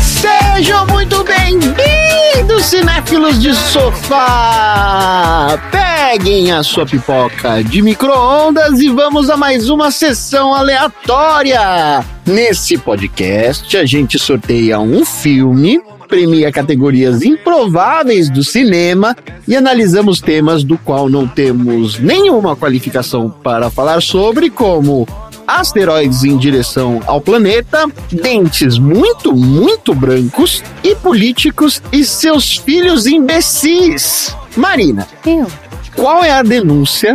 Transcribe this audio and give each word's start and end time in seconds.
Sejam 0.00 0.86
muito 0.86 1.22
bem-vindos, 1.24 2.64
cinéfilos 2.64 3.42
de 3.42 3.54
sofá! 3.54 5.58
Peguem 5.70 6.50
a 6.50 6.62
sua 6.62 6.86
pipoca 6.86 7.62
de 7.62 7.82
micro-ondas 7.82 8.80
e 8.80 8.88
vamos 8.88 9.28
a 9.28 9.36
mais 9.36 9.68
uma 9.68 9.90
sessão 9.90 10.54
aleatória! 10.54 12.02
Nesse 12.24 12.78
podcast, 12.78 13.76
a 13.76 13.84
gente 13.84 14.18
sorteia 14.18 14.80
um 14.80 15.04
filme, 15.04 15.78
premia 16.06 16.52
categorias 16.52 17.22
improváveis 17.22 18.30
do 18.30 18.42
cinema 18.42 19.16
e 19.46 19.56
analisamos 19.56 20.20
temas 20.20 20.62
do 20.64 20.78
qual 20.78 21.08
não 21.08 21.26
temos 21.26 21.98
nenhuma 21.98 22.56
qualificação 22.56 23.30
para 23.30 23.70
falar 23.70 24.00
sobre, 24.00 24.48
como 24.48 25.06
asteroides 25.46 26.24
em 26.24 26.36
direção 26.36 27.00
ao 27.06 27.20
planeta, 27.20 27.86
dentes 28.10 28.78
muito, 28.78 29.34
muito 29.34 29.94
brancos 29.94 30.62
e 30.82 30.94
políticos 30.94 31.82
e 31.92 32.04
seus 32.04 32.56
filhos 32.56 33.06
imbecis. 33.06 34.34
Marina, 34.56 35.06
Eu. 35.24 35.46
qual 35.94 36.24
é 36.24 36.32
a 36.32 36.42
denúncia 36.42 37.14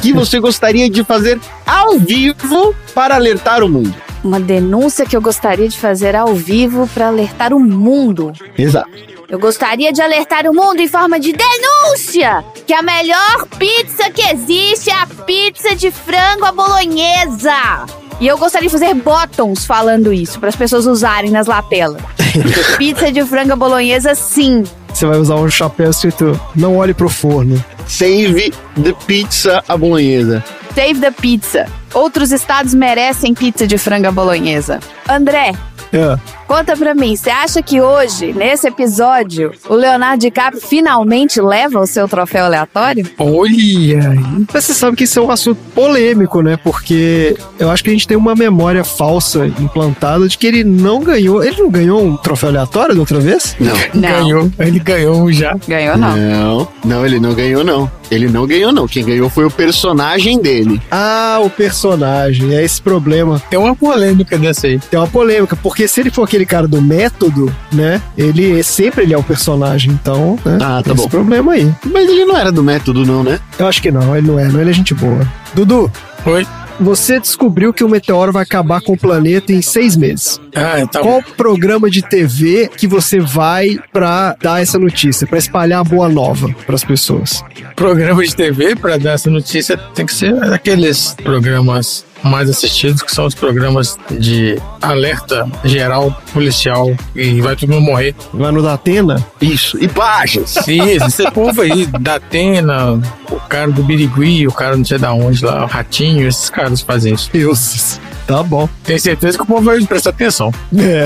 que 0.00 0.12
você 0.12 0.38
gostaria 0.40 0.88
de 0.88 1.04
fazer 1.04 1.38
ao 1.66 1.98
vivo 1.98 2.74
para 2.94 3.14
alertar 3.14 3.62
o 3.62 3.68
mundo? 3.68 4.05
Uma 4.26 4.40
denúncia 4.40 5.06
que 5.06 5.16
eu 5.16 5.22
gostaria 5.22 5.68
de 5.68 5.78
fazer 5.78 6.16
ao 6.16 6.34
vivo 6.34 6.88
para 6.92 7.06
alertar 7.06 7.54
o 7.54 7.60
mundo. 7.60 8.32
Exato. 8.58 8.90
Eu 9.28 9.38
gostaria 9.38 9.92
de 9.92 10.02
alertar 10.02 10.50
o 10.50 10.52
mundo 10.52 10.80
em 10.80 10.88
forma 10.88 11.20
de 11.20 11.32
denúncia 11.32 12.44
que 12.66 12.74
a 12.74 12.82
melhor 12.82 13.46
pizza 13.56 14.10
que 14.10 14.22
existe 14.22 14.90
é 14.90 14.94
a 14.94 15.06
pizza 15.06 15.76
de 15.76 15.92
frango 15.92 16.44
à 16.44 16.50
bolonhesa. 16.50 17.86
E 18.18 18.26
eu 18.26 18.36
gostaria 18.36 18.68
de 18.68 18.72
fazer 18.72 18.92
bottoms 18.94 19.64
falando 19.64 20.12
isso 20.12 20.40
para 20.40 20.48
as 20.48 20.56
pessoas 20.56 20.86
usarem 20.86 21.30
nas 21.30 21.46
lapelas. 21.46 22.02
pizza 22.76 23.12
de 23.12 23.24
frango 23.24 23.52
à 23.52 23.56
bolonhesa, 23.56 24.16
sim. 24.16 24.64
Você 24.92 25.06
vai 25.06 25.18
usar 25.18 25.36
um 25.36 25.48
chapéu 25.48 25.90
escrito 25.90 26.40
Não 26.52 26.76
olhe 26.76 26.92
pro 26.92 27.08
forno. 27.08 27.64
Save 27.86 28.52
the 28.82 28.92
pizza 29.06 29.62
à 29.68 29.76
bolonhesa. 29.76 30.42
Save 30.74 31.00
the 31.00 31.10
pizza. 31.10 31.66
Outros 31.94 32.32
estados 32.32 32.74
merecem 32.74 33.32
pizza 33.32 33.66
de 33.66 33.78
frango 33.78 34.08
à 34.08 34.12
bolonhesa. 34.12 34.80
André, 35.08 35.52
É. 35.92 36.18
Conta 36.46 36.76
pra 36.76 36.94
mim, 36.94 37.16
você 37.16 37.28
acha 37.28 37.60
que 37.60 37.80
hoje, 37.80 38.32
nesse 38.32 38.68
episódio, 38.68 39.50
o 39.68 39.74
Leonardo 39.74 40.20
DiCaprio 40.20 40.60
finalmente 40.60 41.40
leva 41.40 41.80
o 41.80 41.86
seu 41.86 42.06
troféu 42.06 42.44
aleatório? 42.44 43.04
Olha! 43.18 44.16
você 44.52 44.72
sabe 44.72 44.96
que 44.96 45.04
isso 45.04 45.18
é 45.18 45.22
um 45.22 45.30
assunto 45.30 45.58
polêmico, 45.74 46.42
né? 46.42 46.56
Porque 46.62 47.36
eu 47.58 47.68
acho 47.68 47.82
que 47.82 47.90
a 47.90 47.92
gente 47.92 48.06
tem 48.06 48.16
uma 48.16 48.34
memória 48.36 48.84
falsa 48.84 49.46
implantada 49.58 50.28
de 50.28 50.38
que 50.38 50.46
ele 50.46 50.62
não 50.62 51.00
ganhou. 51.00 51.42
Ele 51.42 51.60
não 51.62 51.70
ganhou 51.70 52.04
um 52.04 52.16
troféu 52.16 52.50
aleatório 52.50 52.94
da 52.94 53.00
outra 53.00 53.18
vez? 53.18 53.56
Não. 53.58 54.00
Ganhou. 54.00 54.50
Ele 54.58 54.78
ganhou 54.78 55.16
um 55.22 55.32
já. 55.32 55.56
Ganhou 55.66 55.96
não. 55.96 56.16
Não, 56.16 56.68
não, 56.84 57.06
ele 57.06 57.18
não 57.18 57.34
ganhou, 57.34 57.64
não. 57.64 57.75
Ele 58.10 58.28
não 58.28 58.46
ganhou, 58.46 58.72
não. 58.72 58.86
Quem 58.86 59.04
ganhou 59.04 59.28
foi 59.28 59.44
o 59.44 59.50
personagem 59.50 60.40
dele. 60.40 60.80
Ah, 60.90 61.38
o 61.42 61.50
personagem. 61.50 62.54
É 62.54 62.64
esse 62.64 62.80
problema. 62.80 63.42
Tem 63.50 63.58
uma 63.58 63.74
polêmica 63.74 64.38
dessa 64.38 64.66
aí. 64.66 64.78
Tem 64.78 64.98
uma 64.98 65.08
polêmica, 65.08 65.56
porque 65.56 65.88
se 65.88 66.00
ele 66.00 66.10
for 66.10 66.22
aquele 66.22 66.46
cara 66.46 66.68
do 66.68 66.80
método, 66.80 67.54
né? 67.72 68.00
Ele 68.16 68.62
sempre 68.62 69.02
ele 69.02 69.14
é 69.14 69.18
o 69.18 69.22
personagem, 69.22 69.92
então, 69.92 70.38
né? 70.44 70.58
Ah, 70.60 70.76
tá 70.76 70.82
tem 70.84 70.94
bom. 70.94 71.02
esse 71.02 71.10
problema 71.10 71.52
aí. 71.52 71.72
Mas 71.84 72.08
ele 72.08 72.24
não 72.24 72.36
era 72.36 72.52
do 72.52 72.62
método, 72.62 73.04
não, 73.04 73.22
né? 73.22 73.40
Eu 73.58 73.66
acho 73.66 73.82
que 73.82 73.90
não, 73.90 74.16
ele 74.16 74.26
não 74.26 74.38
é, 74.38 74.48
não, 74.48 74.60
ele 74.60 74.70
é 74.70 74.72
gente 74.72 74.94
boa. 74.94 75.26
Dudu, 75.54 75.90
Oi? 76.26 76.46
Você 76.80 77.18
descobriu 77.18 77.72
que 77.72 77.84
o 77.84 77.88
meteoro 77.88 78.32
vai 78.32 78.42
acabar 78.42 78.80
com 78.80 78.92
o 78.92 78.98
planeta 78.98 79.52
em 79.52 79.62
seis 79.62 79.96
meses. 79.96 80.40
Ah, 80.54 80.86
tá 80.86 81.00
Qual 81.00 81.22
programa 81.36 81.90
de 81.90 82.02
TV 82.02 82.68
que 82.76 82.86
você 82.86 83.18
vai 83.20 83.78
pra 83.92 84.36
dar 84.40 84.62
essa 84.62 84.78
notícia, 84.78 85.26
pra 85.26 85.38
espalhar 85.38 85.80
a 85.80 85.84
boa 85.84 86.08
nova 86.08 86.48
pras 86.66 86.84
pessoas? 86.84 87.42
Programa 87.74 88.22
de 88.24 88.34
TV 88.34 88.76
para 88.76 88.96
dar 88.96 89.12
essa 89.12 89.30
notícia 89.30 89.76
tem 89.94 90.06
que 90.06 90.14
ser 90.14 90.34
aqueles 90.52 91.14
programas 91.22 92.04
mais 92.22 92.48
assistidos, 92.48 93.02
que 93.02 93.12
são 93.12 93.26
os 93.26 93.34
programas 93.34 93.98
de 94.10 94.60
alerta 94.80 95.48
geral 95.64 96.16
policial 96.32 96.94
e 97.14 97.40
vai 97.40 97.56
todo 97.56 97.70
mundo 97.70 97.82
morrer. 97.82 98.14
Vai 98.32 98.50
no 98.52 98.62
da 98.62 98.74
Atena? 98.74 99.24
Isso. 99.40 99.78
E 99.82 99.88
Pajas. 99.88 100.56
Isso, 100.66 101.06
esse 101.06 101.30
povo 101.30 101.60
aí, 101.60 101.86
da 101.86 102.16
Atena, 102.16 103.00
o 103.30 103.40
cara 103.48 103.70
do 103.70 103.82
Birigui, 103.82 104.46
o 104.46 104.52
cara 104.52 104.76
não 104.76 104.84
sei 104.84 104.98
da 104.98 105.12
onde 105.12 105.44
lá, 105.44 105.64
o 105.64 105.66
Ratinho, 105.66 106.26
esses 106.26 106.50
caras 106.50 106.80
fazem 106.80 107.14
isso. 107.14 107.30
Deus. 107.32 108.00
Tá 108.26 108.42
bom. 108.42 108.68
Tenho 108.82 108.98
certeza 108.98 109.38
que 109.38 109.44
o 109.44 109.46
povo 109.46 109.62
vai 109.62 109.80
prestar 109.82 110.10
atenção. 110.10 110.52
É. 110.76 111.04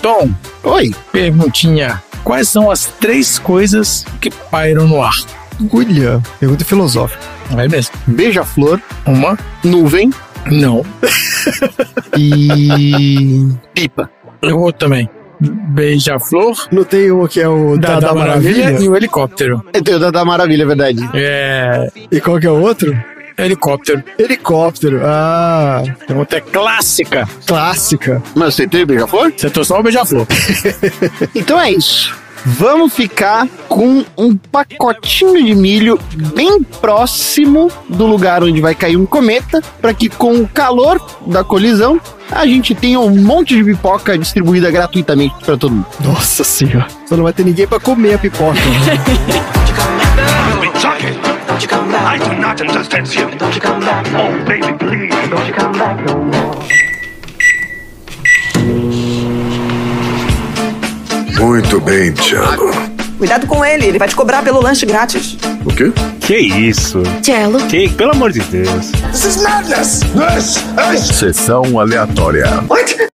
Tom, 0.00 0.30
Oi. 0.62 0.94
perguntinha. 1.10 2.02
Quais 2.22 2.48
são 2.48 2.70
as 2.70 2.84
três 2.84 3.38
coisas 3.38 4.04
que 4.20 4.30
pairam 4.30 4.86
no 4.86 5.02
ar? 5.02 5.16
Agulha. 5.60 6.20
Pergunta 6.38 6.64
filosófica. 6.64 7.22
Vai 7.50 7.68
mesmo. 7.68 7.94
Beija-flor, 8.06 8.80
Uma? 9.06 9.38
nuvem 9.64 10.10
Não. 10.50 10.84
e. 12.16 13.46
pipa. 13.74 14.10
Eu 14.42 14.58
vou 14.58 14.72
também. 14.72 15.08
Beija-flor, 15.40 16.66
Não 16.72 16.82
tem 16.84 17.12
um 17.12 17.26
que 17.28 17.40
é 17.40 17.48
o 17.48 17.76
da, 17.78 18.00
da, 18.00 18.12
Maravilha, 18.12 18.64
Maravilha? 18.64 18.84
e 18.84 18.88
o 18.88 18.96
helicóptero. 18.96 19.62
É 19.72 19.80
tem 19.80 19.94
o 19.94 19.98
da, 20.00 20.10
da 20.10 20.24
Maravilha, 20.24 20.62
é 20.64 20.66
verdade. 20.66 21.10
É. 21.14 21.88
E 22.10 22.20
qual 22.20 22.38
que 22.40 22.46
é 22.46 22.50
o 22.50 22.60
outro? 22.60 22.96
Helicóptero. 23.36 24.02
Helicóptero. 24.18 25.00
Ah, 25.04 25.84
Pergunta 26.08 26.36
é 26.38 26.40
clássica. 26.40 27.28
clássica. 27.46 28.20
Mas 28.34 28.56
você 28.56 28.66
tem 28.66 28.84
beija-flor? 28.84 29.32
Você 29.36 29.48
só 29.64 29.78
o 29.78 29.82
beija-flor. 29.82 30.26
Então 31.36 31.60
é 31.60 31.70
isso. 31.70 32.16
Vamos 32.44 32.94
ficar 32.94 33.46
com 33.68 34.04
um 34.16 34.36
pacotinho 34.36 35.44
de 35.44 35.54
milho 35.54 35.98
bem 36.34 36.62
próximo 36.62 37.70
do 37.88 38.06
lugar 38.06 38.42
onde 38.42 38.60
vai 38.60 38.74
cair 38.74 38.96
um 38.96 39.06
cometa, 39.06 39.62
para 39.80 39.92
que 39.92 40.08
com 40.08 40.34
o 40.40 40.48
calor 40.48 41.00
da 41.26 41.44
colisão 41.44 42.00
a 42.30 42.46
gente 42.46 42.74
tenha 42.74 43.00
um 43.00 43.10
monte 43.22 43.56
de 43.56 43.64
pipoca 43.64 44.16
distribuída 44.18 44.70
gratuitamente 44.70 45.34
para 45.44 45.56
todo 45.56 45.72
mundo. 45.74 45.86
Nossa 46.04 46.44
senhora. 46.44 46.86
Só 47.06 47.16
não 47.16 47.24
vai 47.24 47.32
ter 47.32 47.44
ninguém 47.44 47.66
pra 47.66 47.80
comer 47.80 48.14
a 48.14 48.18
pipoca. 48.18 48.54
né? 48.54 49.48
Socket. 50.78 51.14
Don't 51.48 51.60
you 51.62 51.68
come 51.68 51.90
back. 51.90 52.04
I 52.06 52.18
do 52.18 52.40
not 52.40 52.60
understand 52.60 53.12
you. 53.12 53.28
Don't 53.36 53.52
you 53.54 53.60
come 53.60 53.80
back. 53.80 54.06
Oh, 54.14 54.44
baby, 54.44 54.72
please. 54.78 55.28
Don't 55.28 55.46
you 55.46 55.54
come 55.54 55.72
back 55.72 56.00
no 56.06 56.24
more. 56.24 56.87
Muito 61.40 61.80
bem, 61.80 62.12
Tiago. 62.12 62.70
Cuidado 63.16 63.46
com 63.46 63.64
ele, 63.64 63.86
ele 63.86 63.98
vai 63.98 64.08
te 64.08 64.14
cobrar 64.14 64.42
pelo 64.42 64.60
lanche 64.60 64.84
grátis. 64.84 65.36
O 65.64 65.72
quê? 65.72 65.92
Que 66.20 66.36
isso? 66.36 67.02
Cello. 67.22 67.58
Que, 67.66 67.88
pelo 67.88 68.12
amor 68.12 68.32
de 68.32 68.40
Deus. 68.40 68.90
This 69.12 69.24
is 69.24 69.42
madness! 69.42 70.00
This 70.90 71.10
is... 71.10 71.16
Sessão 71.16 71.78
aleatória. 71.78 72.46
What? 72.68 73.08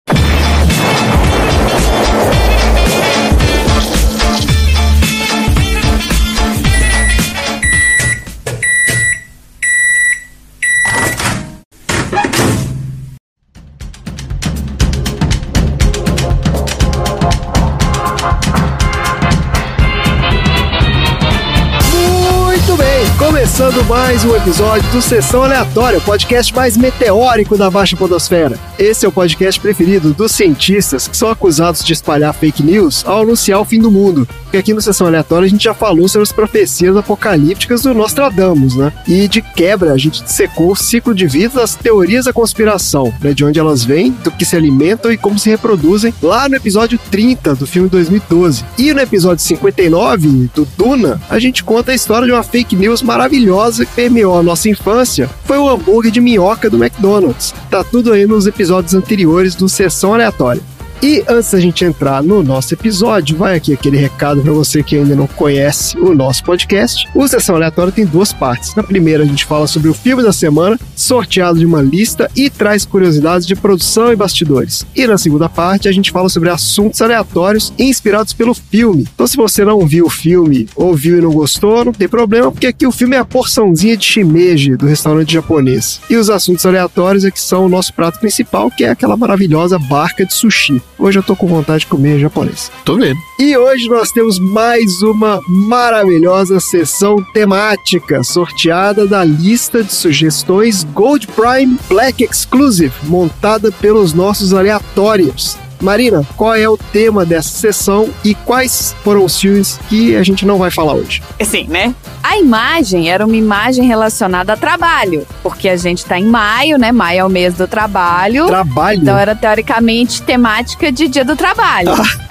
Começando 23.57 23.85
mais 23.85 24.25
um 24.25 24.35
episódio 24.35 24.91
do 24.91 25.01
Sessão 25.01 25.45
Aleatória, 25.45 26.01
o 26.01 26.03
podcast 26.03 26.53
mais 26.53 26.77
meteórico 26.77 27.57
da 27.57 27.71
Baixa 27.71 27.97
Podosfera. 27.97 28.59
Esse 28.77 29.07
é 29.07 29.09
o 29.09 29.13
podcast 29.13 29.61
preferido 29.61 30.13
dos 30.13 30.33
cientistas 30.33 31.07
que 31.07 31.17
são 31.17 31.31
acusados 31.31 31.85
de 31.85 31.93
espalhar 31.93 32.35
fake 32.35 32.65
news 32.65 33.05
ao 33.07 33.23
anunciar 33.23 33.61
o 33.61 33.65
fim 33.65 33.79
do 33.79 33.93
mundo. 33.93 34.27
Porque 34.55 34.71
aqui 34.71 34.75
no 34.75 34.81
Sessão 34.81 35.09
Aleatória 35.09 35.47
a 35.47 35.49
gente 35.49 35.65
já 35.65 35.75
falou 35.75 36.07
sobre 36.07 36.23
as 36.23 36.31
profecias 36.31 36.97
apocalípticas 36.97 37.83
do 37.83 37.93
Nostradamus, 37.93 38.77
né? 38.77 38.93
E 39.05 39.27
de 39.27 39.43
quebra 39.43 39.93
a 39.93 39.99
gente 39.99 40.23
dissecou 40.23 40.71
o 40.71 40.77
ciclo 40.77 41.13
de 41.13 41.27
vida 41.27 41.57
das 41.57 41.75
teorias 41.75 42.27
da 42.27 42.33
conspiração, 42.33 43.13
né? 43.21 43.35
De 43.35 43.45
onde 43.45 43.59
elas 43.59 43.83
vêm, 43.83 44.13
do 44.23 44.31
que 44.31 44.45
se 44.45 44.55
alimentam 44.55 45.11
e 45.11 45.17
como 45.19 45.41
se 45.41 45.51
reproduzem, 45.51 46.15
lá 46.23 46.49
no 46.49 46.55
episódio 46.55 47.01
30 47.11 47.57
do 47.57 47.67
filme 47.67 47.89
2012. 47.89 48.65
E 48.79 48.95
no 48.95 49.01
episódio 49.01 49.45
59 49.45 50.49
do 50.55 50.65
Duna, 50.79 51.21
a 51.29 51.41
gente 51.41 51.65
conta 51.65 51.91
a 51.91 51.95
história 51.97 52.29
de 52.29 52.33
uma 52.33 52.45
fake 52.45 52.77
news 52.77 53.03
maravilhosa 53.03 53.85
que 53.85 53.93
permeou 53.93 54.39
a 54.39 54.43
nossa 54.45 54.69
infância. 54.69 55.29
Foi 55.47 55.59
o 55.59 55.69
hambúrguer 55.69 56.13
de 56.13 56.21
minhoca 56.21 56.71
do 56.71 56.77
McDonald's. 56.77 57.53
Tá 57.69 57.83
tudo 57.83 58.13
aí 58.13 58.25
nos 58.25 58.47
episódios 58.47 58.95
anteriores 58.95 59.57
do 59.57 59.69
Sessão 59.69 60.15
Aleatória. 60.15 60.63
E 61.03 61.23
antes 61.29 61.51
da 61.51 61.61
gente 61.61 61.85
entrar 61.85 62.23
no 62.23 62.43
nosso 62.43 62.73
episódio, 62.75 63.37
vai 63.37 63.57
aqui 63.57 63.73
aquele 63.73 63.97
recado 63.97 64.43
para 64.43 64.53
você 64.53 64.83
que 64.83 64.97
ainda 64.97 65.15
não 65.15 65.27
conhece 65.27 65.99
o 65.99 66.15
nosso 66.15 66.43
podcast. 66.45 67.07
O 67.15 67.27
Sessão 67.29 67.57
Aleatória 67.57 67.93
tem 67.93 68.07
duas 68.07 68.33
partes. 68.33 68.75
Na 68.75 68.83
primeira, 68.83 69.23
a 69.23 69.27
gente 69.27 69.45
fala 69.45 69.67
sobre 69.67 69.89
o 69.89 69.95
filme 69.95 70.23
da 70.23 70.33
semana, 70.33 70.79
sorteado 70.97 71.59
de 71.59 71.67
uma 71.67 71.83
lista 71.83 72.31
e 72.35 72.49
traz 72.49 72.85
curiosidades 72.85 73.47
de 73.47 73.55
produção 73.55 74.13
e 74.13 74.17
bastidores. 74.17 74.87
E 74.95 75.07
na 75.07 75.19
segunda 75.19 75.49
parte, 75.49 75.89
a 75.89 75.93
gente 75.93 76.11
fala 76.11 76.29
sobre 76.29 76.49
assuntos 76.49 77.03
aleatórios 77.03 77.73
inspirados 77.79 78.33
pelo 78.33 78.55
filme. 78.55 79.07
Então, 79.15 79.27
se 79.27 79.37
você 79.37 79.65
não 79.65 79.87
viu 79.87 80.07
o 80.07 80.11
filme 80.11 80.69
ou 80.75 80.95
viu 80.95 81.19
e 81.19 81.21
não 81.21 81.33
gostou, 81.33 81.85
não 81.85 81.93
tem 81.93 82.09
problema, 82.09 82.51
porque 82.51 82.67
aqui 82.67 82.87
o 82.87 82.93
filme 82.93 83.17
é 83.17 83.19
a 83.19 83.25
porçãozinha 83.25 83.97
de 83.97 84.05
shimeji 84.05 84.77
do 84.77 84.87
restaurante 84.87 85.33
japonês. 85.33 86.01
E 86.09 86.17
os 86.17 86.31
assuntos 86.31 86.65
aleatórios 86.65 87.25
é 87.25 87.31
que 87.31 87.41
são 87.41 87.67
o 87.67 87.69
nosso 87.69 87.93
prato 87.93 88.19
principal, 88.19 88.71
que 88.71 88.85
é 88.85 88.91
aquela 88.91 89.17
maravilhosa 89.17 89.79
barca 89.79 90.25
de 90.25 90.33
sushi. 90.33 90.81
Hoje 90.99 91.19
eu 91.19 91.23
tô 91.23 91.35
com 91.35 91.47
vontade 91.47 91.81
de 91.81 91.87
comer 91.87 92.19
japonês. 92.19 92.71
Tô 92.85 92.97
vendo. 92.97 93.19
E 93.39 93.57
hoje 93.57 93.89
nós 93.89 94.11
temos 94.11 94.39
mais 94.39 95.03
uma 95.03 95.41
maravilhosa 95.49 96.61
sessão 96.61 97.17
temática 97.33 98.23
sorteada 98.23 99.07
da 99.07 99.25
lista 99.25 99.83
de 99.83 99.93
sugestões 99.93 100.85
Gold 100.85 101.27
Prime 101.29 101.77
Black 101.89 102.25
Exclusive, 102.25 102.93
montada 103.05 103.73
pelos 103.73 104.13
nossos 104.13 104.55
aleatórios. 104.55 105.59
Marina, 105.81 106.27
qual 106.37 106.55
é 106.55 106.69
o 106.69 106.77
tema 106.77 107.25
dessa 107.25 107.49
sessão 107.49 108.09
e 108.25 108.35
quais 108.35 108.95
foram 109.05 109.25
os 109.25 109.39
filmes 109.39 109.79
que 109.89 110.17
a 110.17 110.23
gente 110.23 110.47
não 110.47 110.59
vai 110.59 110.71
falar 110.71 110.95
hoje? 110.95 111.23
Assim, 111.41 111.67
né? 111.69 111.95
A 112.23 112.39
imagem 112.39 113.11
era 113.11 113.25
uma 113.25 113.37
imagem 113.37 113.87
relacionada 113.87 114.55
a 114.55 114.57
trabalho, 114.57 115.27
porque 115.43 115.69
a 115.69 115.77
gente 115.77 116.05
tá 116.05 116.19
em 116.19 116.27
maio, 116.27 116.79
né? 116.79 116.91
Maio 116.91 117.21
é 117.21 117.25
o 117.25 117.29
mês 117.29 117.55
do 117.55 117.67
trabalho. 117.67 118.47
Trabalho? 118.47 119.03
Então 119.03 119.19
era 119.19 119.35
teoricamente 119.35 120.23
temática 120.23 120.91
de 120.91 121.09
dia 121.09 121.25
do 121.25 121.37
trabalho. 121.37 121.91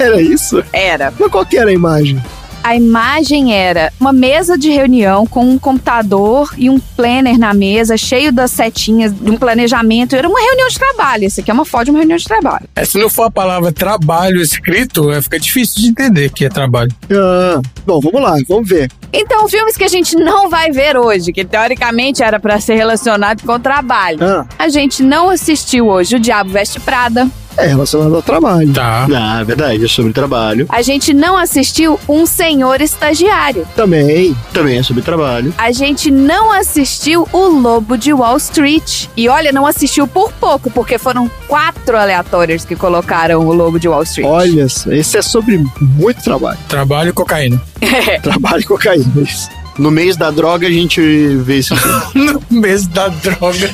Era 0.00 0.18
isso? 0.18 0.64
Era. 0.72 1.12
Mas 1.20 1.30
qual 1.30 1.44
que 1.44 1.58
era 1.58 1.68
a 1.68 1.74
imagem? 1.74 2.18
A 2.62 2.76
imagem 2.76 3.54
era 3.54 3.90
uma 3.98 4.12
mesa 4.12 4.56
de 4.58 4.70
reunião 4.70 5.26
com 5.26 5.44
um 5.48 5.58
computador 5.58 6.52
e 6.58 6.68
um 6.68 6.78
planner 6.78 7.38
na 7.38 7.54
mesa, 7.54 7.96
cheio 7.96 8.30
das 8.30 8.50
setinhas 8.50 9.12
de 9.14 9.30
um 9.30 9.36
planejamento. 9.36 10.14
Era 10.14 10.28
uma 10.28 10.38
reunião 10.38 10.68
de 10.68 10.78
trabalho. 10.78 11.24
Isso 11.24 11.40
aqui 11.40 11.50
é 11.50 11.54
uma 11.54 11.64
foto 11.64 11.86
de 11.86 11.90
uma 11.90 12.00
reunião 12.00 12.18
de 12.18 12.24
trabalho. 12.24 12.68
É, 12.76 12.84
se 12.84 12.98
não 12.98 13.08
for 13.08 13.24
a 13.24 13.30
palavra 13.30 13.72
trabalho 13.72 14.40
escrito, 14.42 15.10
é, 15.10 15.22
fica 15.22 15.40
difícil 15.40 15.82
de 15.82 15.88
entender 15.88 16.30
que 16.30 16.44
é 16.44 16.48
trabalho. 16.50 16.90
Ah, 17.10 17.60
bom, 17.86 17.98
vamos 17.98 18.20
lá, 18.20 18.36
vamos 18.46 18.68
ver. 18.68 18.90
Então, 19.12 19.48
filmes 19.48 19.76
que 19.76 19.84
a 19.84 19.88
gente 19.88 20.14
não 20.16 20.48
vai 20.50 20.70
ver 20.70 20.96
hoje, 20.96 21.32
que 21.32 21.44
teoricamente 21.44 22.22
era 22.22 22.38
pra 22.38 22.60
ser 22.60 22.74
relacionado 22.74 23.42
com 23.42 23.52
o 23.54 23.58
trabalho. 23.58 24.18
Ah, 24.22 24.46
A 24.58 24.68
gente 24.68 25.02
não 25.02 25.30
assistiu 25.30 25.88
hoje 25.88 26.16
O 26.16 26.20
Diabo 26.20 26.50
Veste 26.50 26.78
Prada. 26.78 27.26
É 27.56 27.66
relacionado 27.66 28.14
ao 28.14 28.22
trabalho. 28.22 28.72
Tá. 28.72 29.06
Ah, 29.14 29.40
é 29.40 29.44
verdade, 29.44 29.84
é 29.84 29.88
sobre 29.88 30.12
trabalho. 30.12 30.66
A 30.68 30.82
gente 30.82 31.12
não 31.12 31.36
assistiu 31.36 31.98
Um 32.08 32.26
Senhor 32.26 32.80
Estagiário. 32.80 33.66
Também. 33.76 34.36
Também 34.52 34.78
é 34.78 34.82
sobre 34.82 35.02
trabalho. 35.02 35.52
A 35.58 35.72
gente 35.72 36.10
não 36.10 36.52
assistiu 36.52 37.28
O 37.32 37.48
Lobo 37.48 37.96
de 37.96 38.12
Wall 38.12 38.36
Street. 38.36 39.06
E 39.16 39.28
olha, 39.28 39.52
não 39.52 39.66
assistiu 39.66 40.06
por 40.06 40.32
pouco, 40.32 40.70
porque 40.70 40.98
foram 40.98 41.30
quatro 41.46 41.96
aleatórios 41.96 42.64
que 42.64 42.76
colocaram 42.76 43.46
O 43.46 43.52
Lobo 43.52 43.78
de 43.78 43.88
Wall 43.88 44.02
Street. 44.02 44.28
Olha, 44.28 44.68
só, 44.68 44.90
esse 44.90 45.18
é 45.18 45.22
sobre 45.22 45.64
muito 45.80 46.22
trabalho. 46.22 46.58
Trabalho 46.68 47.10
e 47.10 47.12
cocaína. 47.12 47.60
Trabalho 48.22 48.60
e 48.60 48.64
cocaína. 48.64 49.06
Isso. 49.16 49.59
No 49.80 49.90
mês 49.90 50.14
da 50.14 50.30
droga 50.30 50.66
a 50.66 50.70
gente 50.70 51.00
vê 51.36 51.62
filme. 51.62 51.80
no 52.14 52.60
mês 52.60 52.86
da 52.86 53.08
droga. 53.08 53.70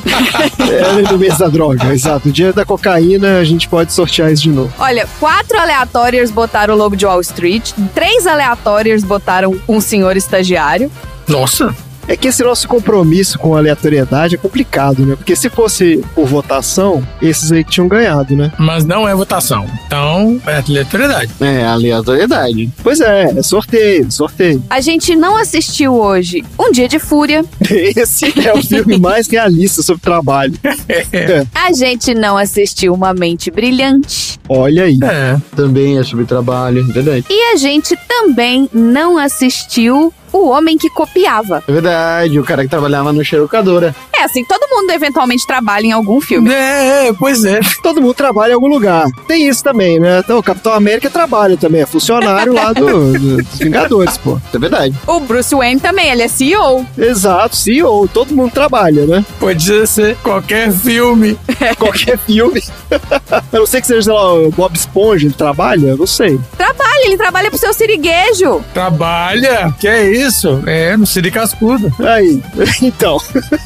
É 0.57 1.11
no 1.11 1.17
mês 1.17 1.37
da 1.37 1.49
droga, 1.49 1.93
exato. 1.93 2.29
O 2.29 2.31
dia 2.31 2.53
da 2.53 2.63
cocaína 2.63 3.39
a 3.39 3.43
gente 3.43 3.67
pode 3.67 3.91
sortear 3.91 4.31
isso 4.31 4.43
de 4.43 4.51
novo. 4.51 4.73
Olha, 4.79 5.05
quatro 5.19 5.59
aleatórios 5.59 6.31
botaram 6.31 6.75
O 6.75 6.77
Lobo 6.77 6.95
de 6.95 7.05
Wall 7.05 7.19
Street. 7.19 7.73
Três 7.93 8.25
aleatórios 8.25 9.03
botaram 9.03 9.59
Um 9.67 9.81
Senhor 9.81 10.15
Estagiário. 10.15 10.89
Nossa. 11.27 11.75
É 12.07 12.15
que 12.15 12.27
esse 12.27 12.43
nosso 12.43 12.67
compromisso 12.67 13.37
com 13.37 13.55
a 13.55 13.59
aleatoriedade 13.59 14.35
é 14.35 14.37
complicado, 14.37 15.05
né? 15.05 15.15
Porque 15.15 15.35
se 15.35 15.49
fosse 15.49 16.03
por 16.15 16.25
votação, 16.25 17.05
esses 17.21 17.51
aí 17.51 17.63
que 17.63 17.71
tinham 17.71 17.87
ganhado, 17.87 18.35
né? 18.35 18.51
Mas 18.57 18.85
não 18.85 19.07
é 19.07 19.13
votação. 19.13 19.65
Então, 19.85 20.39
é 20.45 20.57
aleatoriedade. 20.57 21.31
É, 21.41 21.65
aleatoriedade. 21.65 22.71
Pois 22.81 23.01
é, 23.01 23.33
é 23.37 23.43
sorteio, 23.43 24.11
sorteio. 24.11 24.63
A 24.69 24.79
gente 24.79 25.15
não 25.15 25.35
assistiu 25.35 25.93
hoje 25.93 26.43
Um 26.57 26.71
Dia 26.71 26.87
de 26.87 26.99
Fúria. 26.99 27.43
Esse 27.69 28.33
é 28.47 28.53
o 28.53 28.63
filme 28.63 28.97
mais 28.97 29.27
realista 29.27 29.81
sobre 29.83 30.01
trabalho. 30.01 30.53
A 31.53 31.73
gente 31.73 32.13
não 32.13 32.37
assistiu 32.37 32.93
Uma 32.93 33.13
Mente 33.13 33.51
Brilhante. 33.51 34.39
Olha 34.47 34.83
aí. 34.83 34.97
É. 35.03 35.37
Também 35.55 35.97
é 35.97 36.03
sobre 36.03 36.25
trabalho, 36.25 36.79
é 36.89 36.93
verdade. 36.93 37.25
E 37.29 37.53
a 37.53 37.57
gente 37.57 37.97
também 38.07 38.69
não 38.73 39.17
assistiu 39.17 40.13
O 40.31 40.49
Homem 40.49 40.77
que 40.77 40.89
Copiava. 40.89 41.63
É 41.67 41.71
verdade, 41.71 42.39
o 42.39 42.43
cara 42.43 42.63
que 42.63 42.69
trabalhava 42.69 43.11
no 43.13 43.23
Xerocadora. 43.23 43.95
É 44.13 44.23
assim, 44.23 44.43
todo 44.45 44.67
mundo 44.69 44.89
eventualmente 44.91 45.45
trabalha 45.45 45.85
em 45.85 45.91
algum 45.91 46.19
filme. 46.19 46.51
É, 46.51 47.13
pois 47.17 47.45
é. 47.45 47.59
Todo 47.83 48.01
mundo 48.01 48.13
trabalha 48.13 48.51
em 48.51 48.55
algum 48.55 48.67
lugar. 48.67 49.05
Tem 49.27 49.47
isso 49.47 49.63
também, 49.63 49.99
né? 49.99 50.19
Então, 50.23 50.39
o 50.39 50.43
Capitão 50.43 50.73
América 50.73 51.09
trabalha 51.09 51.55
também, 51.55 51.81
é 51.81 51.85
funcionário 51.85 52.53
lá 52.53 52.73
do, 52.73 53.13
do- 53.13 53.37
dos 53.43 53.59
Vingadores, 53.59 54.17
pô. 54.17 54.39
É 54.53 54.57
verdade. 54.57 54.95
O 55.05 55.19
Bruce 55.19 55.53
Wayne 55.53 55.79
também, 55.79 56.09
ele 56.09 56.23
é 56.23 56.27
CEO. 56.27 56.85
Exato, 56.97 57.55
CEO, 57.55 58.07
todo 58.07 58.33
mundo 58.35 58.51
trabalha, 58.51 59.05
né? 59.05 59.23
Podia 59.39 59.85
ser 59.85 60.15
qualquer 60.17 60.71
filme. 60.71 61.37
Qualquer 61.77 62.17
filme. 62.19 62.61
A 63.31 63.43
não 63.51 63.65
ser 63.65 63.81
que 63.81 63.87
seja, 63.87 64.01
sei 64.03 64.13
lá, 64.13 64.33
o 64.33 64.51
Bob 64.51 64.75
Esponja, 64.75 65.25
ele 65.25 65.33
trabalha? 65.33 65.95
Não 65.95 66.07
sei. 66.07 66.39
Trabalha, 66.57 67.05
ele 67.05 67.17
trabalha 67.17 67.49
pro 67.49 67.59
seu 67.59 67.73
siriguejo. 67.73 68.61
Trabalha. 68.73 69.73
Que 69.79 69.87
é 69.87 70.09
isso? 70.11 70.16
É, 70.65 70.95
no 70.97 71.05
Siri 71.05 71.31
Cascudo. 71.31 71.93
Aí, 72.05 72.41
então. 72.81 73.17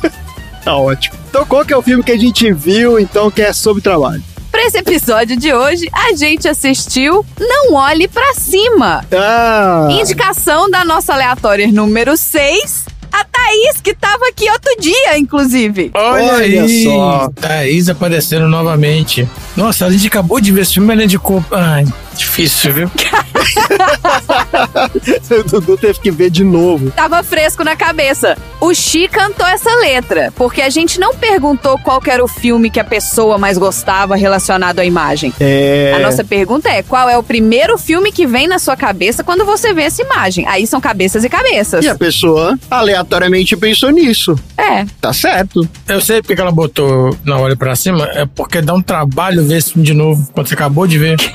tá 0.64 0.76
ótimo. 0.76 1.16
Então, 1.30 1.46
qual 1.46 1.66
que 1.66 1.74
é 1.74 1.78
o 1.78 1.82
filme 1.82 2.04
que 2.04 2.12
a 2.12 2.18
gente 2.18 2.52
viu, 2.52 3.00
então, 3.00 3.32
que 3.32 3.42
é 3.42 3.54
sobre 3.54 3.82
trabalho? 3.82 4.22
Pra 4.52 4.66
esse 4.66 4.78
episódio 4.78 5.38
de 5.38 5.54
hoje, 5.54 5.88
a 5.94 6.14
gente 6.14 6.46
assistiu 6.48 7.26
Não 7.40 7.74
Olhe 7.76 8.08
Pra 8.08 8.34
Cima. 8.34 9.06
Ah! 9.12 9.88
Indicação 9.92 10.70
da 10.70 10.84
nossa 10.84 11.14
aleatória 11.14 11.68
número 11.72 12.18
6. 12.18 12.86
A 13.14 13.26
Thaís, 13.26 13.82
que 13.82 13.94
tava 13.94 14.26
aqui 14.30 14.50
outro 14.50 14.74
dia, 14.80 15.18
inclusive. 15.18 15.92
Olha, 15.94 16.34
Olha 16.34 16.64
aí. 16.64 16.84
só. 16.84 17.30
Thaís 17.36 17.90
aparecendo 17.90 18.48
novamente. 18.48 19.28
Nossa, 19.56 19.86
a 19.86 19.92
gente 19.92 20.08
acabou 20.08 20.40
de 20.40 20.52
ver 20.52 20.62
esse 20.62 20.76
filme, 20.76 20.94
ela 20.94 21.04
indicou. 21.04 21.44
Ai, 21.52 21.86
difícil, 22.16 22.74
viu? 22.74 22.92
o 25.40 25.44
Dudu 25.44 25.78
teve 25.78 26.00
que 26.00 26.12
ver 26.12 26.30
de 26.30 26.44
novo. 26.44 26.92
Tava 26.92 27.24
fresco 27.24 27.64
na 27.64 27.76
cabeça. 27.76 28.38
O 28.60 28.74
Xi 28.74 29.08
cantou 29.08 29.46
essa 29.46 29.74
letra, 29.76 30.34
porque 30.36 30.62
a 30.62 30.70
gente 30.70 31.00
não 31.00 31.16
perguntou 31.16 31.78
qual 31.80 32.02
que 32.02 32.10
era 32.10 32.24
o 32.24 32.28
filme 32.28 32.70
que 32.70 32.80
a 32.80 32.84
pessoa 32.84 33.38
mais 33.38 33.58
gostava 33.58 34.16
relacionado 34.16 34.80
à 34.80 34.86
imagem. 34.86 35.34
É. 35.40 35.94
A 35.96 36.00
nossa 36.00 36.24
pergunta 36.24 36.70
é: 36.70 36.84
qual 36.84 37.10
é 37.10 37.18
o 37.18 37.24
primeiro 37.24 37.78
filme 37.78 38.12
que 38.12 38.28
vem 38.28 38.48
na 38.48 38.60
sua 38.60 38.76
cabeça 38.76 39.24
quando 39.24 39.46
você 39.46 39.74
vê 39.74 39.84
essa 39.84 40.02
imagem? 40.02 40.48
Aí 40.48 40.68
são 40.68 40.82
cabeças 40.82 41.24
e 41.24 41.30
cabeças. 41.30 41.86
E 41.86 41.90
a 41.90 41.96
pessoa 41.96 42.58
aleatoriamente 42.70 43.56
pensou 43.56 43.90
nisso. 43.90 44.36
É. 44.58 44.86
Tá 45.00 45.14
certo. 45.14 45.68
Eu 45.88 46.02
sei 46.02 46.22
porque 46.22 46.36
que 46.36 46.42
ela 46.42 46.52
botou 46.52 47.16
na 47.24 47.38
hora 47.38 47.56
pra 47.56 47.76
cima, 47.76 48.06
é 48.14 48.26
porque 48.26 48.62
dá 48.62 48.74
um 48.74 48.82
trabalho 48.82 49.44
ver 49.44 49.58
esse 49.58 49.74
filme 49.74 49.86
de 49.86 49.94
novo, 49.94 50.30
quando 50.34 50.48
você 50.48 50.54
acabou 50.54 50.88
de 50.88 50.98
ver. 50.98 51.18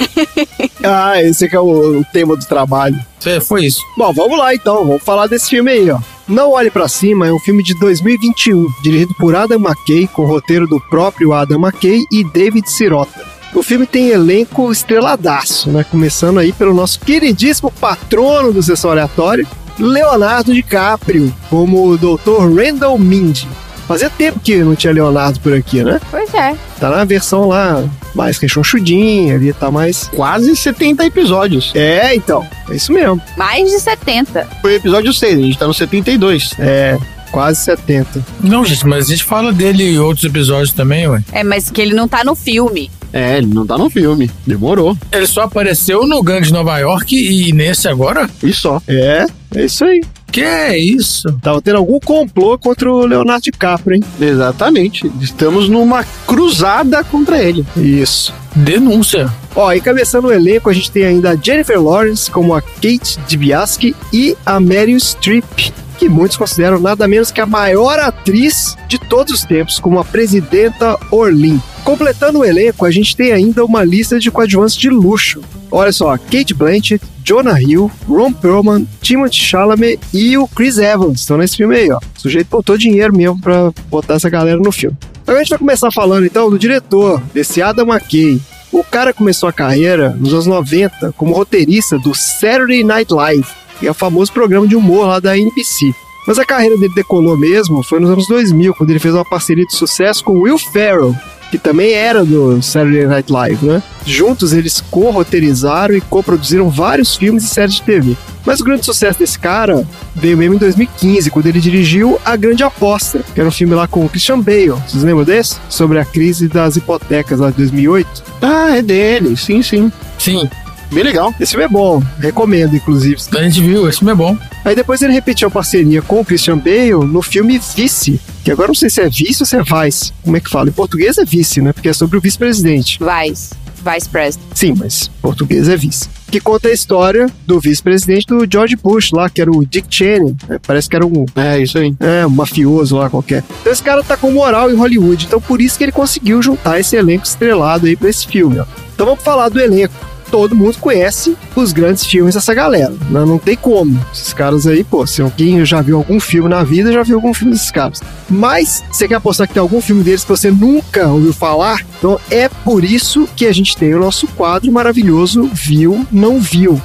Ah, 0.89 1.21
esse 1.21 1.49
que 1.49 1.57
é 1.57 1.59
o, 1.61 1.96
o 1.97 2.05
tema 2.13 2.37
do 2.37 2.45
trabalho. 2.45 2.99
Isso 3.25 3.47
Foi 3.47 3.65
isso. 3.65 3.81
Bom, 3.97 4.13
vamos 4.13 4.39
lá 4.39 4.55
então, 4.55 4.87
vamos 4.87 5.03
falar 5.03 5.27
desse 5.27 5.51
filme 5.51 5.71
aí, 5.71 5.91
ó. 5.91 5.99
Não 6.29 6.53
Olhe 6.53 6.71
Pra 6.71 6.89
Cima 6.89 7.29
é 7.29 7.33
um 7.33 7.39
filme 7.39 7.63
de 7.63 7.79
2021, 7.79 8.67
dirigido 8.83 9.15
por 9.15 9.37
Adam 9.37 9.59
McKay, 9.61 10.09
com 10.09 10.25
roteiro 10.25 10.67
do 10.67 10.81
próprio 10.81 11.33
Adam 11.33 11.61
McKay 11.61 12.05
e 12.11 12.25
David 12.25 12.69
Sirota. 12.69 13.25
O 13.55 13.63
filme 13.63 13.87
tem 13.87 14.09
elenco 14.09 14.71
estreladaço, 14.73 15.71
né? 15.71 15.85
Começando 15.85 16.39
aí 16.39 16.53
pelo 16.53 16.75
nosso 16.75 17.01
queridíssimo 17.01 17.71
patrono 17.71 18.53
do 18.53 18.63
Sessão 18.63 18.91
Aleatória, 18.91 19.47
Leonardo 19.79 20.53
DiCaprio, 20.53 21.33
como 21.49 21.87
o 21.87 21.97
Dr. 21.97 22.55
Randall 22.55 22.99
Mindy. 22.99 23.49
Fazia 23.87 24.11
tempo 24.11 24.41
que 24.41 24.57
não 24.57 24.75
tinha 24.75 24.93
Leonardo 24.93 25.39
por 25.41 25.55
aqui, 25.55 25.83
né? 25.85 26.01
Pois 26.11 26.33
é. 26.35 26.57
Tá 26.81 26.91
na 26.91 27.05
versão 27.05 27.49
lá 27.49 27.85
mais 28.15 28.39
rechonchudinha 28.39 29.35
ali, 29.35 29.53
tá 29.53 29.71
mais... 29.71 30.09
Quase 30.15 30.57
70 30.57 31.05
episódios. 31.05 31.71
É, 31.75 32.15
então, 32.15 32.47
é 32.69 32.75
isso 32.75 32.93
mesmo. 32.93 33.21
Mais 33.37 33.71
de 33.71 33.79
70. 33.79 34.49
Foi 34.63 34.73
o 34.73 34.77
episódio 34.77 35.13
6, 35.13 35.39
a 35.39 35.43
gente 35.43 35.59
tá 35.59 35.67
no 35.67 35.75
72. 35.75 36.55
É, 36.59 36.99
quase 37.31 37.63
70. 37.65 38.25
Não, 38.41 38.65
gente, 38.65 38.87
mas 38.87 39.07
a 39.07 39.11
gente 39.11 39.25
fala 39.25 39.53
dele 39.53 39.95
em 39.95 39.99
outros 39.99 40.25
episódios 40.25 40.73
também, 40.73 41.07
ué. 41.07 41.23
É, 41.31 41.45
mas 41.45 41.71
que 41.71 41.81
ele 41.81 41.95
não 41.95 42.09
tá 42.09 42.25
no 42.25 42.35
filme. 42.35 42.91
É, 43.13 43.39
ele 43.39 43.47
não 43.47 43.67
tá 43.67 43.79
no 43.79 43.89
filme. 43.91 44.31
Demorou. 44.47 44.97
Ele 45.13 45.27
só 45.27 45.43
apareceu 45.43 46.07
no 46.07 46.23
Gangue 46.23 46.47
de 46.47 46.53
Nova 46.53 46.79
York 46.79 47.17
e 47.17 47.53
nesse 47.53 47.89
agora? 47.89 48.29
E 48.43 48.53
só. 48.53 48.81
É, 48.87 49.27
é 49.55 49.65
isso 49.65 49.85
aí. 49.85 50.03
Que 50.31 50.43
é 50.43 50.77
isso? 50.77 51.33
Tava 51.41 51.63
tendo 51.63 51.79
algum 51.79 51.99
complô 51.99 52.59
contra 52.59 52.93
o 52.93 53.07
Leonardo 53.07 53.45
DiCaprio, 53.45 53.97
hein? 53.97 54.05
Exatamente. 54.21 55.11
Estamos 55.21 55.69
numa 55.69 56.05
cruzada 56.27 57.03
contra 57.03 57.43
ele. 57.43 57.65
Isso. 57.77 58.35
Denúncia. 58.55 59.33
Ó, 59.55 59.73
encabeçando 59.73 60.29
o 60.29 60.33
elenco, 60.33 60.69
a 60.69 60.75
gente 60.75 60.91
tem 60.91 61.05
ainda 61.05 61.31
a 61.31 61.37
Jennifer 61.37 61.81
Lawrence 61.81 62.31
como 62.31 62.55
a 62.55 62.61
Kate 62.61 63.19
DiBiase 63.27 63.97
e 64.13 64.37
a 64.45 64.61
Meryl 64.61 64.99
Streep, 64.99 65.73
que 65.97 66.09
muitos 66.09 66.37
consideram 66.37 66.79
nada 66.79 67.09
menos 67.09 67.31
que 67.31 67.41
a 67.41 67.47
maior 67.47 67.99
atriz 67.99 68.77
de 68.87 68.99
todos 68.99 69.33
os 69.33 69.45
tempos, 69.45 69.79
como 69.79 69.99
a 69.99 70.05
Presidenta 70.05 70.99
Orlin. 71.11 71.61
Completando 71.85 72.41
o 72.41 72.45
elenco, 72.45 72.85
a 72.85 72.91
gente 72.91 73.17
tem 73.17 73.33
ainda 73.33 73.65
uma 73.65 73.85
lista 73.85 74.19
de 74.19 74.31
coadjuvantes 74.31 74.77
de 74.77 74.91
luxo. 74.91 75.41
Olha 75.71 75.93
só, 75.93 76.17
Kate 76.17 76.55
Blanchett, 76.55 77.05
Jonah 77.23 77.61
Hill, 77.61 77.91
Ron 78.09 78.33
Perlman, 78.33 78.87
Timothy 79.01 79.37
Chalamet 79.37 79.99
e 80.13 80.39
o 80.39 80.47
Chris 80.47 80.79
Evans 80.79 81.21
estão 81.21 81.37
nesse 81.37 81.57
filme 81.57 81.77
aí, 81.77 81.91
ó. 81.91 81.99
O 81.99 82.21
sujeito 82.21 82.49
botou 82.49 82.77
dinheiro 82.79 83.17
mesmo 83.17 83.41
pra 83.41 83.73
botar 83.89 84.15
essa 84.15 84.31
galera 84.31 84.59
no 84.59 84.71
filme. 84.71 84.97
Agora 85.23 85.41
a 85.41 85.43
gente 85.43 85.51
vai 85.51 85.59
começar 85.59 85.91
falando 85.91 86.25
então 86.25 86.49
do 86.49 86.59
diretor, 86.59 87.21
desse 87.35 87.61
Adam 87.61 87.87
McKay. 87.87 88.41
O 88.73 88.85
cara 88.85 89.13
começou 89.13 89.49
a 89.49 89.53
carreira 89.53 90.11
nos 90.11 90.33
anos 90.33 90.47
90 90.47 91.13
como 91.17 91.35
roteirista 91.35 91.99
do 91.99 92.15
Saturday 92.15 92.85
Night 92.85 93.13
Live, 93.13 93.47
que 93.79 93.87
é 93.87 93.91
o 93.91 93.95
famoso 93.95 94.33
programa 94.33 94.67
de 94.67 94.77
humor 94.77 95.07
lá 95.07 95.21
da 95.21 95.37
NBC. 95.37 95.95
Mas 96.27 96.39
a 96.39 96.45
carreira 96.45 96.77
dele 96.77 96.93
decolou 96.95 97.37
mesmo 97.37 97.83
foi 97.85 98.01
nos 98.01 98.11
anos 98.11 98.27
2000, 98.27 98.75
quando 98.75 98.91
ele 98.91 98.99
fez 98.99 99.15
uma 99.15 99.25
parceria 99.25 99.65
de 99.65 99.75
sucesso 99.75 100.25
com 100.25 100.41
Will 100.41 100.59
Ferrell, 100.59 101.15
que 101.51 101.59
também 101.59 101.93
era 101.93 102.25
do 102.25 102.61
Saturday 102.61 103.07
Night 103.07 103.33
Live, 103.33 103.65
né? 103.65 103.83
Juntos 104.05 104.53
eles 104.53 104.83
co-roteirizaram 104.91 105.95
e 105.95 106.01
co-produziram 106.01 106.69
vários 106.69 107.15
filmes 107.15 107.45
e 107.45 107.49
séries 107.49 107.77
de 107.77 107.83
TV. 107.83 108.17
Mas 108.45 108.61
o 108.61 108.65
grande 108.65 108.85
sucesso 108.85 109.19
desse 109.19 109.39
cara 109.39 109.87
veio 110.15 110.37
mesmo 110.37 110.55
em 110.55 110.59
2015, 110.59 111.31
quando 111.31 111.47
ele 111.47 111.61
dirigiu 111.61 112.19
A 112.25 112.37
Grande 112.37 112.63
Aposta, 112.63 113.25
que 113.35 113.41
era 113.41 113.49
um 113.49 113.53
filme 113.53 113.75
lá 113.75 113.87
com 113.87 114.05
o 114.05 114.09
Christian 114.09 114.41
Bale. 114.41 114.71
Vocês 114.87 115.03
lembram 115.03 115.25
desse? 115.25 115.57
Sobre 115.69 115.99
a 115.99 116.05
crise 116.05 116.49
das 116.49 116.77
hipotecas 116.77 117.39
lá 117.39 117.51
de 117.51 117.57
2008. 117.57 118.25
Ah, 118.43 118.77
é 118.77 118.83
dele. 118.83 119.37
Sim, 119.37 119.63
sim. 119.63 119.91
Sim. 120.19 120.49
Bem 120.93 121.03
legal. 121.05 121.35
Esse 121.41 121.53
filme 121.53 121.65
é 121.65 121.69
bom, 121.69 122.03
recomendo, 122.19 122.75
inclusive. 122.77 123.17
A 123.37 123.43
gente 123.43 123.61
viu, 123.61 123.89
esse 123.89 123.99
filme 123.99 124.13
é 124.13 124.15
bom. 124.17 124.37
Aí 124.65 124.75
depois 124.75 125.03
ele 125.03 125.13
repetiu 125.13 125.49
a 125.49 125.51
parceria 125.51 126.01
com 126.03 126.21
o 126.21 126.25
Christian 126.25 126.59
Bale 126.59 126.93
no 127.07 127.21
filme 127.23 127.59
Vice, 127.77 128.21
que 128.45 128.51
agora 128.51 128.69
não 128.69 128.75
sei 128.75 128.89
se 128.91 129.01
é 129.01 129.09
Vice 129.09 129.43
ou 129.43 129.47
se 129.47 129.57
é 129.57 129.63
Vice. 129.63 130.13
Como 130.23 130.37
é 130.37 130.41
que 130.41 130.49
fala? 130.51 130.69
Em 130.69 130.73
português 130.73 131.19
é 131.19 131.25
Vice, 131.25 131.61
né? 131.61 131.73
Porque 131.73 131.89
é 131.89 131.93
sobre 131.93 132.17
o 132.17 132.21
vice-presidente. 132.21 132.99
Vice. 133.01 133.51
Vice 133.85 134.09
President. 134.09 134.45
Sim, 134.53 134.75
mas 134.77 135.11
em 135.17 135.21
português 135.23 135.69
é 135.69 135.77
Vice. 135.77 136.09
Que 136.29 136.41
conta 136.41 136.67
a 136.69 136.73
história 136.73 137.27
do 137.47 137.61
vice-presidente 137.61 138.27
do 138.27 138.45
George 138.51 138.75
Bush 138.75 139.13
lá, 139.13 139.31
que 139.31 139.41
era 139.41 139.49
o 139.51 139.65
Dick 139.65 139.87
Cheney. 139.89 140.35
né? 140.49 140.59
Parece 140.67 140.89
que 140.89 140.97
era 140.97 141.07
um 141.07 141.25
É, 141.37 141.61
isso 141.61 141.79
aí. 141.79 141.95
é, 142.01 142.27
um 142.27 142.31
mafioso 142.31 142.97
lá 142.97 143.09
qualquer. 143.09 143.45
Então 143.61 143.73
esse 143.73 143.83
cara 143.83 144.03
tá 144.03 144.17
com 144.17 144.33
moral 144.33 144.73
em 144.73 144.75
Hollywood, 144.75 145.27
então 145.27 145.41
por 145.41 145.61
isso 145.61 145.79
que 145.79 145.85
ele 145.85 145.93
conseguiu 145.93 146.43
juntar 146.43 146.81
esse 146.81 146.97
elenco 146.97 147.25
estrelado 147.25 147.87
aí 147.87 147.95
pra 147.95 148.09
esse 148.11 148.27
filme, 148.27 148.59
ó. 148.59 148.65
Então 148.93 149.07
vamos 149.07 149.23
falar 149.23 149.49
do 149.51 149.61
elenco. 149.61 149.95
Todo 150.31 150.57
mundo 150.57 150.79
conhece 150.79 151.37
os 151.55 151.73
grandes 151.73 152.05
filmes 152.05 152.35
dessa 152.35 152.53
galera, 152.53 152.93
né? 153.11 153.25
não 153.25 153.39
tem 153.39 153.57
como. 153.57 154.01
Esses 154.13 154.33
caras 154.33 154.67
aí, 154.67 154.83
pô, 154.83 155.07
se 155.07 155.23
alguém 155.23 155.65
já 155.65 155.81
viu 155.81 155.97
algum 155.97 156.19
filme 156.19 156.49
na 156.49 156.63
vida, 156.65 156.93
já 156.93 157.03
viu 157.03 157.17
algum 157.17 157.33
filme 157.33 157.53
desses 157.53 157.71
caras. 157.71 158.01
Mas, 158.29 158.83
você 158.91 159.07
quer 159.07 159.15
apostar 159.15 159.47
que 159.47 159.55
tem 159.55 159.61
algum 159.61 159.81
filme 159.81 160.03
deles 160.03 160.25
que 160.25 160.31
você 160.31 160.51
nunca 160.51 161.09
ouviu 161.09 161.33
falar? 161.33 161.85
Então 161.99 162.21
é 162.31 162.49
por 162.49 162.85
isso 162.85 163.29
que 163.37 163.47
a 163.47 163.53
gente 163.53 163.77
tem 163.77 163.95
o 163.95 164.01
nosso 164.01 164.27
quadro 164.29 164.71
maravilhoso 164.73 165.49
Viu, 165.53 166.07
Não 166.11 166.41
Viu. 166.41 166.81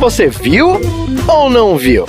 Você 0.00 0.28
viu 0.28 0.80
ou 1.28 1.50
não 1.50 1.76
viu? 1.76 2.06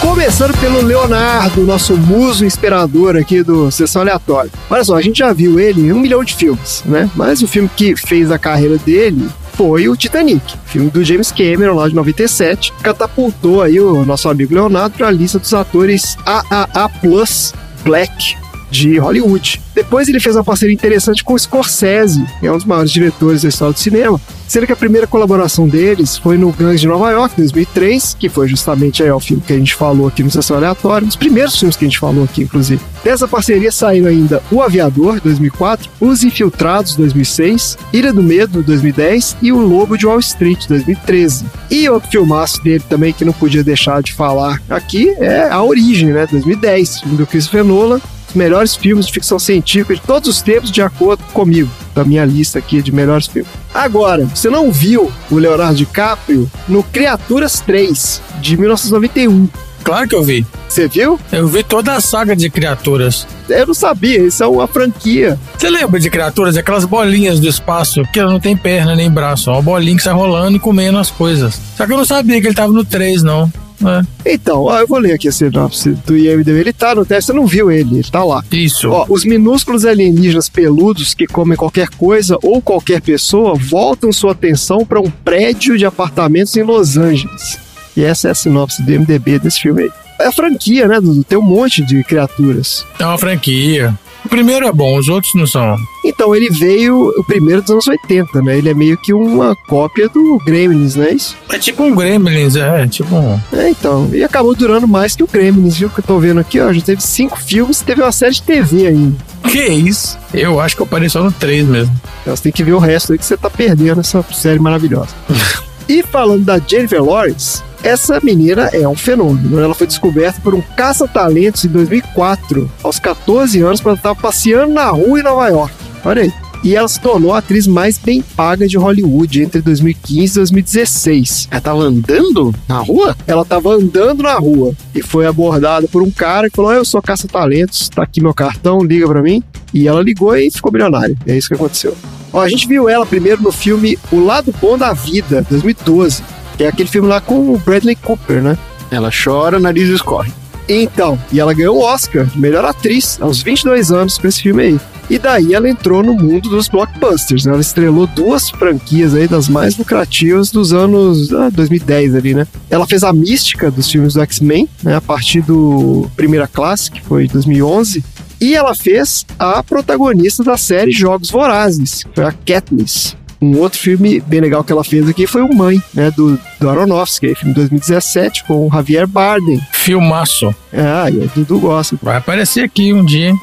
Começando 0.00 0.58
pelo 0.58 0.80
Leonardo, 0.80 1.60
nosso 1.62 1.94
muso 1.94 2.44
inspirador 2.44 3.16
aqui 3.16 3.42
do 3.42 3.70
Sessão 3.70 4.00
Aleatória. 4.00 4.50
Olha 4.70 4.82
só, 4.82 4.96
a 4.96 5.02
gente 5.02 5.18
já 5.18 5.30
viu 5.32 5.60
ele 5.60 5.82
em 5.82 5.92
um 5.92 6.00
milhão 6.00 6.24
de 6.24 6.34
filmes, 6.34 6.82
né? 6.86 7.10
Mas 7.14 7.42
o 7.42 7.46
filme 7.46 7.70
que 7.76 7.94
fez 7.94 8.30
a 8.30 8.38
carreira 8.38 8.78
dele 8.78 9.28
foi 9.52 9.90
o 9.90 9.96
Titanic, 9.96 10.56
filme 10.64 10.88
do 10.88 11.04
James 11.04 11.30
Cameron 11.30 11.74
lá 11.74 11.86
de 11.86 11.94
97, 11.94 12.72
catapultou 12.82 13.60
aí 13.60 13.78
o 13.78 14.02
nosso 14.06 14.28
amigo 14.30 14.54
Leonardo 14.54 14.96
para 14.96 15.08
a 15.08 15.10
lista 15.10 15.38
dos 15.38 15.52
atores 15.52 16.16
AAA 16.24 16.88
Plus 17.00 17.52
Black 17.84 18.36
de 18.70 18.98
Hollywood. 18.98 19.60
Depois 19.74 20.08
ele 20.08 20.20
fez 20.20 20.36
uma 20.36 20.44
parceria 20.44 20.74
interessante 20.74 21.24
com 21.24 21.34
o 21.34 21.38
Scorsese, 21.38 22.24
que 22.38 22.46
é 22.46 22.52
um 22.52 22.56
dos 22.56 22.64
maiores 22.64 22.90
diretores 22.90 23.42
da 23.42 23.48
história 23.48 23.72
do 23.72 23.78
cinema, 23.78 24.20
sendo 24.46 24.66
que 24.66 24.72
a 24.72 24.76
primeira 24.76 25.06
colaboração 25.06 25.68
deles 25.68 26.16
foi 26.16 26.36
no 26.36 26.52
Gangs 26.52 26.80
de 26.80 26.88
Nova 26.88 27.10
York, 27.10 27.36
2003, 27.36 28.16
que 28.18 28.28
foi 28.28 28.48
justamente 28.48 29.02
aí, 29.02 29.10
o 29.10 29.20
filme 29.20 29.42
que 29.46 29.52
a 29.52 29.56
gente 29.56 29.74
falou 29.74 30.08
aqui 30.08 30.22
no 30.22 30.30
Sessão 30.30 30.56
Aleatória, 30.56 31.04
um 31.04 31.08
dos 31.08 31.16
primeiros 31.16 31.56
filmes 31.56 31.76
que 31.76 31.84
a 31.84 31.88
gente 31.88 31.98
falou 31.98 32.24
aqui, 32.24 32.42
inclusive. 32.42 32.80
Dessa 33.04 33.28
parceria 33.28 33.72
saíram 33.72 34.08
ainda 34.08 34.42
O 34.50 34.60
Aviador, 34.60 35.20
2004, 35.20 35.88
Os 36.00 36.22
Infiltrados, 36.24 36.96
2006, 36.96 37.78
Ilha 37.92 38.12
do 38.12 38.22
Medo, 38.22 38.62
2010 38.62 39.36
e 39.40 39.52
O 39.52 39.60
Lobo 39.60 39.96
de 39.96 40.06
Wall 40.06 40.18
Street, 40.18 40.66
2013. 40.66 41.46
E 41.70 41.88
outro 41.88 42.10
filmaço 42.10 42.62
dele 42.62 42.82
também 42.88 43.12
que 43.12 43.24
não 43.24 43.32
podia 43.32 43.64
deixar 43.64 44.02
de 44.02 44.12
falar 44.12 44.60
aqui 44.68 45.10
é 45.18 45.48
A 45.48 45.62
Origem, 45.62 46.10
né, 46.10 46.26
2010, 46.30 47.00
filme 47.00 47.16
do 47.16 47.26
Christopher 47.26 47.64
Nolan, 47.64 48.00
os 48.30 48.34
melhores 48.34 48.74
filmes 48.74 49.06
de 49.06 49.12
ficção 49.12 49.38
científica 49.38 49.94
de 49.94 50.00
todos 50.00 50.28
os 50.28 50.40
tempos, 50.40 50.70
de 50.70 50.80
acordo 50.80 51.22
comigo, 51.32 51.70
da 51.94 52.04
minha 52.04 52.24
lista 52.24 52.58
aqui 52.58 52.80
de 52.80 52.92
melhores 52.92 53.26
filmes. 53.26 53.50
Agora, 53.74 54.24
você 54.24 54.48
não 54.48 54.70
viu 54.72 55.12
o 55.30 55.36
Leonardo 55.36 55.76
DiCaprio 55.76 56.50
no 56.68 56.82
Criaturas 56.82 57.60
3, 57.60 58.22
de 58.40 58.56
1991. 58.56 59.48
Claro 59.82 60.08
que 60.08 60.14
eu 60.14 60.22
vi. 60.22 60.46
Você 60.68 60.86
viu? 60.86 61.18
Eu 61.32 61.48
vi 61.48 61.64
toda 61.64 61.94
a 61.94 62.00
saga 62.00 62.36
de 62.36 62.48
criaturas. 62.48 63.26
Eu 63.48 63.66
não 63.66 63.74
sabia, 63.74 64.22
isso 64.22 64.44
é 64.44 64.46
uma 64.46 64.68
franquia. 64.68 65.38
Você 65.58 65.68
lembra 65.68 65.98
de 65.98 66.10
criaturas? 66.10 66.56
Aquelas 66.56 66.84
bolinhas 66.84 67.40
do 67.40 67.48
espaço, 67.48 68.02
que 68.12 68.20
ela 68.20 68.30
não 68.30 68.38
tem 68.38 68.56
perna 68.56 68.94
nem 68.94 69.10
braço. 69.10 69.50
Uma 69.50 69.62
bolinha 69.62 69.96
que 69.96 70.02
sai 70.02 70.12
rolando 70.12 70.56
e 70.56 70.60
comendo 70.60 70.98
as 70.98 71.10
coisas. 71.10 71.60
Só 71.76 71.86
que 71.86 71.92
eu 71.92 71.96
não 71.96 72.04
sabia 72.04 72.40
que 72.40 72.46
ele 72.46 72.54
tava 72.54 72.72
no 72.72 72.84
3, 72.84 73.22
não. 73.22 73.50
É. 73.84 74.32
Então, 74.34 74.70
eu 74.78 74.86
vou 74.86 74.98
ler 74.98 75.12
aqui 75.12 75.28
a 75.28 75.32
sinopse 75.32 75.90
do 76.06 76.16
IMDb. 76.16 76.60
Ele 76.60 76.72
tá 76.72 76.94
no 76.94 77.04
teste, 77.04 77.26
você 77.26 77.32
não 77.32 77.46
viu 77.46 77.70
ele, 77.70 77.98
ele 77.98 78.10
tá 78.10 78.22
lá. 78.22 78.44
Isso. 78.52 78.90
Ó, 78.90 79.06
os 79.08 79.24
minúsculos 79.24 79.84
alienígenas 79.84 80.48
peludos 80.48 81.14
que 81.14 81.26
comem 81.26 81.56
qualquer 81.56 81.88
coisa 81.88 82.38
ou 82.42 82.60
qualquer 82.60 83.00
pessoa 83.00 83.54
voltam 83.54 84.12
sua 84.12 84.32
atenção 84.32 84.84
para 84.84 85.00
um 85.00 85.10
prédio 85.10 85.78
de 85.78 85.86
apartamentos 85.86 86.54
em 86.56 86.62
Los 86.62 86.96
Angeles. 86.96 87.58
E 87.96 88.04
essa 88.04 88.28
é 88.28 88.30
a 88.30 88.34
sinopse 88.34 88.82
do 88.82 88.90
MDB 88.92 89.38
desse 89.38 89.60
filme 89.60 89.84
aí. 89.84 89.90
É 90.20 90.26
a 90.26 90.32
franquia, 90.32 90.86
né, 90.86 91.00
Dudu? 91.00 91.24
Tem 91.24 91.38
um 91.38 91.42
monte 91.42 91.82
de 91.82 92.04
criaturas. 92.04 92.84
É 92.98 93.06
uma 93.06 93.16
franquia. 93.16 93.94
O 94.24 94.28
primeiro 94.28 94.66
é 94.66 94.72
bom, 94.72 94.98
os 94.98 95.08
outros 95.08 95.34
não 95.34 95.46
são. 95.46 95.76
Então, 96.04 96.34
ele 96.34 96.50
veio 96.50 97.08
o 97.16 97.24
primeiro 97.24 97.62
dos 97.62 97.70
anos 97.70 97.88
80, 97.88 98.42
né? 98.42 98.58
Ele 98.58 98.68
é 98.70 98.74
meio 98.74 98.96
que 98.96 99.12
uma 99.12 99.54
cópia 99.54 100.08
do 100.08 100.38
Gremlins, 100.44 100.96
né? 100.96 101.12
Isso? 101.12 101.36
É 101.50 101.58
tipo 101.58 101.82
um 101.82 101.94
Gremlins, 101.94 102.56
é, 102.56 102.86
tipo 102.86 103.14
um... 103.14 103.40
É, 103.52 103.70
então. 103.70 104.08
E 104.12 104.22
acabou 104.22 104.54
durando 104.54 104.86
mais 104.86 105.16
que 105.16 105.22
o 105.22 105.26
Gremlins, 105.26 105.78
viu? 105.78 105.90
Que 105.90 106.00
eu 106.00 106.04
tô 106.04 106.18
vendo 106.18 106.40
aqui, 106.40 106.60
ó. 106.60 106.72
Já 106.72 106.80
teve 106.80 107.02
cinco 107.02 107.38
filmes 107.40 107.80
e 107.80 107.84
teve 107.84 108.02
uma 108.02 108.12
série 108.12 108.34
de 108.34 108.42
TV 108.42 108.86
ainda. 108.86 109.16
Que 109.50 109.64
isso? 109.64 110.18
Eu 110.32 110.60
acho 110.60 110.76
que 110.76 110.82
eu 110.82 110.86
parei 110.86 111.08
só 111.08 111.22
no 111.22 111.32
3 111.32 111.66
mesmo. 111.66 111.94
Então 112.22 112.36
você 112.36 112.44
tem 112.44 112.52
que 112.52 112.62
ver 112.62 112.72
o 112.72 112.78
resto 112.78 113.12
aí 113.12 113.18
que 113.18 113.24
você 113.24 113.36
tá 113.36 113.50
perdendo 113.50 114.00
essa 114.00 114.24
série 114.32 114.60
maravilhosa. 114.60 115.08
e 115.88 116.02
falando 116.02 116.44
da 116.44 116.58
Jennifer 116.58 117.02
Lawrence, 117.02 117.62
essa 117.82 118.20
menina 118.20 118.68
é 118.72 118.86
um 118.86 118.94
fenômeno. 118.94 119.58
Ela 119.58 119.74
foi 119.74 119.86
descoberta 119.86 120.40
por 120.40 120.54
um 120.54 120.60
caça-talentos 120.60 121.64
em 121.64 121.68
2004, 121.68 122.70
aos 122.82 122.98
14 122.98 123.60
anos, 123.60 123.80
quando 123.80 123.96
estava 123.96 124.14
passeando 124.14 124.72
na 124.72 124.88
rua 124.90 125.20
em 125.20 125.22
Nova 125.22 125.48
York. 125.48 125.74
Olha 126.04 126.22
aí. 126.22 126.32
E 126.62 126.76
ela 126.76 126.86
se 126.88 127.00
tornou 127.00 127.32
a 127.32 127.38
atriz 127.38 127.66
mais 127.66 127.96
bem 127.96 128.20
paga 128.20 128.68
de 128.68 128.76
Hollywood 128.76 129.42
entre 129.42 129.62
2015 129.62 130.32
e 130.32 130.34
2016. 130.34 131.48
Ela 131.50 131.60
tava 131.60 131.80
andando 131.80 132.54
na 132.68 132.80
rua? 132.80 133.16
Ela 133.26 133.42
estava 133.42 133.70
andando 133.70 134.22
na 134.22 134.34
rua 134.34 134.74
e 134.94 135.02
foi 135.02 135.26
abordada 135.26 135.88
por 135.88 136.02
um 136.02 136.10
cara 136.10 136.50
que 136.50 136.56
falou: 136.56 136.72
Eu 136.72 136.84
sou 136.84 137.00
caça-talentos, 137.00 137.88
tá 137.88 138.02
aqui 138.02 138.20
meu 138.20 138.34
cartão, 138.34 138.84
liga 138.84 139.08
pra 139.08 139.22
mim. 139.22 139.42
E 139.72 139.88
ela 139.88 140.02
ligou 140.02 140.36
e 140.36 140.50
ficou 140.50 140.70
milionária. 140.70 141.16
É 141.26 141.34
isso 141.34 141.48
que 141.48 141.54
aconteceu. 141.54 141.96
Ó, 142.32 142.40
a 142.42 142.48
gente 142.48 142.68
viu 142.68 142.88
ela 142.88 143.06
primeiro 143.06 143.42
no 143.42 143.50
filme 143.50 143.98
O 144.12 144.20
Lado 144.22 144.54
Bom 144.60 144.76
da 144.76 144.92
Vida, 144.92 145.44
2012, 145.48 146.22
que 146.60 146.64
é 146.64 146.68
aquele 146.68 146.90
filme 146.90 147.08
lá 147.08 147.22
com 147.22 147.54
o 147.54 147.56
Bradley 147.56 147.96
Cooper, 147.96 148.42
né? 148.42 148.58
Ela 148.90 149.10
chora, 149.10 149.58
nariz 149.58 149.88
escorre. 149.88 150.30
Então, 150.68 151.18
e 151.32 151.40
ela 151.40 151.54
ganhou 151.54 151.78
o 151.78 151.80
Oscar 151.80 152.26
de 152.26 152.38
melhor 152.38 152.66
atriz 152.66 153.18
aos 153.18 153.42
22 153.42 153.90
anos 153.90 154.18
pra 154.18 154.28
esse 154.28 154.42
filme 154.42 154.62
aí. 154.64 154.80
E 155.08 155.18
daí 155.18 155.54
ela 155.54 155.70
entrou 155.70 156.02
no 156.02 156.12
mundo 156.12 156.50
dos 156.50 156.68
blockbusters, 156.68 157.46
né? 157.46 157.52
Ela 157.52 157.62
estrelou 157.62 158.06
duas 158.06 158.50
franquias 158.50 159.14
aí 159.14 159.26
das 159.26 159.48
mais 159.48 159.78
lucrativas 159.78 160.50
dos 160.50 160.74
anos 160.74 161.32
ah, 161.32 161.48
2010 161.50 162.14
ali, 162.14 162.34
né? 162.34 162.46
Ela 162.68 162.86
fez 162.86 163.04
a 163.04 163.10
mística 163.10 163.70
dos 163.70 163.90
filmes 163.90 164.12
do 164.12 164.20
X-Men, 164.20 164.68
né? 164.82 164.96
A 164.96 165.00
partir 165.00 165.40
do 165.40 166.10
Primeira 166.14 166.46
Classe, 166.46 166.90
que 166.90 167.00
foi 167.00 167.26
2011. 167.26 168.04
E 168.38 168.54
ela 168.54 168.74
fez 168.74 169.24
a 169.38 169.62
protagonista 169.62 170.44
da 170.44 170.58
série 170.58 170.92
Jogos 170.92 171.30
Vorazes, 171.30 172.04
que 172.04 172.10
foi 172.16 172.24
a 172.24 172.32
Katniss. 172.32 173.16
Um 173.40 173.58
outro 173.58 173.78
filme 173.78 174.20
bem 174.20 174.40
legal 174.40 174.62
que 174.62 174.70
ela 174.70 174.84
fez 174.84 175.08
aqui 175.08 175.26
foi 175.26 175.42
o 175.42 175.54
Mãe, 175.54 175.82
né, 175.94 176.10
do, 176.10 176.38
do 176.60 176.68
Aronofsky, 176.68 177.34
filme 177.34 177.54
de 177.54 177.60
2017, 177.60 178.44
com 178.44 178.66
o 178.66 178.70
Javier 178.70 179.06
Bardem. 179.06 179.60
Filmaço. 179.72 180.54
Ah, 180.72 181.10
e 181.10 181.16
o 181.16 181.30
Dudu 181.34 181.58
gosta. 181.58 181.96
Vai 182.02 182.16
aparecer 182.16 182.64
aqui 182.64 182.92
um 182.92 183.04
dia, 183.04 183.30
hein? 183.30 183.40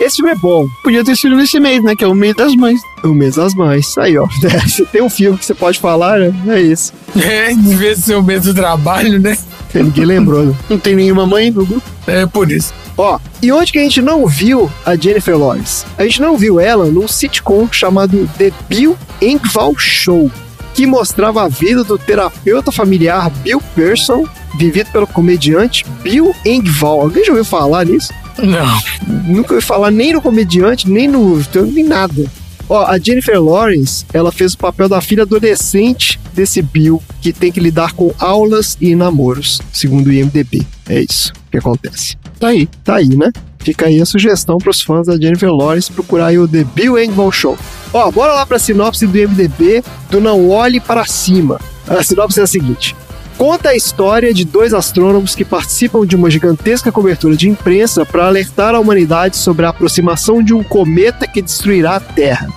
Esse 0.00 0.16
filme 0.16 0.32
é 0.32 0.34
bom. 0.34 0.68
Podia 0.82 1.04
ter 1.04 1.16
sido 1.16 1.36
nesse 1.36 1.58
mês, 1.58 1.82
né? 1.82 1.94
Que 1.96 2.04
é 2.04 2.06
o 2.06 2.14
mês 2.14 2.34
das 2.34 2.54
mães. 2.54 2.80
O 3.02 3.08
mês 3.08 3.36
das 3.36 3.54
mães. 3.54 3.96
Aí, 3.98 4.16
ó. 4.18 4.26
Você 4.66 4.84
tem 4.84 5.02
um 5.02 5.10
filme 5.10 5.38
que 5.38 5.44
você 5.44 5.54
pode 5.54 5.78
falar, 5.78 6.18
né? 6.18 6.34
É 6.48 6.60
isso. 6.60 6.92
É, 7.16 7.50
em 7.52 7.76
vez 7.76 7.98
de 7.98 8.04
ser 8.04 8.14
o 8.14 8.22
mês 8.22 8.42
do 8.42 8.54
trabalho, 8.54 9.18
né? 9.18 9.36
Ninguém 9.74 10.04
lembrou, 10.04 10.44
né? 10.44 10.54
Não 10.68 10.78
tem 10.78 10.94
nenhuma 10.94 11.26
mãe 11.26 11.50
no 11.50 11.64
grupo. 11.64 11.86
É 12.06 12.26
por 12.26 12.50
isso. 12.50 12.72
Ó, 12.96 13.18
e 13.42 13.52
onde 13.52 13.72
que 13.72 13.78
a 13.78 13.82
gente 13.82 14.00
não 14.00 14.26
viu 14.26 14.70
a 14.84 14.96
Jennifer 14.96 15.36
Lawrence? 15.36 15.84
A 15.98 16.04
gente 16.04 16.20
não 16.20 16.36
viu 16.36 16.58
ela 16.58 16.86
num 16.86 17.06
sitcom 17.06 17.68
chamado 17.70 18.28
The 18.38 18.52
Bill 18.68 18.96
Engvall 19.20 19.74
Show, 19.76 20.30
que 20.72 20.86
mostrava 20.86 21.42
a 21.42 21.48
vida 21.48 21.84
do 21.84 21.98
terapeuta 21.98 22.72
familiar 22.72 23.30
Bill 23.42 23.60
Pearson, 23.74 24.24
vivido 24.58 24.90
pelo 24.92 25.06
comediante 25.06 25.84
Bill 26.02 26.34
Engvall. 26.44 27.02
Alguém 27.02 27.24
já 27.24 27.32
ouviu 27.32 27.44
falar 27.44 27.84
nisso? 27.84 28.12
Não. 28.38 28.80
Nunca 29.24 29.54
ouvi 29.54 29.64
falar 29.64 29.90
nem 29.90 30.12
no 30.12 30.20
comediante, 30.20 30.88
nem 30.88 31.08
no. 31.08 31.42
nem 31.72 31.84
nada. 31.84 32.24
Ó, 32.68 32.84
a 32.84 32.98
Jennifer 32.98 33.40
Lawrence, 33.40 34.04
ela 34.12 34.32
fez 34.32 34.54
o 34.54 34.58
papel 34.58 34.88
da 34.88 35.00
filha 35.00 35.22
adolescente 35.22 36.18
desse 36.34 36.60
Bill, 36.60 37.00
que 37.20 37.32
tem 37.32 37.52
que 37.52 37.60
lidar 37.60 37.92
com 37.92 38.12
aulas 38.18 38.76
e 38.80 38.94
namoros, 38.94 39.60
segundo 39.72 40.08
o 40.08 40.12
IMDB. 40.12 40.66
É 40.88 41.00
isso 41.00 41.32
que 41.50 41.58
acontece. 41.58 42.16
Tá 42.40 42.48
aí, 42.48 42.66
tá 42.82 42.96
aí, 42.96 43.16
né? 43.16 43.30
Fica 43.60 43.86
aí 43.86 44.00
a 44.00 44.06
sugestão 44.06 44.58
para 44.58 44.70
os 44.70 44.80
fãs 44.80 45.06
da 45.06 45.16
Jennifer 45.16 45.50
Lawrence 45.50 45.90
procurar 45.90 46.26
aí 46.26 46.38
o 46.38 46.46
The 46.46 46.64
Bill 46.64 46.98
Engvall 46.98 47.32
Show. 47.32 47.58
Ó, 47.92 48.10
bora 48.10 48.32
lá 48.32 48.46
para 48.46 48.56
a 48.56 48.60
sinopse 48.60 49.06
do 49.06 49.16
IMDB 49.16 49.82
do 50.10 50.20
Não 50.20 50.48
Olhe 50.50 50.80
Para 50.80 51.04
Cima. 51.04 51.60
A 51.88 52.02
sinopse 52.02 52.40
é 52.40 52.42
a 52.42 52.46
seguinte. 52.46 52.94
Conta 53.36 53.68
a 53.68 53.76
história 53.76 54.32
de 54.32 54.46
dois 54.46 54.72
astrônomos 54.72 55.34
que 55.34 55.44
participam 55.44 56.06
de 56.06 56.16
uma 56.16 56.30
gigantesca 56.30 56.90
cobertura 56.90 57.36
de 57.36 57.50
imprensa 57.50 58.06
para 58.06 58.26
alertar 58.26 58.74
a 58.74 58.80
humanidade 58.80 59.36
sobre 59.36 59.66
a 59.66 59.68
aproximação 59.68 60.42
de 60.42 60.54
um 60.54 60.62
cometa 60.62 61.26
que 61.26 61.42
destruirá 61.42 61.96
a 61.96 62.00
Terra. 62.00 62.48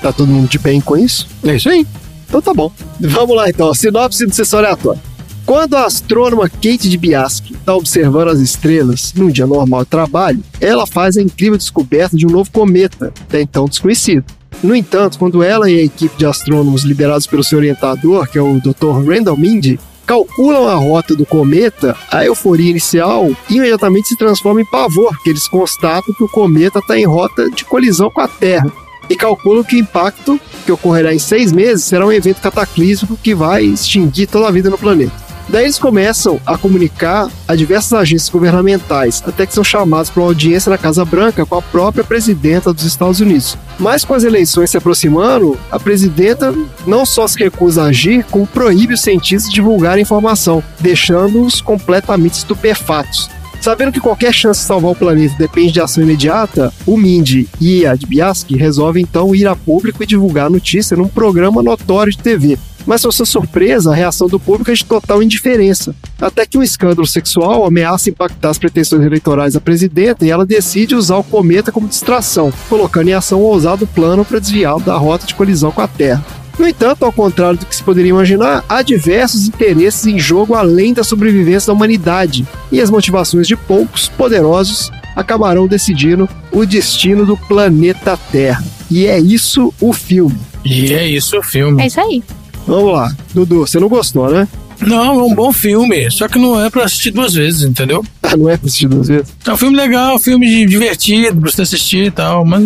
Tá 0.00 0.12
todo 0.12 0.28
mundo 0.28 0.48
de 0.48 0.58
bem 0.58 0.80
com 0.80 0.96
isso? 0.96 1.26
É 1.42 1.56
isso 1.56 1.68
aí. 1.68 1.84
Então 2.28 2.40
tá 2.40 2.54
bom. 2.54 2.70
Vamos 3.00 3.34
lá 3.34 3.50
então, 3.50 3.74
sinopse 3.74 4.24
do 4.24 4.32
sessão 4.32 4.60
aleatória. 4.60 5.02
Quando 5.44 5.74
a 5.74 5.84
astrônoma 5.84 6.48
Kate 6.48 6.88
de 6.88 6.96
Biaski 6.96 7.54
está 7.54 7.74
observando 7.74 8.28
as 8.28 8.38
estrelas 8.38 9.12
num 9.16 9.30
dia 9.30 9.48
normal 9.48 9.82
de 9.82 9.90
trabalho, 9.90 10.44
ela 10.60 10.86
faz 10.86 11.16
a 11.16 11.22
incrível 11.22 11.58
descoberta 11.58 12.16
de 12.16 12.24
um 12.24 12.30
novo 12.30 12.52
cometa, 12.52 13.12
até 13.22 13.42
então 13.42 13.66
desconhecido. 13.66 14.24
No 14.62 14.76
entanto, 14.76 15.18
quando 15.18 15.42
ela 15.42 15.68
e 15.68 15.80
a 15.80 15.82
equipe 15.82 16.16
de 16.16 16.24
astrônomos 16.24 16.84
liderados 16.84 17.26
pelo 17.26 17.42
seu 17.42 17.58
orientador, 17.58 18.28
que 18.28 18.38
é 18.38 18.42
o 18.42 18.60
Dr. 18.60 19.04
Randall 19.04 19.36
Mindy, 19.36 19.80
calculam 20.10 20.66
a 20.66 20.74
rota 20.74 21.14
do 21.14 21.24
cometa, 21.24 21.96
a 22.10 22.24
euforia 22.24 22.68
inicial 22.68 23.30
imediatamente 23.48 24.08
se 24.08 24.16
transforma 24.16 24.60
em 24.60 24.64
pavor, 24.64 25.10
porque 25.10 25.30
eles 25.30 25.46
constatam 25.46 26.12
que 26.12 26.24
o 26.24 26.28
cometa 26.28 26.80
está 26.80 26.98
em 26.98 27.06
rota 27.06 27.48
de 27.48 27.64
colisão 27.64 28.10
com 28.10 28.20
a 28.20 28.26
Terra 28.26 28.72
e 29.08 29.14
calculam 29.14 29.62
que 29.62 29.76
o 29.76 29.78
impacto 29.78 30.40
que 30.66 30.72
ocorrerá 30.72 31.14
em 31.14 31.18
seis 31.20 31.52
meses 31.52 31.84
será 31.84 32.04
um 32.04 32.10
evento 32.10 32.40
cataclísmico 32.40 33.16
que 33.22 33.36
vai 33.36 33.62
extinguir 33.62 34.26
toda 34.26 34.48
a 34.48 34.50
vida 34.50 34.68
no 34.68 34.76
planeta. 34.76 35.29
Daí 35.50 35.64
eles 35.64 35.80
começam 35.80 36.40
a 36.46 36.56
comunicar 36.56 37.28
a 37.48 37.56
diversas 37.56 37.92
agências 37.92 38.28
governamentais, 38.28 39.20
até 39.26 39.44
que 39.44 39.52
são 39.52 39.64
chamados 39.64 40.08
para 40.08 40.22
uma 40.22 40.28
audiência 40.28 40.70
na 40.70 40.78
Casa 40.78 41.04
Branca 41.04 41.44
com 41.44 41.56
a 41.56 41.62
própria 41.62 42.04
presidenta 42.04 42.72
dos 42.72 42.84
Estados 42.84 43.18
Unidos. 43.18 43.58
Mas 43.76 44.04
com 44.04 44.14
as 44.14 44.22
eleições 44.22 44.70
se 44.70 44.76
aproximando, 44.76 45.58
a 45.68 45.80
presidenta 45.80 46.54
não 46.86 47.04
só 47.04 47.26
se 47.26 47.36
recusa 47.36 47.82
a 47.82 47.86
agir, 47.86 48.24
como 48.30 48.46
proíbe 48.46 48.94
os 48.94 49.00
cientistas 49.00 49.48
de 49.48 49.56
divulgar 49.56 49.98
a 49.98 50.00
informação, 50.00 50.62
deixando-os 50.78 51.60
completamente 51.60 52.34
estupefatos. 52.34 53.28
Sabendo 53.60 53.92
que 53.92 54.00
qualquer 54.00 54.32
chance 54.32 54.60
de 54.60 54.66
salvar 54.66 54.92
o 54.92 54.96
planeta 54.96 55.34
depende 55.36 55.72
de 55.72 55.80
ação 55.80 56.02
imediata, 56.02 56.72
o 56.86 56.96
Mindy 56.96 57.48
e 57.60 57.84
a 57.84 57.94
Biaski 57.94 58.56
resolvem 58.56 59.02
então 59.02 59.34
ir 59.34 59.48
a 59.48 59.56
público 59.56 60.02
e 60.02 60.06
divulgar 60.06 60.46
a 60.46 60.50
notícia 60.50 60.96
num 60.96 61.08
programa 61.08 61.60
notório 61.60 62.12
de 62.12 62.18
TV. 62.18 62.56
Mas, 62.86 63.02
para 63.02 63.12
sua 63.12 63.26
surpresa, 63.26 63.90
a 63.90 63.94
reação 63.94 64.28
do 64.28 64.40
público 64.40 64.70
é 64.70 64.74
de 64.74 64.84
total 64.84 65.22
indiferença. 65.22 65.94
Até 66.20 66.46
que 66.46 66.58
um 66.58 66.62
escândalo 66.62 67.06
sexual 67.06 67.64
ameaça 67.64 68.10
impactar 68.10 68.50
as 68.50 68.58
pretensões 68.58 69.04
eleitorais 69.04 69.54
da 69.54 69.60
presidenta 69.60 70.24
e 70.24 70.30
ela 70.30 70.46
decide 70.46 70.94
usar 70.94 71.16
o 71.16 71.24
cometa 71.24 71.70
como 71.72 71.88
distração, 71.88 72.52
colocando 72.68 73.08
em 73.08 73.14
ação 73.14 73.40
um 73.40 73.44
ousado 73.44 73.86
plano 73.86 74.24
para 74.24 74.38
desviá-lo 74.38 74.80
da 74.80 74.96
rota 74.96 75.26
de 75.26 75.34
colisão 75.34 75.70
com 75.70 75.80
a 75.80 75.88
Terra. 75.88 76.24
No 76.58 76.68
entanto, 76.68 77.06
ao 77.06 77.12
contrário 77.12 77.58
do 77.58 77.64
que 77.64 77.74
se 77.74 77.82
poderia 77.82 78.10
imaginar, 78.10 78.62
há 78.68 78.82
diversos 78.82 79.48
interesses 79.48 80.04
em 80.04 80.18
jogo 80.18 80.54
além 80.54 80.92
da 80.92 81.02
sobrevivência 81.02 81.68
da 81.68 81.72
humanidade, 81.72 82.46
e 82.70 82.82
as 82.82 82.90
motivações 82.90 83.48
de 83.48 83.56
poucos 83.56 84.10
poderosos 84.10 84.90
acabarão 85.16 85.66
decidindo 85.66 86.28
o 86.52 86.66
destino 86.66 87.24
do 87.24 87.36
planeta 87.36 88.18
Terra. 88.30 88.62
E 88.90 89.06
é 89.06 89.18
isso 89.18 89.72
o 89.80 89.92
filme. 89.92 90.36
E 90.62 90.92
é 90.92 91.08
isso 91.08 91.38
o 91.38 91.42
filme. 91.42 91.82
É 91.82 91.86
isso 91.86 92.00
aí. 92.00 92.22
Vamos 92.66 92.92
lá, 92.92 93.12
Dudu, 93.34 93.60
você 93.66 93.78
não 93.80 93.88
gostou, 93.88 94.30
né? 94.30 94.46
Não, 94.80 95.20
é 95.20 95.22
um 95.24 95.34
bom 95.34 95.52
filme, 95.52 96.10
só 96.10 96.26
que 96.26 96.38
não 96.38 96.58
é 96.58 96.70
pra 96.70 96.84
assistir 96.84 97.10
duas 97.10 97.34
vezes, 97.34 97.62
entendeu? 97.64 98.02
Ah, 98.22 98.34
não 98.36 98.48
é 98.48 98.56
pra 98.56 98.66
assistir 98.66 98.88
duas 98.88 99.08
vezes? 99.08 99.26
É 99.46 99.52
um 99.52 99.56
filme 99.56 99.76
legal, 99.76 100.14
um 100.14 100.18
filme 100.18 100.46
de- 100.48 100.64
divertido 100.66 101.38
pra 101.40 101.50
você 101.50 101.62
assistir 101.62 102.06
e 102.06 102.10
tal, 102.10 102.44
mas 102.46 102.62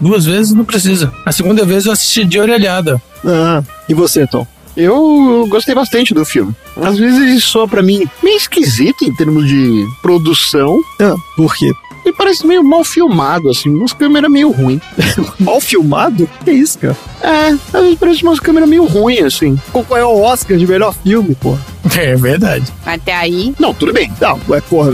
duas 0.00 0.24
vezes 0.24 0.54
não 0.54 0.64
precisa. 0.64 1.12
A 1.26 1.32
segunda 1.32 1.64
vez 1.66 1.84
eu 1.84 1.92
assisti 1.92 2.24
de 2.24 2.40
orelhada. 2.40 3.00
Ah, 3.24 3.62
e 3.88 3.92
você, 3.92 4.26
Tom? 4.26 4.46
Eu 4.76 5.46
gostei 5.50 5.74
bastante 5.74 6.14
do 6.14 6.24
filme. 6.24 6.54
Às 6.80 6.96
vezes 6.96 7.20
ele 7.20 7.40
soa 7.40 7.66
pra 7.68 7.82
mim 7.82 8.06
meio 8.22 8.36
esquisito 8.36 9.04
em 9.04 9.12
termos 9.14 9.46
de 9.46 9.84
produção. 10.00 10.78
Ah, 11.00 11.14
por 11.36 11.54
quê? 11.56 11.70
E 12.06 12.12
parece 12.12 12.46
meio 12.46 12.64
mal 12.64 12.82
filmado, 12.84 13.50
assim, 13.50 13.68
umas 13.68 13.92
câmeras 13.92 14.30
meio 14.30 14.50
ruins. 14.50 14.80
Mal 15.40 15.60
filmado? 15.60 16.26
Que 16.42 16.52
isso, 16.52 16.78
cara? 16.78 16.96
É, 17.22 17.48
às 17.48 17.82
vezes 17.82 17.98
parece 17.98 18.22
umas 18.22 18.40
câmeras 18.40 18.68
meio 18.68 18.84
ruins, 18.86 19.24
assim. 19.24 19.58
Concorreu 19.72 20.06
ao 20.06 20.20
Oscar 20.20 20.56
de 20.56 20.66
melhor 20.66 20.94
filme, 20.94 21.34
pô. 21.34 21.56
É 21.96 22.14
verdade. 22.16 22.64
Até 22.84 23.14
aí. 23.14 23.54
Não, 23.58 23.72
tudo 23.72 23.92
bem. 23.92 24.12
Não, 24.20 24.38
ué, 24.48 24.60
porra, 24.68 24.92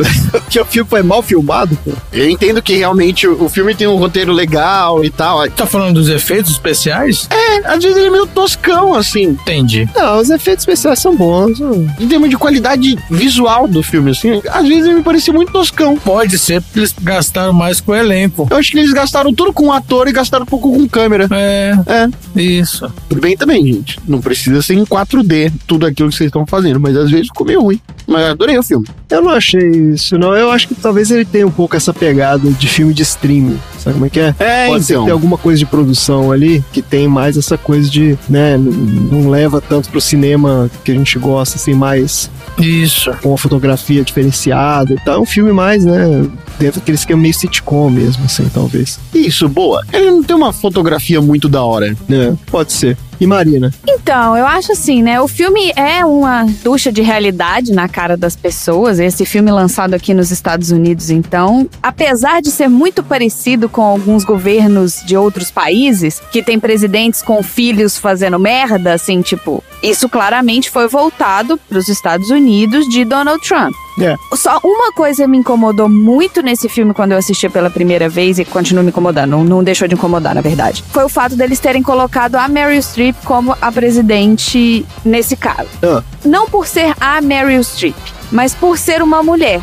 que 0.49 0.61
o 0.61 0.65
filme 0.65 0.89
foi 0.89 1.03
mal 1.03 1.23
filmado, 1.23 1.77
pô. 1.85 1.91
Eu 2.13 2.29
entendo 2.29 2.63
que 2.63 2.77
realmente 2.77 3.27
o 3.27 3.45
o 3.45 3.49
filme 3.49 3.75
tem 3.75 3.87
um 3.87 3.97
roteiro 3.97 4.33
legal 4.33 5.05
e 5.05 5.11
tal. 5.11 5.49
Tá 5.51 5.67
falando 5.67 5.95
dos 5.95 6.09
efeitos 6.09 6.53
especiais? 6.53 7.29
É, 7.31 7.69
às 7.69 7.83
vezes 7.83 7.97
ele 7.99 8.07
é 8.07 8.11
meio 8.11 8.27
toscão, 8.27 8.95
assim. 8.95 9.25
Entendi. 9.25 9.89
Não, 9.95 10.19
os 10.19 10.31
efeitos 10.31 10.63
especiais 10.63 10.99
são 10.99 11.15
bons. 11.15 11.61
Em 12.01 12.09
termos 12.09 12.31
de 12.31 12.37
qualidade 12.37 12.99
visual 13.11 13.69
do 13.69 13.83
filme, 13.83 14.13
assim, 14.13 14.41
às 14.49 14.67
vezes 14.67 14.87
ele 14.87 14.95
me 14.95 15.03
parecia 15.03 15.33
muito 15.33 15.53
toscão. 15.53 15.97
Pode 15.97 16.39
ser 16.39 16.63
porque 16.63 16.79
eles 16.79 16.95
gastaram 17.03 17.53
mais 17.53 17.81
com 17.81 17.93
o 17.93 17.95
elenco. 17.95 18.47
Eu 18.51 18.57
acho 18.57 18.73
que 18.73 18.79
eles 18.79 18.93
gastaram 18.93 19.33
tudo 19.35 19.53
com 19.53 19.71
ator 19.71 20.09
e 20.09 20.13
gastaram 20.13 20.47
pouco 20.47 20.73
com 20.73 20.89
câmera. 20.89 21.29
É, 21.31 21.75
É, 21.87 22.09
isso. 22.35 22.93
tudo 23.09 23.21
bem 23.21 23.37
também, 23.37 23.65
gente. 23.65 23.99
Não 24.07 24.21
precisa 24.21 24.61
ser 24.63 24.75
em 24.75 24.85
4D 24.85 25.53
tudo 25.67 25.87
aquilo 25.87 26.11
que 26.11 26.17
vocês 26.17 26.29
estão 26.29 26.47
fazendo, 26.47 26.81
mas 26.81 26.97
às 26.97 27.11
vezes 27.11 27.29
ficou 27.29 27.47
meio 27.47 27.63
ruim. 27.63 27.81
Mas 28.07 28.23
eu 28.23 28.31
adorei 28.33 28.59
o 28.59 28.63
filme. 28.63 28.87
Eu 29.11 29.23
não 29.23 29.31
achei 29.31 29.61
isso, 29.93 30.19
não. 30.19 30.35
Eu 30.35 30.51
acho 30.51 30.69
que 30.69 30.75
talvez 30.75 31.11
ele 31.11 31.25
tenha 31.25 31.47
um 31.47 31.51
pouco 31.51 31.77
essa 31.77 31.93
pegada 31.93 32.51
de 32.51 32.69
filme 32.69 32.93
de 32.93 33.03
streaming. 33.03 33.59
Sabe 33.85 33.95
como 33.95 34.07
é 34.07 34.11
que 34.11 34.19
é? 34.19 34.35
É, 34.39 34.67
Pode 34.69 34.85
então. 34.85 35.05
tem 35.05 35.13
alguma 35.13 35.37
coisa 35.37 35.59
de 35.59 35.67
produção 35.67 36.33
ali 36.33 36.65
que 36.73 36.81
tem 36.81 37.07
mais 37.07 37.37
essa 37.37 37.59
coisa 37.59 37.89
de, 37.91 38.19
né, 38.31 38.57
não 38.57 39.29
leva 39.29 39.61
tanto 39.61 39.91
pro 39.91 40.01
cinema 40.01 40.71
que 40.83 40.91
a 40.91 40.95
gente 40.95 41.19
gosta, 41.19 41.57
assim, 41.57 41.75
mais 41.75 42.31
Isso. 42.59 43.13
com 43.23 43.29
uma 43.29 43.39
fotografia 43.39 44.03
diferenciada 44.03 44.95
e 44.95 44.97
tal. 45.05 45.17
É 45.17 45.19
um 45.19 45.27
filme 45.27 45.53
mais, 45.53 45.85
né, 45.85 46.27
dentro 46.59 46.81
daquele 46.81 46.97
esquema 46.97 47.21
meio 47.21 47.35
sitcom 47.35 47.91
mesmo, 47.91 48.25
assim, 48.25 48.49
talvez. 48.55 48.99
Isso, 49.13 49.47
boa. 49.51 49.85
Ele 49.93 50.11
não 50.11 50.23
tem 50.23 50.35
uma 50.35 50.53
fotografia 50.53 51.21
muito 51.21 51.47
da 51.47 51.63
hora. 51.63 51.95
É, 52.09 52.33
pode 52.51 52.73
ser. 52.73 52.97
E 53.25 53.27
Marina? 53.27 53.73
Então, 53.89 54.37
eu 54.37 54.47
acho 54.47 54.73
assim, 54.73 55.03
né? 55.03 55.19
O 55.19 55.27
filme 55.27 55.73
é 55.77 56.05
uma 56.05 56.45
ducha 56.63 56.93
de 56.93 57.01
realidade 57.01 57.73
na 57.73 57.89
cara 57.89 58.19
das 58.19 58.37
pessoas. 58.37 58.99
Esse 58.99 59.25
filme 59.25 59.51
lançado 59.51 59.95
aqui 59.95 60.13
nos 60.13 60.31
Estados 60.31 60.71
Unidos, 60.71 61.09
então, 61.09 61.67
apesar 61.83 62.43
de 62.43 62.51
ser 62.51 62.69
muito 62.69 63.03
parecido 63.03 63.67
com 63.67 63.81
alguns 63.81 64.25
governos 64.25 65.03
de 65.07 65.17
outros 65.17 65.51
países 65.51 66.21
que 66.31 66.43
tem 66.43 66.61
presidentes 66.61 67.23
com 67.23 67.43
filhos 67.43 67.97
fazendo 67.97 68.39
merda, 68.39 68.93
assim, 68.93 69.23
tipo, 69.23 69.65
isso 69.83 70.07
claramente 70.07 70.71
foi 70.71 70.87
voltado 70.87 71.59
para 71.67 71.79
os 71.79 71.89
Estados 71.89 72.29
Unidos 72.29 72.87
de 72.87 73.07
Donald 73.07 73.43
Trump. 73.43 73.75
É. 74.01 74.17
Só 74.35 74.59
uma 74.65 74.93
coisa 74.93 75.27
me 75.27 75.39
incomodou 75.39 75.89
muito 75.89 76.43
nesse 76.43 76.69
filme 76.69 76.93
quando 76.93 77.13
eu 77.13 77.19
assisti 77.19 77.49
pela 77.49 77.71
primeira 77.71 78.09
vez 78.09 78.39
e 78.39 78.45
continua 78.45 78.83
me 78.83 78.91
incomodando, 78.91 79.31
não, 79.31 79.45
não 79.45 79.65
deixou 79.65 79.87
de 79.87 79.95
incomodar, 79.95 80.35
na 80.35 80.41
verdade. 80.41 80.85
Foi 80.91 81.05
o 81.05 81.09
fato 81.09 81.37
deles 81.37 81.61
terem 81.61 81.83
colocado 81.83 82.37
a 82.37 82.49
Meryl 82.49 82.81
Streep 82.83 83.17
como 83.25 83.57
a 83.61 83.71
presidente 83.71 84.85
nesse 85.05 85.37
caso. 85.37 85.69
Ah. 85.83 86.03
Não 86.25 86.49
por 86.49 86.67
ser 86.67 86.95
a 87.01 87.21
Meryl 87.21 87.63
Streep, 87.63 87.97
mas 88.33 88.55
por 88.55 88.79
ser 88.79 89.03
uma 89.03 89.23
mulher. 89.23 89.61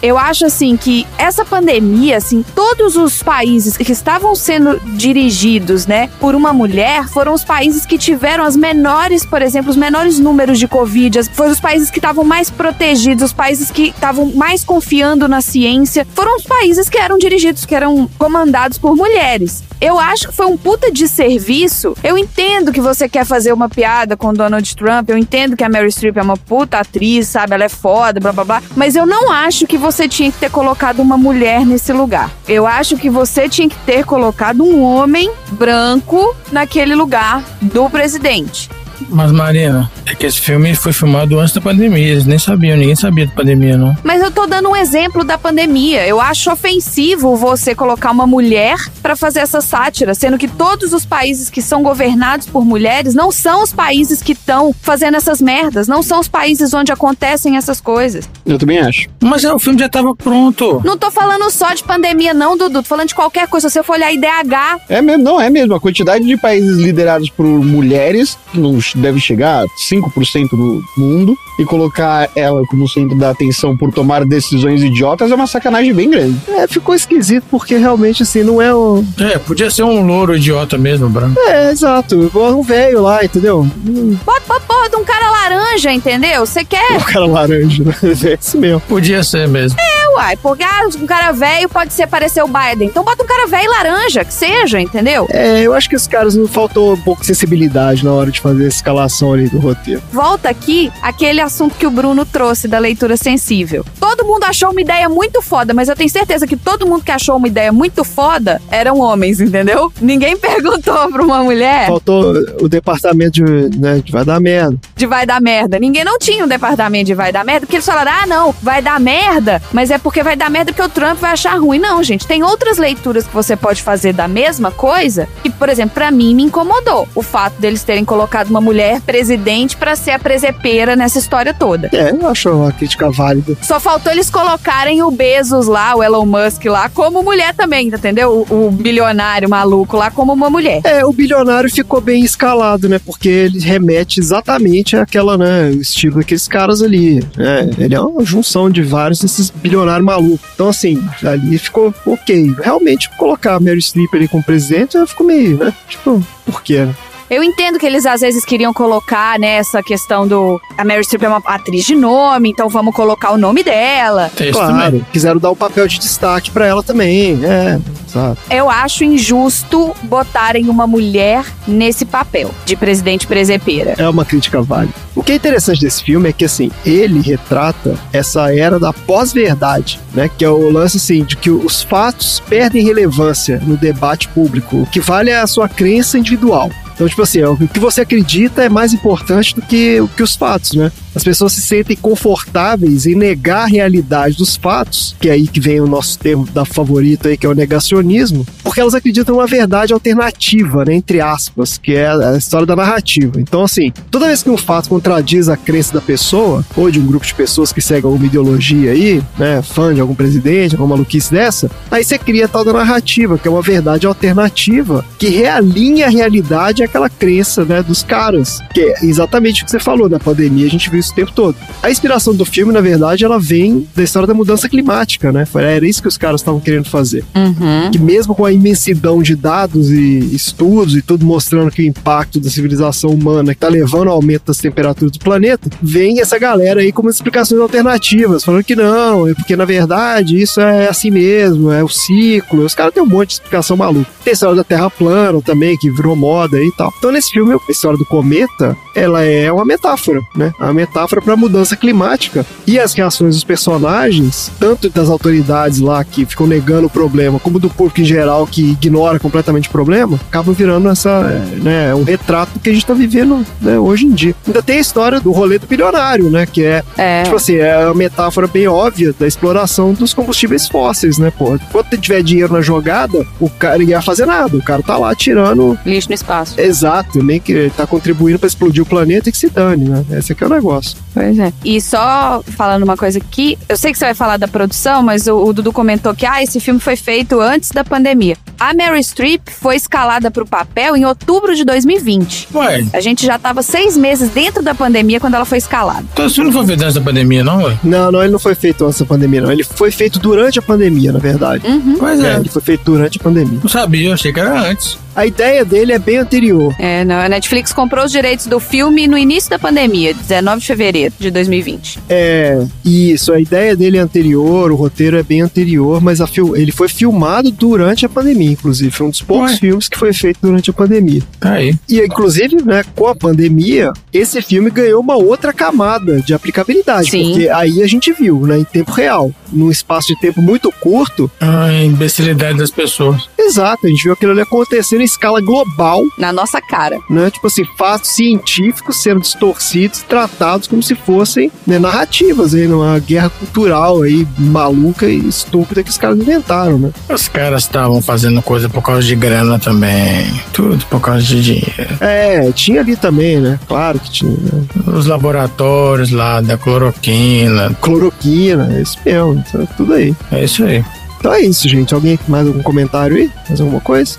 Eu 0.00 0.16
acho 0.16 0.46
assim 0.46 0.76
que 0.76 1.06
essa 1.16 1.44
pandemia, 1.44 2.16
assim, 2.16 2.44
todos 2.54 2.96
os 2.96 3.22
países 3.22 3.76
que 3.76 3.90
estavam 3.90 4.34
sendo 4.34 4.78
dirigidos, 4.96 5.86
né, 5.86 6.08
por 6.20 6.34
uma 6.34 6.52
mulher, 6.52 7.08
foram 7.08 7.34
os 7.34 7.44
países 7.44 7.84
que 7.84 7.98
tiveram 7.98 8.44
as 8.44 8.56
menores, 8.56 9.26
por 9.26 9.42
exemplo, 9.42 9.70
os 9.70 9.76
menores 9.76 10.18
números 10.18 10.58
de 10.58 10.68
Covid, 10.68 11.24
foram 11.34 11.50
os 11.50 11.60
países 11.60 11.90
que 11.90 11.98
estavam 11.98 12.24
mais 12.24 12.50
protegidos, 12.50 13.24
os 13.24 13.32
países 13.32 13.70
que 13.70 13.88
estavam 13.88 14.26
mais 14.34 14.64
confiando 14.64 15.26
na 15.26 15.40
ciência, 15.40 16.06
foram 16.14 16.36
os 16.36 16.44
países 16.44 16.88
que 16.88 16.98
eram 16.98 17.18
dirigidos, 17.18 17.66
que 17.66 17.74
eram 17.74 18.08
comandados 18.18 18.78
por 18.78 18.94
mulheres. 18.94 19.62
Eu 19.80 19.96
acho 19.98 20.28
que 20.28 20.34
foi 20.34 20.46
um 20.46 20.56
puta 20.56 20.90
de 20.90 21.06
serviço. 21.06 21.94
Eu 22.02 22.18
entendo 22.18 22.72
que 22.72 22.80
você 22.80 23.08
quer 23.08 23.24
fazer 23.24 23.52
uma 23.52 23.68
piada 23.68 24.16
com 24.16 24.34
Donald 24.34 24.74
Trump, 24.74 25.08
eu 25.08 25.16
entendo 25.16 25.56
que 25.56 25.62
a 25.62 25.68
Mary 25.68 25.90
Streep 25.92 26.16
é 26.16 26.22
uma 26.22 26.36
puta 26.36 26.78
atriz, 26.78 27.28
sabe? 27.28 27.54
Ela 27.54 27.64
é 27.64 27.68
foda, 27.68 28.18
blá 28.18 28.32
blá 28.32 28.44
blá. 28.44 28.62
Mas 28.74 28.96
eu 28.96 29.06
não 29.06 29.30
acho 29.30 29.68
que 29.68 29.78
você 29.78 29.87
tinha 30.08 30.30
que 30.30 30.38
ter 30.38 30.50
colocado 30.50 31.00
uma 31.00 31.16
mulher 31.16 31.64
nesse 31.64 31.92
lugar. 31.92 32.30
Eu 32.46 32.66
acho 32.66 32.96
que 32.96 33.08
você 33.08 33.48
tinha 33.48 33.68
que 33.68 33.78
ter 33.78 34.04
colocado 34.04 34.62
um 34.62 34.82
homem 34.82 35.32
branco 35.52 36.36
naquele 36.52 36.94
lugar 36.94 37.42
do 37.62 37.88
presidente. 37.88 38.68
Mas, 39.08 39.32
Marina, 39.32 39.90
é 40.06 40.14
que 40.14 40.26
esse 40.26 40.40
filme 40.40 40.74
foi 40.74 40.92
filmado 40.92 41.38
antes 41.38 41.54
da 41.54 41.60
pandemia. 41.60 41.98
Eles 41.98 42.24
nem 42.26 42.38
sabiam, 42.38 42.76
ninguém 42.76 42.96
sabia 42.96 43.26
da 43.26 43.32
pandemia, 43.32 43.76
não. 43.76 43.96
Mas 44.02 44.22
eu 44.22 44.30
tô 44.30 44.46
dando 44.46 44.68
um 44.68 44.76
exemplo 44.76 45.24
da 45.24 45.38
pandemia. 45.38 46.06
Eu 46.06 46.20
acho 46.20 46.50
ofensivo 46.50 47.36
você 47.36 47.74
colocar 47.74 48.10
uma 48.10 48.26
mulher 48.26 48.76
pra 49.02 49.16
fazer 49.16 49.40
essa 49.40 49.60
sátira, 49.60 50.14
sendo 50.14 50.38
que 50.38 50.48
todos 50.48 50.92
os 50.92 51.04
países 51.04 51.48
que 51.50 51.62
são 51.62 51.82
governados 51.82 52.46
por 52.46 52.64
mulheres 52.64 53.14
não 53.14 53.30
são 53.30 53.62
os 53.62 53.72
países 53.72 54.22
que 54.22 54.32
estão 54.32 54.74
fazendo 54.82 55.16
essas 55.16 55.40
merdas, 55.40 55.88
não 55.88 56.02
são 56.02 56.20
os 56.20 56.28
países 56.28 56.72
onde 56.74 56.92
acontecem 56.92 57.56
essas 57.56 57.80
coisas. 57.80 58.28
Eu 58.44 58.58
também 58.58 58.78
acho. 58.78 59.08
Mas 59.22 59.44
é, 59.44 59.52
o 59.52 59.58
filme 59.58 59.78
já 59.78 59.88
tava 59.88 60.14
pronto. 60.14 60.80
Não 60.84 60.96
tô 60.96 61.10
falando 61.10 61.50
só 61.50 61.72
de 61.74 61.82
pandemia, 61.84 62.32
não, 62.34 62.56
Dudu. 62.56 62.82
Tô 62.82 62.88
falando 62.88 63.08
de 63.08 63.14
qualquer 63.14 63.48
coisa. 63.48 63.68
Se 63.68 63.74
você 63.74 63.82
for 63.82 63.94
olhar 63.94 64.12
IDH, 64.12 64.80
É 64.88 65.02
mesmo, 65.02 65.22
não, 65.24 65.40
é 65.40 65.50
mesmo. 65.50 65.74
A 65.74 65.80
quantidade 65.80 66.24
de 66.24 66.36
países 66.36 66.78
liderados 66.78 67.28
por 67.30 67.44
mulheres, 67.44 68.38
que 68.52 68.58
não 68.58 68.80
deve 68.96 69.20
chegar 69.20 69.64
a 69.64 69.68
5% 69.68 70.52
no 70.52 70.82
mundo, 70.96 71.36
e 71.58 71.64
colocar 71.64 72.30
ela 72.36 72.64
como 72.66 72.88
centro 72.88 73.16
da 73.16 73.30
atenção 73.30 73.76
por 73.76 73.92
tomar 73.92 74.24
decisões 74.24 74.82
idiotas 74.82 75.30
é 75.30 75.34
uma 75.34 75.46
sacanagem 75.46 75.92
bem 75.92 76.08
grande. 76.08 76.40
É, 76.48 76.66
ficou 76.68 76.94
esquisito 76.94 77.44
porque 77.50 77.76
realmente, 77.76 78.22
assim, 78.22 78.44
não 78.44 78.62
é 78.62 78.72
o. 78.72 79.04
É, 79.18 79.38
podia 79.38 79.70
ser 79.70 79.82
um 79.82 80.06
louro 80.06 80.36
idiota 80.36 80.78
mesmo, 80.78 81.08
branco. 81.08 81.38
É, 81.40 81.70
exato. 81.72 82.30
Um 82.34 82.62
velho 82.62 83.02
lá, 83.02 83.24
entendeu? 83.24 83.66
Hum, 83.86 84.16
bota 84.24 84.42
pra 84.46 84.60
porra 84.60 84.88
de 84.88 84.96
um 84.96 85.04
cara 85.04 85.30
laranja, 85.30 85.92
entendeu? 85.92 86.46
Você 86.46 86.64
quer? 86.64 86.96
O 86.98 87.04
cara 87.04 87.26
laranja, 87.26 87.84
né? 87.84 87.94
É 88.28 88.38
isso 88.40 88.58
mesmo. 88.58 88.80
Podia 88.80 89.22
ser 89.22 89.48
mesmo. 89.48 89.78
É, 89.80 90.08
uai. 90.16 90.36
Porque 90.36 90.62
ah, 90.62 90.86
um 90.96 91.06
cara 91.06 91.32
velho 91.32 91.68
pode 91.68 91.92
ser 91.92 92.06
parecer 92.06 92.42
o 92.42 92.48
Biden. 92.48 92.88
Então 92.88 93.02
bota 93.02 93.22
um 93.22 93.26
cara 93.26 93.46
velho 93.46 93.70
laranja, 93.70 94.24
que 94.24 94.32
seja, 94.32 94.80
entendeu? 94.80 95.26
É, 95.30 95.62
eu 95.62 95.72
acho 95.72 95.88
que 95.88 95.96
os 95.96 96.06
caras 96.06 96.34
não 96.34 96.46
faltou 96.46 96.94
um 96.94 97.00
pouco 97.00 97.22
de 97.22 97.26
sensibilidade 97.26 98.04
na 98.04 98.12
hora 98.12 98.30
de 98.30 98.40
fazer 98.40 98.64
a 98.64 98.68
escalação 98.78 99.32
ali 99.32 99.48
do 99.48 99.58
roteiro. 99.58 100.02
Volta 100.12 100.48
aqui 100.48 100.90
aquele 101.02 101.40
assunto 101.40 101.74
que 101.76 101.86
o 101.86 101.90
Bruno 101.90 102.24
trouxe 102.24 102.66
da 102.68 102.78
leitura 102.78 103.16
sensível. 103.16 103.84
Todo 104.00 104.24
mundo 104.24 104.44
achou 104.44 104.70
uma 104.70 104.80
ideia 104.80 105.08
muito 105.08 105.42
foda, 105.42 105.74
mas 105.74 105.88
eu 105.88 105.96
tenho 105.96 106.10
certeza 106.10 106.46
que 106.46 106.56
todo 106.56 106.86
mundo 106.86 107.02
que 107.04 107.10
achou 107.12 107.36
uma 107.36 107.48
ideia 107.48 107.72
muito 107.72 108.04
foda 108.04 108.60
eram 108.70 109.00
homens, 109.00 109.40
entendeu? 109.40 109.92
Ninguém 110.00 110.36
perguntou 110.38 111.10
pra 111.10 111.22
uma 111.22 111.42
mulher 111.42 111.86
Faltou 111.88 112.32
o 112.60 112.68
departamento 112.68 113.32
de, 113.44 113.78
né, 113.78 114.00
de 114.04 114.12
vai 114.12 114.24
dar 114.24 114.40
merda. 114.40 114.76
de 114.96 115.06
vai 115.06 115.26
dar 115.26 115.40
merda. 115.40 115.78
Ninguém 115.78 116.04
não 116.04 116.18
tinha 116.18 116.44
um 116.44 116.48
departamento 116.48 117.06
de 117.06 117.14
vai 117.14 117.32
dar 117.32 117.44
merda, 117.44 117.60
porque 117.66 117.76
eles 117.76 117.86
falaram, 117.86 118.12
ah, 118.22 118.26
não, 118.26 118.54
vai 118.62 118.80
dar 118.80 118.98
merda, 119.00 119.60
mas 119.72 119.90
é 119.90 119.98
porque 119.98 120.22
vai 120.22 120.36
dar 120.36 120.50
merda 120.50 120.72
porque 120.72 120.82
o 120.82 120.88
Trump 120.88 121.18
vai 121.18 121.32
achar 121.32 121.58
ruim. 121.58 121.78
Não, 121.78 122.02
gente, 122.02 122.26
tem 122.26 122.42
outras 122.42 122.78
leituras 122.78 123.26
que 123.26 123.34
você 123.34 123.56
pode 123.56 123.82
fazer 123.82 124.12
da 124.12 124.28
mesma 124.28 124.70
coisa, 124.70 125.28
que, 125.42 125.50
por 125.50 125.68
exemplo, 125.68 125.94
pra 125.94 126.10
mim 126.10 126.34
me 126.34 126.42
incomodou 126.42 127.08
o 127.14 127.22
fato 127.22 127.54
deles 127.60 127.82
terem 127.82 128.04
colocado 128.04 128.48
uma 128.50 128.60
mulher 128.68 129.00
presidente 129.00 129.76
pra 129.78 129.96
ser 129.96 130.10
a 130.10 130.18
presepeira 130.18 130.94
nessa 130.94 131.18
história 131.18 131.54
toda. 131.54 131.88
É, 131.92 132.10
eu 132.10 132.28
acho 132.28 132.50
uma 132.50 132.70
crítica 132.70 133.10
válida. 133.10 133.56
Só 133.62 133.80
faltou 133.80 134.12
eles 134.12 134.28
colocarem 134.28 135.02
o 135.02 135.10
Bezos 135.10 135.66
lá, 135.66 135.96
o 135.96 136.02
Elon 136.02 136.26
Musk 136.26 136.66
lá, 136.66 136.88
como 136.90 137.22
mulher 137.22 137.54
também, 137.54 137.88
entendeu? 137.88 138.46
O, 138.50 138.66
o 138.66 138.70
bilionário 138.70 139.48
maluco 139.48 139.96
lá 139.96 140.10
como 140.10 140.34
uma 140.34 140.50
mulher. 140.50 140.82
É, 140.84 141.02
o 141.04 141.12
bilionário 141.12 141.70
ficou 141.72 142.00
bem 142.00 142.22
escalado, 142.22 142.88
né? 142.90 142.98
Porque 142.98 143.28
ele 143.28 143.58
remete 143.58 144.20
exatamente 144.20 144.96
àquela, 144.96 145.38
né? 145.38 145.70
O 145.70 145.80
estilo 145.80 146.16
daqueles 146.16 146.46
caras 146.46 146.82
ali. 146.82 147.20
né? 147.36 147.70
Ele 147.78 147.94
é 147.94 148.00
uma 148.00 148.24
junção 148.24 148.68
de 148.68 148.82
vários 148.82 149.20
desses 149.20 149.48
bilionários 149.50 150.04
malucos. 150.04 150.46
Então, 150.54 150.68
assim, 150.68 151.02
ali 151.24 151.56
ficou 151.56 151.94
ok. 152.04 152.54
Realmente, 152.62 153.08
colocar 153.16 153.54
a 153.54 153.60
Mary 153.60 153.80
Streep 153.80 154.12
ali 154.14 154.28
como 154.28 154.42
presidente, 154.44 154.98
ficou 155.06 155.26
meio, 155.26 155.56
né? 155.56 155.72
Tipo, 155.88 156.22
por 156.44 156.62
quê, 156.62 156.84
né? 156.84 156.94
Eu 157.30 157.42
entendo 157.42 157.78
que 157.78 157.84
eles 157.84 158.06
às 158.06 158.22
vezes 158.22 158.44
queriam 158.44 158.72
colocar, 158.72 159.38
né, 159.38 159.56
essa 159.56 159.82
questão 159.82 160.26
do. 160.26 160.60
A 160.76 160.84
Mary 160.84 161.04
Streep 161.04 161.22
é 161.24 161.28
uma 161.28 161.42
atriz 161.44 161.84
de 161.84 161.94
nome, 161.94 162.48
então 162.50 162.68
vamos 162.68 162.94
colocar 162.94 163.32
o 163.32 163.36
nome 163.36 163.62
dela. 163.62 164.30
Isso 164.40 164.52
Claro, 164.52 164.72
também. 164.84 165.06
quiseram 165.12 165.38
dar 165.38 165.50
um 165.50 165.54
papel 165.56 165.86
de 165.86 165.98
destaque 165.98 166.50
pra 166.50 166.66
ela 166.66 166.82
também. 166.82 167.38
É, 167.44 167.78
exato. 168.08 168.38
Eu 168.50 168.70
acho 168.70 169.04
injusto 169.04 169.94
botarem 170.04 170.68
uma 170.70 170.86
mulher 170.86 171.44
nesse 171.66 172.04
papel 172.06 172.50
de 172.64 172.74
presidente 172.76 173.26
presepeira. 173.26 173.94
É 173.98 174.08
uma 174.08 174.24
crítica 174.24 174.62
válida. 174.62 174.94
O 175.14 175.22
que 175.22 175.32
é 175.32 175.34
interessante 175.34 175.80
desse 175.80 176.02
filme 176.02 176.28
é 176.30 176.32
que, 176.32 176.44
assim, 176.46 176.70
ele 176.86 177.20
retrata 177.20 177.98
essa 178.12 178.54
era 178.54 178.78
da 178.78 178.92
pós-verdade, 178.92 180.00
né? 180.14 180.30
Que 180.36 180.44
é 180.44 180.48
o 180.50 180.70
lance, 180.70 180.96
assim, 180.96 181.24
de 181.24 181.36
que 181.36 181.50
os 181.50 181.82
fatos 181.82 182.40
perdem 182.48 182.82
relevância 182.84 183.60
no 183.66 183.76
debate 183.76 184.28
público. 184.28 184.78
O 184.82 184.86
que 184.86 185.00
vale 185.00 185.30
é 185.30 185.38
a 185.38 185.46
sua 185.46 185.68
crença 185.68 186.16
individual. 186.18 186.70
Então, 186.98 187.08
tipo 187.08 187.22
assim, 187.22 187.40
o 187.44 187.68
que 187.68 187.78
você 187.78 188.00
acredita 188.00 188.64
é 188.64 188.68
mais 188.68 188.92
importante 188.92 189.54
do 189.54 189.62
que, 189.62 190.02
que 190.16 190.22
os 190.22 190.34
fatos, 190.34 190.72
né? 190.72 190.90
As 191.14 191.22
pessoas 191.22 191.52
se 191.52 191.62
sentem 191.62 191.96
confortáveis 191.96 193.06
em 193.06 193.14
negar 193.14 193.62
a 193.62 193.66
realidade 193.66 194.36
dos 194.36 194.56
fatos, 194.56 195.14
que 195.20 195.28
é 195.28 195.32
aí 195.32 195.46
que 195.46 195.60
vem 195.60 195.80
o 195.80 195.86
nosso 195.86 196.18
termo 196.18 196.44
da 196.46 196.64
favorita 196.64 197.28
aí, 197.28 197.36
que 197.36 197.46
é 197.46 197.48
o 197.48 197.54
negacionismo, 197.54 198.44
porque 198.64 198.80
elas 198.80 198.94
acreditam 198.94 199.36
numa 199.36 199.46
verdade 199.46 199.92
alternativa, 199.92 200.84
né, 200.84 200.94
entre 200.94 201.20
aspas, 201.20 201.78
que 201.78 201.94
é 201.94 202.08
a 202.08 202.36
história 202.36 202.66
da 202.66 202.74
narrativa. 202.74 203.40
Então, 203.40 203.62
assim, 203.62 203.92
toda 204.10 204.26
vez 204.26 204.42
que 204.42 204.50
um 204.50 204.56
fato 204.56 204.88
contradiz 204.88 205.48
a 205.48 205.56
crença 205.56 205.94
da 205.94 206.00
pessoa, 206.00 206.64
ou 206.76 206.90
de 206.90 206.98
um 206.98 207.06
grupo 207.06 207.24
de 207.24 207.34
pessoas 207.34 207.72
que 207.72 207.80
segue 207.80 208.06
alguma 208.06 208.26
ideologia 208.26 208.90
aí, 208.90 209.22
né, 209.38 209.62
fã 209.62 209.94
de 209.94 210.00
algum 210.00 210.16
presidente, 210.16 210.74
alguma 210.74 210.96
maluquice 210.96 211.30
dessa, 211.30 211.70
aí 211.92 212.02
você 212.02 212.18
cria 212.18 212.46
a 212.46 212.48
tal 212.48 212.64
da 212.64 212.72
narrativa, 212.72 213.38
que 213.38 213.46
é 213.46 213.50
uma 213.50 213.62
verdade 213.62 214.04
alternativa, 214.04 215.04
que 215.16 215.28
realinha 215.28 216.06
a 216.06 216.10
realidade 216.10 216.82
àquela 216.88 217.08
crença, 217.08 217.64
né, 217.64 217.82
dos 217.82 218.02
caras. 218.02 218.60
Que 218.72 218.80
é 218.80 219.04
exatamente 219.04 219.62
o 219.62 219.64
que 219.64 219.70
você 219.70 219.78
falou, 219.78 220.08
na 220.08 220.18
pandemia 220.18 220.66
a 220.66 220.70
gente 220.70 220.90
viu 220.90 221.00
isso 221.00 221.12
o 221.12 221.14
tempo 221.14 221.32
todo. 221.32 221.56
A 221.82 221.90
inspiração 221.90 222.34
do 222.34 222.44
filme, 222.44 222.72
na 222.72 222.80
verdade, 222.80 223.24
ela 223.24 223.38
vem 223.38 223.86
da 223.94 224.02
história 224.02 224.26
da 224.26 224.34
mudança 224.34 224.68
climática, 224.68 225.32
né? 225.32 225.46
Era 225.54 225.86
isso 225.86 226.02
que 226.02 226.08
os 226.08 226.16
caras 226.18 226.40
estavam 226.40 226.60
querendo 226.60 226.88
fazer 226.88 227.24
Uhum. 227.34 227.90
que 227.90 227.98
mesmo 227.98 228.34
com 228.34 228.44
a 228.44 228.52
imensidão 228.52 229.22
de 229.22 229.34
dados 229.36 229.90
e 229.90 230.34
estudos 230.34 230.96
e 230.96 231.02
tudo 231.02 231.24
mostrando 231.24 231.70
que 231.70 231.82
o 231.82 231.86
impacto 231.86 232.40
da 232.40 232.50
civilização 232.50 233.10
humana 233.10 233.52
está 233.52 233.68
levando 233.68 234.08
ao 234.08 234.14
aumento 234.14 234.46
das 234.46 234.58
temperaturas 234.58 235.12
do 235.12 235.18
planeta, 235.18 235.68
vem 235.82 236.20
essa 236.20 236.38
galera 236.38 236.80
aí 236.80 236.92
com 236.92 237.02
umas 237.02 237.16
explicações 237.16 237.60
alternativas, 237.60 238.44
falando 238.44 238.64
que 238.64 238.76
não, 238.76 239.28
é 239.28 239.34
porque 239.34 239.56
na 239.56 239.64
verdade 239.64 240.40
isso 240.40 240.60
é 240.60 240.88
assim 240.88 241.10
mesmo, 241.10 241.70
é 241.70 241.82
o 241.82 241.88
ciclo. 241.88 242.64
Os 242.64 242.74
caras 242.74 242.92
têm 242.94 243.02
um 243.02 243.06
monte 243.06 243.28
de 243.28 243.34
explicação 243.34 243.76
maluca. 243.76 244.10
Tem 244.24 244.30
a 244.30 244.34
história 244.34 244.56
da 244.56 244.64
Terra 244.64 244.90
plana 244.90 245.40
também, 245.42 245.76
que 245.76 245.90
virou 245.90 246.16
moda 246.16 246.56
aí 246.56 246.70
tal. 246.78 246.92
Então 246.98 247.10
nesse 247.12 247.30
filme, 247.30 247.54
a 247.54 247.58
história 247.72 247.98
do 247.98 248.04
cometa, 248.06 248.76
ela 248.94 249.22
é 249.24 249.50
uma 249.52 249.64
metáfora, 249.64 250.20
né? 250.34 250.52
É 250.60 250.64
Uma 250.64 250.72
metáfora 250.72 251.20
para 251.20 251.34
a 251.34 251.36
mudança 251.36 251.76
climática. 251.76 252.46
E 252.66 252.78
as 252.78 252.94
reações 252.94 253.34
dos 253.34 253.44
personagens, 253.44 254.50
tanto 254.60 254.88
das 254.88 255.08
autoridades 255.08 255.80
lá 255.80 256.02
que 256.04 256.24
ficam 256.24 256.46
negando 256.46 256.86
o 256.86 256.90
problema, 256.90 257.38
como 257.40 257.58
do 257.58 257.68
público 257.68 258.00
em 258.00 258.04
geral 258.04 258.46
que 258.46 258.70
ignora 258.72 259.18
completamente 259.18 259.68
o 259.68 259.72
problema, 259.72 260.18
acabam 260.28 260.54
virando 260.54 260.88
essa, 260.88 261.10
é, 261.10 261.56
né, 261.56 261.94
um 261.94 262.04
retrato 262.04 262.52
do 262.54 262.60
que 262.60 262.70
a 262.70 262.72
gente 262.72 262.86
tá 262.86 262.94
vivendo 262.94 263.44
né, 263.60 263.78
hoje 263.78 264.06
em 264.06 264.10
dia. 264.12 264.34
Ainda 264.46 264.62
tem 264.62 264.78
a 264.78 264.80
história 264.80 265.20
do 265.20 265.32
rolê 265.32 265.58
do 265.58 265.66
bilionário, 265.66 266.30
né? 266.30 266.46
Que 266.46 266.64
é, 266.64 266.82
É. 266.96 267.22
tipo 267.24 267.36
assim, 267.36 267.56
é 267.56 267.78
uma 267.86 267.94
metáfora 267.94 268.46
bem 268.46 268.68
óbvia 268.68 269.14
da 269.18 269.26
exploração 269.26 269.92
dos 269.92 270.14
combustíveis 270.14 270.68
fósseis, 270.68 271.18
né, 271.18 271.32
pô? 271.36 271.54
Enquanto 271.56 271.96
tiver 271.98 272.22
dinheiro 272.22 272.52
na 272.52 272.60
jogada, 272.60 273.26
o 273.40 273.48
cara 273.50 273.78
ninguém 273.78 273.94
vai 273.94 274.04
fazer 274.04 274.26
nada. 274.26 274.56
O 274.56 274.62
cara 274.62 274.82
tá 274.82 274.96
lá 274.96 275.14
tirando 275.14 275.78
Lixo 275.84 276.08
no 276.08 276.14
espaço. 276.14 276.54
Exato, 276.68 277.22
nem 277.22 277.40
que 277.40 277.70
tá 277.76 277.86
contribuindo 277.86 278.38
para 278.38 278.46
explodir 278.46 278.82
o 278.82 278.86
planeta 278.86 279.28
e 279.28 279.32
que 279.32 279.38
se 279.38 279.48
dane, 279.48 279.88
né? 279.88 280.04
Esse 280.12 280.32
aqui 280.32 280.44
é 280.44 280.46
o 280.46 280.50
negócio. 280.50 280.96
Pois 281.14 281.38
é. 281.38 281.52
E 281.64 281.80
só 281.80 282.42
falando 282.46 282.82
uma 282.82 282.96
coisa 282.96 283.18
aqui, 283.18 283.58
eu 283.68 283.76
sei 283.76 283.92
que 283.92 283.98
você 283.98 284.04
vai 284.06 284.14
falar 284.14 284.36
da 284.36 284.46
produção, 284.46 285.02
mas 285.02 285.26
o, 285.26 285.36
o 285.36 285.52
Dudu 285.52 285.72
comentou 285.72 286.14
que 286.14 286.26
ah, 286.26 286.42
esse 286.42 286.60
filme 286.60 286.78
foi 286.78 286.96
feito 286.96 287.40
antes 287.40 287.70
da 287.70 287.82
pandemia. 287.84 288.36
A 288.60 288.74
Mary 288.74 289.02
Streep 289.02 289.42
foi 289.48 289.76
escalada 289.76 290.30
para 290.30 290.42
o 290.42 290.46
papel 290.46 290.96
em 290.96 291.04
outubro 291.04 291.54
de 291.54 291.64
2020. 291.64 292.48
Ué, 292.54 292.84
A 292.92 293.00
gente 293.00 293.24
já 293.24 293.38
tava 293.38 293.62
seis 293.62 293.96
meses 293.96 294.30
dentro 294.30 294.62
da 294.62 294.74
pandemia 294.74 295.20
quando 295.20 295.34
ela 295.34 295.44
foi 295.44 295.58
escalada. 295.58 296.04
então 296.12 296.26
isso 296.26 296.42
não 296.42 296.52
foi 296.52 296.66
feito 296.66 296.82
antes 296.82 296.94
da 296.94 297.00
pandemia, 297.00 297.42
não, 297.44 297.62
ué? 297.62 297.78
Não, 297.82 298.12
não, 298.12 298.22
ele 298.22 298.32
não 298.32 298.38
foi 298.38 298.54
feito 298.54 298.84
antes 298.84 298.98
da 298.98 299.06
pandemia, 299.06 299.40
não. 299.42 299.50
Ele 299.52 299.64
foi 299.64 299.90
feito 299.90 300.18
durante 300.18 300.58
a 300.58 300.62
pandemia, 300.62 301.12
na 301.12 301.18
verdade. 301.18 301.62
Pois 301.98 302.20
É, 302.22 302.34
é. 302.34 302.36
ele 302.36 302.48
foi 302.48 302.62
feito 302.62 302.82
durante 302.84 303.18
a 303.18 303.22
pandemia. 303.22 303.58
Não 303.62 303.68
sabia, 303.68 304.08
eu 304.08 304.14
achei 304.14 304.32
que 304.32 304.40
era 304.40 304.60
antes. 304.70 304.98
A 305.18 305.26
ideia 305.26 305.64
dele 305.64 305.92
é 305.92 305.98
bem 305.98 306.16
anterior. 306.18 306.72
É, 306.78 307.04
não, 307.04 307.16
a 307.16 307.28
Netflix 307.28 307.72
comprou 307.72 308.04
os 308.04 308.12
direitos 308.12 308.46
do 308.46 308.60
filme 308.60 309.08
no 309.08 309.18
início 309.18 309.50
da 309.50 309.58
pandemia, 309.58 310.14
19 310.14 310.60
de 310.60 310.66
fevereiro 310.68 311.12
de 311.18 311.28
2020. 311.28 311.98
É, 312.08 312.64
isso, 312.84 313.32
a 313.32 313.40
ideia 313.40 313.74
dele 313.74 313.96
é 313.96 314.00
anterior, 314.00 314.70
o 314.70 314.76
roteiro 314.76 315.16
é 315.18 315.22
bem 315.24 315.40
anterior, 315.40 316.00
mas 316.00 316.20
a 316.20 316.26
fil- 316.28 316.54
ele 316.56 316.70
foi 316.70 316.88
filmado 316.88 317.50
durante 317.50 318.06
a 318.06 318.08
pandemia, 318.08 318.52
inclusive. 318.52 318.92
Foi 318.92 319.08
um 319.08 319.10
dos 319.10 319.20
poucos 319.20 319.50
Ué. 319.50 319.56
filmes 319.56 319.88
que 319.88 319.98
foi 319.98 320.12
feito 320.12 320.38
durante 320.40 320.70
a 320.70 320.72
pandemia. 320.72 321.20
Tá 321.40 321.54
aí. 321.54 321.74
E, 321.88 321.98
inclusive, 322.00 322.62
né, 322.64 322.84
com 322.94 323.08
a 323.08 323.14
pandemia, 323.16 323.92
esse 324.12 324.40
filme 324.40 324.70
ganhou 324.70 325.00
uma 325.02 325.16
outra 325.16 325.52
camada 325.52 326.22
de 326.22 326.32
aplicabilidade. 326.32 327.10
Sim. 327.10 327.32
Porque 327.32 327.48
aí 327.48 327.82
a 327.82 327.88
gente 327.88 328.12
viu, 328.12 328.42
né, 328.46 328.60
em 328.60 328.64
tempo 328.64 328.92
real, 328.92 329.32
num 329.52 329.68
espaço 329.68 330.14
de 330.14 330.20
tempo 330.20 330.40
muito 330.40 330.70
curto. 330.80 331.28
A 331.40 331.72
imbecilidade 331.82 332.56
das 332.56 332.70
pessoas. 332.70 333.28
Exato, 333.36 333.84
a 333.84 333.90
gente 333.90 334.04
viu 334.04 334.12
aquilo 334.12 334.30
ali 334.30 334.42
acontecendo 334.42 335.00
em 335.00 335.07
escala 335.08 335.40
global, 335.40 336.02
Na 336.16 336.32
nossa 336.32 336.60
cara. 336.60 336.98
né? 337.10 337.30
Tipo 337.30 337.46
assim, 337.48 337.64
fatos 337.76 338.10
científicos 338.10 339.02
sendo 339.02 339.20
distorcidos, 339.20 340.02
tratados 340.02 340.68
como 340.68 340.82
se 340.82 340.94
fossem 340.94 341.50
né, 341.66 341.78
narrativas 341.78 342.54
aí, 342.54 342.66
numa 342.66 342.98
guerra 342.98 343.30
cultural 343.30 344.02
aí, 344.02 344.26
maluca 344.38 345.06
e 345.08 345.18
estúpida 345.28 345.82
que 345.82 345.90
os 345.90 345.96
caras 345.98 346.18
inventaram, 346.18 346.78
né? 346.78 346.90
Os 347.08 347.28
caras 347.28 347.62
estavam 347.62 348.00
fazendo 348.02 348.40
coisa 348.42 348.68
por 348.68 348.82
causa 348.82 349.02
de 349.02 349.14
grana 349.16 349.58
também. 349.58 350.26
Tudo 350.52 350.84
por 350.86 351.00
causa 351.00 351.22
de 351.22 351.42
dinheiro. 351.42 351.96
É, 352.00 352.50
tinha 352.52 352.80
ali 352.80 352.96
também, 352.96 353.40
né? 353.40 353.58
Claro 353.66 353.98
que 353.98 354.10
tinha, 354.10 354.30
né? 354.30 354.62
Os 354.86 355.06
laboratórios 355.06 356.10
lá 356.10 356.40
da 356.40 356.56
cloroquina. 356.58 357.74
Cloroquina, 357.80 358.68
é 358.76 358.82
isso 358.82 358.98
mesmo, 359.04 359.42
tá 359.50 359.58
tudo 359.76 359.94
aí. 359.94 360.14
É 360.32 360.44
isso 360.44 360.64
aí. 360.64 360.84
Então 361.18 361.32
é 361.32 361.40
isso, 361.40 361.68
gente. 361.68 361.92
Alguém 361.92 362.18
mais 362.28 362.46
algum 362.46 362.62
comentário 362.62 363.16
aí? 363.16 363.30
Mais 363.48 363.60
alguma 363.60 363.80
coisa? 363.80 364.16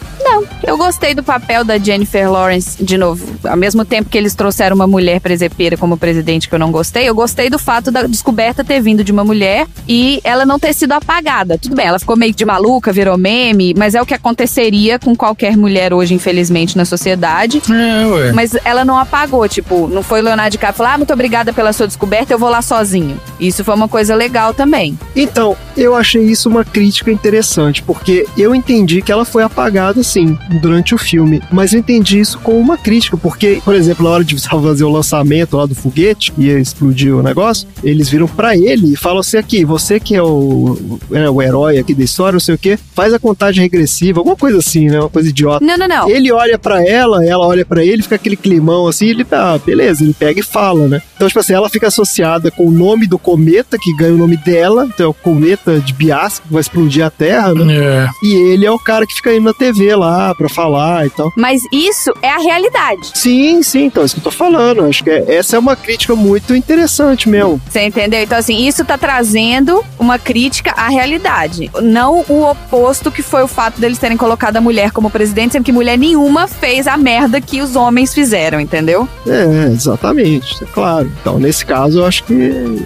Eu 0.63 0.77
gostei 0.77 1.13
do 1.13 1.23
papel 1.23 1.63
da 1.63 1.77
Jennifer 1.77 2.31
Lawrence, 2.31 2.83
de 2.83 2.97
novo. 2.97 3.25
Ao 3.43 3.57
mesmo 3.57 3.85
tempo 3.85 4.09
que 4.09 4.17
eles 4.17 4.35
trouxeram 4.35 4.75
uma 4.75 4.87
mulher 4.87 5.19
presepeira 5.19 5.77
como 5.77 5.97
presidente, 5.97 6.49
que 6.49 6.55
eu 6.55 6.59
não 6.59 6.71
gostei, 6.71 7.07
eu 7.07 7.15
gostei 7.15 7.49
do 7.49 7.57
fato 7.57 7.91
da 7.91 8.03
descoberta 8.03 8.63
ter 8.63 8.81
vindo 8.81 9.03
de 9.03 9.11
uma 9.11 9.23
mulher 9.23 9.67
e 9.87 10.19
ela 10.23 10.45
não 10.45 10.59
ter 10.59 10.73
sido 10.73 10.91
apagada. 10.91 11.57
Tudo 11.57 11.75
bem, 11.75 11.85
ela 11.85 11.99
ficou 11.99 12.15
meio 12.15 12.33
de 12.33 12.45
maluca, 12.45 12.91
virou 12.91 13.17
meme, 13.17 13.73
mas 13.77 13.95
é 13.95 14.01
o 14.01 14.05
que 14.05 14.13
aconteceria 14.13 14.99
com 14.99 15.15
qualquer 15.15 15.55
mulher 15.55 15.93
hoje, 15.93 16.13
infelizmente, 16.13 16.77
na 16.77 16.85
sociedade. 16.85 17.61
É, 17.69 18.05
ué. 18.05 18.31
Mas 18.31 18.55
ela 18.65 18.83
não 18.83 18.97
apagou, 18.97 19.47
tipo, 19.47 19.87
não 19.87 20.03
foi 20.03 20.21
Leonardo 20.21 20.51
DiCaprio 20.51 20.77
falar, 20.77 20.93
ah, 20.93 20.97
muito 20.97 21.11
obrigada 21.11 21.51
pela 21.51 21.73
sua 21.73 21.87
descoberta, 21.87 22.33
eu 22.33 22.39
vou 22.39 22.49
lá 22.49 22.61
sozinho. 22.61 23.19
Isso 23.39 23.63
foi 23.65 23.75
uma 23.75 23.87
coisa 23.87 24.15
legal 24.15 24.53
também. 24.53 24.97
Então, 25.15 25.57
eu 25.75 25.93
achei 25.93 26.23
isso 26.23 26.47
uma 26.47 26.63
crítica 26.63 27.11
interessante, 27.11 27.83
porque 27.83 28.25
eu 28.37 28.55
entendi 28.55 29.01
que 29.01 29.11
ela 29.11 29.25
foi 29.25 29.43
apagada, 29.43 30.01
sim, 30.03 30.37
durante 30.61 30.95
o 30.95 30.97
filme, 30.97 31.41
mas 31.51 31.73
eu 31.73 31.79
entendi 31.79 32.19
isso 32.19 32.39
como 32.39 32.59
uma 32.59 32.77
crítica, 32.77 33.17
porque, 33.17 33.61
por 33.63 33.75
exemplo, 33.75 34.03
na 34.03 34.11
hora 34.11 34.23
de 34.23 34.35
fazer 34.47 34.83
o 34.83 34.89
lançamento 34.89 35.57
lá 35.57 35.65
do 35.65 35.75
foguete, 35.75 36.33
e 36.37 36.47
ia 36.47 36.59
explodir 36.59 37.15
o 37.15 37.23
negócio, 37.23 37.67
eles 37.83 38.09
viram 38.09 38.27
pra 38.27 38.55
ele 38.55 38.93
e 38.93 38.95
falam 38.95 39.19
assim, 39.19 39.37
aqui, 39.37 39.63
você 39.65 39.99
que 39.99 40.15
é 40.15 40.23
o, 40.23 40.99
é 41.11 41.29
o 41.29 41.41
herói 41.41 41.77
aqui 41.77 41.93
da 41.93 42.03
história, 42.03 42.33
não 42.33 42.39
sei 42.39 42.55
o 42.55 42.57
quê, 42.57 42.77
faz 42.93 43.13
a 43.13 43.19
contagem 43.19 43.63
regressiva, 43.63 44.19
alguma 44.19 44.35
coisa 44.35 44.57
assim, 44.57 44.87
né, 44.87 44.99
uma 44.99 45.09
coisa 45.09 45.29
idiota. 45.29 45.63
Não, 45.63 45.77
não, 45.77 45.87
não. 45.87 46.09
Ele 46.09 46.31
olha 46.31 46.57
pra 46.57 46.85
ela, 46.85 47.25
ela 47.25 47.45
olha 47.45 47.65
pra 47.65 47.83
ele, 47.83 48.03
fica 48.03 48.15
aquele 48.15 48.35
climão 48.35 48.87
assim, 48.87 49.07
ele 49.07 49.23
tá, 49.23 49.57
beleza, 49.57 50.03
ele 50.03 50.13
pega 50.13 50.39
e 50.39 50.43
fala, 50.43 50.87
né? 50.87 51.01
Então, 51.15 51.27
tipo 51.27 51.39
assim, 51.39 51.53
ela 51.53 51.69
fica 51.69 51.87
associada 51.87 52.49
com 52.49 52.67
o 52.67 52.71
nome 52.71 53.07
do 53.07 53.19
cometa, 53.19 53.77
que 53.77 53.95
ganha 53.95 54.13
o 54.13 54.17
nome 54.17 54.37
dela, 54.37 54.85
então 54.85 55.07
é 55.07 55.09
o 55.09 55.13
cometa 55.13 55.79
de 55.79 55.93
Bias, 55.93 56.39
que 56.39 56.51
vai 56.51 56.61
explodir 56.61 57.05
a 57.05 57.09
Terra, 57.09 57.53
né? 57.53 57.75
É. 57.75 58.09
E 58.23 58.33
ele 58.33 58.65
é 58.65 58.71
o 58.71 58.79
cara 58.79 59.05
que 59.05 59.13
fica 59.13 59.33
indo 59.33 59.43
na 59.43 59.53
TV 59.53 59.95
lá 59.95 60.28
pra 60.35 60.49
falar 60.49 61.05
e 61.05 61.09
tal. 61.09 61.31
Mas 61.35 61.61
isso 61.71 62.11
é 62.21 62.29
a 62.29 62.37
realidade. 62.37 63.11
Sim, 63.13 63.61
sim, 63.63 63.85
então, 63.85 64.03
é 64.03 64.05
isso 64.05 64.15
que 64.15 64.19
eu 64.19 64.23
tô 64.25 64.31
falando. 64.31 64.85
Acho 64.85 65.03
que 65.03 65.09
é- 65.09 65.35
essa 65.35 65.55
é 65.55 65.59
uma 65.59 65.75
crítica 65.75 66.15
muito 66.15 66.55
interessante 66.55 67.27
mesmo. 67.29 67.61
Você 67.69 67.81
entendeu? 67.85 68.21
Então, 68.23 68.37
assim, 68.37 68.67
isso 68.67 68.83
tá 68.85 68.97
trazendo 68.97 69.83
uma 69.97 70.17
crítica 70.19 70.71
à 70.75 70.87
realidade. 70.89 71.69
Não 71.81 72.23
o 72.27 72.43
oposto 72.49 73.11
que 73.11 73.21
foi 73.21 73.43
o 73.43 73.47
fato 73.47 73.79
deles 73.79 73.97
terem 73.97 74.17
colocado 74.17 74.57
a 74.57 74.61
mulher 74.61 74.91
como 74.91 75.09
presidente, 75.09 75.53
sendo 75.53 75.63
que 75.63 75.71
mulher 75.71 75.97
nenhuma 75.97 76.47
fez 76.47 76.87
a 76.87 76.97
merda 76.97 77.39
que 77.41 77.61
os 77.61 77.75
homens 77.75 78.13
fizeram, 78.13 78.59
entendeu? 78.59 79.07
É, 79.27 79.71
exatamente, 79.71 80.63
é 80.63 80.67
claro. 80.67 81.11
Então, 81.21 81.39
nesse 81.39 81.65
caso, 81.65 81.99
eu 81.99 82.05
acho 82.05 82.23
que 82.23 82.33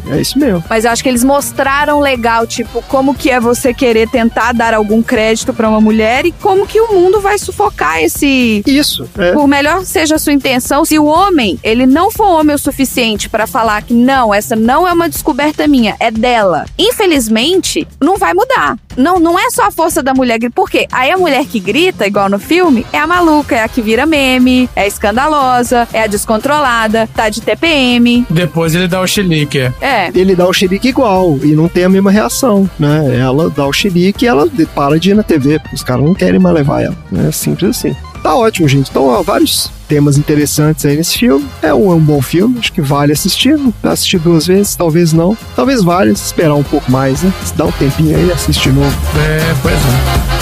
é 0.09 0.19
isso 0.21 0.37
mesmo. 0.37 0.63
Mas 0.69 0.85
eu 0.85 0.91
acho 0.91 1.03
que 1.03 1.09
eles 1.09 1.23
mostraram 1.23 1.99
legal, 1.99 2.45
tipo, 2.47 2.81
como 2.87 3.13
que 3.13 3.29
é 3.29 3.39
você 3.39 3.73
querer 3.73 4.09
tentar 4.09 4.53
dar 4.53 4.73
algum 4.73 5.01
crédito 5.01 5.53
pra 5.53 5.69
uma 5.69 5.81
mulher 5.81 6.25
e 6.25 6.31
como 6.31 6.65
que 6.65 6.79
o 6.79 6.93
mundo 6.93 7.19
vai 7.19 7.32
sufocar 7.37 8.01
esse 8.01 8.63
Isso, 8.65 9.09
é. 9.17 9.31
por 9.31 9.47
melhor 9.47 9.85
seja 9.85 10.15
a 10.15 10.19
sua 10.19 10.33
intenção, 10.33 10.85
se 10.85 10.97
o 10.97 11.05
homem, 11.05 11.59
ele 11.63 11.85
não 11.85 12.11
for 12.11 12.27
homem 12.27 12.55
o 12.55 12.59
suficiente 12.59 13.29
pra 13.29 13.47
falar 13.47 13.81
que 13.83 13.93
não, 13.93 14.33
essa 14.33 14.55
não 14.55 14.87
é 14.87 14.93
uma 14.93 15.09
descoberta 15.09 15.67
minha, 15.67 15.95
é 15.99 16.09
dela. 16.11 16.65
Infelizmente, 16.77 17.87
não 18.01 18.17
vai 18.17 18.33
mudar. 18.33 18.77
Não, 18.97 19.19
não 19.19 19.37
é 19.39 19.49
só 19.49 19.67
a 19.67 19.71
força 19.71 20.01
da 20.03 20.13
mulher. 20.13 20.39
que- 20.39 20.49
Por 20.49 20.69
quê? 20.69 20.87
Aí 20.91 21.11
a 21.11 21.17
mulher 21.17 21.45
que 21.45 21.59
grita, 21.59 22.05
igual 22.07 22.29
no 22.29 22.39
filme, 22.39 22.85
é 22.91 22.97
a 22.97 23.07
maluca, 23.07 23.55
é 23.55 23.63
a 23.63 23.67
que 23.67 23.81
vira 23.81 24.05
meme, 24.05 24.69
é 24.75 24.81
a 24.83 24.87
escandalosa, 24.87 25.87
é 25.93 26.03
a 26.03 26.07
descontrolada, 26.07 27.07
tá 27.15 27.29
de 27.29 27.41
TPM. 27.41 28.25
Depois 28.29 28.75
ele 28.75 28.87
dá 28.87 29.01
o 29.01 29.07
chilique. 29.07 29.59
é. 29.59 29.73
É. 29.81 30.11
ele 30.15 30.35
dá 30.35 30.47
o 30.47 30.53
xerique 30.53 30.87
igual 30.89 31.37
e 31.43 31.53
não 31.55 31.67
tem 31.67 31.83
a 31.83 31.89
mesma 31.89 32.09
reação, 32.11 32.69
né? 32.79 33.17
Ela 33.19 33.49
dá 33.49 33.65
o 33.65 33.71
xerique 33.73 34.25
e 34.25 34.27
ela 34.27 34.47
para 34.75 34.99
de 34.99 35.11
ir 35.11 35.13
na 35.13 35.23
TV, 35.23 35.59
os 35.73 35.83
caras 35.83 36.03
não 36.03 36.13
querem 36.13 36.39
mais 36.39 36.55
levar 36.55 36.81
ela, 36.83 36.95
né? 37.11 37.31
Simples 37.31 37.77
assim. 37.77 37.95
Tá 38.23 38.33
ótimo, 38.35 38.69
gente. 38.69 38.89
Então, 38.89 39.07
ó, 39.07 39.21
vários 39.21 39.69
temas 39.85 40.17
interessantes 40.17 40.85
aí 40.85 40.95
nesse 40.95 41.17
filme. 41.17 41.45
É 41.61 41.73
um, 41.73 41.91
é 41.91 41.95
um 41.95 41.99
bom 41.99 42.21
filme, 42.21 42.57
acho 42.57 42.71
que 42.71 42.81
vale 42.81 43.11
assistir. 43.11 43.59
Assistir 43.83 44.17
duas 44.17 44.47
vezes, 44.47 44.77
talvez 44.77 45.11
não. 45.11 45.37
Talvez 45.57 45.83
valha 45.83 46.09
esperar 46.09 46.55
um 46.55 46.63
pouco 46.63 46.89
mais, 46.89 47.21
né? 47.21 47.33
Se 47.43 47.53
dá 47.53 47.65
um 47.65 47.71
tempinho 47.73 48.15
aí, 48.15 48.31
assiste 48.31 48.69
de 48.69 48.75
novo. 48.75 48.95
É, 49.19 49.53
pois 49.61 49.75
é. 49.75 50.33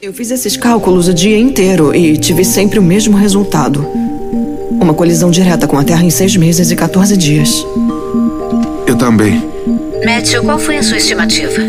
Eu 0.00 0.14
fiz 0.14 0.30
esses 0.30 0.56
cálculos 0.56 1.08
o 1.08 1.12
dia 1.12 1.38
inteiro 1.38 1.94
e 1.94 2.16
tive 2.16 2.42
sempre 2.42 2.78
o 2.78 2.82
mesmo 2.82 3.18
resultado. 3.18 3.86
Uma 4.80 4.94
colisão 4.94 5.30
direta 5.30 5.66
com 5.66 5.76
a 5.76 5.84
Terra 5.84 6.02
em 6.02 6.10
seis 6.10 6.34
meses 6.36 6.70
e 6.70 6.76
14 6.76 7.14
dias. 7.18 7.66
Eu 8.98 9.04
também. 9.06 9.40
Matthew, 10.04 10.42
qual 10.42 10.58
foi 10.58 10.76
a 10.76 10.82
sua 10.82 10.96
estimativa? 10.96 11.62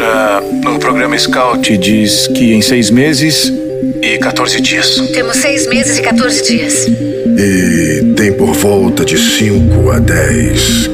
Ah, 0.00 0.42
o 0.74 0.78
programa 0.78 1.18
Scout 1.18 1.76
diz 1.76 2.28
que 2.28 2.54
em 2.54 2.62
seis 2.62 2.88
meses 2.88 3.52
e 4.00 4.16
14 4.16 4.58
dias. 4.62 4.96
Temos 5.12 5.36
seis 5.36 5.66
meses 5.66 5.98
e 5.98 6.02
14 6.02 6.42
dias. 6.42 6.86
E 6.86 8.14
tem 8.16 8.32
por 8.32 8.54
volta 8.54 9.04
de 9.04 9.18
5 9.18 9.90
a 9.90 9.98
10 9.98 10.90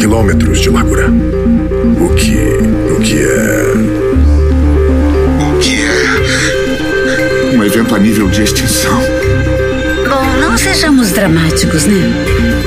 quilômetros 0.00 0.62
de 0.62 0.70
largura. 0.70 1.10
O 1.10 2.14
que. 2.14 2.38
O 2.90 3.00
que 3.00 3.18
é. 3.20 3.74
O 5.44 5.58
que 5.58 5.82
é. 5.82 7.56
Um 7.56 7.62
evento 7.62 7.94
a 7.94 7.98
nível 7.98 8.28
de 8.28 8.42
extinção. 8.42 8.98
Bom, 10.08 10.40
não 10.40 10.56
sejamos 10.56 11.10
dramáticos, 11.10 11.84
né? 11.84 12.57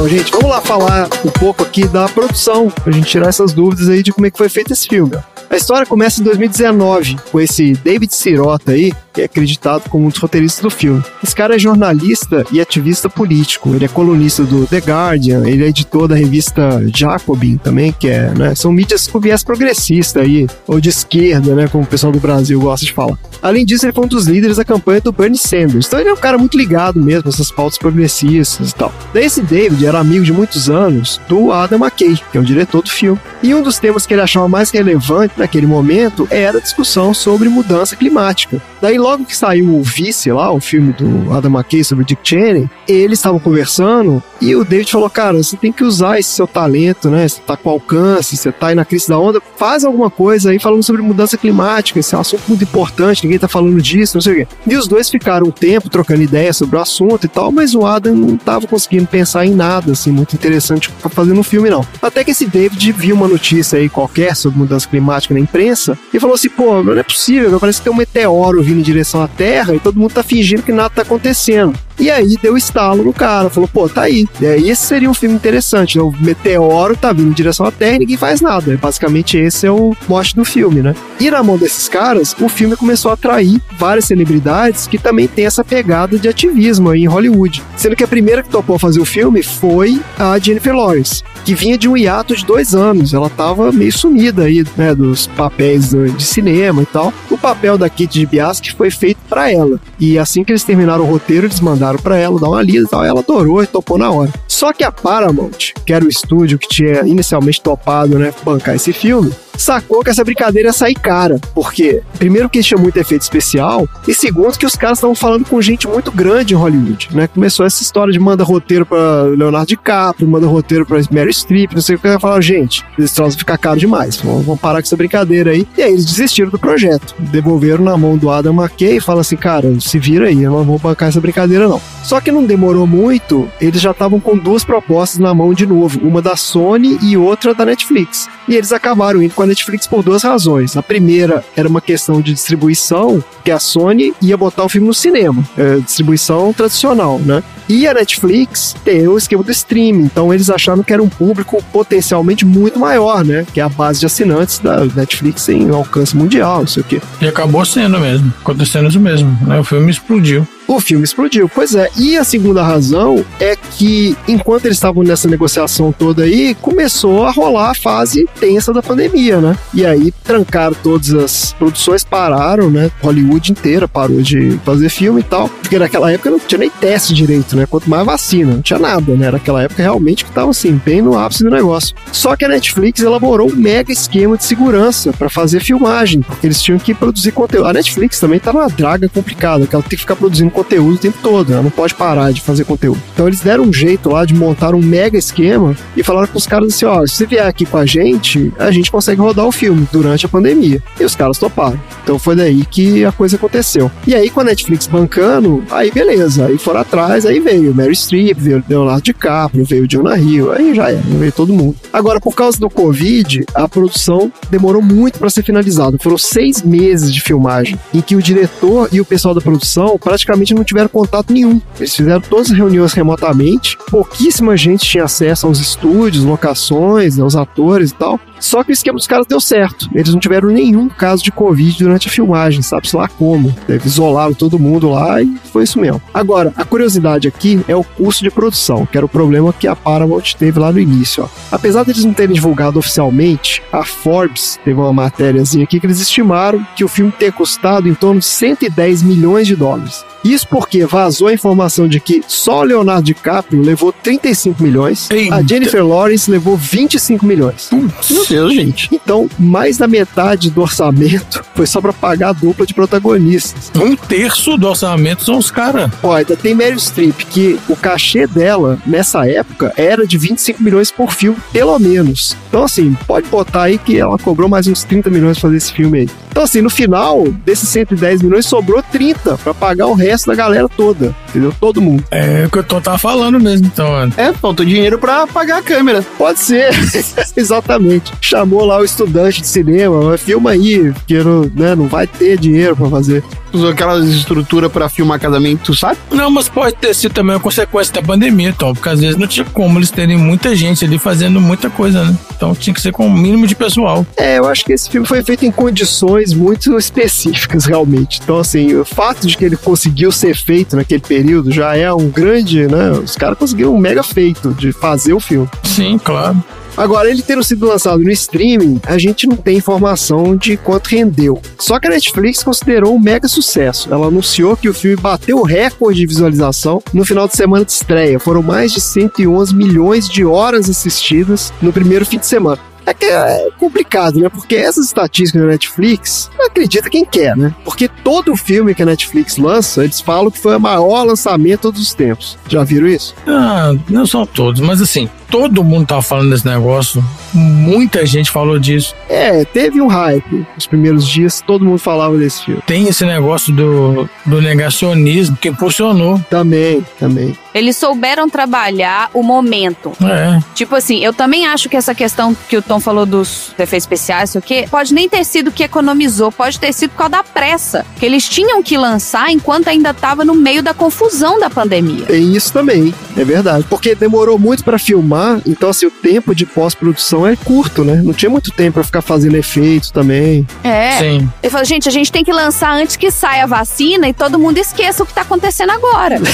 Então, 0.00 0.08
gente, 0.08 0.32
vamos 0.32 0.48
lá 0.48 0.62
falar 0.62 1.10
um 1.22 1.28
pouco 1.28 1.62
aqui 1.62 1.86
da 1.86 2.08
produção, 2.08 2.70
pra 2.70 2.90
gente 2.90 3.06
tirar 3.06 3.28
essas 3.28 3.52
dúvidas 3.52 3.86
aí 3.90 4.02
de 4.02 4.10
como 4.10 4.26
é 4.26 4.30
que 4.30 4.38
foi 4.38 4.48
feito 4.48 4.72
esse 4.72 4.88
filme. 4.88 5.14
A 5.50 5.56
história 5.56 5.86
começa 5.86 6.22
em 6.22 6.24
2019, 6.24 7.18
com 7.30 7.38
esse 7.38 7.74
David 7.74 8.14
Sirota 8.14 8.72
aí, 8.72 8.94
que 9.12 9.22
é 9.22 9.24
acreditado 9.24 9.88
como 9.88 10.06
um 10.06 10.08
dos 10.08 10.18
roteiristas 10.18 10.62
do 10.62 10.70
filme. 10.70 11.02
Esse 11.22 11.34
cara 11.34 11.56
é 11.56 11.58
jornalista 11.58 12.44
e 12.52 12.60
ativista 12.60 13.08
político. 13.08 13.74
Ele 13.74 13.84
é 13.84 13.88
colunista 13.88 14.44
do 14.44 14.66
The 14.66 14.78
Guardian, 14.78 15.46
ele 15.46 15.64
é 15.64 15.68
editor 15.68 16.08
da 16.08 16.14
revista 16.14 16.80
Jacobin 16.94 17.56
também, 17.56 17.92
que 17.92 18.08
é, 18.08 18.30
né, 18.30 18.54
são 18.54 18.72
mídias 18.72 19.06
com 19.06 19.20
viés 19.20 19.42
progressista 19.42 20.20
aí, 20.20 20.46
ou 20.66 20.80
de 20.80 20.88
esquerda, 20.88 21.54
né, 21.54 21.68
como 21.68 21.84
o 21.84 21.86
pessoal 21.86 22.12
do 22.12 22.20
Brasil 22.20 22.60
gosta 22.60 22.86
de 22.86 22.92
falar. 22.92 23.18
Além 23.42 23.64
disso, 23.64 23.86
ele 23.86 23.92
foi 23.92 24.04
um 24.04 24.08
dos 24.08 24.26
líderes 24.26 24.56
da 24.56 24.64
campanha 24.64 25.00
do 25.00 25.12
Bernie 25.12 25.38
Sanders. 25.38 25.86
Então 25.86 25.98
ele 25.98 26.10
é 26.10 26.12
um 26.12 26.16
cara 26.16 26.36
muito 26.36 26.56
ligado 26.56 27.00
mesmo 27.00 27.24
a 27.26 27.30
essas 27.30 27.50
pautas 27.50 27.78
progressistas 27.78 28.70
e 28.70 28.74
tal. 28.74 28.92
Daí 29.12 29.24
esse 29.24 29.42
David 29.42 29.84
era 29.84 29.98
amigo 29.98 30.24
de 30.24 30.32
muitos 30.32 30.68
anos 30.68 31.20
do 31.28 31.52
Adam 31.52 31.78
McKay, 31.78 32.18
que 32.30 32.36
é 32.38 32.40
o 32.40 32.44
diretor 32.44 32.82
do 32.82 32.90
filme. 32.90 33.20
E 33.42 33.54
um 33.54 33.62
dos 33.62 33.78
temas 33.78 34.06
que 34.06 34.14
ele 34.14 34.20
achava 34.20 34.48
mais 34.48 34.70
relevante 34.70 35.34
naquele 35.38 35.66
momento 35.66 36.28
era 36.30 36.58
a 36.58 36.60
discussão 36.60 37.14
sobre 37.14 37.48
mudança 37.48 37.96
climática. 37.96 38.60
Daí 38.80 38.98
logo 38.98 39.09
que 39.18 39.36
saiu 39.36 39.74
o 39.74 39.82
Vice 39.82 40.30
lá, 40.30 40.50
o 40.52 40.60
filme 40.60 40.92
do 40.92 41.32
Adam 41.32 41.52
McKay 41.52 41.84
sobre 41.84 42.04
Dick 42.04 42.20
Cheney, 42.22 42.68
eles 42.88 43.18
estavam 43.18 43.38
conversando 43.38 44.22
e 44.40 44.54
o 44.54 44.64
David 44.64 44.90
falou, 44.90 45.10
cara, 45.10 45.42
você 45.42 45.56
tem 45.56 45.72
que 45.72 45.84
usar 45.84 46.18
esse 46.18 46.30
seu 46.30 46.46
talento, 46.46 47.10
né? 47.10 47.26
Você 47.28 47.40
tá 47.40 47.56
com 47.56 47.70
alcance, 47.70 48.36
você 48.36 48.50
tá 48.50 48.68
aí 48.68 48.74
na 48.74 48.84
crise 48.84 49.08
da 49.08 49.18
onda, 49.18 49.40
faz 49.56 49.84
alguma 49.84 50.10
coisa 50.10 50.50
aí 50.50 50.58
falando 50.58 50.82
sobre 50.82 51.02
mudança 51.02 51.36
climática, 51.36 51.98
esse 51.98 52.14
é 52.14 52.18
um 52.18 52.20
assunto 52.20 52.42
muito 52.48 52.64
importante, 52.64 53.24
ninguém 53.24 53.38
tá 53.38 53.48
falando 53.48 53.80
disso, 53.80 54.16
não 54.16 54.22
sei 54.22 54.32
o 54.32 54.36
quê. 54.36 54.48
E 54.66 54.76
os 54.76 54.86
dois 54.86 55.10
ficaram 55.10 55.46
um 55.46 55.50
tempo 55.50 55.88
trocando 55.88 56.22
ideias 56.22 56.56
sobre 56.56 56.76
o 56.76 56.80
assunto 56.80 57.24
e 57.24 57.28
tal, 57.28 57.52
mas 57.52 57.74
o 57.74 57.84
Adam 57.84 58.14
não 58.14 58.36
tava 58.36 58.66
conseguindo 58.66 59.06
pensar 59.06 59.44
em 59.44 59.54
nada, 59.54 59.92
assim, 59.92 60.10
muito 60.10 60.34
interessante 60.34 60.90
pra 60.90 61.10
fazer 61.10 61.34
no 61.34 61.42
filme, 61.42 61.70
não. 61.70 61.84
Até 62.00 62.24
que 62.24 62.30
esse 62.30 62.46
David 62.46 62.92
viu 62.92 63.14
uma 63.14 63.28
notícia 63.28 63.78
aí 63.78 63.88
qualquer 63.88 64.34
sobre 64.36 64.58
mudança 64.58 64.88
climática 64.88 65.34
na 65.34 65.40
imprensa 65.40 65.98
e 66.12 66.20
falou 66.20 66.34
assim, 66.34 66.48
pô, 66.48 66.82
não 66.82 66.98
é 66.98 67.02
possível, 67.02 67.58
parece 67.60 67.78
que 67.78 67.84
tem 67.84 67.92
um 67.92 67.96
meteoro 67.96 68.62
vindo 68.62 68.80
em 68.80 68.82
direção 68.92 69.22
à 69.22 69.28
Terra 69.28 69.74
e 69.74 69.80
todo 69.80 69.98
mundo 69.98 70.14
tá 70.14 70.22
fingindo 70.22 70.62
que 70.62 70.72
nada 70.72 70.90
tá 70.90 71.02
acontecendo. 71.02 71.78
E 72.00 72.10
aí 72.10 72.34
deu 72.42 72.56
estalo 72.56 73.04
no 73.04 73.12
cara, 73.12 73.50
falou, 73.50 73.68
pô, 73.68 73.86
tá 73.86 74.02
aí. 74.02 74.26
E 74.40 74.46
aí 74.46 74.70
esse 74.70 74.86
seria 74.86 75.10
um 75.10 75.12
filme 75.12 75.34
interessante, 75.34 75.98
né? 75.98 76.02
O 76.02 76.10
meteoro 76.10 76.96
tá 76.96 77.12
vindo 77.12 77.28
em 77.28 77.34
direção 77.34 77.66
à 77.66 77.70
Terra 77.70 77.96
e 77.96 77.98
ninguém 78.00 78.16
faz 78.16 78.40
nada. 78.40 78.74
Basicamente 78.80 79.36
esse 79.36 79.66
é 79.66 79.70
o 79.70 79.94
mote 80.08 80.34
do 80.34 80.42
filme, 80.42 80.80
né? 80.80 80.94
E 81.20 81.30
na 81.30 81.42
mão 81.42 81.58
desses 81.58 81.90
caras, 81.90 82.34
o 82.40 82.48
filme 82.48 82.74
começou 82.74 83.10
a 83.10 83.14
atrair 83.14 83.60
várias 83.78 84.06
celebridades 84.06 84.86
que 84.86 84.96
também 84.96 85.28
tem 85.28 85.44
essa 85.44 85.62
pegada 85.62 86.18
de 86.18 86.26
ativismo 86.26 86.88
aí 86.88 87.02
em 87.02 87.06
Hollywood. 87.06 87.62
Sendo 87.76 87.94
que 87.94 88.04
a 88.04 88.08
primeira 88.08 88.42
que 88.42 88.48
topou 88.48 88.78
fazer 88.78 89.00
o 89.00 89.04
filme 89.04 89.42
foi 89.42 90.00
a 90.18 90.38
Jennifer 90.38 90.74
Lawrence, 90.74 91.22
que 91.44 91.54
vinha 91.54 91.76
de 91.76 91.86
um 91.86 91.98
hiato 91.98 92.34
de 92.34 92.46
dois 92.46 92.74
anos. 92.74 93.12
Ela 93.12 93.28
tava 93.28 93.70
meio 93.70 93.92
sumida 93.92 94.44
aí, 94.44 94.64
né, 94.74 94.94
dos 94.94 95.26
papéis 95.26 95.90
de 95.90 96.24
cinema 96.24 96.82
e 96.82 96.86
tal. 96.86 97.12
O 97.30 97.36
papel 97.36 97.76
da 97.76 97.90
Kate 97.90 98.06
DiBiase 98.06 98.62
foi 98.74 98.90
feito 98.90 99.18
para 99.28 99.52
ela. 99.52 99.78
E 99.98 100.18
assim 100.18 100.42
que 100.42 100.50
eles 100.50 100.64
terminaram 100.64 101.04
o 101.04 101.06
roteiro, 101.06 101.46
eles 101.46 101.60
mandaram 101.60 101.89
para 101.98 102.16
ela 102.18 102.38
dar 102.38 102.48
uma 102.48 102.62
lida 102.62 102.84
e 102.84 102.88
tal. 102.88 103.04
Ela 103.04 103.20
adorou 103.20 103.62
e 103.62 103.66
topou 103.66 103.98
na 103.98 104.10
hora. 104.10 104.30
Só 104.46 104.72
que 104.72 104.84
a 104.84 104.92
Paramount, 104.92 105.72
que 105.86 105.92
era 105.92 106.04
o 106.04 106.08
estúdio 106.08 106.58
que 106.58 106.68
tinha 106.68 107.00
inicialmente 107.06 107.60
topado, 107.60 108.18
né, 108.18 108.32
bancar 108.44 108.74
esse 108.74 108.92
filme, 108.92 109.32
sacou 109.60 110.02
que 110.02 110.10
essa 110.10 110.24
brincadeira 110.24 110.68
ia 110.68 110.72
sair 110.72 110.94
cara. 110.94 111.40
Porque, 111.54 112.02
primeiro, 112.18 112.48
que 112.48 112.62
tinha 112.62 112.78
muito 112.78 112.96
efeito 112.96 113.22
especial, 113.22 113.88
e 114.06 114.14
segundo, 114.14 114.58
que 114.58 114.66
os 114.66 114.74
caras 114.74 114.98
estavam 114.98 115.14
falando 115.14 115.44
com 115.44 115.60
gente 115.60 115.86
muito 115.86 116.10
grande 116.10 116.54
em 116.54 116.56
Hollywood, 116.56 117.08
né? 117.12 117.26
Começou 117.26 117.64
essa 117.64 117.82
história 117.82 118.12
de 118.12 118.18
manda 118.18 118.44
roteiro 118.44 118.86
pra 118.86 119.22
Leonardo 119.22 119.66
DiCaprio, 119.66 120.28
manda 120.28 120.46
roteiro 120.46 120.84
pra 120.86 121.00
Mary 121.10 121.32
Streep, 121.32 121.72
não 121.72 121.82
sei 121.82 121.96
o 121.96 121.98
que. 121.98 122.08
Eu 122.08 122.20
falava, 122.20 122.40
gente, 122.42 122.84
esse 122.98 123.14
troço 123.14 123.38
ficar 123.38 123.58
caro 123.58 123.78
demais, 123.78 124.16
vamos 124.16 124.60
parar 124.60 124.78
com 124.78 124.86
essa 124.86 124.96
brincadeira 124.96 125.50
aí. 125.50 125.66
E 125.76 125.82
aí 125.82 125.92
eles 125.92 126.04
desistiram 126.04 126.50
do 126.50 126.58
projeto, 126.58 127.14
devolveram 127.18 127.84
na 127.84 127.96
mão 127.96 128.16
do 128.16 128.30
Adam 128.30 128.54
McKay 128.54 128.96
e 128.96 129.00
falaram 129.00 129.20
assim, 129.20 129.36
cara, 129.36 129.80
se 129.80 129.98
vira 129.98 130.26
aí, 130.26 130.42
eu 130.42 130.50
não 130.50 130.64
vou 130.64 130.78
bancar 130.78 131.08
essa 131.08 131.20
brincadeira 131.20 131.68
não. 131.68 131.80
Só 132.02 132.20
que 132.20 132.32
não 132.32 132.44
demorou 132.44 132.86
muito, 132.86 133.48
eles 133.60 133.80
já 133.80 133.90
estavam 133.90 134.18
com 134.20 134.36
duas 134.36 134.64
propostas 134.64 135.18
na 135.18 135.34
mão 135.34 135.54
de 135.54 135.66
novo, 135.66 136.00
uma 136.02 136.20
da 136.20 136.36
Sony 136.36 136.98
e 137.02 137.16
outra 137.16 137.54
da 137.54 137.64
Netflix. 137.64 138.28
E 138.50 138.56
eles 138.56 138.72
acabaram 138.72 139.22
indo 139.22 139.32
com 139.32 139.44
a 139.44 139.46
Netflix 139.46 139.86
por 139.86 140.02
duas 140.02 140.24
razões. 140.24 140.76
A 140.76 140.82
primeira 140.82 141.44
era 141.56 141.68
uma 141.68 141.80
questão 141.80 142.20
de 142.20 142.34
distribuição, 142.34 143.22
que 143.44 143.50
a 143.52 143.60
Sony 143.60 144.12
ia 144.20 144.36
botar 144.36 144.64
o 144.64 144.68
filme 144.68 144.88
no 144.88 144.92
cinema, 144.92 145.40
é, 145.56 145.76
distribuição 145.76 146.52
tradicional, 146.52 147.20
né? 147.20 147.44
E 147.68 147.86
a 147.86 147.94
Netflix 147.94 148.74
tem 148.84 149.06
o 149.06 149.16
esquema 149.16 149.44
do 149.44 149.52
streaming, 149.52 150.02
então 150.02 150.34
eles 150.34 150.50
acharam 150.50 150.82
que 150.82 150.92
era 150.92 151.00
um 151.00 151.08
público 151.08 151.62
potencialmente 151.72 152.44
muito 152.44 152.76
maior, 152.76 153.24
né? 153.24 153.46
Que 153.54 153.60
é 153.60 153.62
a 153.62 153.68
base 153.68 154.00
de 154.00 154.06
assinantes 154.06 154.58
da 154.58 154.84
Netflix 154.84 155.48
em 155.48 155.70
alcance 155.70 156.16
mundial, 156.16 156.58
não 156.58 156.66
sei 156.66 156.82
o 156.82 156.86
quê. 156.86 157.00
E 157.20 157.28
acabou 157.28 157.64
sendo 157.64 158.00
mesmo, 158.00 158.34
acontecendo 158.40 158.88
isso 158.88 158.98
mesmo, 158.98 159.38
né? 159.46 159.60
O 159.60 159.64
filme 159.64 159.92
explodiu. 159.92 160.44
O 160.70 160.78
filme 160.78 161.02
explodiu. 161.02 161.50
Pois 161.52 161.74
é. 161.74 161.90
E 161.96 162.16
a 162.16 162.22
segunda 162.22 162.62
razão 162.62 163.24
é 163.40 163.56
que, 163.56 164.16
enquanto 164.28 164.66
eles 164.66 164.76
estavam 164.76 165.02
nessa 165.02 165.26
negociação 165.26 165.90
toda 165.90 166.22
aí, 166.22 166.54
começou 166.54 167.24
a 167.26 167.32
rolar 167.32 167.70
a 167.70 167.74
fase 167.74 168.24
tensa 168.38 168.72
da 168.72 168.80
pandemia, 168.80 169.40
né? 169.40 169.58
E 169.74 169.84
aí 169.84 170.12
trancaram 170.22 170.76
todas 170.80 171.12
as 171.12 171.52
produções, 171.54 172.04
pararam, 172.04 172.70
né? 172.70 172.88
Hollywood 173.02 173.50
inteira 173.50 173.88
parou 173.88 174.22
de 174.22 174.60
fazer 174.64 174.88
filme 174.90 175.22
e 175.22 175.24
tal. 175.24 175.48
Porque 175.48 175.76
naquela 175.76 176.12
época 176.12 176.30
não 176.30 176.38
tinha 176.38 176.60
nem 176.60 176.70
teste 176.70 177.14
direito, 177.14 177.56
né? 177.56 177.66
Quanto 177.66 177.90
mais 177.90 178.06
vacina, 178.06 178.54
não 178.54 178.62
tinha 178.62 178.78
nada, 178.78 179.16
né? 179.16 179.28
Naquela 179.28 179.64
época 179.64 179.82
realmente 179.82 180.24
que 180.24 180.30
tava 180.30 180.50
assim, 180.50 180.80
bem 180.84 181.02
no 181.02 181.18
ápice 181.18 181.42
do 181.42 181.50
negócio. 181.50 181.96
Só 182.12 182.36
que 182.36 182.44
a 182.44 182.48
Netflix 182.48 183.00
elaborou 183.02 183.50
um 183.50 183.56
mega 183.56 183.90
esquema 183.90 184.36
de 184.36 184.44
segurança 184.44 185.12
para 185.12 185.28
fazer 185.28 185.58
filmagem, 185.58 186.22
porque 186.22 186.46
eles 186.46 186.62
tinham 186.62 186.78
que 186.78 186.94
produzir 186.94 187.32
conteúdo. 187.32 187.66
A 187.66 187.72
Netflix 187.72 188.20
também 188.20 188.38
tá 188.38 188.52
numa 188.52 188.68
draga 188.68 189.08
complicada, 189.08 189.66
que 189.66 189.74
ela 189.74 189.82
tem 189.82 189.90
que 189.90 189.96
ficar 189.96 190.14
produzindo 190.14 190.59
conteúdo 190.60 190.94
o 190.94 190.98
tempo 190.98 191.18
todo, 191.22 191.52
ela 191.52 191.62
não 191.62 191.70
pode 191.70 191.94
parar 191.94 192.32
de 192.32 192.40
fazer 192.40 192.64
conteúdo. 192.64 193.00
Então 193.14 193.26
eles 193.26 193.40
deram 193.40 193.64
um 193.64 193.72
jeito 193.72 194.10
lá 194.10 194.24
de 194.24 194.34
montar 194.34 194.74
um 194.74 194.82
mega 194.82 195.16
esquema 195.16 195.74
e 195.96 196.02
falaram 196.02 196.28
com 196.28 196.38
os 196.38 196.46
caras 196.46 196.74
assim: 196.74 196.84
ó, 196.84 197.06
se 197.06 197.14
você 197.14 197.26
vier 197.26 197.46
aqui 197.46 197.64
com 197.64 197.78
a 197.78 197.86
gente, 197.86 198.52
a 198.58 198.70
gente 198.70 198.90
consegue 198.90 199.20
rodar 199.20 199.46
o 199.46 199.52
filme 199.52 199.88
durante 199.90 200.26
a 200.26 200.28
pandemia. 200.28 200.82
E 200.98 201.04
os 201.04 201.14
caras 201.14 201.38
toparam. 201.38 201.80
Então 202.02 202.18
foi 202.18 202.36
daí 202.36 202.64
que 202.66 203.04
a 203.04 203.12
coisa 203.12 203.36
aconteceu. 203.36 203.90
E 204.06 204.14
aí 204.14 204.28
com 204.28 204.40
a 204.40 204.44
Netflix 204.44 204.86
bancando, 204.86 205.62
aí 205.70 205.90
beleza, 205.90 206.46
aí 206.46 206.58
foram 206.58 206.80
atrás, 206.80 207.24
aí 207.24 207.40
veio 207.40 207.74
Mary 207.74 207.96
Streep, 207.96 208.38
veio 208.38 208.62
Leonardo 208.68 209.02
DiCaprio, 209.02 209.64
veio 209.64 209.86
Jonah 209.86 210.18
Hill, 210.18 210.52
aí 210.52 210.74
já 210.74 210.90
era, 210.90 211.00
veio 211.00 211.32
todo 211.32 211.52
mundo. 211.52 211.76
Agora, 211.92 212.20
por 212.20 212.34
causa 212.34 212.58
do 212.58 212.68
Covid, 212.68 213.44
a 213.54 213.68
produção 213.68 214.30
demorou 214.50 214.82
muito 214.82 215.18
para 215.18 215.30
ser 215.30 215.42
finalizada. 215.42 215.98
Foram 216.00 216.18
seis 216.18 216.62
meses 216.62 217.12
de 217.12 217.20
filmagem, 217.20 217.78
em 217.94 218.00
que 218.00 218.16
o 218.16 218.22
diretor 218.22 218.88
e 218.92 219.00
o 219.00 219.04
pessoal 219.04 219.34
da 219.34 219.40
produção 219.40 219.98
praticamente 219.98 220.49
não 220.54 220.64
tiveram 220.64 220.88
contato 220.88 221.32
nenhum. 221.32 221.60
Eles 221.78 221.94
fizeram 221.94 222.20
todas 222.20 222.50
as 222.50 222.56
reuniões 222.56 222.92
remotamente, 222.92 223.78
pouquíssima 223.90 224.56
gente 224.56 224.86
tinha 224.86 225.04
acesso 225.04 225.46
aos 225.46 225.58
estúdios, 225.58 226.24
locações, 226.24 227.18
aos 227.18 227.36
atores 227.36 227.90
e 227.90 227.94
tal. 227.94 228.20
Só 228.40 228.64
que 228.64 228.70
o 228.70 228.72
esquema 228.72 228.96
dos 228.96 229.06
caras 229.06 229.26
deu 229.26 229.40
certo. 229.40 229.88
Eles 229.94 230.12
não 230.12 230.18
tiveram 230.20 230.48
nenhum 230.48 230.88
caso 230.88 231.22
de 231.22 231.30
Covid 231.30 231.78
durante 231.78 232.08
a 232.08 232.10
filmagem, 232.10 232.62
sabe-se 232.62 232.96
lá 232.96 233.06
como. 233.06 233.54
Eles 233.68 233.84
isolaram 233.86 234.34
todo 234.34 234.58
mundo 234.58 234.90
lá 234.90 235.22
e 235.22 235.36
foi 235.52 235.64
isso 235.64 235.78
mesmo. 235.78 236.00
Agora, 236.12 236.52
a 236.56 236.64
curiosidade 236.64 237.28
aqui 237.28 237.62
é 237.68 237.76
o 237.76 237.84
custo 237.84 238.24
de 238.24 238.30
produção, 238.30 238.86
que 238.86 238.96
era 238.96 239.06
o 239.06 239.08
problema 239.08 239.52
que 239.52 239.68
a 239.68 239.76
Paramount 239.76 240.34
teve 240.38 240.58
lá 240.58 240.72
no 240.72 240.80
início. 240.80 241.24
Ó. 241.24 241.28
Apesar 241.52 241.84
deles 241.84 242.04
não 242.04 242.12
terem 242.12 242.34
divulgado 242.34 242.78
oficialmente, 242.78 243.62
a 243.72 243.84
Forbes 243.84 244.58
teve 244.64 244.78
uma 244.78 244.92
matériazinha 244.92 245.64
aqui 245.64 245.78
que 245.78 245.86
eles 245.86 246.00
estimaram 246.00 246.66
que 246.74 246.84
o 246.84 246.88
filme 246.88 247.12
ter 247.12 247.32
custado 247.32 247.88
em 247.88 247.94
torno 247.94 248.20
de 248.20 248.26
110 248.26 249.02
milhões 249.02 249.46
de 249.46 249.56
dólares. 249.56 250.04
Isso 250.22 250.46
porque 250.48 250.84
vazou 250.84 251.28
a 251.28 251.32
informação 251.32 251.88
de 251.88 251.98
que 251.98 252.22
só 252.26 252.60
o 252.60 252.64
Leonardo 252.64 253.02
DiCaprio 253.04 253.62
levou 253.62 253.90
35 253.90 254.62
milhões, 254.62 255.08
Eita. 255.10 255.34
a 255.34 255.42
Jennifer 255.42 255.84
Lawrence 255.84 256.30
levou 256.30 256.56
25 256.56 257.24
milhões. 257.24 257.70
Meu 258.10 258.24
Deus, 258.30 258.54
gente. 258.54 258.88
Então, 258.92 259.28
mais 259.38 259.76
da 259.76 259.86
metade 259.86 260.50
do 260.50 260.62
orçamento 260.62 261.44
foi 261.54 261.66
só 261.66 261.80
pra 261.80 261.92
pagar 261.92 262.30
a 262.30 262.32
dupla 262.32 262.64
de 262.64 262.72
protagonistas. 262.74 263.70
Um 263.76 263.96
terço 263.96 264.56
do 264.56 264.68
orçamento 264.68 265.24
são 265.24 265.36
os 265.38 265.50
caras. 265.50 265.90
Ó, 266.02 266.14
ainda 266.14 266.36
tem 266.36 266.54
Meryl 266.54 266.78
Streep, 266.78 267.18
que 267.28 267.58
o 267.68 267.76
cachê 267.76 268.26
dela, 268.26 268.78
nessa 268.86 269.28
época, 269.28 269.72
era 269.76 270.06
de 270.06 270.16
25 270.16 270.62
milhões 270.62 270.90
por 270.90 271.12
filme, 271.12 271.38
pelo 271.52 271.78
menos. 271.78 272.36
Então, 272.48 272.64
assim, 272.64 272.96
pode 273.06 273.28
botar 273.28 273.64
aí 273.64 273.78
que 273.78 273.98
ela 273.98 274.18
cobrou 274.18 274.48
mais 274.48 274.66
uns 274.66 274.84
30 274.84 275.10
milhões 275.10 275.38
pra 275.38 275.48
fazer 275.48 275.56
esse 275.56 275.72
filme 275.72 276.00
aí. 276.00 276.08
Então, 276.30 276.44
assim, 276.44 276.62
no 276.62 276.70
final, 276.70 277.26
desses 277.44 277.68
110 277.68 278.22
milhões, 278.22 278.46
sobrou 278.46 278.82
30 278.82 279.36
pra 279.38 279.52
pagar 279.52 279.86
o 279.86 279.94
resto 279.94 280.26
da 280.28 280.34
galera 280.34 280.68
toda, 280.68 281.14
entendeu? 281.28 281.52
Todo 281.60 281.82
mundo. 281.82 282.04
É 282.10 282.44
o 282.46 282.50
que 282.50 282.58
eu 282.58 282.64
tô 282.64 282.80
tava 282.80 282.98
falando 282.98 283.40
mesmo, 283.40 283.66
então, 283.66 283.90
mano. 283.90 284.12
É, 284.16 284.32
faltou 284.32 284.64
dinheiro 284.64 284.98
pra 284.98 285.26
pagar 285.26 285.58
a 285.58 285.62
câmera. 285.62 286.04
Pode 286.16 286.38
ser, 286.38 286.70
exatamente. 287.36 288.12
Chamou 288.20 288.64
lá 288.64 288.78
o 288.78 288.84
estudante 288.84 289.40
de 289.40 289.46
cinema, 289.46 290.02
"Mas 290.02 290.20
filma 290.20 290.50
aí, 290.50 290.92
porque 290.92 291.18
não, 291.22 291.50
né, 291.54 291.74
não 291.74 291.86
vai 291.86 292.06
ter 292.06 292.38
dinheiro 292.38 292.76
pra 292.76 292.88
fazer. 292.88 293.24
Usou 293.52 293.70
aquelas 293.70 294.06
estruturas 294.08 294.70
pra 294.70 294.88
filmar 294.88 295.18
casamento, 295.18 295.74
sabe? 295.74 295.98
Não, 296.12 296.30
mas 296.30 296.48
pode 296.48 296.76
ter 296.76 296.94
sido 296.94 297.12
também 297.12 297.34
uma 297.34 297.40
consequência 297.40 297.92
da 297.94 298.02
pandemia, 298.02 298.54
Tom, 298.56 298.74
porque 298.74 298.88
às 298.88 299.00
vezes 299.00 299.16
não 299.16 299.26
tinha 299.26 299.44
como 299.44 299.78
eles 299.78 299.90
terem 299.90 300.16
muita 300.16 300.54
gente 300.54 300.84
ali 300.84 300.98
fazendo 300.98 301.40
muita 301.40 301.68
coisa, 301.68 302.04
né? 302.04 302.16
Então 302.36 302.54
tinha 302.54 302.72
que 302.72 302.80
ser 302.80 302.92
com 302.92 303.06
o 303.06 303.10
mínimo 303.12 303.46
de 303.46 303.56
pessoal. 303.56 304.06
É, 304.16 304.38
eu 304.38 304.46
acho 304.46 304.64
que 304.64 304.72
esse 304.72 304.88
filme 304.88 305.06
foi 305.06 305.22
feito 305.24 305.44
em 305.44 305.50
condições 305.50 306.32
muito 306.32 306.76
específicas, 306.78 307.64
realmente. 307.64 308.20
Então, 308.22 308.38
assim, 308.38 308.74
o 308.76 308.84
fato 308.84 309.26
de 309.26 309.36
que 309.36 309.44
ele 309.44 309.56
conseguiu 309.56 310.12
ser 310.12 310.36
feito 310.36 310.76
naquele 310.76 311.00
período 311.02 311.50
já 311.50 311.76
é 311.76 311.92
um 311.92 312.08
grande, 312.08 312.66
né? 312.66 312.90
Os 312.92 313.16
caras 313.16 313.36
conseguiram 313.38 313.74
um 313.74 313.78
mega 313.78 314.02
feito 314.02 314.50
de 314.54 314.72
fazer 314.72 315.12
o 315.12 315.20
filme. 315.20 315.48
Sim, 315.64 315.98
claro. 315.98 316.42
Agora, 316.76 317.10
ele 317.10 317.22
tendo 317.22 317.42
sido 317.42 317.66
lançado 317.66 318.02
no 318.02 318.10
streaming, 318.10 318.80
a 318.86 318.98
gente 318.98 319.26
não 319.26 319.36
tem 319.36 319.56
informação 319.56 320.36
de 320.36 320.56
quanto 320.56 320.88
rendeu. 320.88 321.40
Só 321.58 321.78
que 321.78 321.86
a 321.86 321.90
Netflix 321.90 322.42
considerou 322.42 322.94
um 322.94 322.98
mega 322.98 323.28
sucesso. 323.28 323.92
Ela 323.92 324.06
anunciou 324.06 324.56
que 324.56 324.68
o 324.68 324.74
filme 324.74 324.96
bateu 324.96 325.38
o 325.38 325.44
recorde 325.44 326.00
de 326.00 326.06
visualização 326.06 326.82
no 326.92 327.04
final 327.04 327.28
de 327.28 327.36
semana 327.36 327.64
de 327.64 327.72
estreia. 327.72 328.18
Foram 328.18 328.42
mais 328.42 328.72
de 328.72 328.80
111 328.80 329.54
milhões 329.54 330.08
de 330.08 330.24
horas 330.24 330.68
assistidas 330.68 331.52
no 331.60 331.72
primeiro 331.72 332.06
fim 332.06 332.18
de 332.18 332.26
semana. 332.26 332.58
É 332.86 332.94
que 332.94 333.06
é 333.06 333.48
complicado, 333.58 334.18
né? 334.18 334.28
Porque 334.28 334.56
essas 334.56 334.86
estatísticas 334.86 335.42
da 335.42 335.48
Netflix, 335.48 336.30
acredita 336.44 336.90
quem 336.90 337.04
quer, 337.04 337.36
né? 337.36 337.54
Porque 337.64 337.86
todo 337.88 338.34
filme 338.36 338.74
que 338.74 338.82
a 338.82 338.86
Netflix 338.86 339.36
lança, 339.36 339.84
eles 339.84 340.00
falam 340.00 340.30
que 340.30 340.38
foi 340.38 340.56
o 340.56 340.60
maior 340.60 341.04
lançamento 341.04 341.50
de 341.50 341.62
todos 341.62 341.82
os 341.82 341.94
tempos. 341.94 342.38
Já 342.48 342.64
viram 342.64 342.88
isso? 342.88 343.14
Ah, 343.26 343.74
não 343.88 344.06
são 344.06 344.26
todos, 344.26 344.60
mas 344.60 344.80
assim, 344.80 345.08
todo 345.30 345.62
mundo 345.64 345.86
tava 345.86 346.02
falando 346.02 346.30
desse 346.30 346.46
negócio. 346.46 347.02
Muita 347.32 348.04
gente 348.04 348.30
falou 348.30 348.58
disso. 348.58 348.94
É, 349.08 349.44
teve 349.44 349.80
um 349.80 349.86
hype. 349.86 350.46
Nos 350.54 350.66
primeiros 350.66 351.06
dias, 351.06 351.42
todo 351.46 351.64
mundo 351.64 351.78
falava 351.78 352.16
desse 352.16 352.44
filme. 352.44 352.62
Tem 352.66 352.88
esse 352.88 353.04
negócio 353.04 353.52
do, 353.52 354.08
do 354.26 354.42
negacionismo 354.42 355.36
que 355.36 355.48
impulsionou. 355.48 356.20
Também, 356.28 356.84
também. 356.98 357.36
Eles 357.54 357.76
souberam 357.76 358.28
trabalhar 358.28 359.10
o 359.12 359.22
momento. 359.22 359.92
É. 360.02 360.40
Tipo 360.54 360.76
assim, 360.76 361.02
eu 361.04 361.12
também 361.12 361.46
acho 361.46 361.68
que 361.68 361.76
essa 361.76 361.94
questão 361.94 362.36
que 362.48 362.56
o 362.56 362.62
Tom 362.62 362.80
falou 362.80 363.04
dos 363.06 363.52
efeitos 363.58 363.84
especiais, 363.84 364.30
sei 364.30 364.38
o 364.38 364.42
quê, 364.42 364.66
pode 364.70 364.94
nem 364.94 365.08
ter 365.08 365.24
sido 365.24 365.50
que 365.50 365.62
economizou, 365.62 366.30
pode 366.30 366.58
ter 366.58 366.72
sido 366.72 366.90
por 366.90 366.98
causa 366.98 367.10
da 367.10 367.24
pressa. 367.24 367.84
Que 367.98 368.06
eles 368.06 368.28
tinham 368.28 368.62
que 368.62 368.76
lançar 368.76 369.30
enquanto 369.30 369.68
ainda 369.68 369.92
tava 369.92 370.24
no 370.24 370.34
meio 370.34 370.62
da 370.62 370.72
confusão 370.74 371.38
da 371.38 371.50
pandemia. 371.50 372.06
Tem 372.06 372.34
isso 372.34 372.52
também, 372.52 372.94
é 373.16 373.24
verdade. 373.24 373.64
Porque 373.68 373.94
demorou 373.94 374.38
muito 374.38 374.64
pra 374.64 374.78
filmar, 374.78 375.19
então 375.46 375.68
assim, 375.70 375.86
o 375.86 375.90
tempo 375.90 376.34
de 376.34 376.44
pós-produção 376.46 377.26
é 377.26 377.36
curto, 377.36 377.84
né? 377.84 378.00
Não 378.04 378.12
tinha 378.12 378.30
muito 378.30 378.50
tempo 378.50 378.74
pra 378.74 378.84
ficar 378.84 379.02
fazendo 379.02 379.34
efeitos 379.36 379.90
também. 379.90 380.46
É. 380.62 380.98
Sim. 380.98 381.28
Ele 381.42 381.50
falou, 381.50 381.64
gente, 381.64 381.88
a 381.88 381.92
gente 381.92 382.10
tem 382.12 382.24
que 382.24 382.32
lançar 382.32 382.72
antes 382.74 382.96
que 382.96 383.10
saia 383.10 383.44
a 383.44 383.46
vacina 383.46 384.08
e 384.08 384.12
todo 384.12 384.38
mundo 384.38 384.58
esqueça 384.58 385.02
o 385.02 385.06
que 385.06 385.12
tá 385.14 385.22
acontecendo 385.22 385.70
agora. 385.70 386.20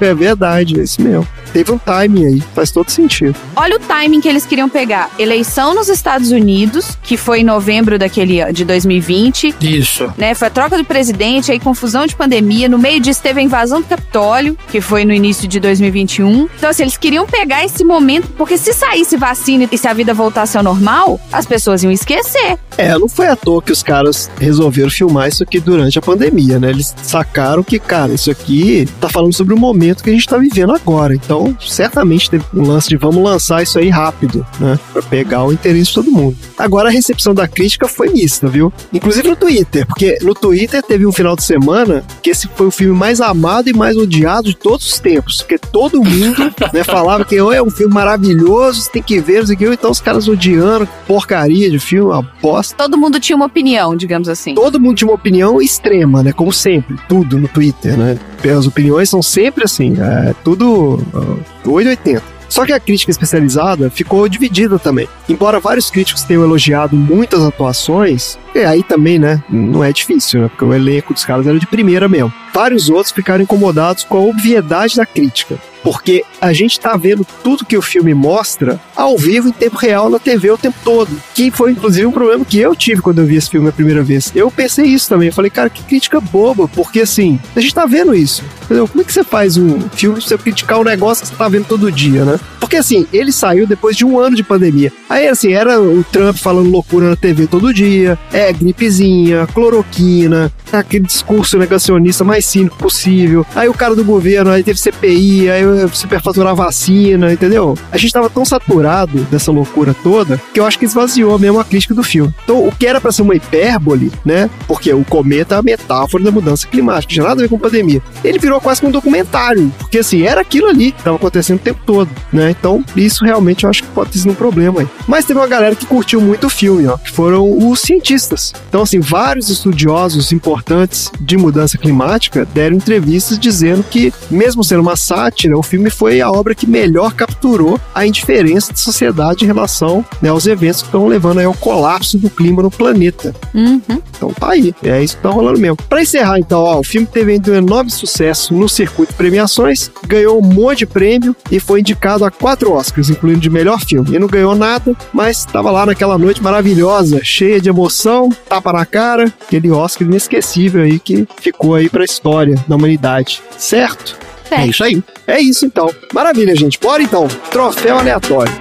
É 0.00 0.14
verdade, 0.14 0.78
é 0.80 0.82
isso 0.82 1.00
mesmo. 1.00 1.26
Teve 1.52 1.70
um 1.72 1.78
timing 1.78 2.26
aí, 2.26 2.42
faz 2.54 2.70
todo 2.70 2.90
sentido. 2.90 3.34
Olha 3.54 3.76
o 3.76 3.78
timing 3.78 4.20
que 4.20 4.28
eles 4.28 4.44
queriam 4.44 4.68
pegar. 4.68 5.08
Eleição 5.18 5.72
nos 5.74 5.88
Estados 5.88 6.30
Unidos, 6.32 6.98
que 7.02 7.16
foi 7.16 7.40
em 7.40 7.44
novembro 7.44 7.98
daquele 7.98 8.40
ano- 8.40 8.52
de 8.52 8.64
2020, 8.64 9.54
Isso. 9.60 10.12
né? 10.18 10.34
Foi 10.34 10.48
a 10.48 10.50
troca 10.50 10.76
do 10.76 10.84
presidente, 10.84 11.52
aí 11.52 11.60
confusão 11.60 12.06
de 12.06 12.16
pandemia. 12.16 12.68
No 12.68 12.76
meio 12.78 12.98
disso 13.00 13.22
teve 13.22 13.40
a 13.40 13.42
invasão 13.42 13.80
do 13.80 13.86
Capitólio, 13.86 14.58
que 14.68 14.80
foi 14.80 15.04
no 15.04 15.12
início 15.12 15.46
de 15.46 15.60
2021. 15.60 16.48
Então, 16.56 16.70
assim, 16.70 16.82
eles 16.82 16.96
queriam 16.96 17.24
pegar 17.26 17.64
esse 17.64 17.84
momento, 17.84 18.03
porque 18.36 18.58
se 18.58 18.72
saísse 18.72 19.16
vacina 19.16 19.68
e 19.70 19.78
se 19.78 19.88
a 19.88 19.92
vida 19.92 20.12
voltasse 20.12 20.56
ao 20.56 20.62
normal, 20.62 21.20
as 21.32 21.46
pessoas 21.46 21.82
iam 21.82 21.92
esquecer. 21.92 22.58
É, 22.76 22.96
não 22.98 23.08
foi 23.08 23.28
à 23.28 23.36
toa 23.36 23.62
que 23.62 23.72
os 23.72 23.82
caras 23.82 24.30
resolveram 24.38 24.90
filmar 24.90 25.28
isso 25.28 25.42
aqui 25.42 25.60
durante 25.60 25.98
a 25.98 26.02
pandemia, 26.02 26.58
né? 26.58 26.70
Eles 26.70 26.94
sacaram 27.02 27.62
que, 27.62 27.78
cara, 27.78 28.12
isso 28.12 28.30
aqui 28.30 28.88
tá 29.00 29.08
falando 29.08 29.32
sobre 29.32 29.54
o 29.54 29.58
momento 29.58 30.02
que 30.02 30.10
a 30.10 30.12
gente 30.12 30.26
tá 30.26 30.36
vivendo 30.36 30.72
agora. 30.72 31.14
Então, 31.14 31.56
certamente 31.60 32.30
teve 32.30 32.44
um 32.52 32.66
lance 32.66 32.88
de 32.88 32.96
vamos 32.96 33.22
lançar 33.22 33.62
isso 33.62 33.78
aí 33.78 33.88
rápido, 33.88 34.44
né? 34.58 34.78
Pra 34.92 35.02
pegar 35.02 35.44
o 35.44 35.52
interesse 35.52 35.88
de 35.88 35.94
todo 35.94 36.10
mundo. 36.10 36.36
Agora, 36.58 36.88
a 36.88 36.92
recepção 36.92 37.34
da 37.34 37.46
crítica 37.46 37.86
foi 37.86 38.08
mista, 38.08 38.48
viu? 38.48 38.72
Inclusive 38.92 39.28
no 39.28 39.36
Twitter, 39.36 39.86
porque 39.86 40.18
no 40.22 40.34
Twitter 40.34 40.82
teve 40.82 41.06
um 41.06 41.12
final 41.12 41.36
de 41.36 41.44
semana 41.44 42.04
que 42.22 42.30
esse 42.30 42.48
foi 42.48 42.66
o 42.66 42.70
filme 42.70 42.96
mais 42.96 43.20
amado 43.20 43.68
e 43.68 43.72
mais 43.72 43.96
odiado 43.96 44.48
de 44.48 44.56
todos 44.56 44.86
os 44.86 44.98
tempos. 44.98 45.42
Porque 45.42 45.58
todo 45.58 46.02
mundo, 46.02 46.52
né, 46.72 46.82
falava 46.82 47.24
que 47.24 47.40
"Oh, 47.40 47.52
é 47.52 47.62
um 47.62 47.70
filme 47.70 47.93
maravilhoso, 47.94 48.82
você 48.82 48.90
tem 48.90 49.02
que 49.02 49.20
ver, 49.20 49.38
não 49.38 49.46
sei 49.46 49.54
o 49.54 49.58
que. 49.58 49.66
Então 49.66 49.90
os 49.90 50.00
caras 50.00 50.28
odiando, 50.28 50.88
porcaria 51.06 51.70
de 51.70 51.78
filme, 51.78 52.10
uma 52.10 52.22
bosta. 52.42 52.74
Todo 52.76 52.98
mundo 52.98 53.20
tinha 53.20 53.36
uma 53.36 53.46
opinião, 53.46 53.96
digamos 53.96 54.28
assim. 54.28 54.54
Todo 54.54 54.80
mundo 54.80 54.96
tinha 54.96 55.08
uma 55.08 55.14
opinião 55.14 55.62
extrema, 55.62 56.22
né? 56.22 56.32
Como 56.32 56.52
sempre, 56.52 56.96
tudo 57.08 57.38
no 57.38 57.48
Twitter, 57.48 57.96
né? 57.96 58.18
As 58.56 58.66
opiniões 58.66 59.08
são 59.08 59.22
sempre 59.22 59.64
assim, 59.64 59.94
é 59.98 60.34
tudo 60.44 60.96
uh, 61.14 61.70
880. 61.70 62.34
Só 62.48 62.64
que 62.64 62.72
a 62.72 62.78
crítica 62.78 63.10
especializada 63.10 63.90
ficou 63.90 64.28
dividida 64.28 64.78
também. 64.78 65.08
Embora 65.28 65.58
vários 65.58 65.90
críticos 65.90 66.22
tenham 66.22 66.44
elogiado 66.44 66.94
muitas 66.94 67.42
atuações, 67.42 68.38
e 68.54 68.60
aí 68.60 68.82
também, 68.82 69.18
né, 69.18 69.42
não 69.48 69.82
é 69.82 69.92
difícil, 69.92 70.42
né, 70.42 70.48
porque 70.48 70.64
o 70.64 70.72
elenco 70.72 71.12
dos 71.12 71.24
caras 71.24 71.46
era 71.46 71.58
de 71.58 71.66
primeira 71.66 72.08
mesmo. 72.08 72.32
Vários 72.54 72.88
outros 72.88 73.12
ficaram 73.12 73.42
incomodados 73.42 74.04
com 74.04 74.16
a 74.16 74.20
obviedade 74.20 74.94
da 74.94 75.04
crítica, 75.04 75.58
porque 75.82 76.24
a 76.40 76.52
gente 76.52 76.78
tá 76.78 76.96
vendo 76.96 77.26
tudo 77.42 77.64
que 77.64 77.76
o 77.76 77.82
filme 77.82 78.14
mostra 78.14 78.80
ao 78.94 79.18
vivo 79.18 79.48
em 79.48 79.52
tempo 79.52 79.76
real 79.76 80.08
na 80.08 80.20
TV 80.20 80.52
o 80.52 80.56
tempo 80.56 80.78
todo, 80.84 81.10
que 81.34 81.50
foi 81.50 81.72
inclusive 81.72 82.06
um 82.06 82.12
problema 82.12 82.44
que 82.44 82.60
eu 82.60 82.76
tive 82.76 83.02
quando 83.02 83.18
eu 83.18 83.26
vi 83.26 83.34
esse 83.34 83.50
filme 83.50 83.68
a 83.68 83.72
primeira 83.72 84.04
vez. 84.04 84.30
Eu 84.36 84.52
pensei 84.52 84.86
isso 84.86 85.08
também, 85.08 85.28
eu 85.28 85.34
falei, 85.34 85.50
cara, 85.50 85.68
que 85.68 85.82
crítica 85.82 86.20
boba, 86.20 86.68
porque 86.68 87.00
assim, 87.00 87.40
a 87.56 87.60
gente 87.60 87.74
tá 87.74 87.86
vendo 87.86 88.14
isso. 88.14 88.44
Entendeu? 88.62 88.86
Como 88.86 89.02
é 89.02 89.04
que 89.04 89.12
você 89.12 89.24
faz 89.24 89.56
um 89.56 89.80
filme 89.90 90.18
pra 90.18 90.26
você 90.26 90.38
criticar 90.38 90.78
um 90.78 90.84
negócio 90.84 91.24
que 91.24 91.30
você 91.30 91.36
tá 91.36 91.48
vendo 91.48 91.66
todo 91.66 91.90
dia, 91.92 92.24
né? 92.24 92.38
Porque 92.60 92.76
assim, 92.76 93.06
ele 93.12 93.30
saiu 93.30 93.66
depois 93.66 93.96
de 93.96 94.06
um 94.06 94.18
ano 94.18 94.34
de 94.36 94.42
pandemia. 94.42 94.92
Aí 95.10 95.28
assim, 95.28 95.52
era 95.52 95.80
o 95.82 96.02
Trump 96.04 96.36
falando 96.36 96.70
loucura 96.70 97.10
na 97.10 97.16
TV 97.16 97.46
todo 97.46 97.74
dia, 97.74 98.18
é 98.32 98.52
gripezinha, 98.52 99.46
cloroquina, 99.48 100.50
aquele 100.72 101.04
discurso 101.04 101.58
negacionista 101.58 102.24
mais 102.24 102.43
cínico 102.44 102.76
possível. 102.76 103.46
Aí 103.54 103.68
o 103.68 103.74
cara 103.74 103.94
do 103.94 104.04
governo, 104.04 104.50
aí 104.50 104.62
teve 104.62 104.78
CPI, 104.78 105.50
aí 105.50 105.62
superfaturar 105.92 106.54
vacina, 106.54 107.32
entendeu? 107.32 107.76
A 107.90 107.96
gente 107.96 108.12
tava 108.12 108.30
tão 108.30 108.44
saturado 108.44 109.20
dessa 109.30 109.50
loucura 109.50 109.94
toda 110.02 110.40
que 110.52 110.60
eu 110.60 110.66
acho 110.66 110.78
que 110.78 110.84
esvaziou 110.84 111.38
mesmo 111.38 111.58
a 111.58 111.64
crítica 111.64 111.94
do 111.94 112.02
filme. 112.02 112.32
Então, 112.44 112.66
o 112.66 112.72
que 112.72 112.86
era 112.86 113.00
pra 113.00 113.12
ser 113.12 113.22
uma 113.22 113.34
hipérbole, 113.34 114.12
né? 114.24 114.48
Porque 114.66 114.92
o 114.92 115.04
cometa 115.04 115.56
é 115.56 115.58
a 115.58 115.62
metáfora 115.62 116.24
da 116.24 116.30
mudança 116.30 116.66
climática, 116.66 117.12
tinha 117.12 117.24
nada 117.24 117.40
a 117.40 117.44
ver 117.44 117.48
com 117.48 117.58
pandemia. 117.58 118.02
Ele 118.22 118.38
virou 118.38 118.60
quase 118.60 118.80
que 118.80 118.86
um 118.86 118.90
documentário, 118.90 119.72
porque 119.78 119.98
assim, 119.98 120.22
era 120.22 120.40
aquilo 120.40 120.68
ali 120.68 120.92
que 120.92 121.02
tava 121.02 121.16
acontecendo 121.16 121.58
o 121.58 121.62
tempo 121.62 121.80
todo, 121.84 122.10
né? 122.32 122.50
Então, 122.50 122.84
isso 122.96 123.24
realmente 123.24 123.64
eu 123.64 123.70
acho 123.70 123.82
que 123.82 123.88
pode 123.88 124.16
sido 124.18 124.30
um 124.30 124.34
problema 124.34 124.80
aí. 124.80 124.88
Mas 125.06 125.24
teve 125.24 125.38
uma 125.38 125.46
galera 125.46 125.74
que 125.74 125.86
curtiu 125.86 126.20
muito 126.20 126.46
o 126.46 126.50
filme, 126.50 126.86
ó, 126.86 126.96
que 126.96 127.10
foram 127.10 127.68
os 127.68 127.80
cientistas. 127.80 128.52
Então, 128.68 128.82
assim, 128.82 129.00
vários 129.00 129.48
estudiosos 129.48 130.32
importantes 130.32 131.10
de 131.20 131.36
mudança 131.36 131.78
climática 131.78 132.33
deram 132.52 132.76
entrevistas 132.76 133.38
dizendo 133.38 133.84
que, 133.84 134.12
mesmo 134.30 134.64
sendo 134.64 134.80
uma 134.80 134.96
sátira, 134.96 135.58
o 135.58 135.62
filme 135.62 135.90
foi 135.90 136.20
a 136.20 136.30
obra 136.30 136.54
que 136.54 136.66
melhor 136.66 137.12
capturou 137.12 137.78
a 137.94 138.06
indiferença 138.06 138.72
da 138.72 138.78
sociedade 138.78 139.44
em 139.44 139.46
relação 139.46 140.04
né, 140.20 140.30
aos 140.30 140.46
eventos 140.46 140.82
que 140.82 140.88
estão 140.88 141.06
levando 141.06 141.40
ao 141.40 141.54
colapso 141.54 142.18
do 142.18 142.30
clima 142.30 142.62
no 142.62 142.70
planeta. 142.70 143.34
Uhum. 143.54 144.00
Então 144.16 144.32
tá 144.32 144.50
aí, 144.50 144.74
é 144.82 145.02
isso 145.02 145.16
que 145.16 145.22
tá 145.22 145.30
rolando 145.30 145.60
mesmo. 145.60 145.76
Pra 145.88 146.02
encerrar 146.02 146.38
então, 146.38 146.60
ó, 146.62 146.78
o 146.78 146.84
filme 146.84 147.06
teve 147.06 147.38
um 147.50 147.54
enorme 147.54 147.90
sucesso 147.90 148.54
no 148.54 148.68
circuito 148.68 149.12
de 149.12 149.16
premiações, 149.16 149.90
ganhou 150.06 150.38
um 150.38 150.42
monte 150.42 150.78
de 150.80 150.86
prêmio 150.86 151.36
e 151.50 151.60
foi 151.60 151.80
indicado 151.80 152.24
a 152.24 152.30
quatro 152.30 152.72
Oscars, 152.72 153.10
incluindo 153.10 153.40
de 153.40 153.50
melhor 153.50 153.80
filme. 153.80 154.14
E 154.14 154.18
não 154.18 154.26
ganhou 154.26 154.54
nada, 154.54 154.96
mas 155.12 155.38
estava 155.38 155.70
lá 155.70 155.86
naquela 155.86 156.16
noite 156.16 156.42
maravilhosa, 156.42 157.20
cheia 157.22 157.60
de 157.60 157.68
emoção, 157.68 158.28
tapa 158.48 158.72
na 158.72 158.86
cara, 158.86 159.32
aquele 159.42 159.70
Oscar 159.70 160.06
inesquecível 160.06 160.82
aí 160.82 160.98
que 160.98 161.26
ficou 161.40 161.74
aí 161.74 161.88
pra 161.88 162.04
história 162.24 162.54
da 162.66 162.76
humanidade, 162.76 163.42
certo? 163.58 164.16
É 164.50 164.66
isso 164.66 164.82
aí. 164.82 165.02
É 165.26 165.38
isso 165.38 165.66
então. 165.66 165.90
Maravilha, 166.12 166.56
gente. 166.56 166.78
Bora 166.80 167.02
então. 167.02 167.28
Troféu 167.50 167.98
aleatório. 167.98 168.52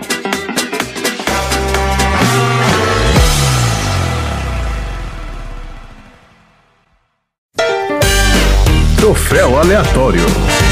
Troféu 8.98 9.58
aleatório. 9.58 10.63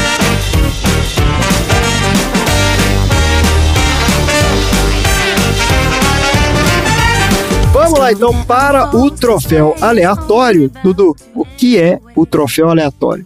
Lá 8.12 8.30
então 8.30 8.44
para 8.44 8.96
o 8.96 9.10
troféu 9.10 9.74
aleatório. 9.80 10.70
Dudu, 10.82 11.16
o 11.34 11.44
que 11.44 11.78
é 11.78 11.98
o 12.14 12.26
troféu 12.26 12.68
aleatório? 12.68 13.24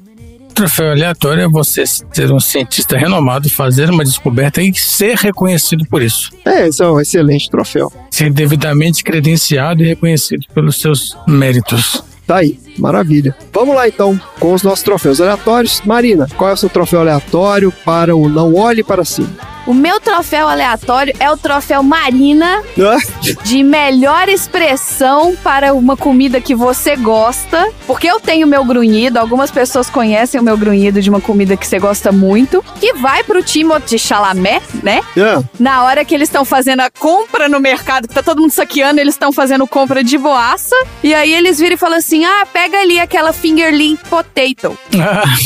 Troféu 0.55 0.91
aleatório 0.91 1.43
é 1.43 1.49
você 1.49 1.85
ser 1.87 2.33
um 2.33 2.41
cientista 2.41 2.97
renomado, 2.97 3.51
fazer 3.51 3.91
uma 3.91 4.03
descoberta 4.03 4.63
e 4.63 4.73
ser 4.75 5.17
reconhecido 5.17 5.85
por 5.87 6.01
isso. 6.01 6.31
É, 6.47 6.67
esse 6.67 6.83
é 6.83 6.89
um 6.89 6.99
excelente 6.99 7.51
troféu. 7.51 7.93
Ser 8.11 8.33
devidamente 8.33 9.05
credenciado 9.05 9.83
e 9.83 9.87
reconhecido 9.87 10.47
pelos 10.55 10.81
seus 10.81 11.17
méritos. 11.27 12.03
Tá 12.27 12.37
aí, 12.37 12.59
maravilha. 12.79 13.37
Vamos 13.53 13.77
lá 13.77 13.87
então 13.87 14.19
com 14.41 14.55
os 14.55 14.63
nossos 14.63 14.83
troféus 14.83 15.21
aleatórios. 15.21 15.83
Marina, 15.85 16.27
qual 16.37 16.51
é 16.51 16.55
o 16.55 16.57
seu 16.57 16.71
troféu 16.71 17.01
aleatório 17.01 17.71
para 17.85 18.17
o 18.17 18.29
Não 18.29 18.55
Olhe 18.55 18.83
para 18.83 19.05
Cima? 19.05 19.56
O 19.67 19.75
meu 19.75 19.99
troféu 20.01 20.49
aleatório 20.49 21.13
é 21.19 21.31
o 21.31 21.37
troféu 21.37 21.83
Marina 21.83 22.63
Ah, 22.79 22.99
de 23.43 23.63
melhor 23.65 24.29
expressão 24.29 25.35
para 25.43 25.75
uma 25.75 25.97
comida 25.97 26.41
que 26.41 26.55
você 26.55 26.95
gosta. 26.95 27.69
Porque 27.87 28.07
eu 28.07 28.21
tenho 28.21 28.47
meu 28.47 28.65
grunhido, 28.65 29.19
algumas 29.19 29.51
pessoas 29.51 29.91
conhecem 29.91 30.41
o 30.41 30.45
meu 30.45 30.57
grunhido 30.57 31.01
de 31.03 31.11
uma 31.11 31.21
comida 31.21 31.57
que 31.57 31.67
você 31.67 31.79
gosta 31.79 32.13
muito. 32.13 32.65
Que 32.81 32.93
vai 32.95 33.25
pro 33.25 33.43
Timothée 33.43 33.99
Chalamet, 33.99 34.63
né? 34.83 35.01
ah, 35.19 35.43
Na 35.59 35.83
hora 35.83 36.05
que 36.05 36.15
eles 36.15 36.29
estão 36.29 36.45
fazendo 36.45 36.81
a 36.81 36.91
compra 36.91 37.49
no 37.49 37.59
mercado, 37.59 38.07
que 38.07 38.15
tá 38.15 38.23
todo 38.23 38.41
mundo 38.41 38.53
saqueando, 38.53 39.01
eles 39.01 39.15
estão 39.15 39.33
fazendo 39.33 39.67
compra 39.67 40.05
de 40.05 40.17
boaça. 40.17 40.77
E 41.03 41.13
aí 41.15 41.35
eles 41.35 41.59
viram 41.59 41.75
e 41.75 41.79
falam 41.79 41.99
assim: 41.99 42.25
ah, 42.25 42.47
pega 42.53 42.79
ali 42.79 43.01
aquela 43.01 43.33
fingerling 43.33 43.97
potato, 44.09 44.79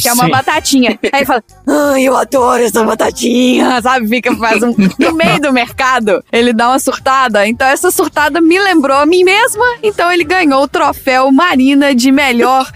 que 0.02 0.08
é 0.08 0.12
uma 0.12 0.24
Sim. 0.24 0.30
batatinha. 0.30 0.98
Aí 1.12 1.20
ele 1.20 1.26
fala: 1.26 1.42
ai, 1.66 2.02
eu 2.04 2.16
adoro 2.16 2.62
essa 2.62 2.84
batatinha, 2.84 3.80
sabe? 3.82 4.09
Fica, 4.10 4.34
faz 4.34 4.60
um. 4.60 4.74
No 4.98 5.14
meio 5.14 5.40
do 5.40 5.52
mercado, 5.52 6.22
ele 6.32 6.52
dá 6.52 6.70
uma 6.70 6.80
surtada. 6.80 7.46
Então 7.46 7.66
essa 7.68 7.92
surtada 7.92 8.40
me 8.40 8.58
lembrou 8.58 8.96
a 8.96 9.06
mim 9.06 9.22
mesma. 9.22 9.64
Então 9.84 10.10
ele 10.10 10.24
ganhou 10.24 10.64
o 10.64 10.68
troféu 10.68 11.30
Marina 11.30 11.94
de 11.94 12.10
melhor 12.10 12.68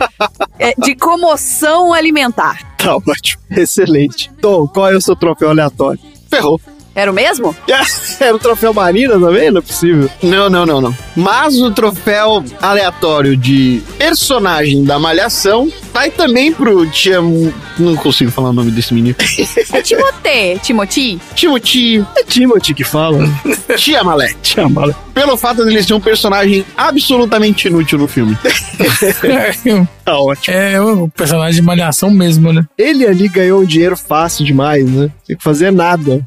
é, 0.60 0.74
de 0.78 0.94
comoção 0.94 1.92
alimentar. 1.92 2.76
tá 2.78 2.96
ótimo. 2.96 3.42
Excelente. 3.50 4.30
Tom, 4.40 4.68
qual 4.68 4.92
é 4.92 4.96
o 4.96 5.00
seu 5.00 5.16
troféu 5.16 5.50
aleatório? 5.50 6.00
Ferrou. 6.30 6.60
Era 6.94 7.10
o 7.10 7.14
mesmo? 7.14 7.54
Era 8.20 8.34
o 8.34 8.38
troféu 8.38 8.72
Marina 8.72 9.18
também? 9.18 9.50
Não 9.50 9.58
é 9.58 9.62
possível. 9.62 10.08
Não, 10.22 10.48
não, 10.48 10.64
não, 10.64 10.80
não. 10.80 10.96
Mas 11.16 11.56
o 11.60 11.70
troféu 11.70 12.44
aleatório 12.60 13.36
de 13.36 13.82
personagem 13.98 14.84
da 14.84 14.98
Malhação 14.98 15.70
vai 15.92 16.10
também 16.10 16.52
pro 16.52 16.86
Tia... 16.88 17.20
Não 17.78 17.96
consigo 17.96 18.30
falar 18.30 18.50
o 18.50 18.52
nome 18.52 18.70
desse 18.70 18.94
menino. 18.94 19.16
É 19.72 19.82
Timotê, 19.82 20.58
Timoti. 20.62 21.20
Timothy 21.34 22.04
É 22.16 22.22
Timothy 22.22 22.74
que 22.74 22.84
fala. 22.84 23.18
Tia 23.76 24.04
Malé. 24.04 24.32
Tia 24.42 24.68
Mala. 24.68 24.94
Pelo 25.12 25.36
fato 25.36 25.64
dele 25.64 25.82
ser 25.82 25.94
um 25.94 26.00
personagem 26.00 26.64
absolutamente 26.76 27.68
inútil 27.68 27.98
no 27.98 28.08
filme. 28.08 28.36
Tá 30.04 30.18
ótimo. 30.18 30.54
É 30.54 30.80
o 30.80 31.08
personagem 31.08 31.54
de 31.54 31.62
malhação 31.62 32.10
mesmo, 32.10 32.52
né? 32.52 32.62
Ele 32.76 33.06
ali 33.06 33.26
ganhou 33.26 33.62
um 33.62 33.64
dinheiro 33.64 33.96
fácil 33.96 34.44
demais, 34.44 34.86
né? 34.86 35.10
Tem 35.26 35.34
que 35.34 35.42
fazer 35.42 35.72
nada. 35.72 36.20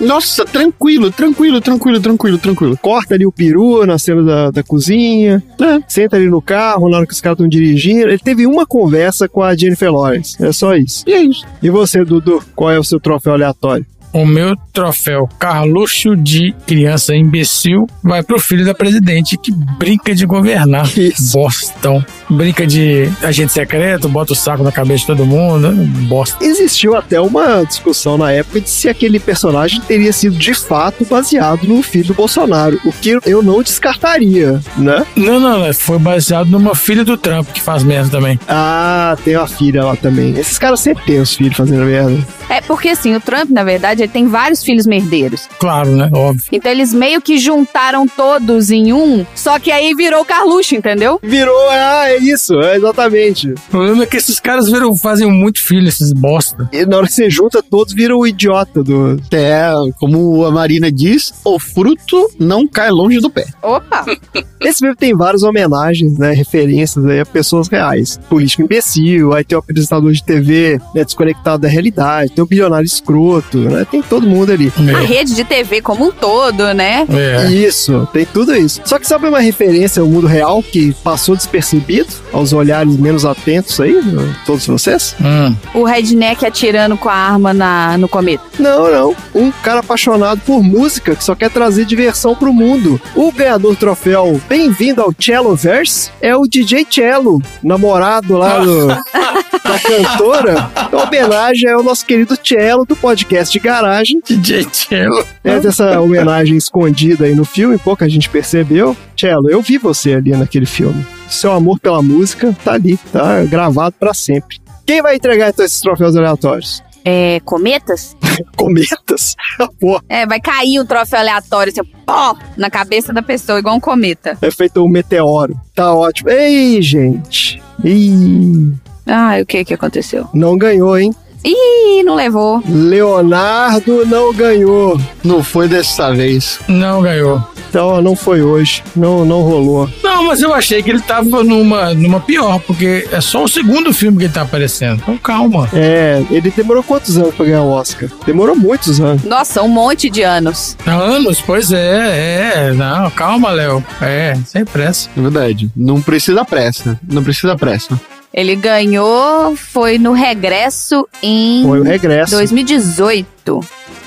Nossa, 0.00 0.44
tranquilo, 0.44 1.10
tranquilo, 1.10 1.60
tranquilo, 1.60 2.00
tranquilo, 2.00 2.38
tranquilo. 2.38 2.78
Corta 2.80 3.14
ali 3.14 3.26
o 3.26 3.32
peru 3.32 3.84
na 3.86 3.98
cena 3.98 4.22
da, 4.22 4.50
da 4.50 4.62
cozinha, 4.62 5.42
né? 5.58 5.82
Senta 5.88 6.16
ali 6.16 6.28
no 6.28 6.40
carro 6.42 6.88
na 6.88 6.98
hora 6.98 7.06
que 7.06 7.12
os 7.12 7.20
caras 7.20 7.36
estão 7.36 7.48
dirigindo. 7.48 8.08
Ele 8.08 8.18
teve 8.18 8.46
uma 8.46 8.66
conversa 8.66 9.28
com 9.28 9.42
a 9.42 9.56
Jennifer 9.56 9.92
Lawrence. 9.92 10.42
É 10.42 10.52
só 10.52 10.76
isso. 10.76 11.04
E 11.06 11.12
é 11.12 11.22
isso. 11.22 11.44
E 11.62 11.70
você, 11.70 12.04
Dudu? 12.04 12.42
Qual 12.54 12.70
é 12.70 12.78
o 12.78 12.84
seu 12.84 13.00
troféu 13.00 13.34
aleatório? 13.34 13.86
O 14.12 14.24
meu 14.24 14.56
troféu 14.72 15.28
Carluxo 15.38 16.16
de 16.16 16.54
criança 16.66 17.14
imbecil 17.14 17.86
vai 18.02 18.22
pro 18.22 18.40
filho 18.40 18.64
da 18.64 18.72
presidente 18.72 19.36
que 19.36 19.52
brinca 19.52 20.14
de 20.14 20.24
governar. 20.24 20.86
Isso. 20.98 21.34
Bostão. 21.34 22.02
Brinca 22.28 22.66
de 22.66 23.10
agente 23.22 23.52
secreto, 23.52 24.08
bota 24.08 24.32
o 24.32 24.36
saco 24.36 24.62
na 24.62 24.72
cabeça 24.72 25.00
de 25.00 25.06
todo 25.06 25.26
mundo. 25.26 25.72
Bosta. 26.08 26.44
Existiu 26.44 26.96
até 26.96 27.20
uma 27.20 27.64
discussão 27.64 28.18
na 28.18 28.32
época 28.32 28.60
de 28.60 28.68
se 28.68 28.88
aquele 28.88 29.18
personagem 29.18 29.80
teria 29.80 30.12
sido 30.12 30.36
de 30.36 30.54
fato 30.54 31.04
baseado 31.04 31.64
no 31.64 31.82
filho 31.82 32.06
do 32.06 32.14
Bolsonaro, 32.14 32.80
o 32.84 32.92
que 32.92 33.18
eu 33.24 33.42
não 33.42 33.62
descartaria, 33.62 34.60
né? 34.76 35.06
Não, 35.16 35.40
não, 35.40 35.58
não. 35.58 35.74
Foi 35.74 35.98
baseado 35.98 36.48
numa 36.48 36.74
filha 36.74 37.04
do 37.04 37.16
Trump 37.16 37.48
que 37.52 37.60
faz 37.60 37.82
merda 37.82 38.10
também. 38.10 38.38
Ah, 38.48 39.16
tem 39.24 39.36
uma 39.36 39.46
filha 39.46 39.84
lá 39.84 39.96
também. 39.96 40.38
Esses 40.38 40.58
caras 40.58 40.80
sempre 40.80 41.04
têm 41.04 41.20
os 41.20 41.34
filhos 41.34 41.56
fazendo 41.56 41.84
merda. 41.84 42.26
É 42.48 42.60
porque 42.60 42.90
assim, 42.90 43.14
o 43.14 43.20
Trump, 43.20 43.50
na 43.50 43.64
verdade, 43.64 44.02
ele 44.02 44.12
tem 44.12 44.26
vários 44.26 44.62
filhos 44.62 44.86
merdeiros. 44.86 45.48
Claro, 45.58 45.90
né? 45.90 46.08
Óbvio. 46.12 46.44
Então 46.52 46.70
eles 46.70 46.92
meio 46.92 47.20
que 47.20 47.38
juntaram 47.38 48.06
todos 48.06 48.70
em 48.70 48.92
um, 48.92 49.26
só 49.34 49.58
que 49.58 49.70
aí 49.70 49.94
virou 49.94 50.22
o 50.22 50.24
Carluxo, 50.24 50.74
entendeu? 50.74 51.20
Virou, 51.22 51.70
ah, 51.70 52.15
é 52.16 52.18
isso, 52.18 52.54
é 52.60 52.76
exatamente. 52.76 53.50
O 53.50 53.70
problema 53.70 54.02
é 54.02 54.06
que 54.06 54.16
esses 54.16 54.40
caras 54.40 54.70
viram, 54.70 54.94
fazem 54.96 55.30
muito 55.30 55.60
filho, 55.60 55.88
esses 55.88 56.12
bosta. 56.12 56.68
E 56.72 56.84
na 56.86 56.98
hora 56.98 57.06
que 57.06 57.12
você 57.12 57.28
junta 57.28 57.62
todos, 57.62 57.92
vira 57.92 58.16
o 58.16 58.26
idiota 58.26 58.82
do. 58.82 59.20
É, 59.32 59.70
como 59.98 60.44
a 60.44 60.50
Marina 60.50 60.90
diz, 60.90 61.32
o 61.44 61.58
fruto 61.58 62.30
não 62.38 62.66
cai 62.66 62.90
longe 62.90 63.20
do 63.20 63.30
pé. 63.30 63.46
Opa! 63.62 64.04
Esse 64.60 64.78
filme 64.80 64.96
tem 64.96 65.14
várias 65.14 65.42
homenagens, 65.42 66.18
né? 66.18 66.32
Referências 66.32 67.04
aí 67.04 67.20
a 67.20 67.26
pessoas 67.26 67.68
reais. 67.68 68.18
Político 68.28 68.62
imbecil, 68.62 69.34
aí 69.34 69.44
tem 69.44 69.56
o 69.56 69.60
apresentador 69.60 70.12
de 70.12 70.24
TV, 70.24 70.80
né, 70.94 71.04
desconectado 71.04 71.62
da 71.62 71.68
realidade, 71.68 72.32
tem 72.32 72.42
o 72.42 72.46
bilionário 72.46 72.86
escroto, 72.86 73.58
né? 73.58 73.86
Tem 73.90 74.02
todo 74.02 74.26
mundo 74.26 74.52
ali. 74.52 74.72
A 74.94 75.00
rede 75.00 75.34
de 75.34 75.44
TV 75.44 75.80
como 75.82 76.06
um 76.06 76.12
todo, 76.12 76.72
né? 76.72 77.06
É. 77.10 77.50
Isso, 77.52 78.08
tem 78.12 78.24
tudo 78.24 78.54
isso. 78.54 78.80
Só 78.84 78.98
que 78.98 79.06
sabe 79.06 79.28
uma 79.28 79.40
referência 79.40 80.00
ao 80.00 80.08
mundo 80.08 80.26
real 80.26 80.62
que 80.62 80.94
passou 81.04 81.36
despercebido 81.36 82.05
aos 82.32 82.52
olhares 82.52 82.96
menos 82.96 83.24
atentos 83.24 83.80
aí, 83.80 84.00
né, 84.02 84.34
todos 84.44 84.66
vocês? 84.66 85.14
Hum. 85.20 85.54
O 85.74 85.84
redneck 85.84 86.44
atirando 86.44 86.96
com 86.96 87.08
a 87.08 87.14
arma 87.14 87.52
na, 87.52 87.98
no 87.98 88.08
cometa. 88.08 88.44
Não, 88.58 88.90
não. 88.90 89.16
Um 89.34 89.50
cara 89.50 89.80
apaixonado 89.80 90.40
por 90.44 90.62
música 90.62 91.14
que 91.14 91.24
só 91.24 91.34
quer 91.34 91.50
trazer 91.50 91.84
diversão 91.84 92.34
pro 92.34 92.52
mundo. 92.52 93.00
O 93.14 93.30
ganhador 93.32 93.72
do 93.72 93.76
troféu 93.76 94.40
Bem-vindo 94.48 95.02
ao 95.02 95.12
Cello 95.18 95.56
Verse 95.56 96.10
é 96.20 96.36
o 96.36 96.46
DJ 96.46 96.86
Cello, 96.88 97.42
namorado 97.62 98.36
lá 98.36 98.60
do, 98.60 98.86
da 99.64 99.78
cantora. 99.82 100.70
Em 100.92 100.96
homenagem 100.96 101.70
ao 101.70 101.82
nosso 101.82 102.06
querido 102.06 102.38
Cello 102.42 102.84
do 102.84 102.94
podcast 102.94 103.52
de 103.52 103.58
garagem. 103.58 104.20
DJ 104.26 104.66
Cello. 104.70 105.24
É 105.42 105.58
dessa 105.58 106.00
homenagem 106.00 106.56
escondida 106.56 107.24
aí 107.24 107.34
no 107.34 107.44
filme, 107.44 107.78
pouca 107.78 108.08
gente 108.08 108.28
percebeu. 108.28 108.96
Cello, 109.16 109.48
eu 109.50 109.60
vi 109.62 109.78
você 109.78 110.14
ali 110.14 110.30
naquele 110.32 110.66
filme. 110.66 111.04
Seu 111.28 111.52
amor 111.52 111.80
pela 111.80 112.02
música 112.02 112.54
tá 112.64 112.74
ali, 112.74 112.96
tá 113.12 113.42
gravado 113.44 113.94
pra 113.98 114.12
sempre. 114.14 114.58
Quem 114.84 115.02
vai 115.02 115.16
entregar 115.16 115.48
então 115.48 115.64
esses 115.64 115.80
troféus 115.80 116.14
aleatórios? 116.14 116.82
É, 117.04 117.40
cometas? 117.44 118.16
Cometas? 118.56 119.36
Pô, 119.80 120.00
É, 120.08 120.26
vai 120.26 120.40
cair 120.40 120.80
um 120.80 120.84
troféu 120.84 121.20
aleatório, 121.20 121.72
assim, 121.72 121.88
pó, 122.04 122.36
na 122.56 122.68
cabeça 122.68 123.12
da 123.12 123.22
pessoa, 123.22 123.58
igual 123.60 123.76
um 123.76 123.80
cometa. 123.80 124.36
é 124.42 124.50
feito 124.50 124.84
um 124.84 124.88
meteoro. 124.88 125.58
Tá 125.74 125.94
ótimo. 125.94 126.30
Ei, 126.30 126.82
gente. 126.82 127.62
Ih, 127.84 128.72
Ah, 129.06 129.38
o 129.40 129.46
que 129.46 129.64
que 129.64 129.74
aconteceu? 129.74 130.28
não 130.34 130.58
ganhou, 130.58 130.98
hein? 130.98 131.14
Ih, 131.46 132.02
não 132.02 132.16
levou. 132.16 132.60
Leonardo 132.68 134.04
não 134.04 134.34
ganhou. 134.34 135.00
Não 135.22 135.44
foi 135.44 135.68
dessa 135.68 136.12
vez. 136.12 136.58
Não 136.66 137.00
ganhou. 137.00 137.40
Então 137.68 138.00
não 138.00 138.16
foi 138.16 138.42
hoje. 138.42 138.82
Não, 138.96 139.24
não 139.24 139.42
rolou. 139.42 139.88
Não, 140.02 140.24
mas 140.24 140.40
eu 140.40 140.52
achei 140.54 140.82
que 140.82 140.90
ele 140.90 141.00
tava 141.00 141.44
numa, 141.44 141.94
numa 141.94 142.18
pior, 142.20 142.58
porque 142.60 143.06
é 143.12 143.20
só 143.20 143.44
o 143.44 143.48
segundo 143.48 143.92
filme 143.92 144.18
que 144.18 144.24
ele 144.24 144.32
tá 144.32 144.42
aparecendo. 144.42 145.00
Então 145.02 145.16
calma. 145.18 145.68
É, 145.72 146.24
ele 146.30 146.50
demorou 146.50 146.82
quantos 146.82 147.16
anos 147.16 147.34
pra 147.34 147.44
ganhar 147.44 147.62
o 147.62 147.70
Oscar? 147.70 148.08
Demorou 148.24 148.56
muitos 148.56 149.00
anos. 149.00 149.22
Nossa, 149.24 149.62
um 149.62 149.68
monte 149.68 150.08
de 150.08 150.22
anos. 150.22 150.76
Anos, 150.86 151.40
pois 151.40 151.70
é, 151.70 152.70
é. 152.70 152.72
Não, 152.72 153.10
calma, 153.10 153.50
Léo. 153.50 153.84
É, 154.00 154.34
sem 154.46 154.64
pressa. 154.64 155.08
É 155.16 155.20
verdade. 155.20 155.70
Não 155.76 156.00
precisa 156.00 156.44
pressa. 156.44 156.98
Não 157.08 157.22
precisa 157.22 157.54
pressa. 157.56 158.00
Ele 158.36 158.54
ganhou, 158.54 159.56
foi 159.56 159.96
no 159.96 160.12
regresso 160.12 161.08
em 161.22 161.62
Foi 161.62 161.80
o 161.80 161.82
regresso. 161.82 162.36
2018. 162.36 163.60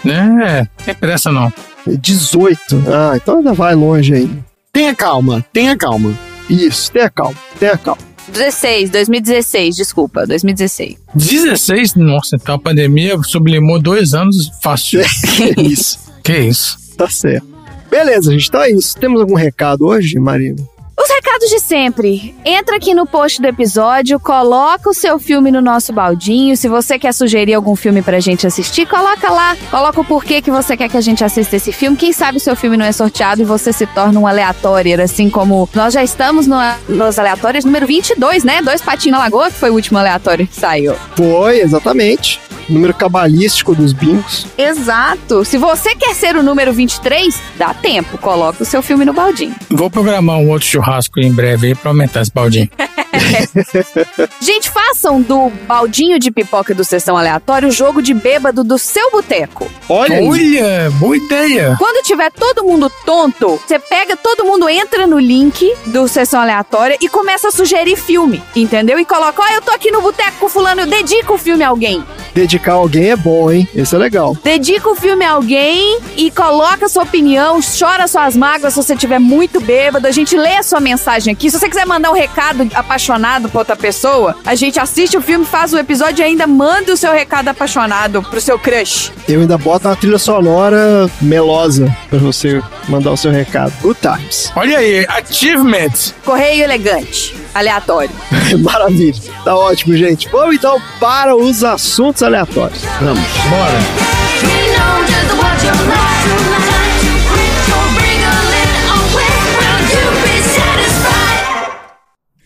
É, 0.05 0.93
pressa 0.93 1.32
não. 1.32 1.51
18. 1.88 2.59
Ah, 2.88 3.13
então 3.15 3.38
ainda 3.38 3.53
vai 3.53 3.73
longe 3.73 4.13
aí. 4.13 4.30
Tenha 4.71 4.93
calma, 4.93 5.43
tenha 5.51 5.75
calma. 5.75 6.13
Isso, 6.47 6.91
tenha 6.91 7.09
calma, 7.09 7.36
tenha 7.59 7.75
calma. 7.75 8.01
16, 8.32 8.91
2016, 8.91 9.75
desculpa, 9.75 10.27
2016. 10.27 10.97
16? 11.15 11.95
Nossa, 11.95 12.36
então 12.36 12.53
a 12.53 12.59
pandemia 12.59 13.17
sublimou 13.23 13.82
dois 13.82 14.13
anos 14.13 14.51
fácil. 14.61 15.01
isso, 15.57 15.97
que 16.23 16.38
isso? 16.38 16.77
tá 16.95 17.09
certo. 17.09 17.47
Beleza, 17.89 18.32
gente, 18.32 18.47
então 18.47 18.61
é 18.61 18.69
isso. 18.69 18.95
Temos 18.95 19.19
algum 19.21 19.34
recado 19.34 19.88
hoje, 19.88 20.19
Marina? 20.19 20.57
Os 21.02 21.10
recados 21.10 21.50
de 21.50 21.60
sempre. 21.60 22.36
Entra 22.43 22.76
aqui 22.76 22.93
no 22.93 23.06
post 23.06 23.41
do 23.41 23.47
episódio, 23.47 24.20
coloca 24.20 24.89
o 24.89 24.93
seu 24.93 25.18
filme 25.18 25.50
no 25.50 25.62
nosso 25.62 25.93
baldinho. 25.93 26.58
Se 26.58 26.68
você 26.68 27.00
quer 27.00 27.14
sugerir 27.14 27.54
algum 27.54 27.74
filme 27.74 28.02
pra 28.02 28.20
gente 28.20 28.45
assistir, 28.45 28.86
coloca 28.86 29.32
lá. 29.32 29.56
Coloca 29.72 30.02
o 30.02 30.04
porquê 30.04 30.41
que 30.41 30.52
você 30.52 30.76
quer 30.76 30.89
que 30.89 30.97
a 30.97 31.02
gente 31.02 31.24
assista 31.24 31.56
esse 31.56 31.72
filme. 31.72 31.95
Quem 31.95 32.12
sabe 32.12 32.38
o 32.38 32.41
seu 32.41 32.54
filme 32.54 32.76
não 32.76 32.84
é 32.84 32.91
sorteado 32.91 33.41
e 33.41 33.45
você 33.45 33.72
se 33.72 33.88
torna 33.88 34.20
um 34.20 34.28
aleatório, 34.28 35.02
assim 35.02 35.30
como 35.30 35.70
nós 35.74 35.93
já 35.93 36.04
estamos 36.04 36.45
no, 36.45 36.58
nos 36.89 37.18
aleatórios 37.18 37.64
número 37.64 37.88
22, 37.88 38.43
né? 38.43 38.62
Dois 38.62 38.82
patinhos 38.82 39.18
na 39.18 39.24
lagoa, 39.24 39.50
que 39.50 39.58
foi 39.58 39.70
o 39.70 39.76
último 39.76 39.97
aleatório 40.00 40.45
que 40.45 40.56
saiu. 40.56 40.95
Foi, 41.16 41.62
exatamente. 41.62 42.41
Número 42.68 42.93
cabalístico 42.93 43.74
dos 43.74 43.93
bingos. 43.93 44.45
Exato. 44.56 45.43
Se 45.43 45.58
você 45.58 45.95
quer 45.95 46.14
ser 46.14 46.36
o 46.36 46.43
número 46.43 46.72
23, 46.72 47.41
dá 47.58 47.74
tempo. 47.74 48.18
Coloca 48.20 48.62
o 48.62 48.66
seu 48.66 48.84
filme 48.84 49.06
no 49.06 49.14
baldinho. 49.14 49.56
Vou 49.72 49.89
programar 49.89 50.38
um 50.38 50.50
outro 50.50 50.68
churrasco 50.68 50.88
em 51.17 51.31
breve 51.31 51.67
aí 51.67 51.75
pra 51.75 51.91
aumentar 51.91 52.21
esse 52.21 52.31
baldinho. 52.31 52.69
Gente, 54.39 54.69
façam 54.69 55.21
do 55.21 55.49
baldinho 55.67 56.19
de 56.19 56.31
pipoca 56.31 56.73
do 56.73 56.83
Sessão 56.83 57.17
Aleatório 57.17 57.69
o 57.69 57.71
jogo 57.71 58.01
de 58.01 58.13
bêbado 58.13 58.63
do 58.63 58.77
seu 58.77 59.11
boteco. 59.11 59.69
Olha. 59.87 60.21
Olha, 60.21 60.91
boa 60.91 61.17
ideia. 61.17 61.75
Quando 61.77 62.03
tiver 62.03 62.31
todo 62.31 62.63
mundo 62.63 62.91
tonto, 63.05 63.59
você 63.65 63.79
pega, 63.79 64.15
todo 64.15 64.45
mundo 64.45 64.69
entra 64.69 65.07
no 65.07 65.19
link 65.19 65.73
do 65.87 66.07
Sessão 66.07 66.41
Aleatória 66.41 66.97
e 67.01 67.09
começa 67.09 67.49
a 67.49 67.51
sugerir 67.51 67.95
filme, 67.95 68.43
entendeu? 68.55 68.99
E 68.99 69.05
coloca, 69.05 69.41
ó, 69.41 69.47
eu 69.53 69.61
tô 69.61 69.71
aqui 69.71 69.91
no 69.91 70.01
boteco 70.01 70.37
com 70.39 70.49
fulano, 70.49 70.81
eu 70.81 70.87
dedico 70.87 71.33
o 71.33 71.37
filme 71.37 71.63
a 71.63 71.69
alguém. 71.69 72.03
Dedicar 72.33 72.73
alguém 72.73 73.09
é 73.09 73.15
bom, 73.15 73.51
hein? 73.51 73.67
Esse 73.75 73.95
é 73.95 73.97
legal. 73.97 74.37
Dedica 74.43 74.89
o 74.89 74.95
filme 74.95 75.25
a 75.25 75.31
alguém 75.31 75.99
e 76.15 76.29
coloca 76.31 76.87
sua 76.87 77.03
opinião, 77.03 77.59
chora 77.59 78.07
suas 78.07 78.35
mágoas 78.35 78.73
se 78.73 78.83
você 78.83 78.93
estiver 78.93 79.19
muito 79.19 79.59
bêbado. 79.59 80.07
A 80.07 80.11
gente 80.11 80.37
lê 80.37 80.55
a 80.55 80.63
sua 80.63 80.78
mensagem 80.80 81.34
aqui. 81.34 81.49
Se 81.49 81.59
você 81.59 81.69
quiser 81.69 81.86
mandar 81.86 82.11
um 82.11 82.13
recado 82.13 82.67
apaixonado 82.73 83.49
pra 83.49 83.59
outra 83.59 83.75
pessoa, 83.75 84.36
a 84.45 84.55
gente 84.55 84.80
assiste 84.80 85.17
o 85.17 85.21
filme, 85.21 85.45
faz 85.45 85.73
o 85.73 85.77
episódio 85.77 86.21
e 86.21 86.25
ainda 86.25 86.47
manda 86.47 86.93
o 86.93 86.97
seu 86.97 87.11
recado 87.11 87.47
apaixonado 87.49 88.21
pro 88.23 88.41
seu 88.41 88.57
crush. 88.57 89.11
Eu 89.27 89.41
ainda 89.41 89.57
boto 89.57 89.88
uma 89.88 89.95
trilha 89.95 90.17
sonora 90.17 91.09
melosa 91.21 91.95
pra 92.09 92.19
você 92.19 92.61
mandar 92.88 93.11
o 93.11 93.17
seu 93.17 93.32
recado. 93.32 93.73
Good 93.82 93.99
times. 94.01 94.51
Olha 94.55 94.77
aí, 94.77 95.05
achievement. 95.07 96.13
Correio 96.25 96.63
elegante, 96.63 97.36
aleatório. 97.53 98.11
Maravilha. 98.59 99.21
Tá 99.43 99.55
ótimo, 99.55 99.95
gente. 99.95 100.27
Vamos 100.30 100.55
então 100.55 100.82
para 100.99 101.36
os 101.36 101.63
assuntos 101.63 102.23
aleatórios. 102.23 102.84
Vamos. 102.99 103.23
Bora. 103.49 104.19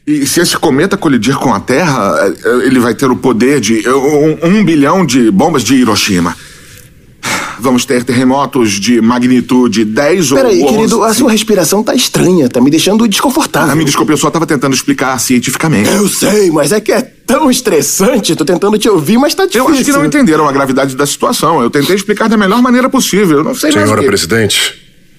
E 0.05 0.25
se 0.27 0.41
esse 0.41 0.57
cometa 0.57 0.97
colidir 0.97 1.37
com 1.37 1.53
a 1.53 1.59
Terra, 1.61 2.15
eh, 2.21 2.65
ele 2.65 2.79
vai 2.79 2.93
ter 2.93 3.09
o 3.09 3.15
poder 3.15 3.61
de 3.61 3.85
eh, 3.87 3.93
um, 3.93 4.57
um 4.59 4.65
bilhão 4.65 5.05
de 5.05 5.31
bombas 5.31 5.63
de 5.63 5.75
Hiroshima. 5.75 6.35
Vamos 7.59 7.85
ter 7.85 8.03
terremotos 8.03 8.71
de 8.71 8.99
magnitude 8.99 9.85
10 9.85 10.31
ou 10.33 10.37
Peraí, 10.37 10.61
11. 10.63 10.73
querido, 10.73 11.03
a 11.03 11.13
sua 11.13 11.31
respiração 11.31 11.81
tá 11.81 11.95
estranha, 11.95 12.49
tá 12.49 12.59
me 12.59 12.69
deixando 12.69 13.05
Ah, 13.05 13.07
desconfortável. 13.07 13.73
me 13.77 13.85
desculpe, 13.85 14.11
eu 14.11 14.17
só 14.17 14.27
estava 14.27 14.45
tentando 14.45 14.73
explicar 14.75 15.17
cientificamente. 15.19 15.89
Eu 15.89 16.09
sei, 16.09 16.51
mas 16.51 16.73
é 16.73 16.81
que 16.81 16.91
é 16.91 17.01
tão 17.01 17.49
estressante. 17.49 18.35
Tô 18.35 18.43
tentando 18.43 18.77
te 18.77 18.89
ouvir, 18.89 19.17
mas 19.17 19.33
tá 19.33 19.45
difícil. 19.45 19.65
Eu 19.69 19.73
acho 19.73 19.85
que 19.85 19.91
não 19.93 20.03
entenderam 20.03 20.49
a 20.49 20.51
gravidade 20.51 20.97
da 20.97 21.05
situação. 21.05 21.61
Eu 21.61 21.69
tentei 21.69 21.95
explicar 21.95 22.27
da 22.27 22.35
melhor 22.35 22.61
maneira 22.61 22.89
possível. 22.89 23.37
Eu 23.37 23.43
não 23.45 23.55
sei 23.55 23.71
mais 23.71 23.85
Senhora 23.85 24.01
que... 24.01 24.07
presidente, 24.07 24.75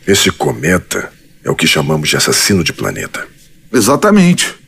esse 0.07 0.31
cometa 0.31 1.11
é 1.43 1.51
o 1.51 1.55
que 1.55 1.67
chamamos 1.67 2.11
de 2.11 2.17
assassino 2.19 2.63
de 2.63 2.75
planeta. 2.75 3.27
Exatamente. 3.73 4.64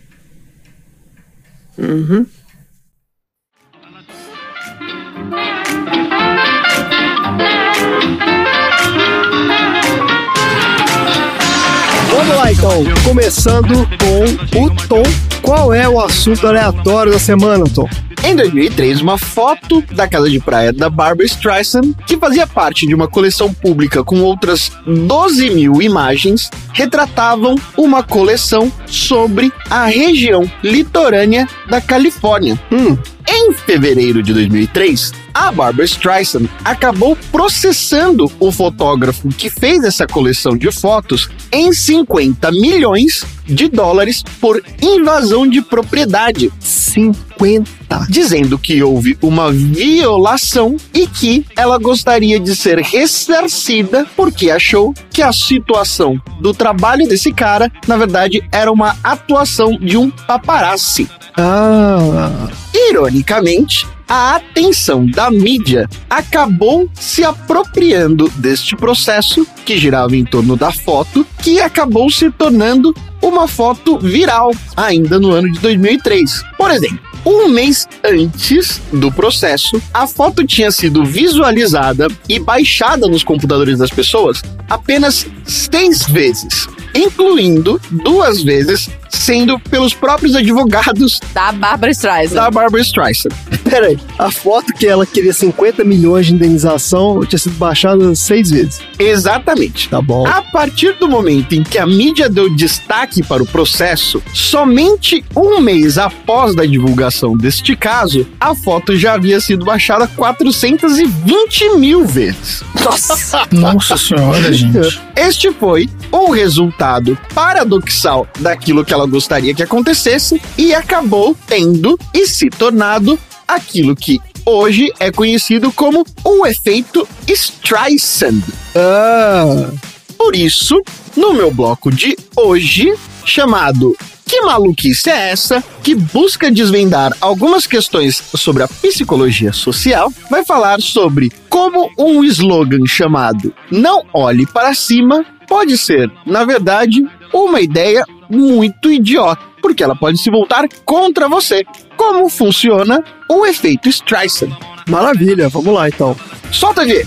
Vamos 12.11 12.37
lá 12.37 12.53
então. 12.53 12.85
Começando 13.05 13.87
com 13.99 14.65
o 14.65 14.71
Tom. 14.89 15.03
Qual 15.43 15.75
é 15.75 15.89
o 15.89 16.01
assunto 16.01 16.47
aleatório 16.47 17.13
da 17.13 17.19
semana, 17.19 17.65
Tom? 17.73 17.89
Em 18.27 18.35
2003, 18.35 19.03
uma 19.03 19.17
foto 19.17 19.81
da 19.93 20.09
casa 20.09 20.29
de 20.29 20.41
praia 20.41 20.73
da 20.73 20.91
Barbara 20.91 21.25
Streisand, 21.25 21.95
que 22.09 22.17
fazia 22.17 22.45
parte 22.45 22.85
de 22.85 22.93
uma 22.93 23.07
coleção 23.07 23.55
pública 23.55 24.03
com 24.03 24.21
outras 24.21 24.73
12 24.85 25.51
mil 25.51 25.81
imagens, 25.81 26.51
retratavam 26.73 27.55
uma 27.79 28.03
coleção 28.03 28.71
sobre 28.85 29.53
a 29.71 29.85
região 29.85 30.43
litorânea 30.61 31.47
da 31.71 31.81
Califórnia. 31.81 32.61
Hum, 32.73 32.99
Em 33.29 33.53
fevereiro 33.53 34.23
de 34.23 34.33
2003, 34.33 35.13
a 35.35 35.51
Barbara 35.53 35.85
Streisand 35.85 36.49
acabou 36.65 37.17
processando 37.31 38.31
o 38.39 38.53
fotógrafo 38.53 39.29
que 39.29 39.51
fez 39.51 39.85
essa 39.85 40.07
coleção 40.07 40.57
de 40.57 40.71
fotos 40.71 41.29
em 41.53 41.73
50 41.73 42.51
milhões 42.53 43.25
de 43.45 43.69
dólares 43.69 44.23
por 44.41 44.63
invasão 44.81 45.47
de 45.47 45.61
propriedade. 45.61 46.53
50. 46.61 48.07
dizendo 48.09 48.59
que 48.59 48.83
houve 48.83 49.19
uma 49.21 49.53
violação 49.53 50.77
e 50.95 51.07
que 51.07 51.45
ela 51.55 51.79
gostaria 51.79 52.41
de 52.41 52.57
ser 52.57 52.79
ressarcida 52.79 54.07
porque 54.17 54.51
achou 54.51 54.95
que 55.11 55.23
a 55.23 55.33
situação 55.33 56.19
do 56.41 56.55
trabalho 56.55 57.07
desse 57.07 57.33
cara, 57.33 57.71
na 57.87 57.97
verdade, 57.97 58.43
era 58.51 58.73
uma 58.73 58.97
atuação 59.05 59.77
de 59.79 59.99
um 59.99 60.11
paparazzi. 60.11 61.07
Ah, 61.37 62.49
Ironicamente, 62.91 63.87
a 64.09 64.37
atenção 64.37 65.07
da 65.07 65.31
mídia 65.31 65.89
acabou 66.09 66.89
se 66.95 67.25
apropriando 67.25 68.29
deste 68.37 68.77
processo 68.77 69.47
que 69.65 69.77
girava 69.79 70.17
em 70.17 70.25
torno 70.25 70.57
da 70.57 70.71
foto, 70.71 71.27
que 71.43 71.61
acabou 71.61 72.11
se 72.11 72.31
tornando 72.31 72.95
uma 73.23 73.49
foto 73.49 73.99
viral 73.99 74.53
ainda 74.77 75.19
no 75.19 75.33
ano 75.33 75.51
de 75.51 75.59
2003. 75.59 76.43
Por 76.57 76.71
exemplo, 76.71 77.01
um 77.25 77.49
mês 77.49 77.89
antes 78.05 78.81
do 78.93 79.11
processo, 79.11 79.83
a 79.93 80.07
foto 80.07 80.47
tinha 80.47 80.71
sido 80.71 81.05
visualizada 81.05 82.07
e 82.29 82.39
baixada 82.39 83.09
nos 83.09 83.25
computadores 83.25 83.79
das 83.79 83.91
pessoas 83.91 84.41
apenas 84.71 85.27
seis 85.45 86.07
vezes, 86.07 86.69
incluindo 86.95 87.81
duas 87.91 88.45
vezes 88.45 88.89
sendo 89.09 89.59
pelos 89.59 89.93
próprios 89.93 90.37
advogados 90.37 91.19
Da 91.35 91.51
Barbara 91.51 91.91
Streisand. 91.91 92.37
da 92.37 92.51
Barbara 92.51 92.83
Streisand. 92.83 93.33
peraí. 93.69 93.96
A 94.19 94.31
foto 94.31 94.73
que 94.73 94.87
ela 94.87 95.07
queria 95.07 95.33
50 95.33 95.85
milhões 95.85 96.27
de 96.27 96.35
indenização 96.35 97.25
tinha 97.25 97.39
sido 97.39 97.57
baixada 97.57 98.15
seis 98.15 98.51
vezes. 98.51 98.81
Exatamente. 98.99 99.89
Tá 99.89 100.01
bom. 100.01 100.27
A 100.27 100.43
partir 100.43 100.95
do 100.95 101.09
momento 101.09 101.55
em 101.55 101.63
que 101.63 101.79
a 101.79 101.87
mídia 101.87 102.29
deu 102.29 102.55
destaque 102.55 103.23
para 103.23 103.43
o 103.43 103.47
processo, 103.47 104.23
somente 104.33 105.25
um 105.35 105.61
mês 105.61 105.99
após 105.99 106.55
da 106.55 106.65
divulgação 106.65 107.37
deste 107.37 107.77
caso, 107.77 108.27
a 108.41 108.55
foto 108.55 108.97
já 108.97 109.15
havia 109.15 109.41
sido 109.41 109.65
baixada 109.65 110.07
420 110.07 111.77
mil 111.77 112.07
vezes. 112.07 112.63
Nossa. 112.85 113.47
Nossa 113.53 113.97
senhora, 113.97 114.53
gente. 114.53 115.01
Este 115.15 115.53
foi 115.53 115.89
o 116.11 116.31
resultado 116.31 117.19
paradoxal 117.35 118.27
daquilo 118.41 118.85
que 118.85 118.93
ela 118.93 119.07
gostaria 119.07 119.55
que 119.55 119.63
acontecesse 119.63 120.41
e 120.57 120.75
acabou 120.75 121.37
tendo 121.47 121.99
e 122.13 122.27
se 122.27 122.49
tornado 122.49 123.19
aquilo 123.47 123.95
que 123.97 124.21
hoje 124.45 124.93
é 125.01 125.11
conhecido 125.11 125.73
como 125.73 126.05
o 126.25 126.47
efeito 126.47 127.07
Streisand. 127.27 128.43
Ah, 128.75 129.71
Por 130.17 130.35
isso, 130.37 130.81
no 131.17 131.33
meu 131.35 131.51
bloco 131.51 131.91
de 131.91 132.17
hoje, 132.37 132.95
chamado 133.25 133.97
Que 134.25 134.41
Maluquice 134.43 135.11
é 135.11 135.31
essa? 135.31 135.63
que 135.83 135.95
busca 135.95 136.51
desvendar 136.51 137.13
algumas 137.21 137.67
questões 137.67 138.21
sobre 138.35 138.63
a 138.63 138.69
psicologia 138.69 139.53
social, 139.53 140.13
vai 140.31 140.45
falar 140.45 140.81
sobre 140.81 141.31
como 141.49 141.91
um 141.97 142.25
slogan 142.25 142.85
chamado 142.87 143.55
Não 143.71 144.03
Olhe 144.13 144.47
para 144.47 144.75
Cima 144.75 145.25
pode 145.49 145.79
ser, 145.79 146.11
na 146.27 146.45
verdade, 146.45 147.07
uma 147.33 147.61
ideia 147.61 148.05
muito 148.29 148.91
idiota, 148.91 149.43
porque 149.63 149.83
ela 149.83 149.97
pode 149.97 150.19
se 150.19 150.31
voltar 150.31 150.67
contra 150.85 151.29
você. 151.29 151.65
Como 151.97 152.29
funciona 152.29 153.03
o 153.29 153.47
efeito 153.47 153.89
Streisand? 153.89 154.57
maravilha. 154.89 155.49
Vamos 155.49 155.75
lá 155.75 155.89
então. 155.89 156.17
Solta 156.51 156.83
a 156.83 156.85
ver! 156.85 157.07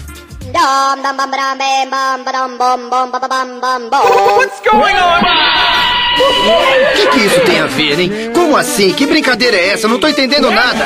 O 6.20 6.94
que, 6.94 7.08
que 7.08 7.20
isso 7.26 7.40
tem 7.46 7.60
a 7.60 7.68
ver, 7.68 8.00
hein? 8.00 8.12
Como 8.34 8.58
assim? 8.58 8.92
Que 8.94 9.06
brincadeira 9.06 9.56
é 9.56 9.70
essa? 9.70 9.88
Não 9.88 10.00
tô 10.00 10.08
entendendo 10.08 10.50
nada. 10.52 10.86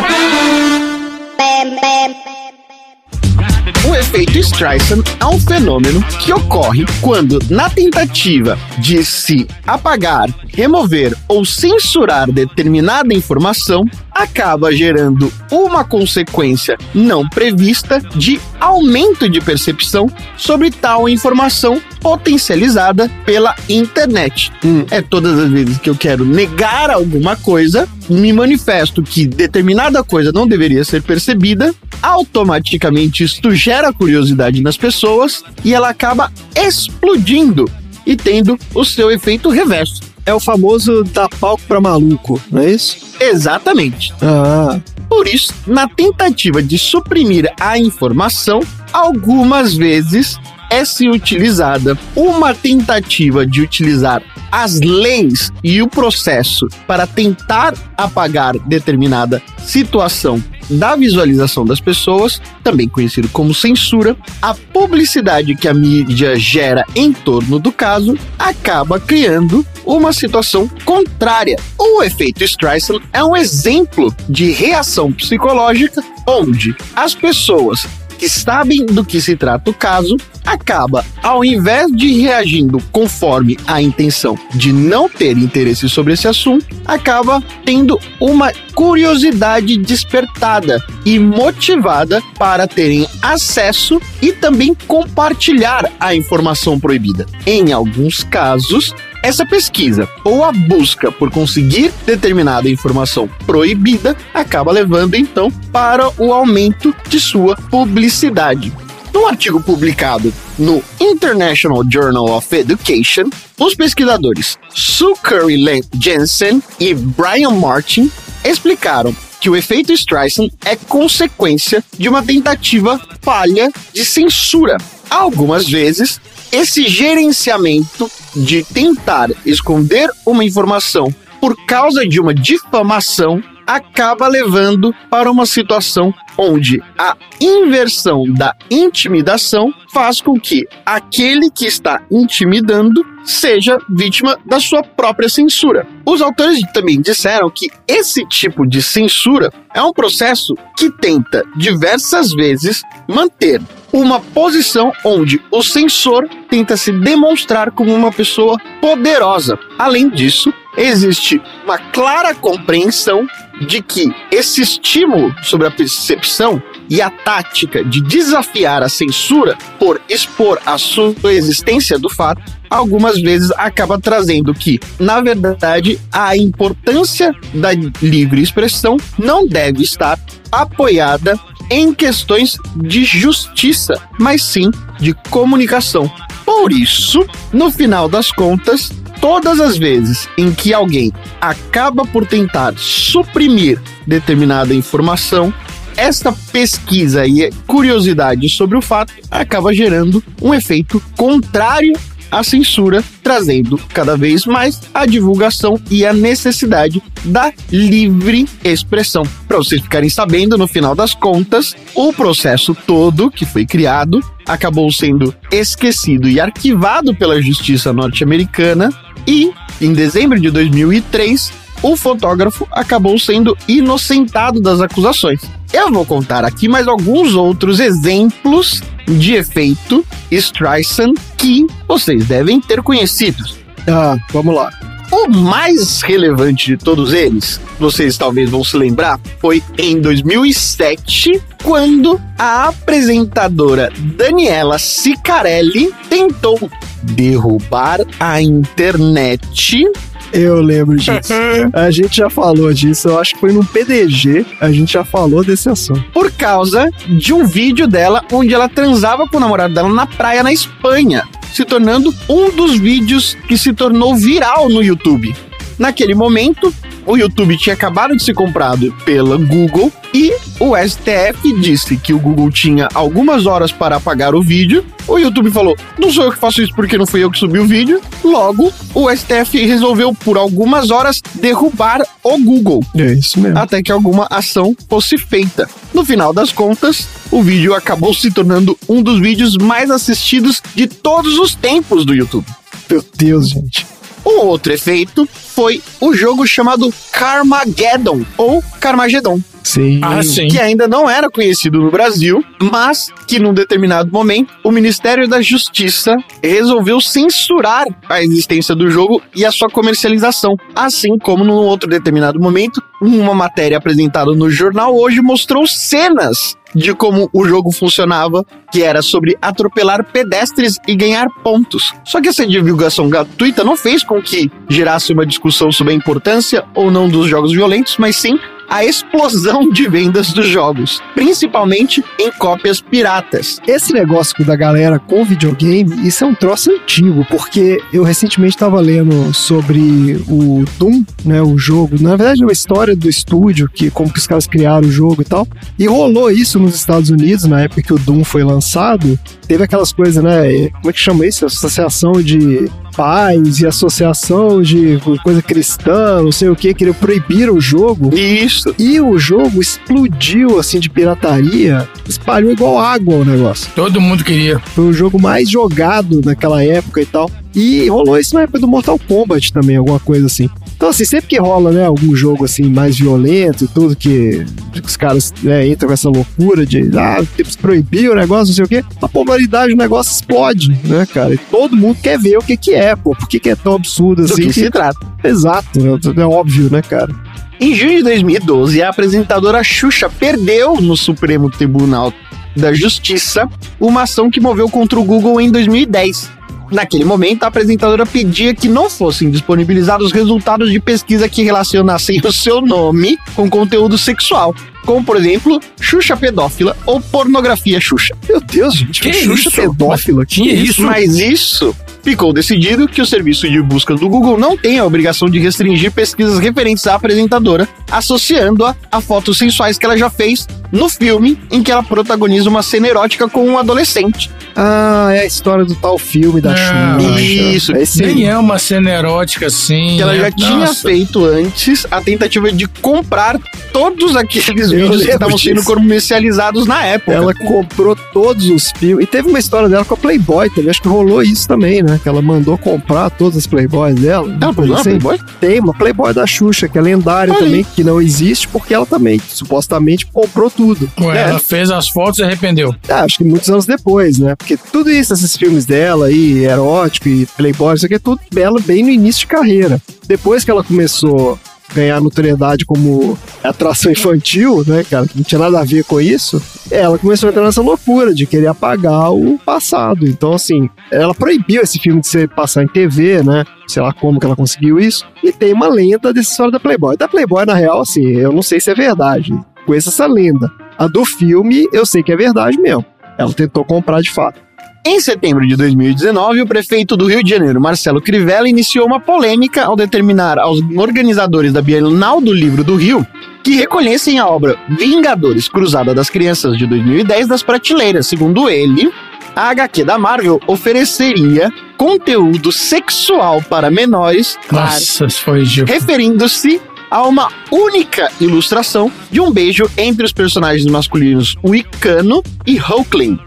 O 3.94 3.96
efeito 3.96 4.40
Streisand 4.40 5.04
é 5.20 5.26
um 5.28 5.40
fenômeno 5.40 6.04
que 6.20 6.34
ocorre 6.34 6.84
quando, 7.00 7.38
na 7.48 7.70
tentativa 7.70 8.58
de 8.80 9.06
se 9.06 9.48
apagar, 9.68 10.34
remover 10.48 11.16
ou 11.28 11.46
censurar 11.46 12.32
determinada 12.32 13.14
informação, 13.14 13.86
acaba 14.14 14.72
gerando 14.72 15.32
uma 15.52 15.84
consequência 15.84 16.78
não 16.94 17.28
prevista 17.28 18.00
de 18.16 18.40
aumento 18.60 19.28
de 19.28 19.42
percepção 19.42 20.10
sobre 20.38 20.72
tal 20.72 21.10
informação 21.10 21.82
potencializada 22.00 23.10
pela 23.26 23.56
internet. 23.68 24.52
É 24.92 25.02
todas 25.02 25.40
as 25.40 25.50
vezes 25.50 25.78
que 25.78 25.90
eu 25.90 25.96
quero 25.96 26.26
negar 26.26 26.92
alguma 26.92 27.36
coisa, 27.36 27.88
me 28.10 28.32
manifesto 28.34 29.02
que 29.02 29.26
determinada 29.26 30.04
coisa 30.04 30.32
não 30.32 30.46
deveria 30.46 30.84
ser 30.84 31.02
percebida, 31.02 31.74
automaticamente 32.02 33.24
isto 33.24 33.56
gera 33.56 33.94
curiosidade 33.94 34.62
nas 34.62 34.76
pessoas 34.76 35.44
e 35.64 35.74
ela 35.74 35.90
acaba 35.90 36.32
explodindo 36.56 37.70
e 38.06 38.16
tendo 38.16 38.60
o 38.74 38.84
seu 38.84 39.10
efeito 39.10 39.50
reverso. 39.50 40.13
É 40.26 40.34
o 40.34 40.40
famoso 40.40 41.04
dar 41.04 41.30
palco 41.30 41.64
pra 41.68 41.82
maluco, 41.82 42.42
não 42.52 42.62
é 42.62 42.72
isso? 42.72 42.98
Exatamente. 43.20 44.14
Ah. 44.22 44.80
Por 45.10 45.28
isso, 45.28 45.54
na 45.68 45.88
tentativa 45.88 46.62
de 46.62 46.78
suprimir 46.78 47.52
a 47.60 47.78
informação, 47.78 48.62
algumas 48.92 49.76
vezes 49.76 50.40
é 50.74 50.84
se 50.84 51.08
utilizada 51.08 51.96
uma 52.16 52.52
tentativa 52.52 53.46
de 53.46 53.62
utilizar 53.62 54.24
as 54.52 54.80
leis 54.80 55.52
e 55.64 55.84
o 55.84 55.88
processo 55.88 56.68
para 56.88 57.06
tentar 57.06 57.76
apagar 57.96 58.58
determinada 58.58 59.40
situação 59.60 60.44
da 60.70 60.96
visualização 60.96 61.64
das 61.64 61.80
pessoas, 61.80 62.42
também 62.64 62.88
conhecido 62.88 63.30
como 63.30 63.54
censura, 63.54 64.18
a 64.42 64.56
publicidade 64.56 65.56
que 65.56 65.68
a 65.68 65.74
mídia 65.76 66.36
gera 66.40 66.84
em 66.96 67.14
torno 67.14 67.60
do 67.60 67.72
caso 67.72 68.18
acaba 68.40 69.00
criando 69.00 69.64
uma 69.86 70.12
situação 70.12 70.68
contrária. 70.86 71.60
O 71.78 72.02
efeito 72.02 72.44
Streisand 72.44 73.02
é 73.12 73.24
um 73.24 73.36
exemplo 73.36 74.16
de 74.28 74.52
reação 74.52 75.12
psicológica 75.12 76.02
onde 76.28 76.76
as 76.96 77.14
pessoas 77.14 77.86
que 78.24 78.30
sabem 78.30 78.86
do 78.86 79.04
que 79.04 79.20
se 79.20 79.36
trata 79.36 79.70
o 79.70 79.74
caso, 79.74 80.16
acaba, 80.46 81.06
ao 81.22 81.44
invés 81.44 81.92
de 81.92 82.22
reagindo 82.22 82.82
conforme 82.90 83.58
a 83.68 83.82
intenção 83.82 84.40
de 84.56 84.72
não 84.72 85.10
ter 85.10 85.38
interesse 85.38 85.90
sobre 85.90 86.14
esse 86.14 86.26
assunto, 86.26 86.66
acaba 86.86 87.44
tendo 87.66 88.00
uma 88.22 88.54
curiosidade 88.74 89.78
despertada 89.78 90.82
e 91.06 91.20
motivada 91.20 92.22
para 92.40 92.66
terem 92.66 93.06
acesso 93.22 94.02
e 94.22 94.32
também 94.32 94.74
compartilhar 94.88 95.92
a 96.00 96.16
informação 96.16 96.80
proibida. 96.80 97.26
Em 97.46 97.74
alguns 97.74 98.24
casos, 98.24 98.96
essa 99.24 99.46
pesquisa 99.46 100.08
ou 100.26 100.44
a 100.44 100.52
busca 100.52 101.10
por 101.10 101.32
conseguir 101.32 101.94
determinada 102.06 102.70
informação 102.70 103.30
proibida 103.46 104.18
acaba 104.34 104.70
levando 104.72 105.16
então 105.16 105.50
para 105.72 106.12
o 106.22 106.34
aumento 106.34 106.94
de 107.08 107.22
sua 107.22 107.56
publicidade. 107.56 108.74
Num 109.14 109.26
artigo 109.26 109.64
publicado 109.64 110.34
no 110.60 110.84
International 111.00 111.84
Journal 111.90 112.30
of 112.32 112.54
Education, 112.54 113.30
os 113.58 113.74
pesquisadores 113.76 114.58
Sue 114.70 115.14
Curry 115.24 115.82
Jensen 115.98 116.62
e 116.78 116.94
Brian 116.94 117.52
Martin 117.52 118.12
explicaram 118.44 119.16
que 119.40 119.50
o 119.50 119.56
efeito 119.56 119.94
Streisand 119.94 120.50
é 120.66 120.76
consequência 120.76 121.84
de 121.98 122.10
uma 122.10 122.24
tentativa 122.24 123.00
falha 123.22 123.72
de 123.94 124.04
censura. 124.04 124.78
Algumas 125.10 125.70
vezes, 125.70 126.20
esse 126.52 126.88
gerenciamento 126.88 128.10
de 128.36 128.64
tentar 128.64 129.30
esconder 129.46 130.10
uma 130.26 130.44
informação 130.44 131.14
por 131.40 131.56
causa 131.66 132.08
de 132.08 132.20
uma 132.20 132.34
difamação 132.34 133.44
acaba 133.66 134.28
levando 134.28 134.94
para 135.10 135.32
uma 135.32 135.46
situação 135.46 136.14
onde 136.38 136.82
a 136.98 137.16
inversão 137.40 138.24
da 138.26 138.56
intimidação 138.70 139.74
faz 139.92 140.22
com 140.22 140.40
que 140.40 140.68
aquele 140.86 141.50
que 141.50 141.66
está 141.66 142.02
intimidando 142.12 143.06
seja 143.24 143.78
vítima 143.90 144.38
da 144.46 144.60
sua 144.60 144.84
própria 144.84 145.30
censura. 145.30 145.88
Os 146.06 146.22
autores 146.22 146.60
também 146.74 147.02
disseram 147.02 147.50
que 147.50 147.70
esse 147.88 148.26
tipo 148.28 148.66
de 148.68 148.82
censura 148.82 149.52
é 149.74 149.82
um 149.82 149.94
processo 149.94 150.56
que 150.78 150.92
tenta 150.92 151.44
diversas 151.56 152.32
vezes 152.32 152.84
manter 153.08 153.62
uma 153.94 154.20
posição 154.20 154.92
onde 155.06 155.40
o 155.52 155.62
censor 155.62 156.28
tenta 156.50 156.76
se 156.76 156.92
demonstrar 156.92 157.72
como 157.72 157.94
uma 157.94 158.12
pessoa 158.12 158.58
poderosa. 158.82 159.58
Além 159.78 160.10
disso, 160.10 160.52
existe 160.76 161.40
uma 161.64 161.78
clara 161.78 162.34
compreensão 162.34 163.28
de 163.68 163.84
que 163.84 164.12
esse 164.32 164.62
estímulo 164.62 165.34
sobre 165.44 165.68
a 165.68 165.72
percepção 165.72 166.62
e 166.90 167.02
a 167.02 167.10
tática 167.10 167.84
de 167.84 168.02
desafiar 168.02 168.82
a 168.82 168.90
censura 168.90 169.56
por 169.80 170.02
expor 170.10 170.60
a 170.66 170.78
sua 170.78 171.14
existência 171.26 171.98
do 172.00 172.10
fato, 172.10 172.42
algumas 172.70 173.22
vezes 173.22 173.52
acaba 173.52 174.00
trazendo 174.00 174.54
que, 174.54 174.80
na 175.00 175.22
verdade, 175.22 176.00
a 176.12 176.36
importância 176.36 177.32
da 177.54 177.72
livre 178.02 178.42
expressão 178.42 178.98
não 179.18 179.48
deve 179.48 179.84
estar 179.84 180.20
apoiada 180.52 181.40
em 181.70 181.94
questões 181.94 182.58
de 182.76 183.04
justiça, 183.04 184.02
mas 184.20 184.44
sim 184.44 184.70
de 185.00 185.14
comunicação. 185.30 186.12
Por 186.46 186.72
isso, 186.72 187.26
no 187.52 187.72
final 187.72 188.10
das 188.10 188.32
contas, 188.32 188.92
todas 189.22 189.60
as 189.60 189.78
vezes 189.78 190.28
em 190.38 190.54
que 190.54 190.74
alguém 190.74 191.12
acaba 191.40 192.06
por 192.06 192.26
tentar 192.26 192.74
suprimir 192.78 193.82
determinada 194.06 194.74
informação, 194.74 195.54
esta 195.96 196.32
pesquisa 196.52 197.26
e 197.26 197.50
curiosidade 197.68 198.50
sobre 198.50 198.78
o 198.78 198.82
fato 198.82 199.14
acaba 199.30 199.74
gerando 199.74 200.24
um 200.42 200.54
efeito 200.54 201.02
contrário 201.16 201.94
à 202.34 202.44
censura, 202.44 203.04
trazendo 203.22 203.78
cada 203.94 204.18
vez 204.18 204.46
mais 204.46 204.82
a 204.94 205.06
divulgação 205.06 205.80
e 205.90 206.06
a 206.06 206.12
necessidade 206.12 207.02
da 207.24 207.54
livre 207.72 208.48
expressão. 208.64 209.24
Para 209.48 209.58
vocês 209.58 209.82
ficarem 209.82 210.10
sabendo, 210.10 210.58
no 210.58 210.68
final 210.68 210.96
das 210.96 211.14
contas, 211.14 211.76
o 211.94 212.12
processo 212.12 212.76
todo 212.88 213.30
que 213.30 213.46
foi 213.46 213.66
criado 213.66 214.20
acabou 214.48 214.92
sendo 214.92 215.34
esquecido 215.52 216.28
e 216.28 216.40
arquivado 216.40 217.16
pela 217.16 217.42
justiça 217.42 217.94
norte-americana 217.94 218.90
e, 219.28 219.54
em 219.80 219.94
dezembro 219.94 220.40
de 220.40 220.50
2003, 220.50 221.54
o 221.82 221.96
fotógrafo 221.96 222.68
acabou 222.72 223.20
sendo 223.20 223.56
inocentado 223.68 224.60
das 224.60 224.82
acusações. 224.82 225.42
Eu 225.74 225.92
vou 225.92 226.06
contar 226.06 226.46
aqui 226.46 226.68
mais 226.68 226.88
alguns 226.88 227.34
outros 227.34 227.80
exemplos 227.80 228.84
de 229.08 229.34
efeito 229.34 230.06
Streisand 230.32 231.16
que 231.36 231.66
vocês 231.88 232.26
devem 232.28 232.62
ter 232.62 232.84
conhecido. 232.84 233.44
Ah, 233.88 234.16
vamos 234.32 234.54
lá. 234.54 234.70
O 235.12 235.28
mais 235.28 236.02
relevante 236.02 236.68
de 236.68 236.78
todos 236.78 237.12
eles, 237.12 237.60
vocês 237.80 238.18
talvez 238.18 238.50
vão 238.50 238.64
se 238.64 238.78
lembrar, 238.78 239.20
foi 239.40 239.62
em 239.78 240.00
2007, 240.00 241.42
quando 241.64 242.22
a 242.38 242.68
apresentadora 242.70 243.92
Daniela 244.16 244.78
Sicarelli 244.78 245.94
tentou 246.10 246.70
derrubar 247.04 248.00
a 248.20 248.42
internet 248.42 249.86
eu 250.34 250.62
lembro 250.62 250.98
disso. 250.98 251.34
a 251.72 251.92
gente 251.92 252.18
já 252.18 252.30
falou 252.30 252.74
disso, 252.74 253.10
eu 253.10 253.20
acho 253.20 253.36
que 253.36 253.40
foi 253.40 253.54
num 253.54 253.64
PDG, 253.64 254.46
a 254.60 254.72
gente 254.72 254.94
já 254.94 255.06
falou 255.06 255.44
desse 255.44 255.70
assunto. 255.70 256.04
Por 256.12 256.32
causa 256.32 256.90
de 257.08 257.34
um 257.34 257.46
vídeo 257.46 257.88
dela 257.88 258.24
onde 258.32 258.54
ela 258.54 258.68
transava 258.68 259.28
com 259.28 259.38
o 259.38 259.40
namorado 259.40 259.74
dela 259.74 259.90
na 259.90 260.08
praia 260.08 260.44
na 260.44 260.52
Espanha, 260.52 261.28
se 261.54 261.64
tornando 261.64 262.14
um 262.28 262.50
dos 262.50 262.78
vídeos 262.78 263.38
que 263.48 263.58
se 263.58 263.74
tornou 263.74 264.16
viral 264.16 264.68
no 264.68 264.84
YouTube. 264.84 265.34
Naquele 265.78 266.16
momento, 266.16 266.74
o 267.06 267.18
YouTube 267.18 267.58
tinha 267.58 267.74
acabado 267.74 268.16
de 268.16 268.24
ser 268.24 268.34
comprado 268.34 268.94
pela 269.06 269.38
Google 269.38 269.92
e 270.14 270.32
o 270.60 270.78
STF 270.78 271.60
disse 271.60 271.98
que 271.98 272.14
o 272.14 272.20
Google 272.20 272.52
tinha 272.52 272.88
algumas 272.94 273.48
horas 273.48 273.72
para 273.72 273.96
apagar 273.96 274.36
o 274.36 274.44
vídeo. 274.44 274.86
O 275.08 275.18
YouTube 275.18 275.50
falou: 275.50 275.76
não 275.98 276.12
sou 276.12 276.26
eu 276.26 276.32
que 276.32 276.38
faço 276.38 276.62
isso 276.62 276.74
porque 276.76 276.98
não 276.98 277.08
fui 277.08 277.24
eu 277.24 277.32
que 277.32 277.40
subi 277.40 277.60
o 277.60 277.66
vídeo. 277.66 278.00
Logo, 278.24 278.72
o 278.94 279.10
STF 279.10 279.66
resolveu 279.66 280.14
por 280.14 280.38
algumas 280.38 280.92
horas 280.92 281.22
derrubar 281.36 282.02
o 282.24 282.38
Google. 282.38 282.84
É 282.96 283.14
isso 283.14 283.40
mesmo. 283.40 283.58
Até 283.58 283.82
que 283.82 283.92
alguma 283.92 284.28
ação 284.30 284.76
fosse 284.88 285.18
feita. 285.18 285.68
No 285.94 286.06
final 286.06 286.32
das 286.32 286.52
contas, 286.52 287.08
o 287.32 287.42
vídeo 287.42 287.74
acabou 287.74 288.14
se 288.14 288.30
tornando 288.30 288.78
um 288.88 289.02
dos 289.02 289.20
vídeos 289.20 289.58
mais 289.58 289.90
assistidos 289.90 290.62
de 290.76 290.86
todos 290.88 291.40
os 291.40 291.56
tempos 291.56 292.06
do 292.06 292.14
YouTube. 292.14 292.46
Meu 292.90 293.04
Deus, 293.18 293.50
gente. 293.50 293.88
Um 294.26 294.46
outro 294.46 294.72
efeito 294.72 295.28
foi 295.56 295.82
o 296.00 296.14
jogo 296.14 296.46
chamado 296.48 296.94
Carmageddon 297.12 298.24
ou 298.38 298.64
Carmageddon. 298.80 299.42
Sim. 299.64 300.02
Ah, 300.04 300.22
sim. 300.22 300.50
Que 300.50 300.60
ainda 300.60 300.88
não 300.88 301.10
era 301.10 301.30
conhecido 301.30 301.80
no 301.80 301.90
Brasil, 301.90 302.44
mas 302.62 303.10
que 303.28 303.40
num 303.40 303.54
determinado 303.54 304.12
momento 304.12 304.54
o 304.64 304.72
Ministério 304.72 305.28
da 305.28 305.42
Justiça 305.42 306.18
resolveu 306.44 307.00
censurar 307.00 307.88
a 308.10 308.22
existência 308.22 308.76
do 308.76 308.90
jogo 308.90 309.22
e 309.34 309.46
a 309.46 309.52
sua 309.52 309.70
comercialização. 309.70 310.56
Assim 310.76 311.18
como 311.18 311.44
num 311.44 311.54
outro 311.54 311.90
determinado 311.90 312.40
momento, 312.40 312.84
uma 313.02 313.34
matéria 313.34 313.78
apresentada 313.78 314.32
no 314.34 314.50
jornal 314.50 314.96
hoje 314.96 315.22
mostrou 315.22 315.66
cenas 315.66 316.56
de 316.76 316.94
como 316.94 317.30
o 317.32 317.46
jogo 317.46 317.72
funcionava, 317.72 318.44
que 318.72 318.82
era 318.82 319.02
sobre 319.02 319.38
atropelar 319.42 320.04
pedestres 320.12 320.80
e 320.88 320.96
ganhar 320.96 321.28
pontos. 321.44 321.94
Só 322.04 322.20
que 322.20 322.30
essa 322.30 322.46
divulgação 322.48 323.10
gratuita 323.10 323.64
não 323.64 323.78
fez 323.78 324.04
com 324.04 324.22
que 324.22 324.52
gerasse 324.68 325.14
uma 325.14 325.26
discussão 325.26 325.72
sobre 325.72 325.94
a 325.94 325.96
importância 325.96 326.66
ou 326.74 326.90
não 326.90 327.08
dos 327.08 327.28
jogos 327.28 327.52
violentos, 327.52 327.98
mas 327.98 328.16
sim 328.16 328.40
a 328.74 328.84
explosão 328.84 329.70
de 329.70 329.88
vendas 329.88 330.34
dos 330.34 330.48
jogos, 330.48 331.00
principalmente 331.14 332.04
em 332.20 332.32
cópias 332.32 332.82
piratas. 332.82 333.60
Esse 333.68 333.94
negócio 333.94 334.44
da 334.44 334.56
galera 334.56 334.98
com 334.98 335.24
videogame, 335.24 336.08
isso 336.08 336.24
é 336.24 336.28
um 336.28 336.34
troço 336.34 336.72
antigo, 336.72 337.24
porque 337.30 337.80
eu 337.94 338.02
recentemente 338.02 338.56
estava 338.56 338.82
lendo 338.82 339.32
sobre 339.32 340.20
o 340.28 340.66
Doom, 340.80 341.06
né, 341.24 341.40
o 341.40 341.56
jogo. 341.56 342.02
Na 342.02 342.16
verdade, 342.16 342.42
é 342.42 342.46
uma 342.48 342.52
história 342.52 342.96
do 342.96 343.08
estúdio, 343.08 343.70
que 343.70 343.92
como 343.92 344.12
que 344.12 344.18
os 344.18 344.26
caras 344.26 344.48
criaram 344.48 344.88
o 344.88 344.92
jogo 344.92 345.22
e 345.22 345.26
tal. 345.26 345.48
E 345.78 345.86
rolou 345.86 346.32
isso 346.32 346.58
nos 346.58 346.74
Estados 346.74 347.12
Unidos, 347.12 347.46
na 347.46 347.62
época 347.62 347.84
que 347.84 347.94
o 347.94 348.00
Doom 348.00 348.24
foi 348.24 348.44
lançado. 348.44 349.20
Teve 349.48 349.66
aquelas 349.66 349.94
coisas, 349.94 350.24
né? 350.24 350.70
Como 350.70 350.90
é 350.90 350.94
que 350.94 351.00
chama 351.00 351.28
isso? 351.28 351.46
Associação 351.46 352.14
de 352.14 352.68
pais 352.96 353.60
e 353.60 353.68
associação 353.68 354.62
de 354.62 355.00
coisa 355.24 355.42
cristã, 355.42 356.22
não 356.22 356.32
sei 356.32 356.50
o 356.50 356.56
que, 356.56 356.74
queriam 356.74 356.94
proibir 356.94 357.50
o 357.50 357.60
jogo. 357.60 358.16
Isso. 358.16 358.74
E 358.78 359.00
o 359.00 359.18
jogo 359.18 359.62
explodiu, 359.62 360.60
assim, 360.60 360.80
de 360.80 360.90
pirataria, 360.90 361.88
espalhou 362.08 362.52
igual 362.52 362.80
água 362.80 363.16
o 363.16 363.26
negócio. 363.26 363.70
Todo 363.76 364.02
mundo 364.02 364.24
queria. 364.24 364.60
Foi 364.60 364.86
o 364.86 364.94
jogo 364.94 365.20
mais 365.20 365.50
jogado 365.50 366.22
naquela 366.24 366.64
época 366.64 367.02
e 367.02 367.06
tal. 367.06 367.30
E 367.56 367.88
rolou 367.88 368.18
isso 368.18 368.34
na 368.34 368.42
época 368.42 368.60
do 368.60 368.68
Mortal 368.68 369.00
Kombat 369.00 369.54
também, 369.54 369.78
alguma 369.78 370.00
coisa 370.00 370.26
assim. 370.26 370.50
Então, 370.84 370.90
assim, 370.90 371.06
sempre 371.06 371.28
que 371.28 371.40
rola, 371.40 371.72
né, 371.72 371.86
algum 371.86 372.14
jogo 372.14 372.44
assim 372.44 372.64
mais 372.64 373.00
violento 373.00 373.64
e 373.64 373.68
tudo, 373.70 373.96
que 373.96 374.46
os 374.84 374.98
caras 374.98 375.34
né, 375.42 375.66
entram 375.66 375.88
com 375.88 375.94
essa 375.94 376.10
loucura 376.10 376.66
de 376.66 376.92
ah, 376.98 377.24
que 377.38 377.58
proibir 377.58 378.12
o 378.12 378.16
negócio, 378.16 378.48
não 378.48 378.54
sei 378.54 378.66
o 378.66 378.68
quê, 378.68 378.84
a 379.02 379.08
popularidade 379.08 379.72
do 379.72 379.78
negócio 379.78 380.12
explode, 380.12 380.78
né, 380.84 381.06
cara? 381.06 381.36
E 381.36 381.38
todo 381.38 381.78
mundo 381.78 382.00
quer 382.04 382.20
ver 382.20 382.38
o 382.38 382.42
que, 382.42 382.58
que 382.58 382.74
é, 382.74 382.98
pô. 382.98 383.16
Por 383.16 383.30
que, 383.30 383.40
que 383.40 383.52
é 383.52 383.56
tão 383.56 383.76
absurdo 383.76 384.26
Do 384.26 384.34
assim? 384.34 384.42
que 384.48 384.52
se 384.52 384.70
trata. 384.70 385.00
Exato, 385.24 385.80
né? 385.80 385.98
é 386.18 386.26
óbvio, 386.26 386.70
né, 386.70 386.82
cara? 386.82 387.16
Em 387.62 387.74
junho 387.74 388.00
de 388.00 388.04
2012, 388.04 388.82
a 388.82 388.90
apresentadora 388.90 389.64
Xuxa 389.64 390.10
perdeu 390.10 390.82
no 390.82 390.98
Supremo 390.98 391.50
Tribunal 391.50 392.12
da 392.58 392.74
Justiça 392.74 393.48
uma 393.80 394.02
ação 394.02 394.30
que 394.30 394.42
moveu 394.42 394.68
contra 394.68 395.00
o 395.00 395.04
Google 395.06 395.40
em 395.40 395.50
2010. 395.50 396.30
Naquele 396.74 397.06
momento, 397.06 397.44
a 397.44 397.48
apresentadora 397.48 398.04
pedia 398.04 398.54
que 398.54 398.68
não 398.68 398.90
fossem 398.90 399.30
disponibilizados 399.30 400.12
resultados 400.12 400.72
de 400.72 400.80
pesquisa 400.80 401.30
que 401.30 401.44
relacionassem 401.44 402.20
o 402.26 402.34
seu 402.34 402.62
nome 402.62 403.18
com 403.36 403.48
conteúdo 403.48 403.96
sexual, 403.96 404.56
como 404.84 405.04
por 405.06 405.16
exemplo, 405.16 405.60
Xuxa 405.80 406.18
pedófila 406.18 406.76
ou 406.86 407.00
pornografia 407.00 407.80
Xuxa. 407.80 408.18
Meu 408.28 408.42
Deus, 408.42 408.74
gente, 408.74 409.02
Que 409.02 409.14
Xuxa 409.14 409.50
isso? 409.50 409.62
pedófila, 409.62 410.26
que 410.26 410.34
Tinha 410.36 410.54
isso? 410.54 410.82
Mas 410.82 411.16
isso 411.18 411.76
ficou 412.04 412.34
decidido 412.34 412.88
que 412.88 413.02
o 413.02 413.06
serviço 413.06 413.50
de 413.50 413.62
busca 413.62 413.96
do 413.96 414.08
Google 414.10 414.38
não 414.38 414.58
tem 414.58 414.78
a 414.78 414.86
obrigação 414.86 415.30
de 415.30 415.40
restringir 415.40 415.92
pesquisas 415.92 416.38
referentes 416.40 416.86
à 416.86 416.96
apresentadora, 416.96 417.68
associando-a 417.90 418.76
a 418.92 419.02
fotos 419.02 419.38
sensuais 419.38 419.78
que 419.78 419.86
ela 419.86 419.98
já 419.98 420.10
fez 420.10 420.46
no 420.72 420.90
filme 420.90 421.38
em 421.52 421.64
que 421.64 421.72
ela 421.72 421.84
protagoniza 421.84 422.50
uma 422.50 422.62
cena 422.64 422.88
erótica 422.88 423.30
com 423.30 423.46
um 423.48 423.58
adolescente. 423.58 424.30
Ah, 424.56 425.10
é 425.14 425.20
a 425.22 425.26
história 425.26 425.64
do 425.66 425.74
tal 425.76 425.98
filme 425.98 426.42
da 426.42 426.54
Ah, 426.54 426.98
Xuxa. 427.00 427.22
isso. 427.22 427.76
É 427.76 427.82
esse 427.82 428.04
aí. 428.04 428.14
Nem 428.16 428.28
é 428.30 428.38
uma 428.38 428.60
cena 428.60 428.90
erótica 428.90 429.48
assim. 429.48 429.96
Que 429.96 430.02
ela 430.02 430.16
já 430.16 430.24
né? 430.24 430.32
tinha 430.36 430.58
Nossa. 430.58 430.82
feito 430.88 431.24
antes 431.26 431.88
a 431.90 432.02
tentativa 432.02 432.52
de 432.52 432.68
comprar 432.68 433.40
todos 433.72 434.16
aqueles 434.16 434.70
vídeos 434.72 435.04
que 435.04 435.12
estavam 435.12 435.38
sendo 435.38 435.64
comercializados 435.64 436.66
na 436.68 436.84
época. 436.86 437.14
Ela 437.14 437.34
comprou 437.34 437.96
todos 437.96 438.46
os 438.50 438.72
filmes. 438.78 439.04
E 439.06 439.08
teve 439.08 439.28
uma 439.30 439.40
história 439.40 439.70
dela 439.70 439.86
com 439.86 439.94
a 439.94 439.98
Playboy 439.98 440.50
também. 440.50 440.70
Acho 440.70 440.82
que 440.82 440.88
rolou 440.88 441.22
isso 441.24 441.48
também, 441.48 441.82
né? 441.82 441.93
Que 442.00 442.10
ela 442.10 442.22
mandou 442.22 442.58
comprar 442.58 443.10
todas 443.10 443.38
as 443.38 443.48
Playboys 443.48 443.96
dela. 443.96 444.28
Ela 444.28 444.36
Uma 444.36 444.40
coisa 444.40 444.48
comprou 444.54 444.68
uma 444.68 444.80
assim. 444.80 445.00
Playboy? 445.00 445.20
Tem 445.40 445.60
uma 445.60 445.74
Playboy 445.74 446.14
da 446.14 446.26
Xuxa, 446.28 446.68
que 446.68 446.78
é 446.78 446.82
lendária 446.82 447.34
também, 447.34 447.64
que 447.64 447.84
não 447.84 448.02
existe 448.02 448.48
porque 448.48 448.74
ela 448.74 448.86
também, 448.86 449.20
supostamente, 449.28 450.06
comprou 450.08 450.50
tudo. 450.50 450.90
Ué, 451.02 451.18
É. 451.18 451.30
ela 451.30 451.40
fez 451.40 451.70
as 451.72 451.90
fotos 451.90 452.20
e 452.20 452.24
arrependeu. 452.24 452.74
Ah, 452.90 453.04
acho 453.04 453.18
que 453.18 453.24
muitos 453.24 453.50
anos 453.50 453.66
depois, 453.66 454.18
né? 454.20 454.36
Porque 454.36 454.58
tudo 454.72 454.90
isso, 454.92 455.14
esses 455.14 455.36
filmes 455.36 455.66
dela 455.66 456.08
aí, 456.08 456.44
erótico 456.46 457.08
e 457.10 457.26
Playboy, 457.38 457.76
isso 457.76 457.86
aqui 457.86 457.96
é 457.96 458.00
tudo 458.00 458.20
dela 458.32 458.60
bem 458.66 458.84
no 458.84 458.90
início 458.90 459.22
de 459.22 459.28
carreira. 459.28 459.82
Depois 460.08 460.44
que 460.44 460.52
ela 460.52 460.64
começou 460.64 461.38
ganhar 461.74 462.02
notoriedade 462.02 462.66
como 462.66 463.18
atração 463.44 463.92
infantil, 463.92 464.64
né, 464.66 464.84
cara, 464.84 465.08
que 465.08 465.18
não 465.18 465.24
tinha 465.24 465.40
nada 465.40 465.60
a 465.60 465.64
ver 465.64 465.84
com 465.84 466.00
isso, 466.00 466.42
ela 466.70 466.98
começou 466.98 467.28
a 467.28 467.32
entrar 467.32 467.44
nessa 467.44 467.62
loucura 467.62 468.14
de 468.14 468.26
querer 468.26 468.48
apagar 468.48 469.12
o 469.12 469.38
passado. 469.40 470.08
Então, 470.08 470.34
assim, 470.34 470.70
ela 470.92 471.14
proibiu 471.14 471.62
esse 471.62 471.80
filme 471.80 472.02
de 472.02 472.08
ser 472.08 472.30
passar 472.30 472.64
em 472.64 472.68
TV, 472.68 473.24
né? 473.24 473.44
Sei 473.68 473.82
lá 473.82 473.94
como 473.94 474.20
que 474.20 474.26
ela 474.26 474.36
conseguiu 474.36 474.80
isso. 474.80 475.06
E 475.24 475.32
tem 475.32 475.54
uma 475.54 475.68
lenda 475.68 476.14
dessa 476.14 476.32
história 476.32 476.52
da 476.52 476.60
Playboy. 476.60 476.98
Da 476.98 477.08
Playboy, 477.08 477.46
na 477.46 477.54
real, 477.54 477.82
assim, 477.82 478.06
eu 478.06 478.32
não 478.32 478.42
sei 478.42 478.60
se 478.60 478.72
é 478.72 478.76
verdade. 478.76 479.34
Conheço 479.66 479.90
essa 479.90 480.06
lenda. 480.06 480.52
A 480.78 480.88
do 480.88 481.06
filme, 481.06 481.68
eu 481.72 481.86
sei 481.86 482.04
que 482.04 482.12
é 482.12 482.16
verdade 482.16 482.60
mesmo. 482.60 482.86
Ela 483.18 483.32
tentou 483.34 483.64
comprar 483.64 484.02
de 484.02 484.12
fato. 484.12 484.42
Em 484.86 485.00
setembro 485.00 485.48
de 485.48 485.56
2019, 485.56 486.42
o 486.42 486.46
prefeito 486.46 486.98
do 486.98 487.06
Rio 487.06 487.24
de 487.24 487.30
Janeiro, 487.30 487.62
Marcelo 487.62 488.02
Crivella, 488.02 488.50
iniciou 488.50 488.86
uma 488.86 489.00
polêmica 489.00 489.64
ao 489.64 489.78
determinar 489.78 490.38
aos 490.38 490.60
organizadores 490.76 491.54
da 491.54 491.62
Bienal 491.62 492.20
do 492.20 492.34
Livro 492.34 492.66
do 492.66 492.76
Rio 492.76 493.08
que 493.42 493.56
reconhecem 493.56 494.20
a 494.20 494.28
obra 494.28 494.58
Vingadores 494.78 495.48
Cruzada 495.48 495.94
das 495.94 496.10
Crianças 496.10 496.58
de 496.58 496.68
2010 496.68 497.28
das 497.30 497.42
prateleiras. 497.42 498.08
Segundo 498.08 498.50
ele, 498.50 498.92
a 499.34 499.52
HQ 499.52 499.86
da 499.86 499.98
Marvel 499.98 500.42
ofereceria 500.48 501.50
conteúdo 501.78 502.52
sexual 502.52 503.42
para 503.42 503.72
menores, 503.72 504.38
Nossa, 504.52 505.08
foi 505.10 505.44
referindo-se 505.66 506.60
a 506.92 507.04
uma 507.04 507.30
única 507.50 508.12
ilustração 508.20 508.92
de 509.10 509.22
um 509.22 509.32
beijo 509.32 509.64
entre 509.78 510.06
os 510.06 510.12
personagens 510.12 510.66
masculinos 510.70 511.38
Wicano 511.42 512.22
e 512.46 512.60
Hulkling. 512.60 513.18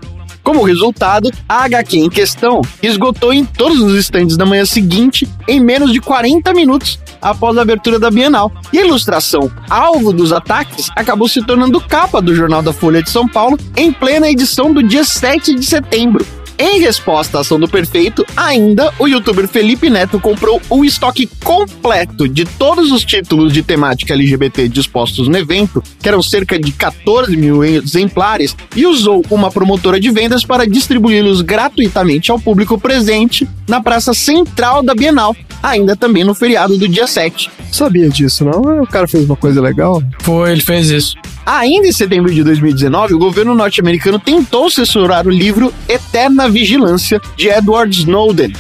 Como 0.47 0.63
resultado, 0.63 1.29
a 1.49 1.65
HQ 1.65 1.99
em 1.99 2.09
questão 2.09 2.63
esgotou 2.81 3.33
em 3.33 3.45
todos 3.45 3.81
os 3.81 3.97
estandes 3.97 4.37
da 4.37 4.47
manhã 4.47 4.65
seguinte 4.65 5.29
em 5.49 5.59
menos 5.59 5.93
de 5.93 6.01
40 6.01 6.55
minutos 6.55 7.01
após 7.21 7.59
a 7.59 7.63
abertura 7.63 7.99
da 7.99 8.13
Bienal. 8.13 8.53
E 8.73 8.79
a 8.79 8.87
ilustração 8.87 9.51
alvo 9.69 10.13
dos 10.13 10.33
ataques 10.33 10.89
acabou 10.95 11.27
se 11.27 11.45
tornando 11.45 11.81
capa 11.81 12.23
do 12.23 12.33
Jornal 12.33 12.63
da 12.63 12.73
Folha 12.73 13.03
de 13.03 13.11
São 13.11 13.27
Paulo 13.27 13.59
em 13.77 13.91
plena 13.91 14.31
edição 14.31 14.73
do 14.73 14.85
dia 14.85 15.03
7 15.03 15.53
de 15.53 15.67
setembro. 15.67 16.25
Em 16.59 16.81
resposta 16.81 17.37
à 17.37 17.41
ação 17.43 17.61
do 17.61 17.69
perfeito, 17.69 18.25
ainda 18.35 18.91
o 18.99 19.07
youtuber 19.07 19.47
Felipe 19.47 19.91
Neto 19.91 20.19
comprou 20.19 20.61
o 20.71 20.85
estoque 20.85 21.29
completo 21.45 22.27
de 22.27 22.47
todos 22.47 22.91
os 22.91 23.05
títulos 23.05 23.53
de 23.53 23.63
temática 23.63 24.15
LGBT 24.15 24.67
dispostos 24.67 25.29
no 25.29 25.37
evento, 25.37 25.83
que 26.01 26.09
eram 26.09 26.23
cerca 26.23 26.59
de 26.59 26.73
14 26.73 27.37
mil 27.37 27.63
exemplares, 27.63 28.57
e 28.75 28.87
usou 28.87 29.23
uma 29.31 29.51
promotora 29.51 30.01
de 30.01 30.11
vendas 30.11 30.45
para 30.45 30.67
distribuí-los 30.67 31.43
gratuitamente 31.43 32.31
ao 32.31 32.41
público 32.41 32.81
presente 32.81 33.47
na 33.69 33.83
praça 33.83 34.15
central 34.15 34.83
da 34.83 34.95
Bienal, 34.95 35.37
ainda 35.63 35.97
também 35.97 36.25
no 36.25 36.35
feriado 36.35 36.77
do 36.77 36.89
dia 36.89 37.07
7. 37.07 37.51
Sabia 37.73 38.09
disso, 38.09 38.45
não? 38.45 38.83
O 38.83 38.87
cara 38.87 39.07
fez 39.07 39.25
uma 39.25 39.37
coisa 39.37 39.61
legal. 39.61 40.03
Foi, 40.21 40.53
ele 40.53 40.61
fez 40.61 40.91
isso. 40.91 41.17
Ainda 41.45 41.87
em 41.87 41.93
setembro 41.93 42.33
de 42.33 42.43
2019, 42.43 43.15
o 43.15 43.19
governo 43.19 43.55
norte-americano 43.55 44.19
tentou 44.19 44.69
censurar 44.71 45.27
o 45.27 45.31
livro 45.31 45.73
Eterna 45.89 46.49
Vigilância 46.49 47.21
de 47.37 47.49
Edward 47.49 47.97
Snowden. 47.97 48.53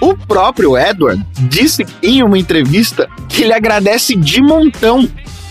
O 0.00 0.14
próprio 0.14 0.76
Edward 0.76 1.24
disse 1.48 1.86
em 2.02 2.22
uma 2.22 2.38
entrevista 2.38 3.08
que 3.28 3.42
ele 3.42 3.52
agradece 3.52 4.14
de 4.14 4.42
montão 4.42 5.08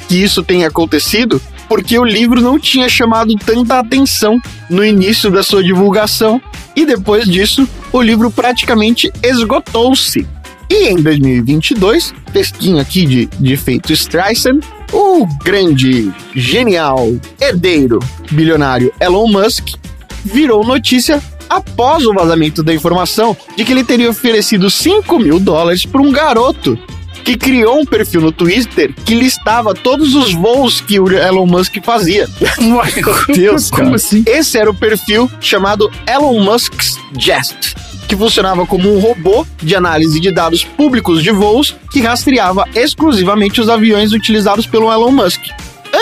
que 0.08 0.22
isso 0.22 0.44
tenha 0.44 0.68
acontecido, 0.68 1.42
porque 1.68 1.98
o 1.98 2.04
livro 2.04 2.40
não 2.40 2.60
tinha 2.60 2.88
chamado 2.88 3.34
tanta 3.36 3.80
atenção 3.80 4.40
no 4.70 4.86
início 4.86 5.32
da 5.32 5.42
sua 5.42 5.64
divulgação 5.64 6.40
e 6.76 6.86
depois 6.86 7.26
disso 7.26 7.68
o 7.92 8.02
livro 8.02 8.30
praticamente 8.30 9.12
esgotou-se. 9.24 10.28
E 10.70 10.90
em 10.90 10.96
2022, 11.02 12.14
pesquinha 12.32 12.82
aqui 12.82 13.06
de, 13.06 13.26
de 13.40 13.58
feito 13.58 13.94
Streisand, 13.94 14.60
o 14.92 15.26
grande, 15.44 16.12
genial, 16.36 17.14
herdeiro, 17.40 18.00
bilionário 18.32 18.94
Elon 19.00 19.28
Musk 19.28 19.70
virou 20.24 20.64
notícia 20.64 21.22
após 21.50 22.06
o 22.06 22.14
vazamento 22.14 22.64
da 22.64 22.74
informação 22.74 23.36
de 23.56 23.64
que 23.66 23.72
ele 23.72 23.84
teria 23.84 24.10
oferecido 24.10 24.70
5 24.70 25.20
mil 25.20 25.40
dólares 25.40 25.86
para 25.86 26.02
um 26.02 26.12
garoto 26.12 26.78
que 27.24 27.38
criou 27.38 27.80
um 27.80 27.86
perfil 27.86 28.20
no 28.22 28.32
Twitter 28.32 28.94
que 29.06 29.14
listava 29.16 29.74
todos 29.74 30.14
os 30.14 30.34
voos 30.34 30.82
que 30.82 31.00
o 31.00 31.10
Elon 31.10 31.46
Musk 31.46 31.78
fazia. 31.84 32.28
Meu 32.60 33.36
Deus, 33.36 33.70
Como 33.70 33.84
cara. 33.84 33.96
assim? 33.96 34.24
Esse 34.26 34.58
era 34.58 34.70
o 34.70 34.74
perfil 34.74 35.30
chamado 35.40 35.90
Elon 36.08 36.44
Musk's 36.44 36.98
Jest, 37.18 37.76
que 38.14 38.18
funcionava 38.18 38.64
como 38.68 38.96
um 38.96 39.00
robô 39.00 39.44
de 39.58 39.76
análise 39.76 40.20
de 40.20 40.32
dados 40.32 40.64
públicos 40.64 41.24
de 41.24 41.32
voos 41.32 41.76
que 41.92 42.00
rastreava 42.00 42.64
exclusivamente 42.76 43.60
os 43.60 43.68
aviões 43.68 44.14
utilizados 44.14 44.68
pelo 44.68 44.94
Elon 44.94 45.12
Musk. 45.12 45.42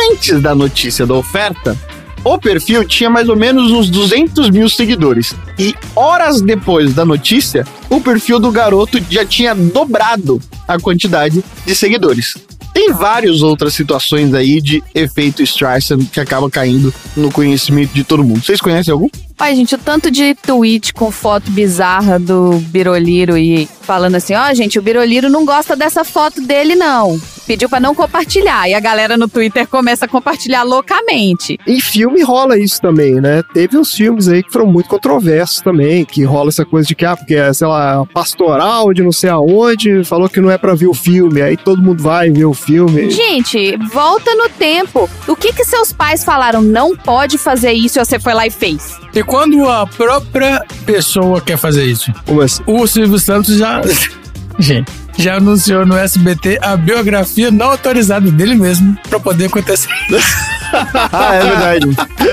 Antes 0.09 0.41
da 0.41 0.53
notícia 0.53 1.05
da 1.05 1.13
oferta, 1.13 1.77
o 2.21 2.37
perfil 2.37 2.83
tinha 2.83 3.09
mais 3.09 3.29
ou 3.29 3.37
menos 3.37 3.71
uns 3.71 3.89
200 3.89 4.49
mil 4.49 4.67
seguidores. 4.67 5.33
E 5.57 5.73
horas 5.95 6.41
depois 6.41 6.93
da 6.93 7.05
notícia, 7.05 7.65
o 7.89 8.01
perfil 8.01 8.39
do 8.39 8.51
garoto 8.51 9.01
já 9.09 9.25
tinha 9.25 9.55
dobrado 9.55 10.41
a 10.67 10.77
quantidade 10.77 11.41
de 11.65 11.73
seguidores. 11.73 12.35
Tem 12.73 12.93
várias 12.93 13.41
outras 13.41 13.73
situações 13.73 14.33
aí 14.33 14.61
de 14.61 14.83
efeito 14.95 15.43
Streisand 15.43 16.05
que 16.11 16.19
acaba 16.19 16.49
caindo 16.49 16.93
no 17.15 17.31
conhecimento 17.31 17.93
de 17.93 18.03
todo 18.03 18.23
mundo. 18.23 18.43
Vocês 18.43 18.61
conhecem 18.61 18.91
algum? 18.91 19.09
Olha, 19.39 19.55
gente, 19.55 19.73
o 19.73 19.77
tanto 19.77 20.11
de 20.11 20.35
tweet 20.35 20.93
com 20.93 21.09
foto 21.09 21.49
bizarra 21.49 22.19
do 22.19 22.59
Biroliro 22.67 23.37
e 23.37 23.67
falando 23.81 24.15
assim, 24.15 24.35
ó, 24.35 24.53
gente, 24.53 24.77
o 24.77 24.81
Biroliro 24.81 25.29
não 25.29 25.45
gosta 25.45 25.75
dessa 25.75 26.03
foto 26.03 26.39
dele, 26.41 26.75
não. 26.75 27.19
Pediu 27.51 27.67
pra 27.67 27.81
não 27.81 27.93
compartilhar. 27.93 28.69
E 28.69 28.73
a 28.73 28.79
galera 28.79 29.17
no 29.17 29.27
Twitter 29.27 29.67
começa 29.67 30.05
a 30.05 30.07
compartilhar 30.07 30.63
loucamente. 30.63 31.59
Em 31.67 31.81
filme 31.81 32.23
rola 32.23 32.57
isso 32.57 32.81
também, 32.81 33.15
né? 33.15 33.43
Teve 33.53 33.77
uns 33.77 33.93
filmes 33.93 34.29
aí 34.29 34.41
que 34.41 34.49
foram 34.49 34.67
muito 34.67 34.87
controversos 34.87 35.59
também, 35.59 36.05
que 36.05 36.23
rola 36.23 36.47
essa 36.47 36.63
coisa 36.63 36.87
de 36.87 36.95
que, 36.95 37.03
ah, 37.03 37.13
porque 37.13 37.35
é, 37.35 37.51
sei 37.51 37.67
lá, 37.67 38.05
pastoral 38.05 38.93
de 38.93 39.03
não 39.03 39.11
sei 39.11 39.29
aonde, 39.29 40.01
falou 40.05 40.29
que 40.29 40.39
não 40.39 40.49
é 40.49 40.57
pra 40.57 40.73
ver 40.73 40.87
o 40.87 40.93
filme, 40.93 41.41
aí 41.41 41.57
todo 41.57 41.81
mundo 41.81 42.01
vai 42.01 42.29
ver 42.29 42.45
o 42.45 42.53
filme. 42.53 43.11
Gente, 43.11 43.75
volta 43.91 44.33
no 44.33 44.47
tempo. 44.47 45.09
O 45.27 45.35
que 45.35 45.51
que 45.51 45.65
seus 45.65 45.91
pais 45.91 46.23
falaram? 46.23 46.61
Não 46.61 46.95
pode 46.95 47.37
fazer 47.37 47.73
isso 47.73 47.99
e 47.99 48.05
você 48.05 48.17
foi 48.17 48.33
lá 48.33 48.47
e 48.47 48.49
fez. 48.49 48.97
E 49.13 49.21
quando 49.23 49.67
a 49.67 49.85
própria 49.85 50.65
pessoa 50.85 51.41
quer 51.41 51.57
fazer 51.57 51.83
isso? 51.83 52.13
Como 52.25 52.39
assim? 52.39 52.63
O 52.65 52.87
Silvio 52.87 53.19
Santos 53.19 53.57
já. 53.57 53.81
Gente, 54.57 54.91
já 55.17 55.35
anunciou 55.35 55.85
no 55.85 55.97
SBT 55.97 56.59
a 56.61 56.75
biografia 56.75 57.51
não 57.51 57.71
autorizada 57.71 58.31
dele 58.31 58.55
mesmo 58.55 58.97
pra 59.09 59.19
poder 59.19 59.45
acontecer. 59.45 59.89
ah, 61.11 61.35
é 61.35 61.43
verdade. 61.43 61.85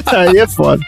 Aí 0.07 0.39
é 0.39 0.47
foda. 0.47 0.85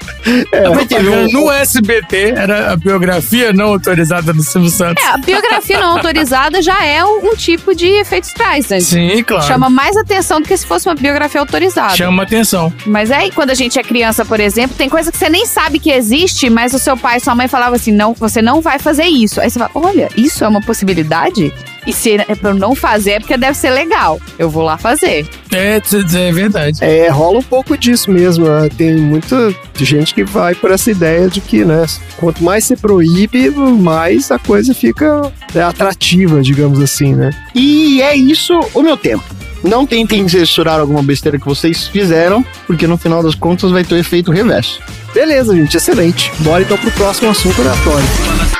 É, 0.52 1.32
no 1.32 1.50
SBT 1.50 2.34
era 2.36 2.72
a 2.72 2.76
biografia 2.76 3.52
não 3.52 3.68
autorizada 3.68 4.32
do 4.32 4.42
Silvio 4.42 4.70
Santos. 4.70 5.02
É, 5.02 5.08
a 5.08 5.16
biografia 5.16 5.80
não 5.80 5.92
autorizada 5.96 6.62
já 6.62 6.84
é 6.84 7.04
um, 7.04 7.30
um 7.30 7.36
tipo 7.36 7.74
de 7.74 7.86
efeito 7.86 8.24
Streisand. 8.24 8.80
Sim, 8.80 9.22
claro. 9.22 9.46
Chama 9.46 9.68
mais 9.68 9.96
atenção 9.96 10.40
do 10.40 10.48
que 10.48 10.56
se 10.56 10.66
fosse 10.66 10.88
uma 10.88 10.94
biografia 10.94 11.40
autorizada. 11.40 11.96
Chama 11.96 12.22
atenção. 12.22 12.72
Mas 12.86 13.10
aí, 13.10 13.30
quando 13.30 13.50
a 13.50 13.54
gente 13.54 13.78
é 13.78 13.82
criança, 13.82 14.24
por 14.24 14.40
exemplo, 14.40 14.76
tem 14.76 14.88
coisa 14.88 15.10
que 15.10 15.18
você 15.18 15.28
nem 15.28 15.46
sabe 15.46 15.78
que 15.78 15.90
existe, 15.90 16.48
mas 16.48 16.74
o 16.74 16.78
seu 16.78 16.96
pai 16.96 17.16
e 17.16 17.20
sua 17.20 17.34
mãe 17.34 17.48
falavam 17.48 17.74
assim: 17.74 17.92
não, 17.92 18.14
você 18.14 18.40
não 18.40 18.60
vai 18.60 18.78
fazer 18.78 19.04
isso. 19.04 19.40
Aí 19.40 19.50
você 19.50 19.58
fala: 19.58 19.70
olha, 19.74 20.08
isso 20.16 20.44
é 20.44 20.48
uma 20.48 20.60
possibilidade? 20.60 21.52
E 21.86 21.92
se 21.92 22.12
é 22.12 22.34
pra 22.34 22.50
eu 22.50 22.54
não 22.54 22.74
fazer, 22.74 23.12
é 23.12 23.20
porque 23.20 23.36
deve 23.36 23.56
ser 23.56 23.70
legal. 23.70 24.20
Eu 24.38 24.50
vou 24.50 24.62
lá 24.62 24.76
fazer. 24.76 25.26
É, 25.52 25.76
é 25.76 26.32
verdade. 26.32 26.78
É, 26.84 27.08
rola 27.08 27.38
um 27.38 27.42
pouco 27.42 27.76
disso 27.76 28.10
mesmo. 28.10 28.46
Né? 28.46 28.68
Tem 28.76 28.96
muita 28.96 29.54
gente 29.76 30.14
que 30.14 30.24
vai 30.24 30.54
por 30.54 30.70
essa 30.70 30.90
ideia 30.90 31.28
de 31.28 31.40
que, 31.40 31.64
né, 31.64 31.86
quanto 32.16 32.42
mais 32.42 32.64
se 32.64 32.76
proíbe, 32.76 33.50
mais 33.50 34.30
a 34.30 34.38
coisa 34.38 34.74
fica 34.74 35.32
é, 35.54 35.62
atrativa, 35.62 36.40
digamos 36.40 36.80
assim, 36.80 37.14
né? 37.14 37.30
E 37.54 38.02
é 38.02 38.14
isso 38.14 38.58
o 38.74 38.82
meu 38.82 38.96
tempo. 38.96 39.24
Não 39.62 39.86
tentem 39.86 40.26
censurar 40.26 40.80
alguma 40.80 41.02
besteira 41.02 41.38
que 41.38 41.46
vocês 41.46 41.86
fizeram, 41.86 42.44
porque 42.66 42.86
no 42.86 42.96
final 42.96 43.22
das 43.22 43.34
contas 43.34 43.70
vai 43.70 43.84
ter 43.84 43.94
o 43.94 43.98
efeito 43.98 44.30
reverso. 44.30 44.80
Beleza, 45.12 45.54
gente, 45.54 45.76
excelente. 45.76 46.32
Bora 46.38 46.62
então 46.62 46.78
pro 46.78 46.90
próximo 46.92 47.30
assunto 47.30 47.60
aleatório. 47.60 48.59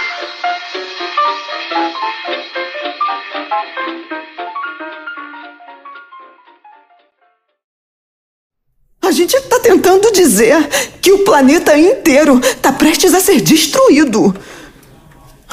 Tentando 9.91 10.13
dizer 10.13 10.69
que 11.01 11.13
o 11.13 11.19
planeta 11.25 11.77
inteiro 11.77 12.41
está 12.41 12.73
prestes 12.73 13.13
a 13.15 13.21
ser 13.21 13.41
destruído. 13.41 14.35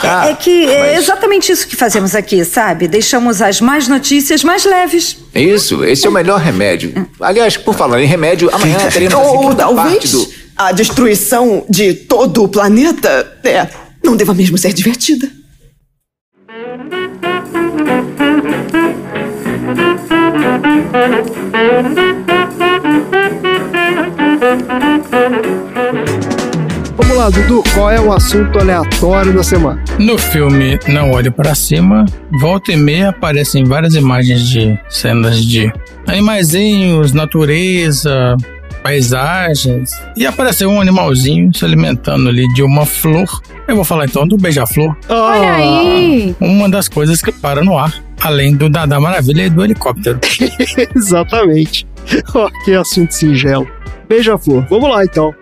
é 0.03 0.33
que 0.35 0.65
é 0.67 0.95
exatamente 0.95 1.51
isso 1.51 1.67
que 1.67 1.75
fazemos 1.75 2.13
aqui, 2.13 2.45
sabe? 2.45 2.87
Deixamos 2.87 3.41
as 3.41 3.59
más 3.59 3.87
notícias 3.87 4.43
mais 4.43 4.63
leves. 4.63 5.17
Isso, 5.33 5.83
esse 5.83 6.05
é 6.05 6.09
o 6.09 6.13
melhor 6.13 6.39
remédio. 6.39 7.07
Aliás, 7.19 7.57
por 7.57 7.73
falar 7.73 7.99
em 8.01 8.05
remédio, 8.05 8.49
amanhã 8.53 8.77
teremos 8.91 9.15
a 9.15 9.17
Ou 9.17 9.31
segunda 9.31 9.55
talvez 9.63 9.93
parte 9.93 10.07
do... 10.09 10.27
a 10.55 10.71
destruição 10.71 11.65
de 11.67 11.93
todo 11.95 12.43
o 12.43 12.47
planeta 12.47 13.39
é, 13.43 13.67
não 14.03 14.15
deva 14.15 14.35
mesmo 14.35 14.57
ser 14.57 14.73
divertida. 14.73 15.31
Vamos 26.97 27.17
lá, 27.17 27.29
Dudu, 27.29 27.63
qual 27.73 27.89
é 27.89 28.01
o 28.01 28.11
assunto 28.11 28.59
aleatório 28.59 29.33
da 29.33 29.43
semana? 29.43 29.81
No 29.97 30.17
filme 30.17 30.77
Não 30.87 31.11
Olhe 31.11 31.31
Para 31.31 31.55
Cima, 31.55 32.05
volta 32.41 32.73
e 32.73 32.77
meia 32.77 33.09
aparecem 33.09 33.63
várias 33.63 33.95
imagens 33.95 34.49
de 34.49 34.77
cenas 34.89 35.43
de 35.45 35.71
animaizinhos, 36.05 37.13
natureza, 37.13 38.35
paisagens. 38.83 39.91
E 40.15 40.25
apareceu 40.25 40.69
um 40.69 40.81
animalzinho 40.81 41.53
se 41.55 41.63
alimentando 41.63 42.27
ali 42.27 42.47
de 42.53 42.61
uma 42.61 42.85
flor. 42.85 43.41
Eu 43.67 43.75
vou 43.75 43.85
falar 43.85 44.05
então 44.05 44.27
do 44.27 44.37
beija-flor. 44.37 44.95
Olha 45.07 45.53
aí! 45.53 46.35
Uma 46.39 46.69
das 46.69 46.89
coisas 46.89 47.21
que 47.21 47.31
para 47.31 47.63
no 47.63 47.77
ar, 47.77 47.93
além 48.21 48.55
do 48.55 48.69
Dada 48.69 48.99
Maravilha 48.99 49.45
e 49.45 49.49
do 49.49 49.63
helicóptero. 49.63 50.19
Exatamente. 50.95 51.87
Ó, 52.33 52.49
que 52.63 52.73
assunto 52.73 53.11
singelo. 53.11 53.76
Beija-flor. 54.07 54.65
Vamos 54.69 54.89
lá 54.89 55.03
então. 55.03 55.35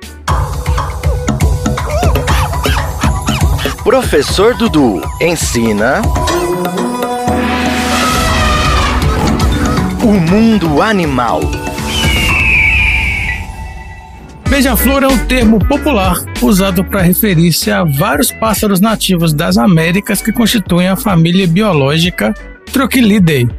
Professor 3.84 4.56
Dudu 4.56 5.02
ensina. 5.22 6.02
O 10.04 10.32
mundo 10.32 10.82
animal. 10.82 11.42
Beija-flor 14.50 15.04
é 15.04 15.08
um 15.08 15.18
termo 15.26 15.60
popular 15.60 16.16
usado 16.42 16.84
para 16.84 17.02
referir-se 17.02 17.70
a 17.70 17.84
vários 17.84 18.32
pássaros 18.32 18.80
nativos 18.80 19.34
das 19.34 19.58
Américas 19.58 20.22
que 20.22 20.32
constituem 20.32 20.88
a 20.88 20.96
família 20.96 21.48
biológica 21.48 22.34
Trochilidae 22.72 23.50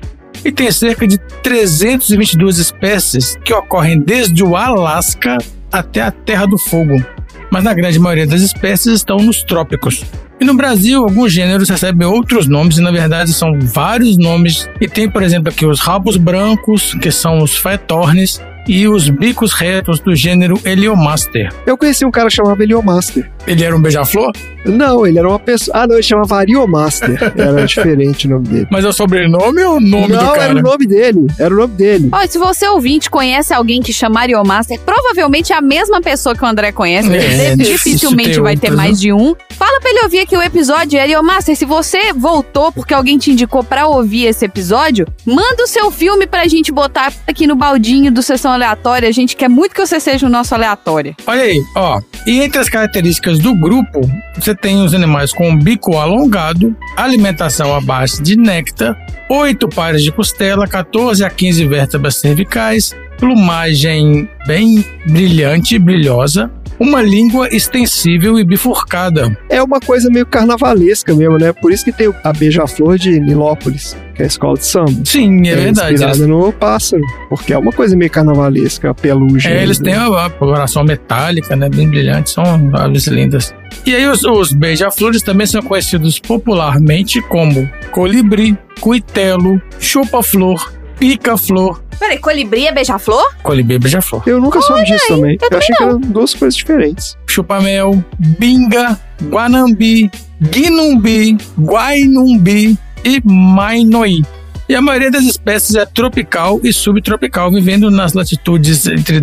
e 0.47 0.53
tem 0.53 0.71
cerca 0.71 1.09
de 1.09 1.19
322 1.43 2.59
espécies 2.59 3.37
que 3.45 3.53
ocorrem 3.53 3.99
desde 3.99 4.45
o 4.45 4.55
Alasca 4.55 5.39
até 5.73 6.01
a 6.01 6.13
Terra 6.13 6.47
do 6.47 6.57
Fogo, 6.57 7.05
mas 7.51 7.65
na 7.65 7.75
grande 7.75 7.99
maioria 7.99 8.29
das 8.29 8.43
espécies 8.43 8.95
estão 8.95 9.17
nos 9.17 9.43
trópicos. 9.43 10.05
E 10.41 10.45
no 10.45 10.55
Brasil, 10.55 11.03
alguns 11.03 11.33
gêneros 11.33 11.69
recebem 11.69 12.07
outros 12.07 12.47
nomes, 12.47 12.79
e 12.79 12.81
na 12.81 12.93
verdade 12.93 13.33
são 13.33 13.59
vários 13.59 14.17
nomes. 14.17 14.69
E 14.81 14.87
tem, 14.87 15.11
por 15.11 15.25
exemplo, 15.25 15.49
aqui 15.49 15.67
os 15.67 15.81
rabos 15.81 16.17
brancos, 16.17 16.95
que 16.95 17.11
são 17.11 17.39
os 17.39 17.57
faetornes, 17.57 18.41
e 18.67 18.89
os 18.89 19.09
bicos 19.09 19.53
retos 19.53 20.01
do 20.01 20.15
gênero 20.15 20.59
Heliomaster. 20.65 21.53
Eu 21.67 21.77
conheci 21.77 22.05
um 22.05 22.11
cara 22.11 22.29
que 22.29 22.35
chamava 22.35 22.63
Heliomaster. 22.63 23.31
Ele 23.47 23.65
era 23.65 23.77
um 23.77 23.81
beija-flor? 23.81 24.33
Não, 24.65 25.07
ele 25.07 25.19
era 25.19 25.29
uma 25.29 25.39
pessoa. 25.39 25.77
Ah, 25.77 25.87
não, 25.87 25.95
ele 25.95 26.03
chamava 26.03 26.37
Ariomaster. 26.39 27.17
Era 27.37 27.65
diferente 27.65 28.27
o 28.27 28.31
nome 28.31 28.49
dele. 28.49 28.67
Mas 28.71 28.85
é 28.85 28.89
o 28.89 28.93
sobrenome 28.93 29.63
ou 29.63 29.77
o 29.77 29.81
nome 29.81 30.09
não, 30.09 30.19
do 30.19 30.33
cara? 30.33 30.43
era 30.45 30.59
o 30.59 30.63
nome 30.63 30.87
dele. 30.87 31.27
Era 31.39 31.55
o 31.55 31.57
nome 31.57 31.75
dele. 31.75 32.09
Olha, 32.11 32.27
se 32.27 32.39
você 32.39 32.67
ouvinte 32.67 33.09
conhece 33.09 33.55
alguém 33.55 33.81
que 33.81 33.93
chama 33.93 34.21
Ariomaster, 34.21 34.81
provavelmente 34.81 35.53
é 35.53 35.57
a 35.57 35.61
mesma 35.61 36.01
pessoa 36.01 36.35
que 36.35 36.43
o 36.43 36.47
André 36.47 36.73
conhece. 36.73 37.09
É, 37.09 37.51
porque 37.51 37.57
difícil 37.57 37.75
dificilmente 37.77 38.33
ter 38.33 38.41
vai 38.41 38.57
ter 38.57 38.71
outros, 38.71 38.77
mais 38.77 38.93
né? 38.93 39.03
de 39.03 39.13
um. 39.13 39.37
Fala 39.51 39.81
pra 39.81 39.91
ele 39.91 40.03
ouvir 40.03 40.21
aqui 40.21 40.37
o 40.37 40.43
episódio. 40.43 41.01
Ariomaster, 41.01 41.55
se 41.55 41.65
você 41.65 42.13
voltou 42.13 42.73
porque 42.73 42.93
alguém 42.93 43.19
te 43.19 43.31
indicou 43.31 43.63
pra 43.63 43.87
ouvir 43.87 44.25
esse 44.27 44.45
episódio, 44.45 45.07
manda 45.25 45.63
o 45.63 45.67
seu 45.69 45.91
filme 45.93 46.27
pra 46.27 46.49
gente 46.49 46.73
botar 46.73 47.13
aqui 47.27 47.47
no 47.47 47.55
baldinho 47.55 48.11
do 48.11 48.23
Sessão 48.23 48.56
Aleatória. 48.57 49.09
A 49.09 49.13
gente 49.13 49.37
quer 49.37 49.49
muito 49.49 49.75
que 49.75 49.87
você 49.87 50.01
seja 50.01 50.27
o 50.27 50.29
nosso 50.29 50.55
aleatório. 50.55 51.15
Olha 51.27 51.43
aí, 51.43 51.63
ó. 51.75 52.01
E 52.27 52.41
entre 52.41 52.61
as 52.61 52.69
características 52.69 53.39
do 53.39 53.55
grupo, 53.55 54.01
você 54.35 54.55
tem 54.55 54.83
os 54.83 54.93
animais 54.95 55.33
com 55.33 55.57
bico 55.57 55.97
alongado, 55.97 56.77
alimentação 56.97 57.75
à 57.75 57.81
base 57.81 58.23
de 58.23 58.37
néctar, 58.37 58.97
oito 59.31 59.69
pares 59.69 60.03
de 60.03 60.11
costela, 60.11 60.67
14 60.67 61.25
a 61.25 61.31
15 61.31 61.67
vértebras 61.67 62.17
cervicais, 62.17 62.95
plumagem 63.19 64.29
bem 64.47 64.85
brilhante, 65.07 65.79
brilhosa, 65.79 66.51
uma 66.79 67.01
língua 67.01 67.49
extensível 67.55 68.39
e 68.39 68.45
bifurcada. 68.45 69.37
É 69.49 69.63
uma 69.63 69.81
coisa 69.81 70.11
meio 70.11 70.27
carnavalesca 70.27 71.15
mesmo, 71.15 71.39
né? 71.39 71.53
Por 71.53 71.73
isso 71.73 71.85
que 71.85 71.93
tem 71.93 72.13
a 72.23 72.33
Beija-Flor 72.33 72.99
de 72.99 73.19
Nilópolis, 73.19 73.97
que 74.17 74.23
é 74.23 74.25
a 74.25 74.29
escola 74.29 74.57
de 74.57 74.65
samba. 74.67 74.93
Sim, 75.05 75.47
é, 75.47 75.55
verdade. 75.55 75.93
Inspirada 75.95 76.17
Eles, 76.17 76.27
no 76.27 76.53
pássaro, 76.53 77.03
porque 77.29 77.53
é 77.53 77.59
uma 77.59 77.71
coisa 77.73 77.95
meio 77.95 78.11
carnavalesca, 78.11 78.91
a 78.91 78.95
pelugem. 78.95 79.53
é, 79.53 79.63
eles 79.63 79.79
têm 79.79 79.95
a, 79.95 80.31
coloração 80.31 80.83
metálica, 80.83 81.55
né? 81.55 81.69
Bem 81.69 81.89
brilhante, 81.89 82.31
são 82.31 82.45
aves 82.75 83.07
lindas. 83.07 83.55
E 83.85 83.95
aí 83.95 84.07
os, 84.07 84.25
os 84.25 84.53
beija-flores 84.53 85.23
também 85.23 85.47
são 85.47 85.61
conhecidos 85.63 86.19
popularmente 86.19 87.21
como 87.23 87.71
colibri, 87.91 88.57
cuitelo, 88.81 89.61
chupa-flor, 89.79 90.73
pica-flor, 90.99 91.83
Peraí, 91.99 92.19
colibri 92.19 92.67
é 92.67 92.73
beija-flor? 92.73 93.25
colibri 93.43 93.77
e 93.77 93.79
beija-flor. 93.79 94.23
Eu 94.27 94.39
nunca 94.39 94.61
soube 94.61 94.85
disso 94.85 95.09
também. 95.09 95.39
eu 95.41 95.49
Eu 95.51 95.59
achei 95.59 95.75
que 95.75 95.83
também 95.83 95.97
eram 95.99 96.13
duas 96.13 96.35
coisas 96.35 96.55
diferentes. 96.55 97.17
chupamel, 97.27 98.05
binga, 98.39 98.99
guanambi, 99.31 100.11
guinumbi, 100.43 101.39
guainumbi 101.59 102.79
e 103.05 103.21
mainoi. 103.25 104.23
E 104.69 104.75
a 104.75 104.83
maioria 104.83 105.11
das 105.11 105.25
espécies 105.25 105.77
é 105.77 105.87
tropical 105.87 106.61
e 106.65 106.73
subtropical, 106.73 107.53
vivendo 107.53 107.91
nas 107.91 108.15
latitudes 108.15 108.87
entre 108.87 109.21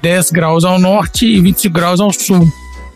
10 0.00 0.30
graus 0.30 0.64
ao 0.64 0.78
norte 0.78 1.26
e 1.26 1.40
25 1.40 1.74
graus 1.74 2.00
ao 2.00 2.12
sul. 2.12 2.48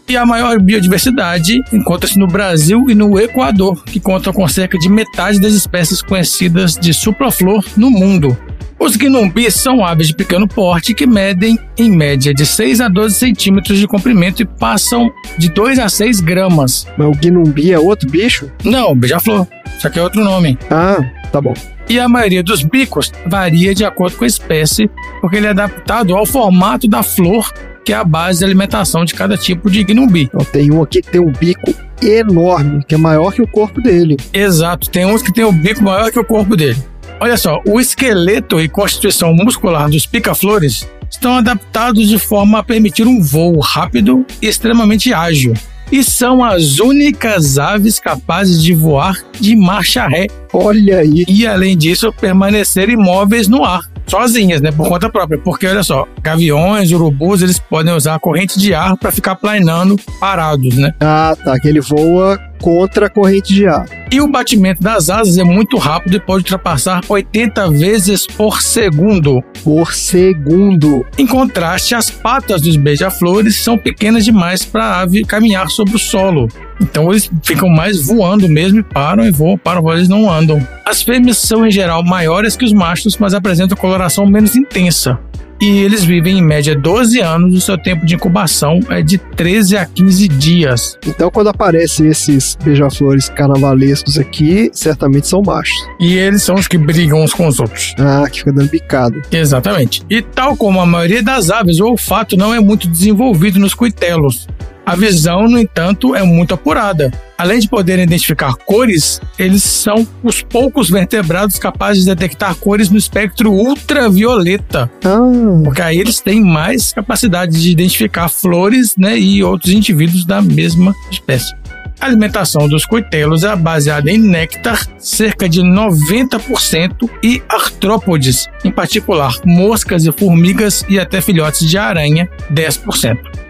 E 0.08 0.16
a 0.16 0.24
maior 0.24 0.58
biodiversidade 0.60 1.60
encontra-se 1.72 2.18
no 2.18 2.26
Brasil 2.26 2.88
e 2.88 2.94
no 2.94 3.18
Equador, 3.18 3.84
que 3.84 4.00
contam 4.00 4.32
com 4.32 4.46
cerca 4.48 4.78
de 4.78 4.88
metade 4.88 5.40
das 5.40 5.52
espécies 5.52 6.00
conhecidas 6.00 6.76
de 6.76 6.94
supraflor 6.94 7.64
no 7.76 7.90
mundo. 7.90 8.36
Os 8.78 8.94
guinumbis 8.94 9.54
são 9.54 9.84
aves 9.84 10.06
de 10.06 10.14
pequeno 10.14 10.46
porte 10.46 10.94
que 10.94 11.04
medem, 11.04 11.58
em 11.76 11.90
média, 11.90 12.32
de 12.32 12.46
6 12.46 12.80
a 12.80 12.88
12 12.88 13.14
centímetros 13.16 13.78
de 13.78 13.88
comprimento 13.88 14.40
e 14.40 14.44
passam 14.44 15.10
de 15.36 15.48
2 15.48 15.80
a 15.80 15.88
6 15.88 16.20
gramas. 16.20 16.86
Mas 16.96 17.08
o 17.08 17.10
guinumbi 17.10 17.72
é 17.72 17.78
outro 17.78 18.08
bicho? 18.08 18.48
Não, 18.64 18.94
beija-flor. 18.94 19.48
Só 19.80 19.90
que 19.90 19.98
é 19.98 20.02
outro 20.02 20.22
nome. 20.22 20.56
Ah, 20.70 20.98
tá 21.32 21.40
bom. 21.40 21.54
E 21.88 21.98
a 21.98 22.08
maioria 22.08 22.42
dos 22.42 22.62
bicos 22.62 23.12
varia 23.26 23.74
de 23.74 23.84
acordo 23.84 24.16
com 24.16 24.24
a 24.24 24.28
espécie, 24.28 24.88
porque 25.20 25.38
ele 25.38 25.46
é 25.46 25.50
adaptado 25.50 26.14
ao 26.14 26.24
formato 26.24 26.86
da 26.86 27.02
flor, 27.02 27.52
que 27.84 27.92
é 27.92 27.96
a 27.96 28.04
base 28.04 28.38
de 28.38 28.44
alimentação 28.44 29.04
de 29.04 29.12
cada 29.12 29.36
tipo 29.36 29.68
de 29.68 29.82
guinumbi. 29.82 30.22
Então, 30.22 30.44
tem 30.44 30.72
um 30.72 30.82
aqui 30.82 31.02
que 31.02 31.10
tem 31.10 31.20
um 31.20 31.32
bico 31.32 31.74
enorme, 32.00 32.84
que 32.86 32.94
é 32.94 32.98
maior 32.98 33.32
que 33.32 33.42
o 33.42 33.48
corpo 33.48 33.80
dele. 33.80 34.16
Exato, 34.32 34.88
tem 34.88 35.04
uns 35.04 35.22
que 35.22 35.32
tem 35.32 35.44
o 35.44 35.50
bico 35.50 35.82
maior 35.82 36.12
que 36.12 36.20
o 36.20 36.24
corpo 36.24 36.56
dele. 36.56 36.78
Olha 37.20 37.36
só, 37.36 37.60
o 37.66 37.80
esqueleto 37.80 38.60
e 38.60 38.68
constituição 38.68 39.34
muscular 39.34 39.90
dos 39.90 40.06
pica-flores 40.06 40.88
estão 41.10 41.36
adaptados 41.36 42.08
de 42.08 42.18
forma 42.18 42.58
a 42.58 42.62
permitir 42.62 43.06
um 43.06 43.20
voo 43.20 43.58
rápido 43.58 44.24
e 44.40 44.46
extremamente 44.46 45.12
ágil. 45.12 45.54
E 45.90 46.04
são 46.04 46.44
as 46.44 46.78
únicas 46.78 47.58
aves 47.58 47.98
capazes 47.98 48.62
de 48.62 48.74
voar 48.74 49.16
de 49.40 49.56
marcha 49.56 50.06
ré. 50.06 50.26
Olha 50.52 50.98
aí. 50.98 51.24
E 51.26 51.46
além 51.46 51.76
disso, 51.76 52.12
permanecer 52.12 52.90
imóveis 52.90 53.48
no 53.48 53.64
ar 53.64 53.80
sozinhas, 54.08 54.60
né, 54.60 54.72
por 54.72 54.88
conta 54.88 55.10
própria, 55.10 55.38
porque 55.38 55.66
olha 55.66 55.82
só, 55.82 56.06
gaviões, 56.22 56.90
urubus, 56.92 57.42
eles 57.42 57.58
podem 57.58 57.92
usar 57.94 58.14
a 58.14 58.18
corrente 58.18 58.58
de 58.58 58.72
ar 58.72 58.96
para 58.96 59.12
ficar 59.12 59.34
planando 59.34 59.96
parados, 60.18 60.74
né? 60.76 60.94
Ah, 61.00 61.36
tá, 61.44 61.58
que 61.60 61.68
ele 61.68 61.80
voa 61.80 62.40
contra 62.61 63.06
a 63.06 63.11
corrente 63.11 63.54
de 63.54 63.66
ar. 63.66 63.86
E 64.11 64.20
o 64.20 64.28
batimento 64.28 64.82
das 64.82 65.11
asas 65.11 65.36
é 65.36 65.44
muito 65.44 65.76
rápido 65.76 66.16
e 66.16 66.20
pode 66.20 66.44
ultrapassar 66.44 67.02
80 67.09 67.70
vezes 67.70 68.26
por 68.26 68.62
segundo. 68.62 69.42
Por 69.62 69.92
segundo. 69.92 71.04
Em 71.18 71.26
contraste, 71.26 71.94
as 71.94 72.11
patas 72.11 72.62
dos 72.62 72.76
beija-flores 72.76 73.56
são 73.56 73.76
pequenas 73.76 74.24
demais 74.24 74.64
para 74.64 74.84
a 74.84 75.00
ave 75.00 75.24
caminhar 75.24 75.68
sobre 75.68 75.96
o 75.96 75.98
solo. 75.98 76.48
Então 76.80 77.11
eles 77.11 77.30
ficam 77.42 77.68
mais 77.68 78.06
voando 78.06 78.48
mesmo 78.48 78.80
e 78.80 78.82
param 78.82 79.24
e 79.24 79.30
voam, 79.30 79.59
param, 79.59 79.92
eles 79.92 80.09
não 80.09 80.30
andam. 80.30 80.66
As 80.84 81.02
fêmeas 81.02 81.38
são 81.38 81.66
em 81.66 81.70
geral 81.70 82.02
maiores 82.04 82.56
que 82.56 82.64
os 82.64 82.72
machos, 82.72 83.16
mas 83.18 83.34
apresentam 83.34 83.76
coloração 83.76 84.26
menos 84.26 84.56
intensa. 84.56 85.18
E 85.61 85.78
eles 85.78 86.04
vivem 86.04 86.38
em 86.38 86.42
média 86.42 86.74
12 86.76 87.20
anos, 87.20 87.54
o 87.54 87.61
seu 87.61 87.76
tempo 87.76 88.06
de 88.06 88.14
incubação 88.14 88.78
é 88.88 89.02
de 89.02 89.18
13 89.18 89.76
a 89.76 89.86
15 89.86 90.28
dias. 90.28 90.98
Então, 91.06 91.30
quando 91.30 91.48
aparecem 91.48 92.06
esses 92.06 92.56
beija-flores 92.62 93.28
carnavalescos 93.28 94.18
aqui, 94.18 94.70
certamente 94.72 95.26
são 95.26 95.42
machos. 95.42 95.76
E 95.98 96.14
eles 96.14 96.42
são 96.42 96.54
os 96.54 96.68
que 96.68 96.78
brigam 96.78 97.22
uns 97.22 97.34
com 97.34 97.46
os 97.48 97.59
outros. 97.59 97.94
Ah, 97.98 98.28
que 98.30 98.38
fica 98.38 98.52
dando 98.52 98.68
picado. 98.68 99.20
Exatamente. 99.32 100.02
E 100.09 100.22
tal 100.22 100.56
como 100.56 100.80
a 100.80 100.86
maioria 100.86 101.22
das 101.22 101.50
aves, 101.50 101.80
o 101.80 101.86
olfato 101.86 102.36
não 102.36 102.54
é 102.54 102.61
muito 102.61 102.88
desenvolvido 102.88 103.59
nos 103.59 103.74
cuitelos. 103.74 104.46
A 104.89 104.97
visão, 104.97 105.47
no 105.47 105.59
entanto, 105.59 106.14
é 106.14 106.22
muito 106.22 106.55
apurada. 106.55 107.12
Além 107.36 107.59
de 107.59 107.68
poderem 107.68 108.05
identificar 108.05 108.55
cores, 108.55 109.20
eles 109.39 109.62
são 109.62 110.09
os 110.24 110.41
poucos 110.41 110.89
vertebrados 110.89 111.59
capazes 111.59 112.05
de 112.05 112.14
detectar 112.14 112.55
cores 112.55 112.89
no 112.89 112.97
espectro 112.97 113.53
ultravioleta. 113.53 114.91
Ah. 115.05 115.18
Porque 115.62 115.82
aí 115.82 115.99
eles 115.99 116.20
têm 116.20 116.43
mais 116.43 116.91
capacidade 116.91 117.61
de 117.61 117.70
identificar 117.70 118.30
flores 118.30 118.97
né, 118.97 119.18
e 119.18 119.45
outros 119.45 119.74
indivíduos 119.74 120.24
da 120.24 120.41
mesma 120.41 120.95
espécie. 121.11 121.55
A 122.01 122.07
alimentação 122.07 122.66
dos 122.66 122.86
coitelos 122.86 123.45
é 123.45 123.55
baseada 123.55 124.11
em 124.11 124.16
néctar, 124.16 124.86
cerca 124.97 125.47
de 125.47 125.61
90%, 125.61 127.11
e 127.22 127.43
artrópodes, 127.47 128.49
em 128.64 128.70
particular 128.70 129.34
moscas 129.45 130.07
e 130.07 130.12
formigas 130.12 130.82
e 130.89 130.99
até 130.99 131.20
filhotes 131.20 131.68
de 131.68 131.76
aranha, 131.76 132.26
10%. 132.51 133.47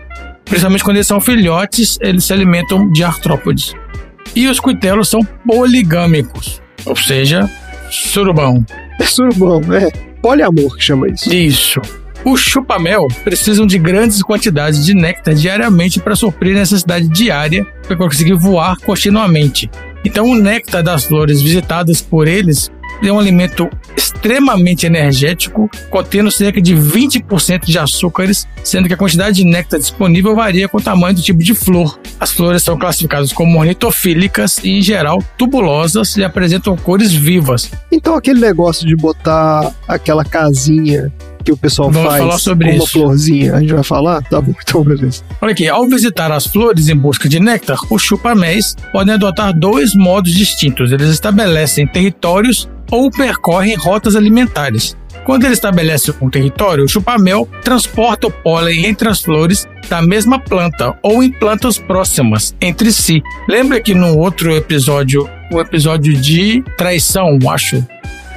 Principalmente 0.49 0.82
quando 0.84 0.96
eles 0.96 1.07
são 1.07 1.20
filhotes, 1.20 1.99
eles 2.01 2.24
se 2.24 2.32
alimentam 2.32 2.90
de 2.90 3.05
artrópodes. 3.05 3.74
E 4.34 4.49
os 4.49 4.59
cuitelos 4.61 5.09
são 5.09 5.20
poligâmicos, 5.46 6.61
ou 6.84 6.96
seja, 6.96 7.51
surubão. 7.90 8.64
É 8.99 9.05
surubão, 9.05 9.61
é 9.74 9.90
poliamor 10.20 10.76
que 10.76 10.82
chama 10.84 11.09
isso. 11.09 11.32
Isso. 11.32 11.80
Os 12.24 12.40
chupamel 12.40 13.07
precisam 13.22 13.66
de 13.66 13.78
grandes 13.78 14.22
quantidades 14.22 14.84
de 14.84 14.92
néctar 14.92 15.34
diariamente 15.34 16.01
para 16.01 16.16
suprir 16.16 16.57
a 16.57 16.61
necessidade 16.61 17.09
diária 17.09 17.64
para 17.86 17.96
conseguir 17.96 18.34
voar 18.34 18.76
continuamente. 18.78 19.70
Então, 20.05 20.26
o 20.26 20.34
néctar 20.34 20.82
das 20.82 21.05
flores 21.05 21.40
visitadas 21.40 22.01
por 22.01 22.26
eles 22.26 22.70
é 23.07 23.12
um 23.12 23.18
alimento 23.18 23.68
extremamente 23.96 24.84
energético, 24.84 25.70
contendo 25.90 26.30
cerca 26.30 26.61
de 26.61 26.74
20% 26.74 27.64
de 27.64 27.78
açúcares, 27.78 28.49
sendo 28.64 28.88
que 28.88 28.94
a 28.94 28.96
quantidade 28.96 29.36
de 29.36 29.44
néctar 29.44 29.78
disponível 29.78 30.34
varia 30.34 30.68
com 30.68 30.78
o 30.78 30.82
tamanho 30.82 31.14
do 31.14 31.22
tipo 31.22 31.42
de 31.42 31.55
flor. 31.55 31.99
As 32.18 32.32
flores 32.32 32.62
são 32.62 32.76
classificadas 32.76 33.32
como 33.32 33.59
ornitofílicas 33.59 34.59
e, 34.64 34.78
em 34.78 34.82
geral, 34.82 35.22
tubulosas 35.36 36.16
e 36.16 36.24
apresentam 36.24 36.76
cores 36.76 37.12
vivas. 37.12 37.70
Então, 37.92 38.16
aquele 38.16 38.40
negócio 38.40 38.86
de 38.86 38.96
botar 38.96 39.72
aquela 39.86 40.24
casinha 40.24 41.12
que 41.44 41.53
o 41.53 41.57
pessoal 41.57 41.90
Vamos 41.90 42.09
faz 42.09 42.22
falar 42.22 42.38
sobre 42.38 42.68
com 42.68 42.74
uma 42.74 42.84
isso. 42.84 42.92
florzinha, 42.92 43.55
a 43.55 43.61
gente 43.61 43.72
vai 43.72 43.84
falar? 43.84 44.22
Tá 44.22 44.40
bom, 44.40 44.53
então 44.61 44.82
beleza. 44.82 45.22
Olha 45.40 45.53
aqui, 45.53 45.66
ao 45.68 45.88
visitar 45.88 46.30
as 46.30 46.46
flores 46.46 46.88
em 46.88 46.96
busca 46.96 47.28
de 47.28 47.40
néctar, 47.40 47.78
os 47.88 48.03
chupaméis 48.03 48.76
podem 48.92 49.14
adotar 49.14 49.57
dois 49.57 49.94
modos 49.94 50.34
distintos. 50.34 50.92
Eles 50.92 51.09
estabelecem 51.09 51.86
territórios 51.86 52.68
ou 52.91 53.11
percorrem 53.11 53.76
rotas 53.76 54.16
alimentares. 54.16 54.97
Quando 55.24 55.45
ele 55.45 55.53
estabelece 55.53 56.14
um 56.22 56.30
território, 56.30 56.84
o 56.84 56.89
chupamel 56.89 57.47
transporta 57.62 58.28
o 58.28 58.30
pólen 58.30 58.86
entre 58.86 59.09
as 59.09 59.20
flores 59.20 59.68
da 59.89 60.01
mesma 60.01 60.39
planta 60.39 60.99
ou 61.03 61.22
em 61.22 61.30
plantas 61.30 61.78
próximas 61.78 62.55
entre 62.61 62.91
si. 62.91 63.22
Lembra 63.47 63.80
que 63.80 63.95
no 63.95 64.16
outro 64.16 64.55
episódio, 64.57 65.28
o 65.53 65.61
episódio 65.61 66.14
de 66.14 66.62
traição, 66.78 67.39
acho, 67.51 67.86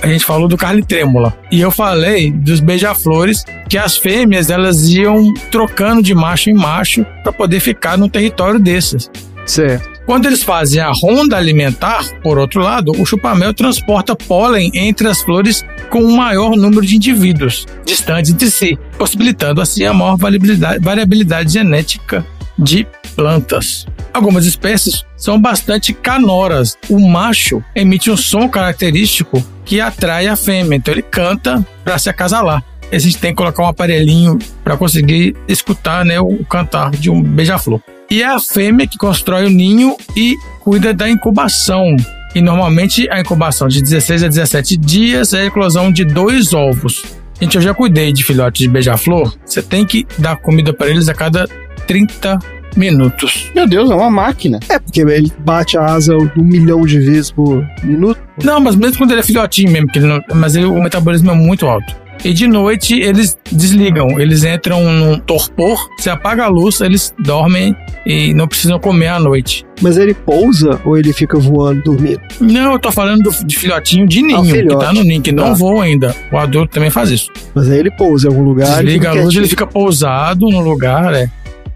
a 0.02 0.08
gente 0.08 0.26
falou 0.26 0.47
do 0.47 0.58
carne 0.58 0.84
trêmula. 0.84 1.34
E 1.52 1.62
eu 1.62 1.72
falei 1.72 2.32
dos 2.32 2.60
beija-flores 2.60 3.45
que 3.70 3.78
as 3.78 3.95
fêmeas 3.97 4.49
elas 4.49 4.89
iam 4.89 5.34
trocando 5.52 6.02
de 6.02 6.14
macho 6.14 6.49
em 6.49 6.54
macho 6.54 7.06
para 7.24 7.32
poder 7.32 7.60
ficar 7.60 7.97
no 7.97 8.10
território 8.10 8.60
desses. 8.60 9.10
Certo. 9.45 10.01
Quando 10.06 10.26
eles 10.26 10.43
fazem 10.43 10.82
a 10.82 10.91
ronda 10.91 11.38
alimentar, 11.38 12.06
por 12.22 12.38
outro 12.38 12.62
lado, 12.62 12.91
o 12.97 13.06
chupamel 13.06 13.54
transporta 13.54 14.16
pólen 14.16 14.72
entre 14.74 15.08
as 15.08 15.22
flores 15.22 15.64
com 15.89 15.99
um 15.99 16.16
maior 16.16 16.56
número 16.56 16.86
de 16.86 16.95
indivíduos 16.95 17.66
distantes 17.86 18.34
de 18.34 18.49
si, 18.49 18.78
possibilitando 18.97 19.62
assim 19.62 19.86
a 19.86 19.93
maior 19.93 20.18
variabilidade, 20.18 20.84
variabilidade 20.84 21.54
genética 21.54 22.26
de 22.58 22.88
plantas. 23.16 23.86
Algumas 24.14 24.45
espécies 24.45 25.04
são 25.16 25.39
bastante 25.39 25.93
canoras. 25.93 26.78
O 26.89 26.99
macho 26.99 27.64
emite 27.76 28.12
um 28.12 28.18
som 28.18 28.49
característico 28.49 29.43
que 29.64 29.80
atrai 29.80 30.28
a 30.28 30.36
fêmea, 30.36 30.78
então 30.78 30.93
ele 30.93 31.02
canta 31.02 31.66
para 31.84 31.97
se 31.97 32.10
acasalar. 32.10 32.64
A 32.91 32.97
gente 32.97 33.18
tem 33.18 33.32
que 33.32 33.38
colocar 33.38 33.64
um 33.64 33.68
aparelhinho 33.68 34.38
para 34.64 34.76
conseguir 34.76 35.36
escutar 35.47 36.04
né, 36.04 36.20
o 36.20 36.43
cantar 36.43 36.91
de 36.91 37.10
um 37.10 37.24
beija-flor. 37.24 37.80
E 38.12 38.22
é 38.22 38.28
a 38.28 38.39
fêmea 38.39 38.86
que 38.86 38.97
constrói 38.97 39.45
o 39.45 39.49
ninho 39.49 39.95
e 40.16 40.36
cuida 40.59 40.93
da 40.93 41.09
incubação. 41.09 41.95
E 42.36 42.41
normalmente 42.41 43.09
a 43.09 43.20
incubação 43.20 43.68
de 43.68 43.82
16 43.82 44.24
a 44.24 44.28
17 44.28 44.78
dias 44.78 45.34
é 45.34 45.41
a 45.41 45.45
eclosão 45.45 45.91
de 45.91 46.03
dois 46.05 46.53
ovos. 46.53 47.03
Gente, 47.41 47.55
eu 47.55 47.62
já 47.62 47.74
cuidei 47.74 48.12
de 48.14 48.24
filhotes 48.24 48.59
de 48.62 48.68
beija-flor. 48.68 49.34
Você 49.45 49.62
tem 49.64 49.86
que 49.86 50.05
dar 50.20 50.36
comida 50.36 50.72
para 50.74 50.89
eles 50.89 51.09
a 51.09 51.14
cada 51.14 51.47
30 51.88 52.38
minutos. 52.78 53.49
Meu 53.55 53.68
Deus, 53.68 53.89
é 53.89 53.95
uma 53.95 54.12
máquina. 54.12 54.59
É, 54.70 54.78
porque 54.80 55.01
ele 55.01 55.32
bate 55.39 55.78
a 55.78 55.86
asa 55.86 56.16
um 56.16 56.30
milhão 56.43 56.86
de 56.86 56.99
vezes 56.99 57.32
por 57.32 57.66
minuto. 57.84 58.20
Não, 58.43 58.59
mas 58.59 58.76
mesmo 58.76 58.97
quando 58.97 59.12
ele 59.12 59.22
é 59.22 59.24
filhotinho 59.24 59.72
mesmo, 59.72 59.88
que 59.88 59.99
ele 59.99 60.07
não- 60.07 60.22
mas 60.36 60.55
ele- 60.55 60.66
o 60.66 60.82
metabolismo 60.82 61.32
é 61.32 61.36
muito 61.36 61.66
alto. 61.66 61.93
E 62.24 62.34
de 62.34 62.47
noite 62.47 62.99
eles 62.99 63.38
desligam, 63.51 64.19
eles 64.19 64.43
entram 64.43 64.84
num 64.93 65.19
torpor, 65.19 65.89
se 65.97 66.09
apaga 66.09 66.45
a 66.45 66.47
luz, 66.47 66.80
eles 66.82 67.13
dormem 67.19 67.76
e 68.05 68.34
não 68.34 68.47
precisam 68.47 68.80
comer 68.80 69.07
à 69.07 69.19
noite. 69.19 69.65
Mas 69.82 69.97
ele 69.97 70.13
pousa 70.13 70.80
ou 70.86 70.97
ele 70.97 71.11
fica 71.13 71.39
voando, 71.39 71.82
dormindo? 71.84 72.22
Não, 72.39 72.74
eu 72.74 72.80
tô 72.80 72.91
falando 72.91 73.24
do- 73.24 73.45
de 73.45 73.57
filhotinho 73.57 74.05
de 74.07 74.22
ninho, 74.22 74.43
que 74.43 74.51
filhote. 74.51 74.86
tá 74.86 74.93
no 74.93 75.03
ninho, 75.03 75.22
que 75.22 75.32
não 75.32 75.45
Tá. 75.45 75.53
voa 75.53 75.84
ainda. 75.86 76.15
O 76.32 76.38
adulto 76.38 76.74
também 76.74 76.91
faz 76.91 77.09
isso. 77.09 77.32
Mas 77.55 77.69
aí 77.69 77.80
ele 77.80 77.89
pousa 77.91 78.28
em 78.28 78.32
algum 78.32 78.43
lugar. 78.43 78.67
Desliga 78.84 79.09
a 79.09 79.13
luz, 79.13 79.22
ele 79.24 79.32
quietinho. 79.32 79.49
fica 79.49 79.65
pousado 79.67 80.47
no 80.47 80.59
lugar, 80.61 81.13
é. 81.15 81.28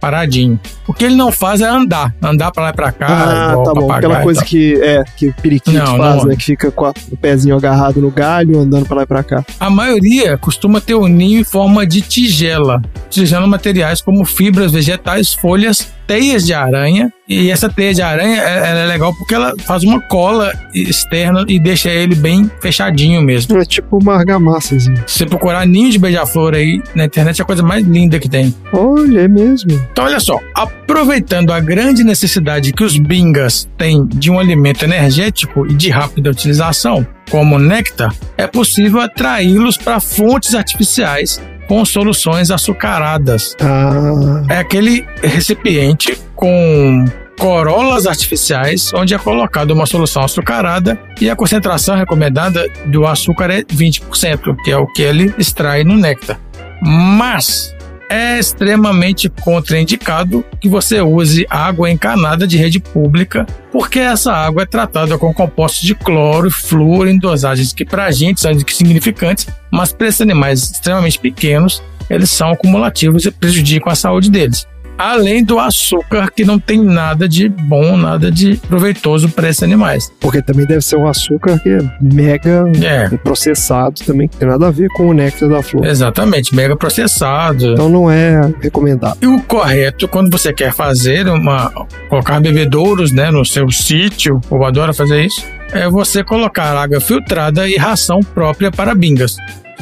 Paradinho. 0.06 0.60
O 0.88 0.94
que 0.94 1.04
ele 1.04 1.16
não 1.16 1.32
faz 1.32 1.62
é 1.62 1.68
andar, 1.68 2.14
andar 2.22 2.52
pra 2.52 2.64
lá 2.66 2.70
e 2.70 2.74
pra 2.74 2.92
cá. 2.92 3.08
Ah, 3.10 3.52
igual 3.52 3.64
tá 3.66 3.74
bom. 3.74 3.82
papagaio 3.88 3.98
Aquela 3.98 4.22
coisa 4.22 4.46
que 4.46 4.80
é 4.84 5.04
que 5.18 5.28
o 5.30 5.34
periquito 5.34 5.72
Não, 5.72 5.98
faz, 5.98 6.18
não. 6.18 6.26
né? 6.26 6.36
Que 6.36 6.44
fica 6.44 6.70
com 6.70 6.86
a- 6.86 6.94
o 7.12 7.18
pezinho 7.18 7.56
agarrado 7.56 8.00
no 8.00 8.12
galho, 8.12 8.60
andando 8.60 8.86
pra 8.86 8.98
lá 8.98 9.04
e 9.04 9.06
pra 9.08 9.24
cá. 9.24 9.44
A 9.60 9.70
maioria 9.70 10.38
costuma 10.38 10.80
ter 10.80 10.94
o 10.94 11.08
ninho 11.08 11.40
em 11.40 11.44
forma 11.44 11.88
de 11.88 12.02
tigela, 12.02 12.82
utilizando 13.08 13.48
materiais 13.48 14.00
como 14.00 14.24
fibras 14.26 14.72
vegetais, 14.72 15.34
folhas, 15.34 15.92
teias 16.08 16.46
de 16.46 16.54
aranha. 16.54 17.12
E 17.28 17.50
essa 17.50 17.68
teia 17.68 17.94
de 17.94 18.02
aranha 18.04 18.40
é, 18.40 18.70
ela 18.70 18.80
é 18.82 18.86
legal 18.86 19.14
porque 19.14 19.34
ela 19.34 19.54
faz 19.66 19.84
uma 19.84 20.00
cola 20.00 20.54
externa 20.74 21.44
e 21.48 21.60
deixa 21.60 21.90
ele 21.90 22.14
bem 22.14 22.50
fechadinho 22.62 23.22
mesmo. 23.22 23.58
É 23.58 23.66
tipo 23.66 23.98
uma 23.98 24.16
argamassazinha. 24.16 25.04
Se 25.08 25.20
você 25.20 25.26
procurar 25.26 25.66
ninho 25.66 25.90
de 25.90 25.98
beija-flor 25.98 26.54
aí 26.54 26.82
na 26.94 27.06
internet, 27.06 27.40
é 27.40 27.44
a 27.44 27.46
coisa 27.46 27.64
mais 27.64 27.84
linda 27.84 28.20
que 28.20 28.30
tem. 28.30 28.54
Olha, 28.72 29.22
é 29.22 29.28
mesmo. 29.28 29.72
Então, 29.92 30.06
olha 30.06 30.20
só, 30.20 30.40
aproveitando 30.54 31.52
a 31.52 31.60
grande 31.60 32.04
necessidade 32.04 32.72
que 32.72 32.84
os 32.84 32.98
bingas 32.98 33.68
têm 33.78 34.06
de 34.06 34.30
um 34.30 34.40
alimento 34.40 34.86
energético 34.86 35.66
e 35.66 35.74
de 35.74 35.90
rápida 35.90 36.30
utilização, 36.30 37.06
como 37.32 37.58
néctar, 37.58 38.14
é 38.38 38.46
possível 38.46 39.02
atraí-los 39.02 39.78
para 39.78 40.00
fontes 40.00 40.54
artificiais 40.54 41.42
com 41.68 41.84
soluções 41.86 42.52
açucaradas. 42.52 43.56
Ah, 43.62 44.44
É 44.50 44.60
aquele 44.60 45.06
recipiente 45.24 46.18
com 46.36 47.06
corolas 47.40 48.06
artificiais, 48.08 48.94
onde 48.94 49.14
é 49.14 49.18
colocada 49.18 49.74
uma 49.74 49.86
solução 49.86 50.24
açucarada 50.24 50.98
e 51.20 51.30
a 51.30 51.36
concentração 51.36 51.96
recomendada 51.96 52.66
do 52.86 53.06
açúcar 53.06 53.50
é 53.52 53.62
20%, 53.62 54.56
que 54.64 54.72
é 54.72 54.78
o 54.78 54.88
que 54.88 55.02
ele 55.02 55.34
extrai 55.38 55.84
no 55.84 55.96
néctar. 55.96 56.40
Mas 56.82 57.76
é 58.10 58.40
extremamente 58.40 59.30
contraindicado 59.30 60.46
que 60.60 60.70
você 60.70 61.02
use 61.02 61.46
água 61.50 61.90
encanada 61.90 62.48
de 62.48 62.58
rede 62.58 62.80
pública, 62.80 63.46
porque 63.72 64.00
essa 64.00 64.32
água 64.34 64.64
é 64.64 64.66
tratada 64.66 65.18
com 65.18 65.34
compostos 65.34 65.82
de 65.82 65.96
cloro 65.96 66.48
e 66.48 66.52
flúor 66.52 67.08
em 67.08 67.18
dosagens 67.18 67.74
que 67.74 67.86
para 67.86 68.06
a 68.06 68.12
gente 68.12 68.42
são 68.42 68.52
insignificantes, 68.52 69.48
mas 69.72 69.92
para 69.92 70.08
esses 70.08 70.22
animais 70.22 70.72
extremamente 70.72 71.20
pequenos, 71.20 71.82
eles 72.10 72.30
são 72.30 72.52
acumulativos 72.52 73.26
e 73.26 73.32
prejudicam 73.32 73.92
a 73.92 73.96
saúde 73.96 74.30
deles. 74.30 74.68
Além 74.98 75.44
do 75.44 75.60
açúcar, 75.60 76.32
que 76.32 76.46
não 76.46 76.58
tem 76.58 76.82
nada 76.82 77.28
de 77.28 77.50
bom, 77.50 77.98
nada 77.98 78.32
de 78.32 78.56
proveitoso 78.58 79.30
para 79.30 79.50
esses 79.50 79.62
animais. 79.64 80.12
porque 80.20 80.42
também 80.42 80.66
deve 80.66 80.82
ser 80.82 80.98
um 80.98 81.08
açúcar 81.08 81.60
que 81.60 81.70
é 81.70 81.78
mega 82.02 82.64
É. 82.84 83.10
processado 83.18 83.96
também, 84.06 84.28
que 84.28 84.38
tem 84.38 84.48
nada 84.48 84.68
a 84.68 84.72
ver 84.72 84.88
com 84.90 85.08
o 85.08 85.14
néctar 85.14 85.50
da 85.50 85.62
flor. 85.62 85.86
Exatamente, 85.86 86.56
mega 86.56 86.76
processado. 86.76 87.74
Então 87.74 87.90
não 87.90 88.10
é 88.10 88.42
recomendado. 88.62 89.18
E 89.22 89.28
o 89.28 89.42
correto, 89.42 90.08
quando 90.08 90.32
você 90.32 90.54
quer 90.54 90.74
fazer 90.74 91.28
uma. 91.28 91.72
colocar 92.10 92.40
bebedouros 92.40 93.12
né, 93.12 93.30
no 93.32 93.46
seu 93.46 93.70
sítio, 93.70 94.38
o 94.38 94.42
povo 94.42 94.64
adora 94.66 94.94
fazer 94.94 95.26
isso, 95.26 95.44
é 95.72 95.90
você 95.90 96.24
colocar 96.24 96.76
água 96.76 97.00
filtrada 97.02 97.68
e 97.68 97.76
ração 97.76 98.20
própria 98.22 98.72
para 98.72 98.96
bingas. 98.96 99.36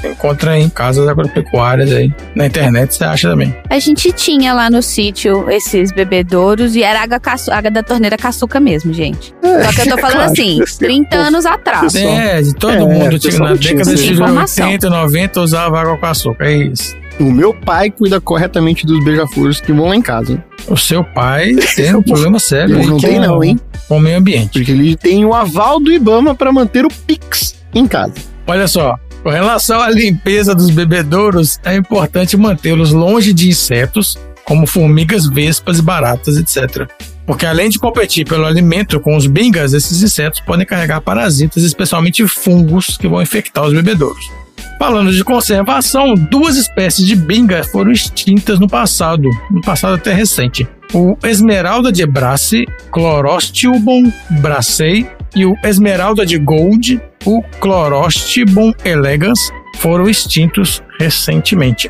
Você 0.04 0.10
encontra 0.10 0.60
em 0.60 0.68
casas 0.70 1.08
agropecuárias 1.08 1.90
aí. 1.94 2.14
Na 2.36 2.46
internet 2.46 2.94
você 2.94 3.06
acha 3.06 3.30
também. 3.30 3.56
A 3.70 3.80
gente 3.80 4.12
tinha 4.12 4.54
lá 4.54 4.70
no 4.70 4.82
sítio 4.82 5.50
esses 5.50 5.94
bebedouros 5.94 6.76
e 6.76 6.84
era 6.84 7.02
água, 7.02 7.22
caçu- 7.22 7.50
água 7.54 7.72
da 7.72 7.82
torneira 7.82 8.18
caçuca 8.18 8.60
mesmo, 8.60 8.92
gente. 8.94 9.34
Só 9.42 9.72
que 9.72 9.82
eu 9.90 9.96
tô 9.96 10.02
falando 10.02 10.16
claro. 10.18 10.32
assim, 10.34 10.60
30 10.78 11.16
anos 11.16 11.46
atrás. 11.46 11.96
É, 11.96 12.42
de 12.42 12.54
todo 12.54 12.74
É, 12.74 12.80
mundo 12.80 13.16
o 13.16 13.20
tinha, 13.20 13.40
na 13.40 13.54
década 13.54 13.96
de 13.96 14.12
informação. 14.12 14.66
80, 14.68 14.90
90 14.90 15.40
usava 15.42 15.80
água 15.80 15.98
com 15.98 16.06
açúcar. 16.06 16.46
É 16.48 16.58
isso. 16.58 16.98
O 17.18 17.24
meu 17.32 17.54
pai 17.54 17.90
cuida 17.90 18.20
corretamente 18.20 18.86
dos 18.86 19.02
beija-flores 19.06 19.62
que 19.62 19.72
vão 19.72 19.88
lá 19.88 19.96
em 19.96 20.02
casa, 20.02 20.34
hein? 20.34 20.44
O 20.68 20.76
seu 20.76 21.02
pai 21.04 21.54
tem 21.78 21.96
um 21.96 22.02
problema 22.04 22.40
sério 22.40 22.78
aí 22.78 22.86
Não 22.86 22.98
tem 22.98 23.20
não, 23.22 23.42
hein? 23.42 23.58
com 23.88 23.98
o 23.98 24.02
meio 24.02 24.18
ambiente. 24.18 24.60
Porque 24.60 24.72
ele 24.72 24.98
tem 24.98 25.24
o 25.24 25.34
aval 25.34 25.80
do 25.80 25.94
Ibama 25.94 26.36
para 26.36 26.52
manter 26.52 26.84
o 26.84 26.90
Pix 26.90 27.56
em 27.74 27.88
casa. 27.88 28.16
Olha 28.48 28.68
só, 28.68 28.98
com 29.24 29.30
relação 29.30 29.82
à 29.82 29.90
limpeza 29.90 30.54
dos 30.54 30.70
bebedouros, 30.70 31.58
é 31.64 31.76
importante 31.76 32.36
mantê-los 32.36 32.92
longe 32.92 33.32
de 33.34 33.48
insetos, 33.48 34.18
como 34.44 34.68
formigas, 34.68 35.26
vespas 35.28 35.80
baratas, 35.80 36.36
etc. 36.36 36.90
Porque 37.26 37.46
além 37.46 37.70
de 37.70 37.80
competir 37.80 38.28
pelo 38.28 38.46
alimento 38.46 39.00
com 39.00 39.16
os 39.16 39.26
bingas, 39.26 39.72
esses 39.72 40.04
insetos 40.04 40.42
podem 40.42 40.66
carregar 40.66 41.00
parasitas, 41.00 41.64
especialmente 41.64 42.28
fungos, 42.28 42.98
que 42.98 43.08
vão 43.08 43.22
infectar 43.22 43.64
os 43.64 43.74
bebedouros. 43.74 44.30
Falando 44.78 45.14
de 45.14 45.24
conservação, 45.24 46.16
duas 46.16 46.58
espécies 46.58 47.06
de 47.06 47.16
binga 47.16 47.64
foram 47.64 47.92
extintas 47.92 48.60
no 48.60 48.68
passado, 48.68 49.30
no 49.50 49.62
passado 49.62 49.94
até 49.94 50.14
recente. 50.14 50.68
O 50.94 51.18
Esmeralda 51.24 51.92
de 51.92 52.06
Brasse, 52.06 52.66
Chlorostibum 52.92 54.12
bracei, 54.42 55.08
e 55.36 55.46
o 55.46 55.56
Esmeralda 55.64 56.26
de 56.26 56.38
Gold, 56.38 57.02
o 57.26 57.42
Chlorostibum 57.60 58.72
elegans, 58.84 59.40
foram 59.78 60.08
extintos 60.08 60.82
recentemente. 61.00 61.90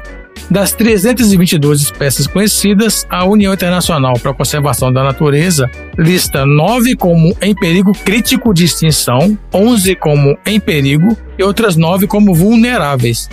Das 0.49 0.74
322 0.74 1.82
espécies 1.82 2.28
conhecidas, 2.28 3.06
a 3.10 3.24
União 3.26 3.53
Internacional 3.53 4.14
para 4.20 4.32
a 4.32 4.34
Conservação 4.34 4.91
da 4.91 5.03
Natureza 5.03 5.70
lista 5.98 6.45
nove 6.45 6.95
como 6.95 7.36
em 7.41 7.56
perigo 7.56 7.91
crítico 7.91 8.53
de 8.53 8.65
extinção, 8.65 9.38
11 9.53 9.95
como 9.95 10.38
em 10.45 10.60
perigo 10.60 11.18
e 11.38 11.44
outras 11.44 11.76
nove 11.76 12.07
como 12.07 12.34
vulneráveis. 12.34 13.30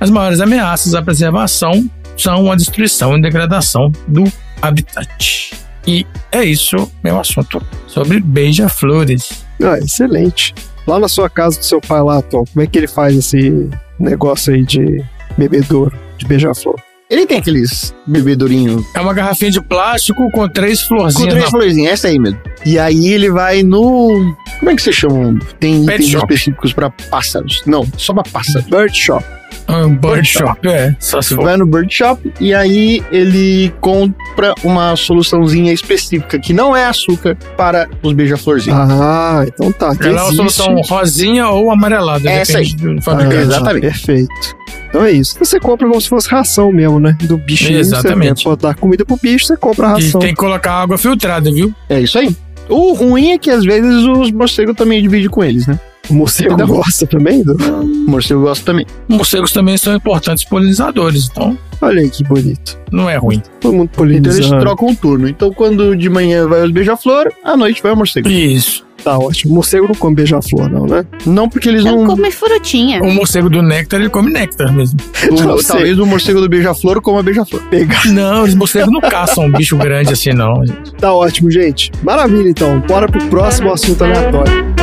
As 0.00 0.10
maiores 0.10 0.40
ameaças 0.40 0.94
à 0.94 1.02
preservação 1.02 1.88
são 2.16 2.50
a 2.50 2.56
destruição 2.56 3.16
e 3.16 3.22
degradação 3.22 3.90
do 4.08 4.24
habitat. 4.62 5.52
E 5.86 6.06
é 6.32 6.44
isso, 6.44 6.90
meu 7.02 7.20
assunto 7.20 7.60
sobre 7.86 8.20
beija-flores. 8.20 9.44
Ah, 9.62 9.78
excelente. 9.78 10.54
Lá 10.86 10.98
na 10.98 11.08
sua 11.08 11.30
casa 11.30 11.58
do 11.58 11.64
seu 11.64 11.80
pai 11.80 12.02
lá, 12.02 12.20
Tom, 12.20 12.44
como 12.52 12.62
é 12.62 12.66
que 12.66 12.78
ele 12.78 12.86
faz 12.86 13.16
esse 13.16 13.70
negócio 13.98 14.52
aí 14.52 14.64
de 14.64 15.02
bebedouro, 15.38 15.96
de 16.18 16.26
beija-flor? 16.26 16.76
Ele 17.10 17.26
tem 17.26 17.38
aqueles 17.38 17.94
bebedorinhos 18.06 18.82
É 18.94 19.00
uma 19.00 19.12
garrafinha 19.12 19.50
de 19.50 19.60
plástico 19.60 20.30
com 20.32 20.48
três 20.48 20.82
com 20.82 20.96
florzinhas 20.96 21.28
três 21.32 21.44
na 21.44 21.50
florzinhas, 21.50 21.92
essa 21.92 22.08
aí 22.08 22.18
mesmo. 22.18 22.40
E 22.64 22.78
aí 22.78 23.08
ele 23.08 23.30
vai 23.30 23.62
no. 23.62 24.34
Como 24.58 24.70
é 24.70 24.74
que 24.74 24.82
você 24.82 24.92
chama? 24.92 25.38
Tem 25.60 25.84
Pet 25.84 25.96
itens 25.96 26.10
shop. 26.12 26.24
específicos 26.32 26.72
pra 26.72 26.90
pássaros. 27.10 27.62
Não, 27.66 27.86
só 27.98 28.14
pra 28.14 28.22
pássaros. 28.22 28.66
Bird 28.68 28.96
Shop. 28.96 29.24
Ah, 29.66 29.86
um 29.86 29.94
bird 29.96 30.26
shop, 30.26 30.66
é. 30.68 30.94
Só 30.98 31.22
se 31.22 31.28
Você 31.30 31.34
for. 31.36 31.44
vai 31.44 31.56
no 31.56 31.64
Bird 31.64 31.92
Shop 31.94 32.32
e 32.40 32.52
aí 32.52 33.02
ele 33.10 33.72
compra 33.80 34.54
uma 34.62 34.94
soluçãozinha 34.96 35.72
específica 35.72 36.38
que 36.38 36.52
não 36.52 36.76
é 36.76 36.84
açúcar 36.86 37.34
para 37.56 37.88
os 38.02 38.12
beija-florzinhos. 38.12 38.78
Ah, 38.90 39.44
então 39.46 39.72
tá. 39.72 39.92
Ela 40.00 40.20
é 40.20 40.22
uma 40.24 40.32
solução 40.32 40.74
rosinha 40.82 41.48
ou 41.48 41.70
amarelada, 41.70 42.28
Essa 42.30 42.58
depende 42.58 42.76
do 42.76 43.10
Ah, 43.10 43.34
exatamente. 43.34 43.80
Perfeito. 43.82 44.56
Então 44.94 45.04
é 45.04 45.10
isso. 45.10 45.36
Você 45.40 45.58
compra 45.58 45.88
como 45.88 46.00
se 46.00 46.08
fosse 46.08 46.28
ração 46.28 46.70
mesmo, 46.70 47.00
né? 47.00 47.16
Do 47.22 47.36
bichinho. 47.36 47.80
Exatamente. 47.80 48.44
Você 48.44 48.56
dar 48.62 48.76
comida 48.76 49.04
pro 49.04 49.16
bicho, 49.20 49.44
você 49.46 49.56
compra 49.56 49.88
a 49.88 49.98
E 49.98 50.04
ração. 50.04 50.20
tem 50.20 50.30
que 50.30 50.36
colocar 50.36 50.74
água 50.74 50.96
filtrada, 50.96 51.50
viu? 51.50 51.74
É 51.88 52.00
isso 52.00 52.16
aí. 52.16 52.36
O 52.68 52.92
ruim 52.92 53.32
é 53.32 53.38
que 53.38 53.50
às 53.50 53.64
vezes 53.64 53.92
os 54.04 54.30
morcegos 54.30 54.76
também 54.76 55.02
dividem 55.02 55.28
com 55.28 55.42
eles, 55.42 55.66
né? 55.66 55.80
O 56.10 56.14
morcego 56.14 56.56
Não. 56.56 56.66
gosta 56.66 57.06
também? 57.06 57.42
Do... 57.42 57.54
O 57.54 58.10
morcego 58.10 58.42
gosta 58.42 58.64
também. 58.64 58.86
Morcegos 59.08 59.52
também 59.52 59.76
são 59.76 59.94
importantes 59.94 60.44
polinizadores, 60.44 61.28
então 61.30 61.56
Olha 61.80 62.00
aí 62.02 62.10
que 62.10 62.22
bonito. 62.24 62.78
não 62.92 63.08
é 63.08 63.16
ruim. 63.16 63.42
Todo 63.60 63.72
mundo 63.74 63.90
Então 63.92 64.04
eles 64.06 64.22
polinizando. 64.22 64.60
trocam 64.60 64.88
o 64.88 64.96
turno. 64.96 65.28
Então 65.28 65.52
quando 65.52 65.96
de 65.96 66.08
manhã 66.08 66.46
vai 66.46 66.62
os 66.64 66.70
beija-flor, 66.70 67.32
à 67.42 67.56
noite 67.56 67.82
vai 67.82 67.92
o 67.92 67.96
morcego. 67.96 68.28
Isso. 68.28 68.84
Tá 69.02 69.18
ótimo. 69.18 69.52
O 69.52 69.54
morcego 69.56 69.86
não 69.86 69.94
come 69.94 70.16
beija-flor, 70.16 70.70
não, 70.70 70.86
né? 70.86 71.04
Não 71.26 71.46
porque 71.46 71.68
eles 71.68 71.84
Não 71.84 71.98
não. 72.04 72.06
come 72.06 72.30
frutinha. 72.30 73.02
O 73.02 73.10
morcego 73.12 73.50
do 73.50 73.60
néctar, 73.60 74.00
ele 74.00 74.08
come 74.08 74.30
néctar 74.32 74.72
mesmo. 74.72 74.98
o- 75.30 75.60
talvez 75.66 75.98
o 75.98 76.06
morcego 76.06 76.40
do 76.40 76.48
beija-flor 76.48 77.02
coma 77.02 77.22
beija-flor. 77.22 77.60
Pegar. 77.70 78.06
Não, 78.06 78.44
os 78.44 78.54
morcegos 78.54 78.90
não 78.90 79.00
caçam 79.02 79.44
um 79.44 79.52
bicho 79.52 79.76
grande 79.76 80.12
assim, 80.14 80.32
não. 80.32 80.64
gente. 80.64 80.94
Tá 80.94 81.12
ótimo, 81.12 81.50
gente. 81.50 81.92
Maravilha, 82.02 82.48
então. 82.48 82.80
Bora 82.88 83.06
pro 83.06 83.22
próximo 83.26 83.70
assunto 83.72 84.04
aleatório. 84.04 84.73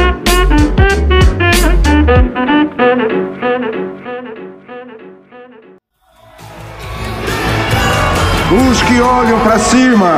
Os 8.52 8.82
que 8.82 9.00
olham 9.00 9.40
para 9.40 9.58
cima 9.58 10.10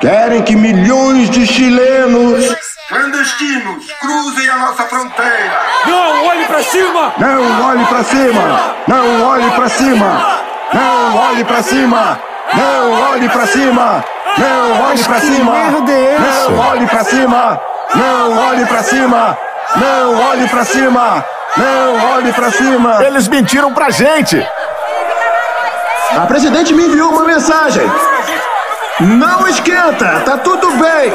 querem 0.00 0.42
que 0.42 0.56
milhões 0.56 1.30
de 1.30 1.46
chilenos 1.46 2.56
clandestinos 2.88 3.86
cruzem 4.00 4.48
a 4.48 4.56
nossa 4.56 4.82
fronteira. 4.82 5.60
Não, 5.86 6.26
olhe 6.26 6.44
pra 6.46 6.62
cima! 6.64 7.12
Não 7.18 7.64
olhe 7.68 7.84
para 7.84 8.02
cima! 8.02 8.74
Não 8.88 9.26
olhe 9.28 9.50
para 9.52 9.68
cima! 9.68 10.40
Não 10.74 11.16
olhe 11.16 11.44
para 11.44 11.62
cima! 11.62 12.18
Não 12.52 13.10
olhe 13.10 13.28
para 13.28 13.46
cima! 13.46 14.04
Não 14.38 14.80
olhe 14.82 14.98
para 14.98 15.20
cima! 15.20 15.78
Não 16.34 16.58
olhe 16.58 16.86
para 16.86 17.04
cima! 17.04 17.60
Não 17.94 18.38
olhe 18.38 18.66
para 18.66 18.82
cima! 18.82 19.38
Não 19.76 20.28
olhe 20.28 20.48
para 20.48 20.64
cima! 20.64 21.24
Não 21.56 22.14
olhe 22.14 22.32
para 22.32 22.50
cima! 22.50 23.04
Eles 23.04 23.28
mentiram 23.28 23.72
pra 23.72 23.90
gente! 23.90 24.44
A 26.16 26.26
presidente 26.26 26.74
me 26.74 26.84
enviou 26.84 27.10
uma 27.10 27.24
mensagem. 27.24 27.90
Não 29.00 29.48
esquenta, 29.48 30.20
tá 30.24 30.36
tudo 30.38 30.70
bem. 30.72 31.12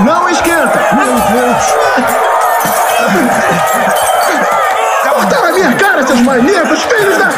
Não 0.00 0.28
esquenta. 0.28 0.80
Meu 0.94 1.06
Deus. 1.06 1.74
Cortaram 5.08 5.48
a 5.48 5.52
minha 5.52 5.74
cara, 5.74 6.06
seus 6.06 6.20
maníacos, 6.20 6.82
filhos 6.84 7.18
da... 7.18 7.30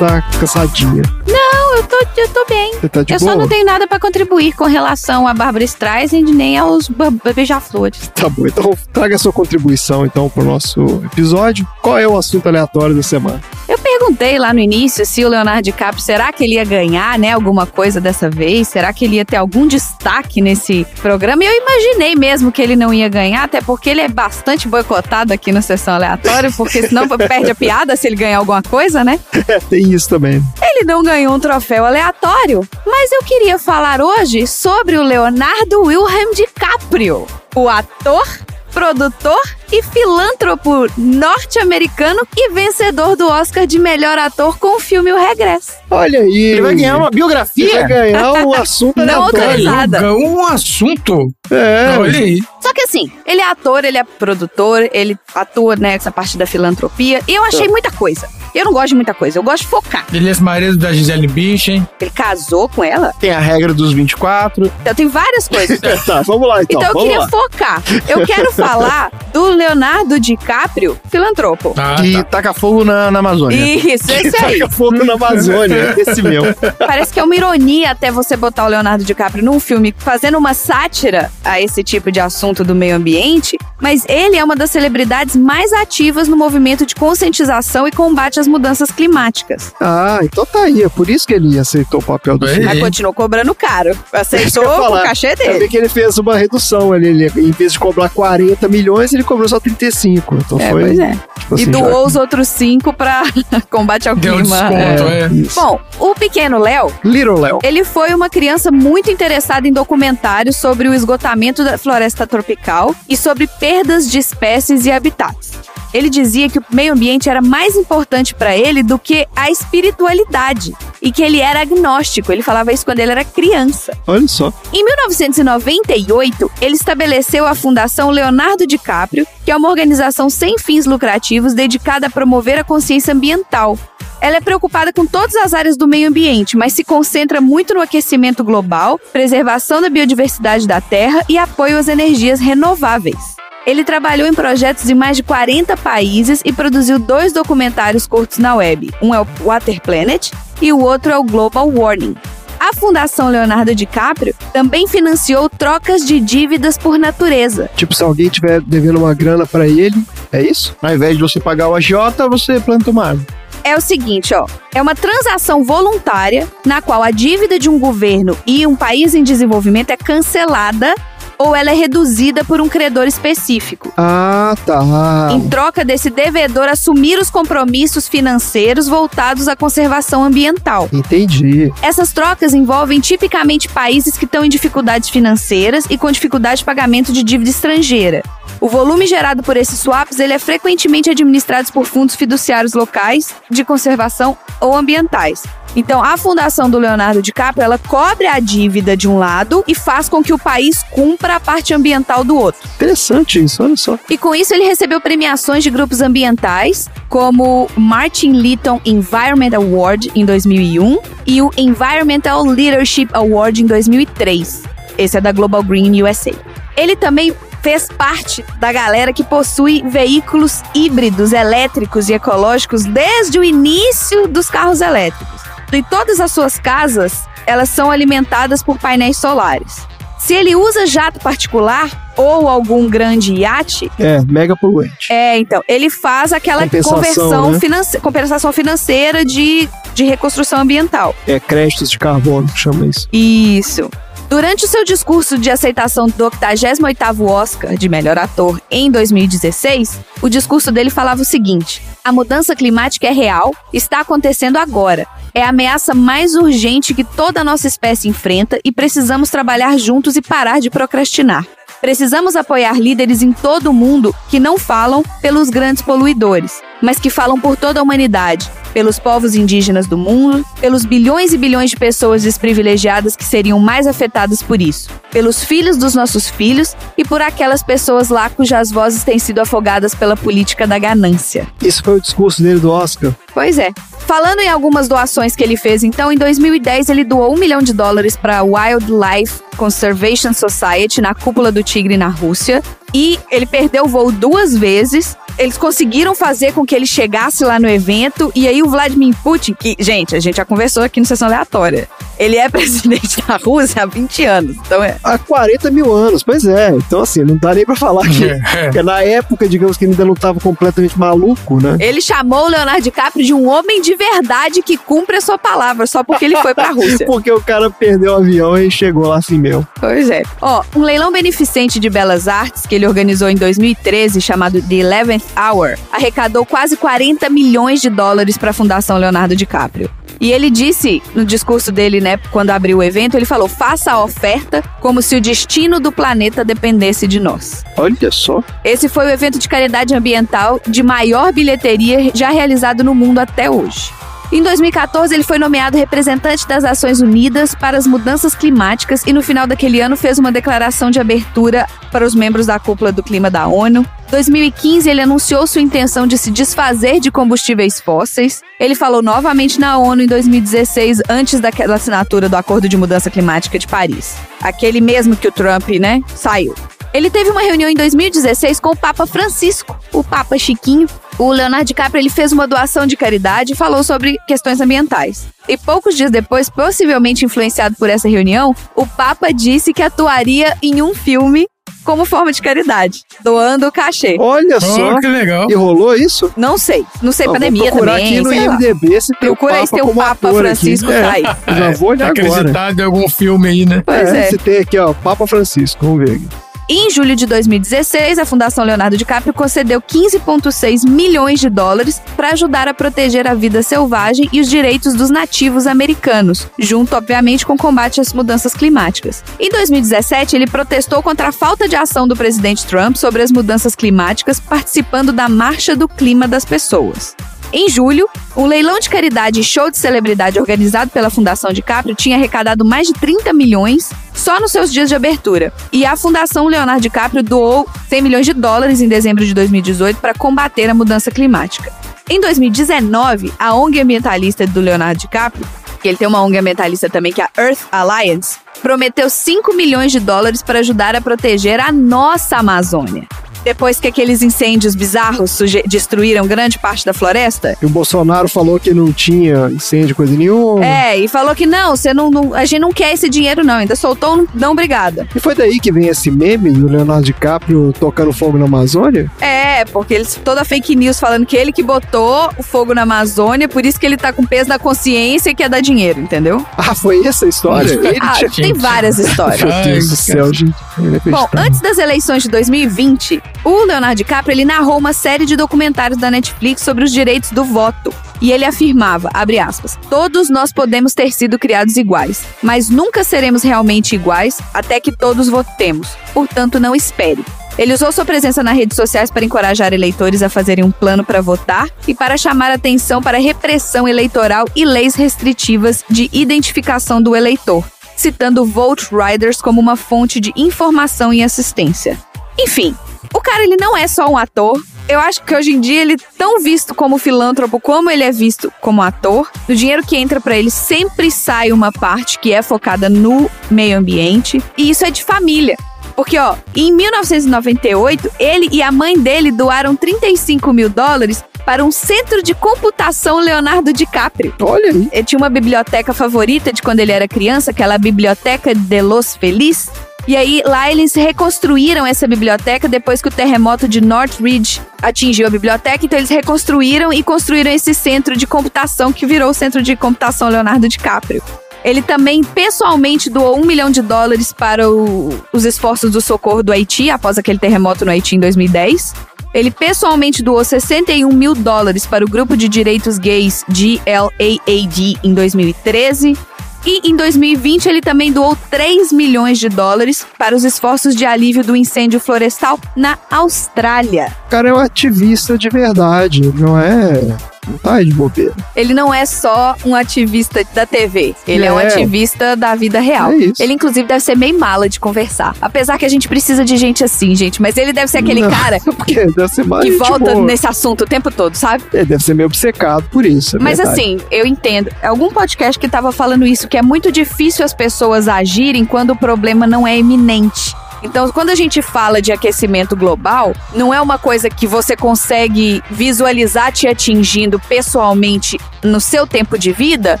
tá 0.00 0.22
cansadinha. 0.40 1.02
Não, 1.28 1.49
eu 1.76 1.82
tô, 1.84 2.06
eu 2.16 2.28
tô 2.28 2.44
bem. 2.48 2.72
Você 2.74 2.88
tá 2.88 3.02
de 3.02 3.12
eu 3.14 3.18
boa? 3.18 3.32
só 3.32 3.38
não 3.38 3.48
tenho 3.48 3.64
nada 3.64 3.86
pra 3.86 3.98
contribuir 3.98 4.52
com 4.52 4.64
relação 4.64 5.26
a 5.26 5.34
Bárbara 5.34 5.64
Streisand 5.64 6.24
nem 6.32 6.58
aos 6.58 6.90
beija-flores. 7.34 8.10
Tá 8.14 8.28
bom, 8.28 8.46
então 8.46 8.76
traga 8.92 9.16
sua 9.18 9.32
contribuição 9.32 10.04
então 10.04 10.28
pro 10.28 10.44
nosso 10.44 10.80
episódio. 11.04 11.66
Qual 11.80 11.98
é 11.98 12.06
o 12.06 12.16
assunto 12.16 12.48
aleatório 12.48 12.94
da 12.94 13.02
semana? 13.02 13.40
Eu 13.68 13.78
perguntei 13.78 14.38
lá 14.38 14.52
no 14.52 14.58
início 14.58 15.06
se 15.06 15.24
o 15.24 15.28
Leonardo 15.28 15.62
DiCaprio, 15.62 16.02
será 16.02 16.32
que 16.32 16.42
ele 16.42 16.54
ia 16.54 16.64
ganhar, 16.64 17.18
né, 17.18 17.32
alguma 17.32 17.66
coisa 17.66 18.00
dessa 18.00 18.28
vez? 18.28 18.66
Será 18.68 18.92
que 18.92 19.04
ele 19.04 19.16
ia 19.16 19.24
ter 19.24 19.36
algum 19.36 19.66
destaque 19.66 20.40
nesse 20.40 20.84
programa? 21.00 21.44
E 21.44 21.46
eu 21.46 21.52
imaginei 21.62 22.16
mesmo 22.16 22.50
que 22.50 22.60
ele 22.60 22.74
não 22.74 22.92
ia 22.92 23.08
ganhar, 23.08 23.44
até 23.44 23.60
porque 23.60 23.88
ele 23.90 24.00
é 24.00 24.08
bastante 24.08 24.66
boicotado 24.66 25.32
aqui 25.32 25.52
na 25.52 25.62
sessão 25.62 25.94
aleatória, 25.94 26.50
porque 26.56 26.82
senão 26.88 27.06
perde 27.16 27.50
a 27.52 27.54
piada 27.54 27.94
se 27.94 28.08
ele 28.08 28.16
ganhar 28.16 28.38
alguma 28.38 28.62
coisa, 28.62 29.04
né? 29.04 29.20
É, 29.46 29.60
tem 29.60 29.92
isso 29.92 30.08
também. 30.08 30.42
Ele 30.60 30.84
não 30.84 31.02
ganhou 31.02 31.34
um 31.34 31.38
troféu 31.38 31.59
aleatório, 31.84 32.66
mas 32.86 33.12
eu 33.12 33.22
queria 33.22 33.58
falar 33.58 34.00
hoje 34.00 34.46
sobre 34.46 34.96
o 34.96 35.02
Leonardo 35.02 35.82
Wilhelm 35.82 36.32
DiCaprio, 36.34 37.26
o 37.54 37.68
ator, 37.68 38.26
produtor 38.72 39.40
e 39.72 39.82
filântropo 39.82 40.86
norte-americano 40.96 42.26
e 42.36 42.50
vencedor 42.50 43.16
do 43.16 43.28
Oscar 43.28 43.66
de 43.66 43.78
melhor 43.78 44.18
ator 44.18 44.58
com 44.58 44.76
o 44.76 44.80
filme 44.80 45.12
O 45.12 45.16
Regresso. 45.16 45.72
Olha 45.90 46.20
aí. 46.20 46.36
Ele 46.36 46.62
vai 46.62 46.74
ganhar 46.74 46.96
uma 46.96 47.10
biografia? 47.10 47.64
Ele 47.64 47.78
vai 47.78 47.88
ganhar 47.88 48.32
um 48.32 48.54
assunto 48.54 49.04
Não 49.04 49.24
autorizada. 49.24 50.12
Um 50.14 50.44
assunto. 50.46 51.28
É. 51.50 51.96
Olha 51.98 52.18
aí. 52.18 52.40
Só 52.60 52.72
que 52.72 52.82
assim, 52.82 53.10
ele 53.26 53.40
é 53.40 53.50
ator, 53.50 53.84
ele 53.84 53.98
é 53.98 54.04
produtor, 54.04 54.88
ele 54.92 55.16
atua 55.34 55.76
nessa 55.76 56.10
parte 56.10 56.36
da 56.36 56.46
filantropia. 56.46 57.20
E 57.26 57.34
eu 57.34 57.44
achei 57.44 57.68
muita 57.68 57.90
coisa. 57.90 58.28
Eu 58.54 58.64
não 58.64 58.72
gosto 58.72 58.88
de 58.88 58.94
muita 58.96 59.14
coisa, 59.14 59.38
eu 59.38 59.42
gosto 59.42 59.62
de 59.62 59.68
focar. 59.68 60.04
Ele 60.12 60.28
é 60.28 60.34
marido 60.40 60.76
da 60.76 60.92
Gisele 60.92 61.28
Bündchen. 61.28 61.86
Ele 62.00 62.10
casou 62.10 62.68
com 62.68 62.82
ela, 62.82 63.12
Tem 63.20 63.30
a 63.30 63.38
regra 63.38 63.72
dos 63.72 63.92
24. 63.92 64.70
então 64.80 64.94
tem 64.94 65.08
várias 65.08 65.46
coisas. 65.46 65.78
tá, 66.04 66.22
vamos 66.22 66.48
lá 66.48 66.62
então. 66.62 66.80
Então 66.80 66.88
eu 66.88 66.94
vamos 66.94 67.02
queria 67.08 67.20
lá. 67.20 67.28
focar. 67.28 67.82
Eu 68.08 68.26
quero 68.26 68.52
falar 68.52 69.10
do 69.32 69.54
Leonardo 69.60 70.18
DiCaprio, 70.18 70.98
filantropo. 71.10 71.74
Tá, 71.74 71.96
que 71.96 72.12
tá. 72.14 72.24
taca 72.24 72.54
fogo 72.54 72.82
na, 72.82 73.10
na 73.10 73.18
Amazônia. 73.18 73.56
Isso, 73.56 74.10
esse 74.10 74.42
aí. 74.42 74.58
Taca 74.60 74.72
fogo 74.72 75.04
na 75.04 75.12
Amazônia, 75.14 75.94
esse 76.00 76.22
meu. 76.22 76.44
Parece 76.78 77.12
que 77.12 77.20
é 77.20 77.24
uma 77.24 77.36
ironia 77.36 77.90
até 77.90 78.10
você 78.10 78.36
botar 78.36 78.64
o 78.64 78.68
Leonardo 78.68 79.04
DiCaprio 79.04 79.44
num 79.44 79.60
filme 79.60 79.94
fazendo 79.98 80.38
uma 80.38 80.54
sátira 80.54 81.30
a 81.44 81.60
esse 81.60 81.84
tipo 81.84 82.10
de 82.10 82.18
assunto 82.20 82.64
do 82.64 82.74
meio 82.74 82.96
ambiente, 82.96 83.58
mas 83.78 84.04
ele 84.08 84.36
é 84.36 84.42
uma 84.42 84.56
das 84.56 84.70
celebridades 84.70 85.36
mais 85.36 85.72
ativas 85.74 86.26
no 86.26 86.36
movimento 86.36 86.86
de 86.86 86.94
conscientização 86.94 87.86
e 87.86 87.92
combate 87.92 88.40
às 88.40 88.48
mudanças 88.48 88.90
climáticas. 88.90 89.72
Ah, 89.80 90.20
então 90.22 90.46
tá 90.46 90.62
aí. 90.62 90.82
É 90.82 90.88
por 90.88 91.10
isso 91.10 91.26
que 91.26 91.34
ele 91.34 91.58
aceitou 91.58 92.00
o 92.00 92.02
papel 92.02 92.38
do 92.38 92.48
filme. 92.48 92.64
Mas 92.64 92.80
continuou 92.80 93.12
cobrando 93.12 93.54
caro. 93.54 93.96
Aceitou 94.12 94.62
que 94.64 94.68
o 94.68 95.02
cachê 95.02 95.32
Eu 95.32 95.36
vi 95.36 95.44
dele. 95.44 95.68
que 95.68 95.76
ele 95.76 95.88
fez 95.88 96.16
uma 96.18 96.36
redução 96.36 96.92
ali. 96.92 97.08
Ele, 97.08 97.26
em 97.36 97.50
vez 97.50 97.72
de 97.72 97.78
cobrar 97.78 98.08
40 98.08 98.68
milhões, 98.68 99.12
ele 99.12 99.24
cobrou 99.24 99.48
só 99.50 99.60
35. 99.60 100.34
Então 100.36 100.58
É, 100.60 100.70
foi. 100.70 100.80
pois 100.84 100.98
é. 100.98 101.10
tipo 101.38 101.58
E 101.58 101.62
assim, 101.62 101.70
doou 101.70 101.90
já- 101.90 101.98
os 102.06 102.16
outros 102.16 102.48
cinco 102.48 102.92
pra 102.92 103.22
combate 103.70 104.08
ao 104.08 104.16
Deu 104.16 104.34
clima. 104.36 104.56
desconto, 104.56 105.10
É. 105.10 105.20
é. 105.22 105.28
Bom, 105.54 105.80
o 105.98 106.14
pequeno 106.14 106.58
Léo 106.58 106.92
Little 107.04 107.38
Léo. 107.38 107.58
Ele 107.62 107.84
foi 107.84 108.14
uma 108.14 108.28
criança 108.30 108.70
muito 108.70 109.10
interessada 109.10 109.66
em 109.68 109.72
documentários 109.72 110.56
sobre 110.56 110.88
o 110.88 110.94
esgotamento 110.94 111.64
da 111.64 111.76
floresta 111.76 112.26
tropical 112.26 112.94
e 113.08 113.16
sobre 113.16 113.46
perdas 113.46 114.08
de 114.10 114.18
espécies 114.18 114.86
e 114.86 114.90
habitats. 114.92 115.52
Ele 115.92 116.08
dizia 116.08 116.48
que 116.48 116.58
o 116.58 116.64
meio 116.70 116.92
ambiente 116.92 117.28
era 117.28 117.42
mais 117.42 117.76
importante 117.76 118.34
para 118.34 118.56
ele 118.56 118.82
do 118.82 118.98
que 118.98 119.26
a 119.34 119.50
espiritualidade 119.50 120.74
e 121.02 121.10
que 121.10 121.22
ele 121.22 121.40
era 121.40 121.60
agnóstico. 121.60 122.32
Ele 122.32 122.42
falava 122.42 122.72
isso 122.72 122.84
quando 122.84 123.00
ele 123.00 123.12
era 123.12 123.24
criança. 123.24 123.96
Olha 124.06 124.28
só. 124.28 124.52
Em 124.72 124.84
1998, 124.84 126.50
ele 126.60 126.76
estabeleceu 126.76 127.46
a 127.46 127.54
Fundação 127.54 128.10
Leonardo 128.10 128.66
DiCaprio, 128.66 129.26
que 129.44 129.50
é 129.50 129.56
uma 129.56 129.68
organização 129.68 130.30
sem 130.30 130.58
fins 130.58 130.86
lucrativos 130.86 131.54
dedicada 131.54 132.06
a 132.06 132.10
promover 132.10 132.58
a 132.58 132.64
consciência 132.64 133.12
ambiental. 133.12 133.78
Ela 134.20 134.36
é 134.36 134.40
preocupada 134.40 134.92
com 134.92 135.06
todas 135.06 135.34
as 135.36 135.54
áreas 135.54 135.78
do 135.78 135.88
meio 135.88 136.08
ambiente, 136.08 136.56
mas 136.56 136.74
se 136.74 136.84
concentra 136.84 137.40
muito 137.40 137.72
no 137.72 137.80
aquecimento 137.80 138.44
global, 138.44 139.00
preservação 139.12 139.80
da 139.80 139.88
biodiversidade 139.88 140.68
da 140.68 140.80
Terra 140.80 141.24
e 141.26 141.38
apoio 141.38 141.78
às 141.78 141.88
energias 141.88 142.38
renováveis. 142.38 143.39
Ele 143.66 143.84
trabalhou 143.84 144.26
em 144.26 144.32
projetos 144.32 144.88
em 144.88 144.94
mais 144.94 145.16
de 145.16 145.22
40 145.22 145.76
países 145.76 146.40
e 146.44 146.52
produziu 146.52 146.98
dois 146.98 147.32
documentários 147.32 148.06
curtos 148.06 148.38
na 148.38 148.54
web. 148.54 148.90
Um 149.02 149.14
é 149.14 149.20
o 149.20 149.26
Water 149.44 149.80
Planet 149.82 150.30
e 150.62 150.72
o 150.72 150.80
outro 150.80 151.12
é 151.12 151.18
o 151.18 151.22
Global 151.22 151.68
Warning. 151.68 152.16
A 152.58 152.74
Fundação 152.74 153.28
Leonardo 153.28 153.74
DiCaprio 153.74 154.34
também 154.52 154.86
financiou 154.86 155.48
trocas 155.48 156.04
de 156.06 156.20
dívidas 156.20 156.76
por 156.76 156.98
natureza. 156.98 157.70
Tipo, 157.74 157.94
se 157.94 158.02
alguém 158.02 158.28
tiver 158.28 158.60
devendo 158.60 158.98
uma 158.98 159.14
grana 159.14 159.46
pra 159.46 159.66
ele, 159.66 159.96
é 160.32 160.42
isso? 160.42 160.76
Ao 160.82 160.94
invés 160.94 161.16
de 161.16 161.22
você 161.22 161.40
pagar 161.40 161.68
o 161.68 161.74
agiota, 161.74 162.28
você 162.28 162.60
planta 162.60 162.90
uma 162.90 163.08
árvore. 163.08 163.26
É 163.62 163.76
o 163.76 163.80
seguinte, 163.80 164.34
ó, 164.34 164.46
é 164.74 164.80
uma 164.80 164.94
transação 164.94 165.62
voluntária 165.64 166.48
na 166.64 166.80
qual 166.80 167.02
a 167.02 167.10
dívida 167.10 167.58
de 167.58 167.68
um 167.68 167.78
governo 167.78 168.36
e 168.46 168.66
um 168.66 168.74
país 168.74 169.14
em 169.14 169.22
desenvolvimento 169.22 169.90
é 169.90 169.96
cancelada 169.96 170.94
ou 171.40 171.56
ela 171.56 171.70
é 171.70 171.74
reduzida 171.74 172.44
por 172.44 172.60
um 172.60 172.68
credor 172.68 173.06
específico. 173.06 173.90
Ah, 173.96 174.54
tá. 174.66 175.30
Em 175.32 175.48
troca 175.48 175.82
desse 175.82 176.10
devedor 176.10 176.68
assumir 176.68 177.18
os 177.18 177.30
compromissos 177.30 178.06
financeiros 178.06 178.86
voltados 178.86 179.48
à 179.48 179.56
conservação 179.56 180.22
ambiental. 180.22 180.90
Entendi. 180.92 181.72
Essas 181.80 182.12
trocas 182.12 182.52
envolvem 182.52 183.00
tipicamente 183.00 183.70
países 183.70 184.18
que 184.18 184.26
estão 184.26 184.44
em 184.44 184.50
dificuldades 184.50 185.08
financeiras 185.08 185.86
e 185.88 185.96
com 185.96 186.12
dificuldade 186.12 186.58
de 186.58 186.64
pagamento 186.66 187.10
de 187.10 187.22
dívida 187.22 187.48
estrangeira. 187.48 188.22
O 188.60 188.68
volume 188.68 189.06
gerado 189.06 189.42
por 189.42 189.56
esses 189.56 189.80
swaps 189.80 190.20
ele 190.20 190.34
é 190.34 190.38
frequentemente 190.38 191.08
administrado 191.08 191.72
por 191.72 191.86
fundos 191.86 192.14
fiduciários 192.14 192.74
locais 192.74 193.34
de 193.48 193.64
conservação 193.64 194.36
ou 194.60 194.76
ambientais. 194.76 195.44
Então, 195.74 196.02
a 196.02 196.16
fundação 196.16 196.68
do 196.68 196.78
Leonardo 196.78 197.22
DiCaprio, 197.22 197.62
ela 197.62 197.78
cobre 197.78 198.26
a 198.26 198.38
dívida 198.40 198.96
de 198.96 199.08
um 199.08 199.18
lado 199.18 199.64
e 199.66 199.74
faz 199.74 200.08
com 200.08 200.22
que 200.22 200.32
o 200.32 200.38
país 200.38 200.82
cumpra 200.90 201.36
a 201.36 201.40
parte 201.40 201.72
ambiental 201.72 202.24
do 202.24 202.36
outro. 202.36 202.60
Interessante 202.74 203.42
isso, 203.42 203.62
olha 203.62 203.76
só. 203.76 203.98
E 204.10 204.18
com 204.18 204.34
isso 204.34 204.52
ele 204.52 204.64
recebeu 204.64 205.00
premiações 205.00 205.62
de 205.62 205.70
grupos 205.70 206.02
ambientais, 206.02 206.90
como 207.08 207.68
o 207.74 207.80
Martin 207.80 208.32
Litton 208.32 208.80
Environment 208.84 209.54
Award 209.54 210.10
em 210.14 210.24
2001 210.26 210.98
e 211.26 211.40
o 211.40 211.50
Environmental 211.56 212.44
Leadership 212.44 213.08
Award 213.12 213.62
em 213.62 213.66
2003. 213.66 214.64
Esse 214.98 215.16
é 215.16 215.20
da 215.20 215.32
Global 215.32 215.62
Green 215.62 216.02
USA. 216.02 216.34
Ele 216.76 216.96
também 216.96 217.32
fez 217.62 217.88
parte 217.88 218.44
da 218.58 218.72
galera 218.72 219.12
que 219.12 219.22
possui 219.24 219.82
veículos 219.86 220.62
híbridos, 220.74 221.32
elétricos 221.32 222.08
e 222.08 222.14
ecológicos 222.14 222.84
desde 222.84 223.38
o 223.38 223.44
início 223.44 224.26
dos 224.28 224.48
carros 224.48 224.80
elétricos. 224.80 225.40
E 225.72 225.82
todas 225.82 226.18
as 226.20 226.32
suas 226.32 226.58
casas, 226.58 227.24
elas 227.46 227.68
são 227.68 227.90
alimentadas 227.90 228.62
por 228.62 228.78
painéis 228.78 229.16
solares. 229.16 229.88
Se 230.18 230.34
ele 230.34 230.54
usa 230.54 230.84
jato 230.86 231.18
particular 231.20 232.12
ou 232.14 232.46
algum 232.46 232.86
grande 232.90 233.32
iate, 233.34 233.90
É, 233.98 234.20
mega 234.26 234.54
poluente. 234.54 235.10
é, 235.10 235.38
então, 235.38 235.62
ele 235.66 235.88
faz 235.88 236.30
aquela 236.32 236.64
Compensação, 236.64 236.94
conversão 236.98 237.50
né? 237.52 237.58
finance- 237.60 238.00
compensação 238.00 238.52
financeira 238.52 239.24
de, 239.24 239.66
de 239.94 240.04
reconstrução 240.04 240.60
ambiental. 240.60 241.14
É, 241.26 241.40
créditos 241.40 241.88
de 241.90 241.98
carbono, 241.98 242.46
chama 242.54 242.86
isso. 242.86 243.08
Isso. 243.10 243.88
Durante 244.30 244.64
o 244.64 244.68
seu 244.68 244.84
discurso 244.84 245.36
de 245.36 245.50
aceitação 245.50 246.06
do 246.06 246.30
88º 246.30 247.28
Oscar 247.28 247.76
de 247.76 247.88
melhor 247.88 248.16
ator 248.16 248.62
em 248.70 248.88
2016, 248.88 249.98
o 250.22 250.28
discurso 250.28 250.70
dele 250.70 250.88
falava 250.88 251.22
o 251.22 251.24
seguinte: 251.24 251.82
A 252.04 252.12
mudança 252.12 252.54
climática 252.54 253.08
é 253.08 253.10
real, 253.10 253.52
está 253.72 253.98
acontecendo 253.98 254.56
agora. 254.56 255.04
É 255.34 255.42
a 255.42 255.48
ameaça 255.48 255.94
mais 255.94 256.36
urgente 256.36 256.94
que 256.94 257.02
toda 257.02 257.40
a 257.40 257.44
nossa 257.44 257.66
espécie 257.66 258.08
enfrenta 258.08 258.60
e 258.64 258.70
precisamos 258.70 259.30
trabalhar 259.30 259.76
juntos 259.76 260.14
e 260.14 260.22
parar 260.22 260.60
de 260.60 260.70
procrastinar. 260.70 261.44
Precisamos 261.80 262.36
apoiar 262.36 262.78
líderes 262.78 263.22
em 263.22 263.32
todo 263.32 263.70
o 263.70 263.74
mundo 263.74 264.14
que 264.28 264.38
não 264.38 264.56
falam 264.56 265.02
pelos 265.20 265.50
grandes 265.50 265.82
poluidores. 265.82 266.62
Mas 266.80 266.98
que 266.98 267.10
falam 267.10 267.40
por 267.40 267.56
toda 267.56 267.80
a 267.80 267.82
humanidade, 267.82 268.50
pelos 268.72 268.98
povos 268.98 269.34
indígenas 269.34 269.86
do 269.86 269.98
mundo, 269.98 270.44
pelos 270.60 270.84
bilhões 270.84 271.32
e 271.32 271.38
bilhões 271.38 271.70
de 271.70 271.76
pessoas 271.76 272.22
desprivilegiadas 272.22 273.16
que 273.16 273.24
seriam 273.24 273.58
mais 273.58 273.86
afetadas 273.86 274.42
por 274.42 274.60
isso, 274.60 274.88
pelos 275.10 275.42
filhos 275.42 275.76
dos 275.76 275.94
nossos 275.94 276.28
filhos 276.28 276.76
e 276.96 277.04
por 277.04 277.20
aquelas 277.20 277.62
pessoas 277.62 278.08
lá 278.08 278.30
cujas 278.30 278.70
vozes 278.70 279.04
têm 279.04 279.18
sido 279.18 279.40
afogadas 279.40 279.94
pela 279.94 280.16
política 280.16 280.66
da 280.66 280.78
ganância. 280.78 281.46
Isso 281.62 281.82
foi 281.82 281.96
o 281.96 282.00
discurso 282.00 282.42
dele 282.42 282.60
do 282.60 282.70
Oscar. 282.70 283.12
Pois 283.32 283.58
é. 283.58 283.72
Falando 284.06 284.40
em 284.40 284.48
algumas 284.48 284.88
doações 284.88 285.36
que 285.36 285.44
ele 285.44 285.56
fez, 285.56 285.84
então, 285.84 286.10
em 286.10 286.16
2010 286.16 286.88
ele 286.88 287.04
doou 287.04 287.32
um 287.32 287.38
milhão 287.38 287.62
de 287.62 287.72
dólares 287.72 288.16
para 288.16 288.38
a 288.38 288.42
Wildlife 288.42 289.40
Conservation 289.56 290.32
Society 290.32 291.00
na 291.00 291.14
cúpula 291.14 291.52
do 291.52 291.62
Tigre 291.62 291.96
na 291.96 292.08
Rússia. 292.08 292.62
E 292.94 293.18
ele 293.30 293.46
perdeu 293.46 293.84
o 293.84 293.88
voo 293.88 294.10
duas 294.12 294.56
vezes. 294.56 295.16
Eles 295.38 295.56
conseguiram 295.56 296.14
fazer 296.14 296.52
com 296.52 296.66
que 296.66 296.74
ele 296.74 296.84
chegasse 296.86 297.44
lá 297.44 297.58
no 297.58 297.68
evento. 297.68 298.30
E 298.34 298.46
aí 298.46 298.62
o 298.62 298.68
Vladimir 298.68 299.14
Putin, 299.22 299.54
que, 299.58 299.74
gente, 299.78 300.14
a 300.14 300.20
gente 300.20 300.36
já 300.36 300.44
conversou 300.44 300.82
aqui 300.82 301.00
no 301.00 301.06
Sessão 301.06 301.28
Aleatória. 301.28 301.88
Ele 302.18 302.36
é 302.36 302.46
presidente 302.50 303.22
da 303.26 303.36
Rússia 303.36 303.82
há 303.82 303.86
20 303.86 304.24
anos. 304.24 304.56
Então 304.66 304.82
é. 304.84 304.96
Há 305.02 305.16
40 305.16 305.70
mil 305.70 305.90
anos, 305.94 306.22
pois 306.22 306.44
é. 306.44 306.70
Então, 306.70 307.00
assim, 307.00 307.22
não 307.22 307.38
dá 307.38 307.54
nem 307.54 307.64
pra 307.64 307.74
falar 307.74 308.06
que, 308.08 308.24
É. 308.54 308.70
que 308.70 308.82
na 308.82 309.02
época, 309.02 309.48
digamos 309.48 309.78
que 309.78 309.84
ele 309.86 309.92
ainda 309.92 310.04
não 310.04 310.14
tava 310.14 310.38
completamente 310.40 310.98
maluco, 310.98 311.58
né? 311.62 311.76
Ele 311.80 312.02
chamou 312.02 312.44
o 312.44 312.48
Leonardo 312.48 312.82
DiCaprio 312.82 313.24
de 313.24 313.32
um 313.32 313.48
homem 313.48 313.80
de 313.80 313.94
verdade 313.94 314.60
que 314.60 314.76
cumpre 314.76 315.16
a 315.16 315.20
sua 315.22 315.38
palavra, 315.38 315.86
só 315.86 316.02
porque 316.04 316.26
ele 316.26 316.36
foi 316.36 316.54
pra 316.54 316.70
Rússia. 316.72 317.06
Porque 317.06 317.32
o 317.32 317.40
cara 317.40 317.70
perdeu 317.70 318.12
o 318.12 318.16
avião 318.16 318.58
e 318.58 318.70
chegou 318.70 319.06
lá 319.06 319.16
assim 319.16 319.38
mesmo. 319.38 319.66
Pois 319.78 320.10
é. 320.10 320.22
Ó, 320.42 320.62
um 320.76 320.82
leilão 320.82 321.10
beneficente 321.10 321.80
de 321.80 321.88
belas 321.88 322.28
artes 322.28 322.66
que 322.66 322.74
ele 322.80 322.86
organizou 322.86 323.28
em 323.28 323.34
2013, 323.36 324.20
chamado 324.20 324.60
The 324.62 324.76
Eleventh 324.76 325.24
Hour, 325.36 325.78
arrecadou 325.92 326.46
quase 326.46 326.76
40 326.76 327.28
milhões 327.28 327.80
de 327.82 327.90
dólares 327.90 328.38
para 328.38 328.50
a 328.50 328.54
Fundação 328.54 328.96
Leonardo 328.96 329.36
DiCaprio. 329.36 329.90
E 330.18 330.32
ele 330.32 330.50
disse 330.50 331.02
no 331.14 331.24
discurso 331.24 331.70
dele, 331.70 332.00
né, 332.00 332.18
quando 332.30 332.50
abriu 332.50 332.78
o 332.78 332.82
evento, 332.82 333.16
ele 333.16 333.24
falou: 333.24 333.48
faça 333.48 333.92
a 333.92 334.02
oferta 334.02 334.62
como 334.80 335.00
se 335.00 335.16
o 335.16 335.20
destino 335.20 335.80
do 335.80 335.92
planeta 335.92 336.44
dependesse 336.44 337.06
de 337.06 337.20
nós. 337.20 337.64
Olha 337.76 338.10
só. 338.10 338.42
Esse 338.64 338.88
foi 338.88 339.06
o 339.06 339.10
evento 339.10 339.38
de 339.38 339.48
caridade 339.48 339.94
ambiental 339.94 340.60
de 340.66 340.82
maior 340.82 341.32
bilheteria 341.32 342.10
já 342.14 342.30
realizado 342.30 342.84
no 342.84 342.94
mundo 342.94 343.18
até 343.18 343.50
hoje. 343.50 343.92
Em 344.32 344.42
2014, 344.44 345.12
ele 345.12 345.24
foi 345.24 345.38
nomeado 345.40 345.76
representante 345.76 346.46
das 346.46 346.62
Nações 346.62 347.00
Unidas 347.00 347.52
para 347.52 347.76
as 347.76 347.84
mudanças 347.84 348.32
climáticas 348.32 349.02
e 349.04 349.12
no 349.12 349.22
final 349.22 349.44
daquele 349.44 349.80
ano 349.80 349.96
fez 349.96 350.20
uma 350.20 350.30
declaração 350.30 350.88
de 350.88 351.00
abertura 351.00 351.66
para 351.90 352.06
os 352.06 352.14
membros 352.14 352.46
da 352.46 352.56
cúpula 352.56 352.92
do 352.92 353.02
clima 353.02 353.28
da 353.28 353.48
ONU. 353.48 353.84
2015, 354.08 354.88
ele 354.88 355.00
anunciou 355.00 355.48
sua 355.48 355.60
intenção 355.60 356.06
de 356.06 356.16
se 356.16 356.30
desfazer 356.30 357.00
de 357.00 357.10
combustíveis 357.10 357.80
fósseis. 357.80 358.40
Ele 358.58 358.76
falou 358.76 359.02
novamente 359.02 359.58
na 359.58 359.78
ONU 359.78 360.02
em 360.02 360.06
2016, 360.06 361.02
antes 361.08 361.40
daquela 361.40 361.74
assinatura 361.74 362.28
do 362.28 362.36
Acordo 362.36 362.68
de 362.68 362.76
Mudança 362.76 363.10
Climática 363.10 363.58
de 363.58 363.66
Paris. 363.66 364.16
Aquele 364.40 364.80
mesmo 364.80 365.16
que 365.16 365.26
o 365.26 365.32
Trump, 365.32 365.68
né, 365.80 366.00
saiu. 366.14 366.54
Ele 366.92 367.08
teve 367.10 367.30
uma 367.30 367.40
reunião 367.40 367.70
em 367.70 367.74
2016 367.74 368.58
com 368.60 368.70
o 368.70 368.76
Papa 368.76 369.06
Francisco, 369.06 369.78
o 369.92 370.02
Papa 370.02 370.36
Chiquinho. 370.36 370.88
O 371.18 371.30
Leonardo 371.30 371.66
DiCaprio 371.66 372.00
ele 372.00 372.10
fez 372.10 372.32
uma 372.32 372.46
doação 372.48 372.86
de 372.86 372.96
caridade 372.96 373.52
e 373.52 373.56
falou 373.56 373.84
sobre 373.84 374.16
questões 374.26 374.60
ambientais. 374.60 375.26
E 375.48 375.56
poucos 375.56 375.94
dias 375.96 376.10
depois, 376.10 376.48
possivelmente 376.50 377.24
influenciado 377.24 377.76
por 377.76 377.88
essa 377.90 378.08
reunião, 378.08 378.54
o 378.74 378.86
Papa 378.86 379.30
disse 379.32 379.72
que 379.72 379.82
atuaria 379.82 380.56
em 380.62 380.82
um 380.82 380.94
filme 380.94 381.46
como 381.84 382.04
forma 382.04 382.32
de 382.32 382.42
caridade, 382.42 383.02
doando 383.22 383.66
o 383.66 383.72
cachê. 383.72 384.16
Olha 384.18 384.60
só. 384.60 384.98
que 384.98 385.06
legal. 385.06 385.50
E 385.50 385.54
rolou 385.54 385.94
isso? 385.94 386.32
Não 386.36 386.58
sei. 386.58 386.84
Não 387.02 387.12
sei, 387.12 387.26
vou 387.26 387.34
pandemia 387.34 387.70
procurar 387.70 387.98
também. 387.98 388.18
aqui 388.18 388.20
no. 388.22 388.32
IMDB 388.32 389.00
se 389.00 389.14
Procura 389.16 389.54
aí 389.56 389.66
se 389.66 389.70
Papa 389.72 389.82
tem 389.82 389.90
o 389.92 389.94
Papa 389.94 390.32
Francisco 390.32 390.90
aqui. 390.90 391.00
tá 391.00 391.12
aí. 391.12 391.24
É, 391.46 391.54
já 391.54 391.70
vou 391.72 391.90
olhar 391.90 392.12
Tá 392.12 392.20
agora. 392.20 392.34
acreditado 392.40 392.80
em 392.80 392.84
algum 392.84 393.08
filme 393.08 393.48
aí, 393.48 393.66
né? 393.66 393.82
Pois 393.84 394.12
é. 394.12 394.28
Se 394.30 394.38
tem 394.38 394.58
aqui, 394.58 394.78
ó, 394.78 394.92
Papa 394.92 395.26
Francisco, 395.26 395.84
vamos 395.84 396.04
ver 396.08 396.16
aqui. 396.16 396.28
Em 396.72 396.88
julho 396.88 397.16
de 397.16 397.26
2016, 397.26 398.16
a 398.20 398.24
Fundação 398.24 398.64
Leonardo 398.64 398.96
DiCaprio 398.96 399.34
concedeu 399.34 399.82
15,6 399.82 400.88
milhões 400.88 401.40
de 401.40 401.50
dólares 401.50 402.00
para 402.16 402.28
ajudar 402.28 402.68
a 402.68 402.72
proteger 402.72 403.26
a 403.26 403.34
vida 403.34 403.60
selvagem 403.60 404.28
e 404.32 404.40
os 404.40 404.48
direitos 404.48 404.94
dos 404.94 405.10
nativos 405.10 405.66
americanos, 405.66 406.46
junto, 406.56 406.94
obviamente, 406.94 407.44
com 407.44 407.54
o 407.54 407.58
combate 407.58 408.00
às 408.00 408.12
mudanças 408.12 408.54
climáticas. 408.54 409.24
Em 409.40 409.50
2017, 409.50 410.36
ele 410.36 410.46
protestou 410.46 411.02
contra 411.02 411.30
a 411.30 411.32
falta 411.32 411.66
de 411.66 411.74
ação 411.74 412.06
do 412.06 412.14
presidente 412.14 412.64
Trump 412.64 412.94
sobre 412.94 413.20
as 413.20 413.32
mudanças 413.32 413.74
climáticas, 413.74 414.38
participando 414.38 415.10
da 415.10 415.28
Marcha 415.28 415.74
do 415.74 415.88
Clima 415.88 416.28
das 416.28 416.44
Pessoas. 416.44 417.16
Em 417.52 417.68
julho, 417.68 418.08
um 418.36 418.46
leilão 418.46 418.78
de 418.78 418.88
caridade 418.88 419.40
e 419.40 419.44
show 419.44 419.70
de 419.70 419.76
celebridade 419.76 420.38
organizado 420.38 420.90
pela 420.90 421.10
Fundação 421.10 421.52
DiCaprio 421.52 421.96
tinha 421.96 422.16
arrecadado 422.16 422.64
mais 422.64 422.86
de 422.86 422.92
30 422.92 423.32
milhões 423.32 423.90
só 424.14 424.38
nos 424.38 424.52
seus 424.52 424.72
dias 424.72 424.88
de 424.88 424.94
abertura. 424.94 425.52
E 425.72 425.84
a 425.84 425.96
Fundação 425.96 426.46
Leonardo 426.46 426.82
DiCaprio 426.82 427.24
doou 427.24 427.68
100 427.88 428.02
milhões 428.02 428.26
de 428.26 428.32
dólares 428.32 428.80
em 428.80 428.86
dezembro 428.86 429.24
de 429.24 429.34
2018 429.34 430.00
para 430.00 430.14
combater 430.14 430.70
a 430.70 430.74
mudança 430.74 431.10
climática. 431.10 431.72
Em 432.08 432.20
2019, 432.20 433.32
a 433.36 433.54
ONG 433.54 433.80
ambientalista 433.80 434.46
do 434.46 434.60
Leonardo 434.60 435.00
DiCaprio, 435.00 435.46
que 435.82 435.88
ele 435.88 435.96
tem 435.96 436.06
uma 436.06 436.22
ONG 436.22 436.38
ambientalista 436.38 436.88
também, 436.88 437.12
que 437.12 437.20
é 437.20 437.24
a 437.24 437.42
Earth 437.42 437.66
Alliance, 437.72 438.38
prometeu 438.62 439.10
5 439.10 439.54
milhões 439.54 439.90
de 439.90 439.98
dólares 439.98 440.42
para 440.42 440.60
ajudar 440.60 440.94
a 440.94 441.00
proteger 441.00 441.58
a 441.58 441.72
nossa 441.72 442.36
Amazônia. 442.36 443.08
Depois 443.44 443.80
que 443.80 443.88
aqueles 443.88 444.22
incêndios 444.22 444.74
bizarros 444.74 445.38
destruíram 445.66 446.26
grande 446.26 446.58
parte 446.58 446.84
da 446.84 446.92
floresta, 446.92 447.56
E 447.62 447.66
o 447.66 447.68
Bolsonaro 447.68 448.28
falou 448.28 448.58
que 448.60 448.72
não 448.74 448.92
tinha 448.92 449.50
incêndio, 449.50 449.94
coisa 449.96 450.16
nenhuma. 450.16 450.64
é, 450.64 450.96
e 450.98 451.08
falou 451.08 451.34
que 451.34 451.46
não, 451.46 451.74
você 451.76 451.92
não, 451.94 452.10
não- 452.10 452.34
a 452.34 452.44
gente 452.44 452.60
não 452.60 452.72
quer 452.72 452.92
esse 452.92 453.08
dinheiro 453.08 453.42
não, 453.44 453.54
ainda 453.54 453.74
soltou 453.76 454.16
um 454.16 454.26
não 454.34 454.52
obrigada. 454.52 455.06
E 455.14 455.20
foi 455.20 455.34
daí 455.34 455.58
que 455.58 455.72
vem 455.72 455.86
esse 455.88 456.10
meme 456.10 456.50
do 456.50 456.66
Leonardo 456.68 457.04
DiCaprio 457.04 457.72
tocando 457.78 458.12
fogo 458.12 458.36
na 458.38 458.44
Amazônia? 458.46 459.10
É, 459.20 459.64
porque 459.66 459.94
eles 459.94 460.18
toda 460.24 460.44
fake 460.44 460.74
news 460.76 460.98
falando 461.00 461.24
que 461.26 461.36
ele 461.36 461.52
que 461.52 461.62
botou 461.62 462.30
o 462.36 462.42
fogo 462.42 462.74
na 462.74 462.82
Amazônia, 462.82 463.48
por 463.48 463.64
isso 463.64 463.78
que 463.78 463.86
ele 463.86 463.96
tá 463.96 464.12
com 464.12 464.24
peso 464.24 464.48
na 464.48 464.58
consciência 464.58 465.30
e 465.30 465.34
quer 465.34 465.48
dar 465.48 465.60
dinheiro, 465.60 466.00
entendeu? 466.00 466.44
Ah, 466.56 466.74
foi 466.74 467.06
essa 467.06 467.24
a 467.26 467.28
história? 467.28 467.70
Ele 467.90 467.98
Ah, 468.00 468.12
tinha- 468.12 468.30
tem 468.30 468.52
várias 468.54 468.98
histórias. 468.98 469.40
Meu 469.42 469.62
Deus 469.64 469.88
do 469.88 469.96
céu, 469.96 470.32
gente. 470.32 470.54
Bom, 470.76 470.86
Inacreditável. 470.86 471.28
antes 471.40 471.60
das 471.60 471.78
eleições 471.78 472.22
de 472.22 472.28
2020, 472.28 473.22
o 473.44 473.64
Leonardo 473.64 473.96
DiCaprio 473.96 474.34
ele 474.34 474.44
narrou 474.44 474.78
uma 474.78 474.92
série 474.92 475.24
de 475.24 475.36
documentários 475.36 475.98
da 475.98 476.10
Netflix 476.10 476.62
sobre 476.62 476.84
os 476.84 476.92
direitos 476.92 477.30
do 477.30 477.44
voto. 477.44 477.92
E 478.20 478.32
ele 478.32 478.44
afirmava, 478.44 479.08
abre 479.14 479.38
aspas, 479.38 479.78
todos 479.88 480.28
nós 480.28 480.52
podemos 480.52 480.92
ter 480.92 481.10
sido 481.10 481.38
criados 481.38 481.76
iguais, 481.76 482.22
mas 482.42 482.68
nunca 482.68 483.02
seremos 483.02 483.42
realmente 483.42 483.94
iguais 483.94 484.40
até 484.52 484.78
que 484.78 484.92
todos 484.92 485.28
votemos. 485.28 485.88
Portanto, 486.12 486.60
não 486.60 486.74
espere. 486.74 487.24
Ele 487.56 487.72
usou 487.72 487.90
sua 487.92 488.04
presença 488.04 488.42
nas 488.42 488.56
redes 488.56 488.76
sociais 488.76 489.10
para 489.10 489.24
encorajar 489.24 489.72
eleitores 489.72 490.22
a 490.22 490.28
fazerem 490.28 490.64
um 490.64 490.70
plano 490.70 491.04
para 491.04 491.20
votar 491.20 491.68
e 491.88 491.94
para 491.94 492.16
chamar 492.16 492.50
atenção 492.50 493.02
para 493.02 493.18
repressão 493.18 493.88
eleitoral 493.88 494.46
e 494.54 494.64
leis 494.64 494.94
restritivas 494.94 495.84
de 495.88 496.08
identificação 496.12 497.02
do 497.02 497.16
eleitor, 497.16 497.64
citando 497.96 498.44
Vote 498.44 498.88
Riders 498.92 499.40
como 499.40 499.60
uma 499.60 499.76
fonte 499.76 500.20
de 500.20 500.32
informação 500.36 501.12
e 501.12 501.22
assistência. 501.22 501.98
Enfim, 502.38 502.74
o 503.14 503.20
cara 503.20 503.42
ele 503.42 503.56
não 503.56 503.76
é 503.76 503.86
só 503.86 504.06
um 504.08 504.16
ator. 504.16 504.60
Eu 504.88 504.98
acho 504.98 505.22
que 505.22 505.34
hoje 505.34 505.52
em 505.52 505.60
dia 505.60 505.82
ele 505.82 505.94
é 505.94 505.96
tão 506.18 506.40
visto 506.40 506.74
como 506.74 506.98
filântropo 506.98 507.60
como 507.60 507.90
ele 507.90 508.02
é 508.02 508.10
visto 508.10 508.52
como 508.60 508.82
ator. 508.82 509.30
Do 509.46 509.54
dinheiro 509.54 509.84
que 509.84 509.96
entra 509.96 510.20
pra 510.20 510.36
ele 510.36 510.50
sempre 510.50 511.10
sai 511.10 511.52
uma 511.52 511.70
parte 511.70 512.18
que 512.18 512.32
é 512.32 512.42
focada 512.42 512.88
no 512.88 513.30
meio 513.50 513.78
ambiente 513.78 514.42
e 514.56 514.70
isso 514.70 514.84
é 514.84 514.90
de 514.90 515.04
família. 515.04 515.56
Porque, 515.94 516.18
ó, 516.18 516.34
em 516.56 516.72
1998, 516.72 518.10
ele 518.18 518.48
e 518.50 518.62
a 518.62 518.72
mãe 518.72 518.98
dele 518.98 519.30
doaram 519.30 519.76
35 519.76 520.52
mil 520.52 520.70
dólares 520.70 521.22
para 521.44 521.64
um 521.64 521.70
centro 521.70 522.22
de 522.22 522.34
computação 522.34 523.18
Leonardo 523.18 523.72
DiCaprio. 523.72 524.34
Olha 524.40 524.70
aí. 524.70 524.88
Ele 524.92 525.04
tinha 525.04 525.18
uma 525.18 525.28
biblioteca 525.28 525.92
favorita 525.92 526.52
de 526.52 526.62
quando 526.62 526.80
ele 526.80 526.92
era 526.92 527.06
criança, 527.08 527.50
aquela 527.50 527.76
Biblioteca 527.76 528.54
de 528.54 528.82
Los 528.82 529.14
Feliz. 529.16 529.70
E 530.08 530.16
aí, 530.16 530.42
lá 530.44 530.70
eles 530.70 530.94
reconstruíram 530.94 531.86
essa 531.86 532.06
biblioteca 532.06 532.66
depois 532.68 533.00
que 533.00 533.08
o 533.08 533.12
terremoto 533.12 533.68
de 533.68 533.80
Northridge 533.80 534.60
atingiu 534.82 535.26
a 535.26 535.30
biblioteca. 535.30 535.84
Então, 535.84 535.98
eles 535.98 536.10
reconstruíram 536.10 536.92
e 536.92 537.02
construíram 537.02 537.50
esse 537.50 537.74
centro 537.74 538.16
de 538.16 538.26
computação 538.26 538.92
que 538.92 539.06
virou 539.06 539.30
o 539.30 539.34
Centro 539.34 539.62
de 539.62 539.76
Computação 539.76 540.28
Leonardo 540.28 540.68
DiCaprio. 540.68 541.22
Ele 541.62 541.82
também 541.82 542.24
pessoalmente 542.24 543.10
doou 543.10 543.38
um 543.38 543.44
milhão 543.44 543.70
de 543.70 543.82
dólares 543.82 544.32
para 544.32 544.70
o- 544.70 545.14
os 545.32 545.44
esforços 545.44 545.92
do 545.92 546.00
socorro 546.00 546.42
do 546.42 546.50
Haiti 546.50 546.88
após 546.88 547.18
aquele 547.18 547.38
terremoto 547.38 547.84
no 547.84 547.90
Haiti 547.90 548.16
em 548.16 548.18
2010. 548.18 548.94
Ele 549.34 549.50
pessoalmente 549.50 550.22
doou 550.22 550.42
61 550.42 551.12
mil 551.12 551.34
dólares 551.34 551.86
para 551.86 552.04
o 552.04 552.08
grupo 552.08 552.36
de 552.36 552.48
direitos 552.48 552.98
gays 552.98 553.44
GLAAD 553.48 554.98
em 555.04 555.14
2013. 555.14 556.16
E 556.64 556.90
em 556.90 556.94
2020 556.94 557.66
ele 557.66 557.80
também 557.80 558.12
doou 558.12 558.36
3 558.50 558.92
milhões 558.92 559.38
de 559.38 559.48
dólares 559.48 560.06
para 560.18 560.36
os 560.36 560.44
esforços 560.44 560.94
de 560.94 561.04
alívio 561.04 561.42
do 561.42 561.56
incêndio 561.56 561.98
florestal 561.98 562.58
na 562.76 562.98
Austrália. 563.10 564.14
O 564.26 564.30
cara 564.30 564.50
é 564.50 564.52
um 564.52 564.58
ativista 564.58 565.38
de 565.38 565.48
verdade, 565.48 566.20
não 566.34 566.58
é. 566.58 567.16
Não 567.48 567.56
tá 567.58 567.82
de 567.82 567.92
bobeira. 567.92 568.34
Ele 568.54 568.74
não 568.74 568.92
é 568.92 569.04
só 569.06 569.56
um 569.64 569.74
ativista 569.74 570.44
da 570.54 570.66
TV, 570.66 571.14
ele 571.26 571.44
é, 571.46 571.52
um 571.52 571.58
É. 571.58 571.66
ativista 571.66 572.36
da 572.36 572.54
vida 572.54 572.80
real. 572.80 573.10
É 573.12 573.16
isso. 573.16 573.42
Ele, 573.42 573.54
inclusive, 573.54 573.86
deve 573.88 574.00
ser 574.00 574.14
meio 574.16 574.38
mala 574.38 574.68
de 574.68 574.78
conversar. 574.78 575.34
Apesar 575.40 575.78
que 575.78 575.84
a 575.84 575.88
gente 575.88 576.06
precisa 576.06 576.44
de 576.44 576.56
gente 576.56 576.84
assim, 576.84 577.14
gente. 577.14 577.40
Mas 577.40 577.56
ele 577.56 577.72
deve 577.72 577.88
ser 577.88 577.98
aquele 577.98 578.20
Não, 578.20 578.30
cara 578.30 578.58
Porque 578.76 579.06
deve 579.06 579.28
ser 579.28 579.44
mais 579.46 579.64
que 579.64 579.72
volta 579.76 580.12
boa. 580.12 580.24
nesse 580.24 580.46
assunto 580.46 580.82
o 580.82 580.86
tempo 580.86 581.10
todo, 581.10 581.34
sabe? 581.34 581.64
Ele 581.72 581.86
deve 581.86 582.04
ser 582.04 582.14
meio 582.14 582.26
obcecado 582.26 582.84
por 582.90 583.04
isso. 583.06 583.36
é 583.36 583.40
Mas 583.40 583.56
verdade. 583.58 583.80
assim, 583.80 583.98
eu 584.10 584.26
entendo. 584.26 584.70
Algum 584.82 585.10
podcast 585.10 585.58
que 585.58 585.68
tava 585.68 585.90
falando 585.92 586.26
isso, 586.26 586.46
que 586.46 586.58
é 586.58 586.62
muito 586.62 586.92
difícil 586.92 587.44
as 587.44 587.54
pessoas 587.54 588.06
agirem 588.06 588.64
quando 588.64 588.90
o 588.90 588.96
problema 588.96 589.46
não 589.46 589.66
é 589.66 589.76
iminente. 589.78 590.54
Então, 590.82 591.10
quando 591.10 591.30
a 591.30 591.34
gente 591.34 591.60
fala 591.62 592.00
de 592.00 592.12
aquecimento 592.12 592.76
global, 592.76 593.34
não 593.54 593.72
é 593.72 593.80
uma 593.80 593.98
coisa 593.98 594.30
que 594.30 594.46
você 594.46 594.76
consegue 594.76 595.62
visualizar 595.70 596.52
te 596.52 596.66
atingindo 596.66 597.38
pessoalmente 597.40 598.38
no 598.62 598.80
seu 598.80 599.06
tempo 599.06 599.38
de 599.38 599.52
vida. 599.52 600.00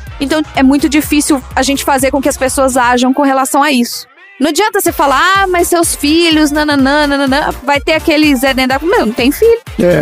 Então, 0.20 0.42
é 0.54 0.62
muito 0.62 0.88
difícil 0.88 1.42
a 1.54 1.62
gente 1.62 1.84
fazer 1.84 2.10
com 2.10 2.20
que 2.20 2.28
as 2.28 2.36
pessoas 2.36 2.76
ajam 2.76 3.12
com 3.12 3.22
relação 3.22 3.62
a 3.62 3.70
isso. 3.70 4.10
Não 4.40 4.48
adianta 4.48 4.80
você 4.80 4.90
falar, 4.90 5.42
ah, 5.42 5.46
mas 5.46 5.68
seus 5.68 5.94
filhos, 5.94 6.50
nananã, 6.50 7.06
nananã, 7.06 7.50
vai 7.62 7.78
ter 7.78 7.92
aquele 7.92 8.34
Zé 8.34 8.54
Dendá. 8.54 8.78
Meu, 8.80 9.04
não 9.04 9.12
tem 9.12 9.30
filho. 9.30 9.60
É. 9.78 10.00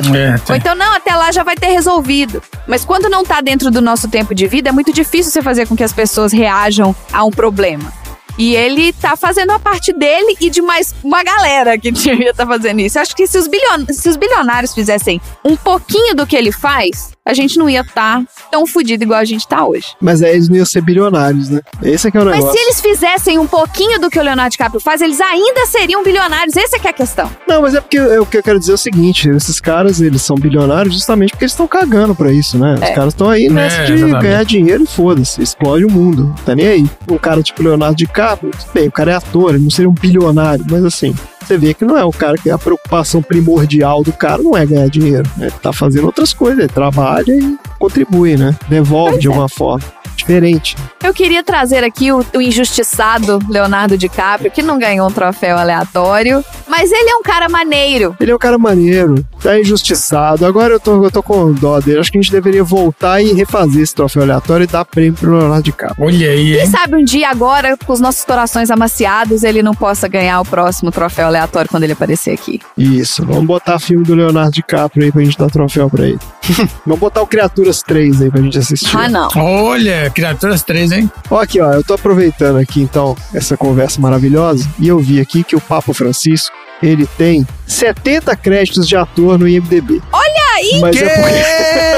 Ou 0.49 0.55
então, 0.55 0.77
não, 0.77 0.95
até 0.95 1.13
lá 1.13 1.33
já 1.33 1.43
vai 1.43 1.57
ter 1.57 1.67
resolvido. 1.67 2.41
Mas 2.65 2.85
quando 2.85 3.09
não 3.09 3.25
tá 3.25 3.41
dentro 3.41 3.69
do 3.69 3.83
nosso 3.83 4.07
tempo 4.07 4.37
de 4.37 4.47
vida, 4.47 4.69
é 4.69 4.73
muito 4.73 4.93
difícil 4.93 5.33
você 5.33 5.43
fazer 5.43 5.67
com 5.67 5.75
que 5.75 5.83
as 5.83 5.93
pessoas 5.93 6.33
reajam 6.33 6.95
a 7.13 7.25
um 7.25 7.33
problema. 7.33 7.93
E 8.39 8.55
ele 8.55 8.93
tá 8.93 9.17
fazendo 9.17 9.51
a 9.51 9.59
parte 9.59 9.93
dele 9.93 10.37
e 10.41 10.49
de 10.49 10.63
mais 10.63 10.95
uma 11.03 11.25
galera 11.25 11.77
que 11.77 11.91
devia 11.93 12.31
estar 12.31 12.47
fazendo 12.47 12.81
isso. 12.81 12.99
Acho 12.99 13.15
que 13.17 13.27
se 13.27 13.37
os, 13.37 13.49
se 13.91 14.09
os 14.09 14.17
bilionários 14.17 14.73
fizessem 14.73 15.21
um 15.45 15.57
pouquinho 15.57 16.15
do 16.15 16.27
que 16.27 16.37
ele 16.37 16.53
faz, 16.53 17.11
a 17.29 17.35
gente 17.35 17.59
não 17.59 17.69
ia 17.69 17.83
estar 17.83 18.23
tão 18.51 18.67
fudido 18.67 19.05
igual 19.05 19.21
a 19.21 19.25
gente 19.25 19.47
tá 19.47 19.65
hoje. 19.67 19.89
Mas 20.01 20.23
aí 20.23 20.33
eles 20.33 20.49
não 20.49 20.57
iam 20.57 20.65
ser 20.67 20.81
bilionários, 20.81 21.51
né? 21.51 21.61
Esse 21.83 22.09
é 22.09 22.11
que 22.11 22.17
é 22.17 22.21
o 22.21 22.25
Mas 22.25 22.37
negócio. 22.37 22.59
se 22.59 22.65
eles 22.65 22.81
fizessem 22.81 23.39
um 23.39 23.47
pouquinho 23.47 24.01
do 24.01 24.11
que 24.11 24.19
o 24.19 24.23
Leonardo 24.23 24.51
DiCaprio 24.51 24.81
faz, 24.81 25.01
eles 25.01 25.21
ainda 25.21 25.67
seriam 25.67 26.03
bilionários. 26.03 26.57
Essa 26.57 26.77
é 26.77 26.79
que 26.79 26.87
é 26.87 26.91
a 26.91 26.95
questão. 26.95 27.31
Não, 27.47 27.63
mas 27.63 27.75
é 27.75 27.81
porque 27.81 27.99
é, 27.99 28.19
o 28.19 28.27
que 28.27 28.39
eu 28.39 28.43
quero 28.43 28.59
dizer 28.59 28.73
é 28.73 28.75
o 28.75 28.79
seguinte: 28.79 29.29
esses 29.29 29.61
caras, 29.61 30.01
eles 30.01 30.23
são 30.23 30.37
bilionários 30.37 30.95
justamente 30.95 31.31
porque 31.31 31.45
eles 31.45 31.53
estão 31.53 31.69
cagando 31.69 32.15
pra 32.15 32.33
isso, 32.33 32.59
né? 32.59 32.75
Os 32.75 32.83
É. 32.83 32.93
caras 32.95 33.13
estão 33.13 33.29
aí 33.29 33.49
nessa 33.49 33.83
É, 33.83 33.85
de 33.85 33.93
exatamente. 33.95 34.23
ganhar 34.23 34.45
dinheiro 34.45 34.85
e 34.85 34.87
foda-se, 34.87 35.43
explode 35.43 35.85
o 35.85 35.91
mundo, 35.91 36.35
tá 36.47 36.55
nem 36.55 36.67
aí. 36.67 36.91
Um 37.11 37.19
cara 37.19 37.43
tipo 37.43 37.63
Leonardo 37.63 37.95
DiCaprio, 37.97 38.51
bem, 38.73 38.89
o 38.89 38.93
cara 38.93 39.13
é 39.13 39.15
ator, 39.15 39.55
ele 39.55 39.65
não 39.65 39.71
seria 39.71 39.89
um 39.91 39.93
bilionário, 39.93 40.65
mas 40.71 40.85
assim, 40.85 41.15
você 41.41 41.57
vê 41.57 41.75
que 41.75 41.85
não 41.85 41.97
é 41.97 42.05
o 42.05 42.11
cara 42.11 42.37
que 42.37 42.51
a 42.51 42.59
preocupação 42.59 43.23
primordial 43.23 44.03
do 44.03 44.13
cara 44.13 44.43
não 44.43 44.57
é 44.57 44.67
ganhar 44.67 44.89
dinheiro, 44.89 45.29
né? 45.37 45.47
Ele 45.47 45.57
tá 45.63 45.73
fazendo 45.73 46.07
outras 46.07 46.33
coisas, 46.33 46.59
ele 46.59 46.69
trabalha 46.69 47.33
e 47.33 47.59
contribui, 47.79 48.37
né? 48.37 48.57
Devolve 48.69 49.19
de 49.19 49.29
alguma 49.29 49.49
forma. 49.49 49.85
Diferente. 50.19 50.77
Eu 51.03 51.15
queria 51.15 51.43
trazer 51.43 51.85
aqui 51.85 52.13
o, 52.13 52.25
o 52.35 52.43
injustiçado 52.43 53.39
Leonardo 53.49 53.97
DiCaprio, 53.97 54.51
que 54.51 54.63
não 54.63 54.79
ganhou 54.79 55.09
um 55.09 55.13
troféu 55.13 55.57
aleatório, 55.57 56.45
mas 56.67 56.91
ele 56.91 57.09
é 57.09 57.17
um 57.17 57.23
cara 57.23 57.49
maneiro. 57.49 58.17
Ele 58.21 58.33
é 58.33 58.35
um 58.35 58.39
cara 58.39 58.59
maneiro, 58.59 59.25
tá 59.41 59.59
injustiçado. 59.59 60.45
Agora 60.45 60.75
eu 60.75 60.81
tô, 60.81 61.05
eu 61.05 61.11
tô 61.11 61.23
com 61.23 61.53
dó 61.53 61.81
dele. 61.81 62.01
Acho 62.01 62.11
que 62.11 62.19
a 62.19 62.21
gente 62.21 62.33
deveria 62.33 62.65
voltar 62.65 63.23
e 63.23 63.33
refazer 63.33 63.83
esse 63.83 63.95
troféu 63.95 64.23
aleatório 64.23 64.65
e 64.65 64.67
dar 64.67 64.85
prêmio 64.85 65.15
pro 65.15 65.39
Leonardo 65.39 65.63
DiCaprio. 65.63 66.05
Olha 66.05 66.31
aí, 66.31 66.53
Quem 66.53 66.61
hein? 66.61 66.67
sabe 66.67 66.97
um 66.97 67.05
dia 67.05 67.31
agora, 67.31 67.77
com 67.77 67.93
os 67.93 68.01
nossos 68.01 68.25
corações 68.25 68.71
amaciados, 68.71 69.45
ele 69.45 69.63
não 69.63 69.75
possa 69.75 70.09
ganhar 70.09 70.41
o 70.41 70.45
próximo 70.45 70.91
troféu 70.91 71.27
aleatório 71.27 71.71
quando 71.71 71.85
ele 71.85 71.93
aparecer 71.93 72.33
aqui. 72.33 72.61
Isso, 72.77 73.25
vamos 73.25 73.47
botar 73.47 73.79
filme 73.79 74.05
do 74.05 74.15
Leonardo 74.15 74.51
DiCaprio 74.51 75.05
aí 75.05 75.13
pra 75.13 75.23
gente 75.23 75.39
dar 75.39 75.49
troféu 75.49 75.89
pra 75.89 76.07
ele. 76.07 76.19
vamos 76.85 77.01
botar 77.01 77.23
o 77.23 77.27
Criaturas 77.27 77.83
3 77.83 78.23
aí 78.23 78.31
pra 78.31 78.41
gente 78.43 78.59
assistir. 78.59 78.97
Ah, 78.97 79.09
não. 79.09 79.29
Olha, 79.37 80.08
Criaturas 80.11 80.63
3, 80.63 80.93
hein? 80.93 81.11
Ó, 81.31 81.41
aqui, 81.41 81.61
ó, 81.61 81.73
eu 81.73 81.85
tô 81.85 81.95
aproveitando 81.95 82.59
aqui 82.59 82.81
então 82.81 83.17
essa 83.35 83.57
conversa 83.57 84.01
maravilhosa 84.01 84.69
e 84.79 84.89
eu 84.89 84.99
vi 84.99 85.21
aqui 85.21 85.43
que 85.45 85.57
o 85.57 85.61
Papa 85.61 85.93
Francisco 85.93 86.57
ele 86.83 87.07
tem 87.19 87.47
70 87.67 88.35
créditos 88.37 88.87
de 88.89 88.97
ator 88.97 89.39
no 89.39 89.49
IMDb. 89.49 90.01
Olha 90.13 90.43
aí! 90.57 90.81
Mas 90.81 90.97
é 90.97 91.09
porque. 91.09 91.98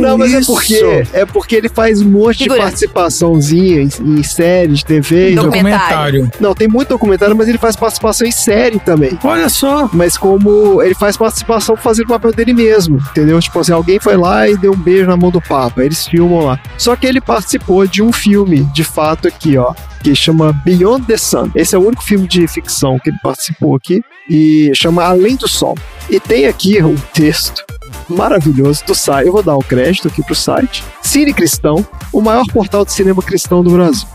Não, 0.00 0.16
mas 0.18 0.32
Isso. 0.32 0.52
é 0.52 0.54
porque 0.54 1.08
é 1.12 1.26
porque 1.26 1.56
ele 1.56 1.68
faz 1.68 2.00
um 2.02 2.08
monte 2.10 2.44
de 2.44 2.48
participaçãozinha 2.48 3.82
em, 3.82 3.88
em 4.18 4.22
séries, 4.22 4.82
TV. 4.82 5.32
então- 5.32 5.44
Documentário. 5.44 6.30
Não, 6.40 6.54
tem 6.54 6.68
muito 6.68 6.88
documentário, 6.88 7.36
mas 7.36 7.48
ele 7.48 7.58
faz 7.58 7.76
participação 7.76 8.26
em 8.26 8.30
série 8.32 8.78
também. 8.78 9.18
Olha 9.22 9.48
só. 9.48 9.88
Mas 9.92 10.16
como 10.16 10.82
ele 10.82 10.94
faz 10.94 11.16
participação 11.16 11.76
fazendo 11.76 12.06
o 12.06 12.08
papel 12.08 12.32
dele 12.32 12.52
mesmo, 12.52 12.98
entendeu? 13.10 13.40
Tipo 13.40 13.60
assim, 13.60 13.72
alguém 13.72 13.98
foi 13.98 14.16
lá 14.16 14.48
e 14.48 14.56
deu 14.56 14.72
um 14.72 14.76
beijo 14.76 15.06
na 15.06 15.16
mão 15.16 15.30
do 15.30 15.40
Papa, 15.40 15.84
eles 15.84 16.06
filmam 16.06 16.44
lá. 16.46 16.60
Só 16.78 16.96
que 16.96 17.06
ele 17.06 17.20
participou 17.20 17.86
de 17.86 18.02
um 18.02 18.12
filme, 18.12 18.64
de 18.74 18.84
fato, 18.84 19.28
aqui, 19.28 19.56
ó, 19.56 19.72
que 20.02 20.14
chama 20.14 20.52
Beyond 20.64 21.06
the 21.06 21.16
Sun. 21.16 21.50
Esse 21.54 21.74
é 21.74 21.78
o 21.78 21.86
único 21.86 22.02
filme 22.02 22.26
de 22.28 22.46
ficção 22.46 22.98
que 22.98 23.10
ele 23.10 23.18
participou 23.22 23.74
aqui, 23.76 24.02
e 24.28 24.70
chama 24.74 25.04
Além 25.04 25.36
do 25.36 25.48
Sol. 25.48 25.76
E 26.08 26.20
tem 26.20 26.46
aqui 26.46 26.82
um 26.82 26.94
texto 27.12 27.64
maravilhoso 28.08 28.84
do 28.86 28.94
site. 28.94 29.26
Eu 29.26 29.32
vou 29.32 29.42
dar 29.42 29.56
o 29.56 29.64
crédito 29.64 30.08
aqui 30.08 30.22
pro 30.22 30.34
site. 30.34 30.84
Cine 31.02 31.32
Cristão, 31.32 31.86
o 32.12 32.20
maior 32.20 32.46
portal 32.46 32.84
de 32.84 32.92
cinema 32.92 33.22
cristão 33.22 33.62
do 33.62 33.70
Brasil. 33.70 34.06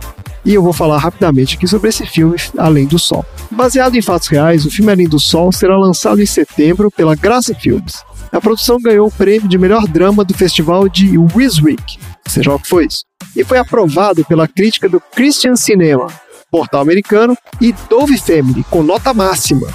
E 0.44 0.54
eu 0.54 0.64
vou 0.64 0.74
falar 0.74 0.98
rapidamente 0.98 1.56
aqui 1.56 1.68
sobre 1.68 1.90
esse 1.90 2.06
filme 2.06 2.36
Além 2.58 2.88
do 2.88 2.98
Sol. 2.98 3.24
Baseado 3.52 3.96
em 3.96 4.02
fatos 4.02 4.28
reais, 4.28 4.66
o 4.66 4.72
filme 4.72 4.92
Além 4.92 5.08
do 5.08 5.20
Sol 5.20 5.52
será 5.52 5.78
lançado 5.78 6.22
em 6.22 6.26
setembro 6.26 6.90
pela 6.90 7.16
Graça 7.16 7.54
Filmes. 7.54 8.04
A 8.32 8.42
produção 8.42 8.80
ganhou 8.82 9.08
o 9.08 9.12
prêmio 9.12 9.48
de 9.48 9.58
melhor 9.58 9.86
drama 9.88 10.24
do 10.24 10.34
festival 10.34 10.88
de 10.88 11.18
Wiswick, 11.18 12.00
seja 12.26 12.54
o 12.54 12.60
que 12.60 12.68
foi 12.68 12.86
isso, 12.86 13.04
e 13.36 13.44
foi 13.44 13.58
aprovado 13.58 14.24
pela 14.26 14.48
crítica 14.48 14.88
do 14.88 15.02
Christian 15.02 15.56
Cinema, 15.56 16.08
portal 16.50 16.82
americano, 16.82 17.38
e 17.60 17.74
Dove 17.90 18.18
Family, 18.18 18.64
com 18.70 18.82
nota 18.82 19.14
máxima. 19.14 19.68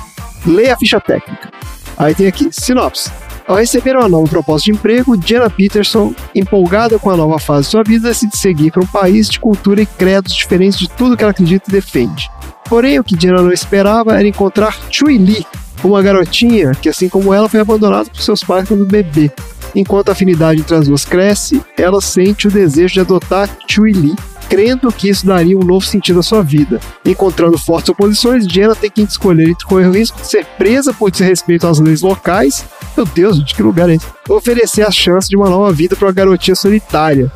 Leia 0.47 0.75
a 0.75 0.77
ficha 0.79 1.01
técnica. 1.01 1.51
Aí 1.99 2.15
tem 2.15 2.27
aqui, 2.27 2.49
sinopse. 2.51 3.11
Ao 3.47 3.56
receber 3.56 3.97
uma 3.97 4.09
nova 4.09 4.28
proposta 4.28 4.64
de 4.64 4.73
emprego, 4.73 5.16
Jenna 5.24 5.48
Peterson, 5.48 6.12
empolgada 6.35 6.98
com 6.98 7.10
a 7.10 7.16
nova 7.16 7.39
fase 7.39 7.66
de 7.66 7.70
sua 7.70 7.85
vida, 7.85 8.09
decide 8.09 8.36
seguir 8.36 8.73
para 8.73 8.82
um 8.82 8.86
país 8.86 9.28
de 9.28 9.39
cultura 9.39 9.81
e 9.81 9.86
credos 9.86 10.35
diferentes 10.35 10.78
de 10.78 10.89
tudo 10.89 11.16
que 11.16 11.23
ela 11.23 11.31
acredita 11.31 11.70
e 11.70 11.73
defende. 11.73 12.28
Porém, 12.68 12.98
o 12.98 13.05
que 13.05 13.18
Jenna 13.18 13.40
não 13.40 13.52
esperava 13.52 14.18
era 14.18 14.27
encontrar 14.27 14.77
Chui 14.90 15.16
Lee, 15.16 15.47
uma 15.85 16.02
garotinha 16.02 16.73
que, 16.73 16.89
assim 16.89 17.09
como 17.09 17.32
ela, 17.32 17.48
foi 17.48 17.60
abandonada 17.60 18.10
por 18.10 18.20
seus 18.20 18.43
pais 18.43 18.66
quando 18.66 18.85
bebê. 18.85 19.31
Enquanto 19.77 20.09
a 20.09 20.12
afinidade 20.12 20.60
entre 20.60 20.74
as 20.74 20.89
duas 20.89 21.05
cresce, 21.05 21.62
ela 21.78 22.01
sente 22.01 22.48
o 22.48 22.51
desejo 22.51 22.94
de 22.94 23.01
adotar 23.01 23.48
Chui 23.68 23.93
Lee, 23.93 24.16
crendo 24.48 24.93
que 24.93 25.09
isso 25.09 25.27
daria 25.27 25.56
um 25.56 25.64
novo 25.64 25.85
sentido 25.85 26.20
à 26.20 26.23
sua 26.23 26.43
vida. 26.43 26.81
Encontrando 27.05 27.59
fortes 27.59 27.90
oposições, 27.90 28.47
Jenna 28.47 28.74
tem 28.74 28.90
que 28.90 29.02
escolher 29.02 29.51
entre 29.51 29.66
correr 29.66 29.86
o 29.86 29.93
risco 29.93 30.20
de 30.20 30.27
ser 30.27 30.44
presa 30.59 30.93
por 30.93 31.10
desrespeito 31.10 31.66
às 31.66 31.78
leis 31.78 32.02
locais. 32.02 32.64
Meu 32.97 33.06
Deus, 33.06 33.44
de 33.44 33.55
que 33.55 33.62
lugar 33.62 33.90
é 33.90 33.94
esse? 33.94 34.06
Oferecer 34.28 34.86
a 34.86 34.90
chance 34.90 35.28
de 35.28 35.36
uma 35.36 35.51
nova 35.51 35.73
vida 35.73 35.97
para 35.97 36.06
uma 36.06 36.12
garotinha 36.12 36.55
solitária. 36.55 37.31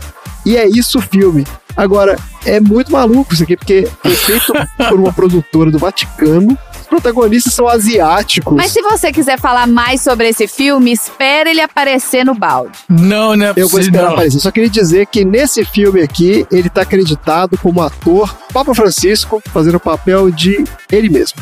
E 0.45 0.57
é 0.57 0.67
isso 0.67 0.99
o 0.99 1.03
filme. 1.03 1.47
Agora, 1.77 2.19
é 2.45 2.61
muito 2.61 2.91
maluco 2.91 3.35
isso 3.35 3.43
aqui, 3.43 3.57
porque 3.57 3.89
foi 4.03 4.15
feito 4.15 4.53
por 4.89 4.99
uma 4.99 5.13
produtora 5.13 5.71
do 5.71 5.79
Vaticano. 5.79 6.57
Os 6.91 7.03
protagonistas 7.03 7.55
são 7.55 7.69
asiáticos. 7.69 8.53
Mas 8.57 8.73
se 8.73 8.83
você 8.83 9.13
quiser 9.13 9.39
falar 9.39 9.69
mais 9.69 10.01
sobre 10.01 10.29
esse 10.29 10.49
filme, 10.49 10.91
espera 10.91 11.49
ele 11.49 11.61
aparecer 11.61 12.25
no 12.25 12.35
balde. 12.35 12.77
Não, 12.89 13.37
não 13.37 13.47
é 13.47 13.53
Eu 13.57 13.69
vou 13.69 13.79
esperar 13.79 14.07
não. 14.07 14.13
aparecer. 14.15 14.41
Só 14.41 14.51
queria 14.51 14.69
dizer 14.69 15.07
que 15.07 15.25
nesse 15.25 15.65
filme 15.65 16.03
aqui, 16.03 16.45
ele 16.51 16.69
tá 16.69 16.83
acreditado 16.83 17.57
como 17.59 17.81
ator 17.81 18.35
Papa 18.53 18.75
Francisco, 18.75 19.41
fazendo 19.53 19.77
o 19.77 19.81
papel 19.81 20.33
de 20.33 20.65
ele 20.91 21.09
mesmo. 21.09 21.39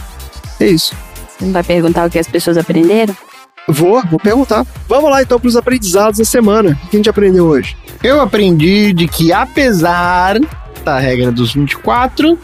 É 0.61 0.67
isso. 0.67 0.95
Você 1.39 1.47
não 1.47 1.53
vai 1.53 1.63
perguntar 1.63 2.07
o 2.07 2.11
que 2.11 2.19
as 2.19 2.29
pessoas 2.29 2.59
aprenderam? 2.59 3.17
Vou, 3.67 4.03
vou 4.11 4.19
perguntar. 4.21 4.67
Vamos 4.87 5.11
lá 5.11 5.23
então 5.23 5.41
para 5.41 5.49
os 5.49 5.57
aprendizados 5.57 6.19
da 6.19 6.25
semana. 6.27 6.79
O 6.85 6.89
que 6.89 6.97
a 6.97 6.99
gente 6.99 7.09
aprendeu 7.09 7.47
hoje? 7.47 7.75
Eu 8.03 8.21
aprendi 8.21 8.93
de 8.93 9.09
que 9.09 9.33
apesar 9.33 10.39
da 10.85 10.99
regra 10.99 11.33
dos 11.33 11.55
24, 11.55 12.39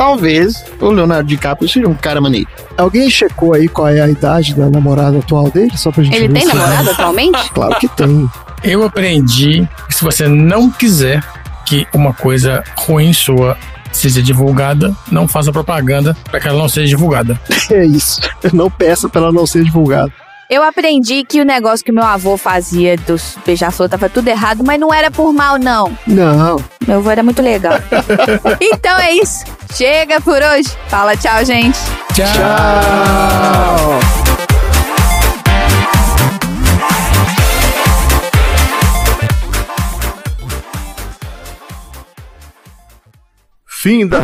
talvez 0.00 0.64
o 0.80 0.88
Leonardo 0.90 1.28
DiCaprio 1.28 1.68
seja 1.68 1.86
um 1.86 1.92
cara 1.92 2.22
maneiro. 2.22 2.48
Alguém 2.78 3.10
checou 3.10 3.52
aí 3.52 3.68
qual 3.68 3.86
é 3.88 4.00
a 4.00 4.08
idade 4.08 4.54
da 4.54 4.70
namorada 4.70 5.18
atual 5.18 5.50
dele? 5.50 5.76
Só 5.76 5.92
pra 5.92 6.02
gente 6.02 6.16
Ele 6.16 6.28
ver 6.28 6.32
tem 6.40 6.42
se- 6.48 6.54
namorada 6.56 6.90
atualmente? 6.92 7.50
Claro 7.52 7.74
que 7.78 7.86
tem. 7.88 8.26
Eu 8.64 8.82
aprendi 8.82 9.68
que 9.86 9.94
se 9.94 10.02
você 10.02 10.26
não 10.26 10.70
quiser 10.70 11.22
que 11.66 11.86
uma 11.92 12.14
coisa 12.14 12.64
ruim 12.78 13.12
sua 13.12 13.58
seja 13.92 14.22
divulgada, 14.22 14.96
não 15.12 15.28
faça 15.28 15.52
propaganda 15.52 16.16
para 16.30 16.40
que 16.40 16.48
ela 16.48 16.58
não 16.58 16.68
seja 16.68 16.88
divulgada. 16.88 17.38
É 17.70 17.84
isso. 17.84 18.20
Não 18.54 18.70
peça 18.70 19.06
pra 19.06 19.20
ela 19.20 19.32
não 19.32 19.46
ser 19.46 19.62
divulgada. 19.64 20.10
Eu 20.50 20.64
aprendi 20.64 21.22
que 21.22 21.40
o 21.40 21.44
negócio 21.44 21.84
que 21.86 21.92
meu 21.92 22.02
avô 22.02 22.36
fazia 22.36 22.96
dos 22.96 23.38
beija-flor 23.46 23.88
tava 23.88 24.08
tudo 24.08 24.26
errado, 24.26 24.64
mas 24.66 24.80
não 24.80 24.92
era 24.92 25.08
por 25.08 25.32
mal, 25.32 25.56
não. 25.60 25.96
Não. 26.04 26.56
Meu 26.84 26.98
avô 26.98 27.08
era 27.08 27.22
muito 27.22 27.40
legal. 27.40 27.74
então 28.60 28.98
é 28.98 29.12
isso. 29.12 29.44
Chega 29.72 30.20
por 30.20 30.42
hoje. 30.42 30.68
Fala 30.88 31.16
tchau, 31.16 31.44
gente. 31.44 31.78
Tchau. 32.12 32.26
Fim 43.64 44.08
da. 44.08 44.18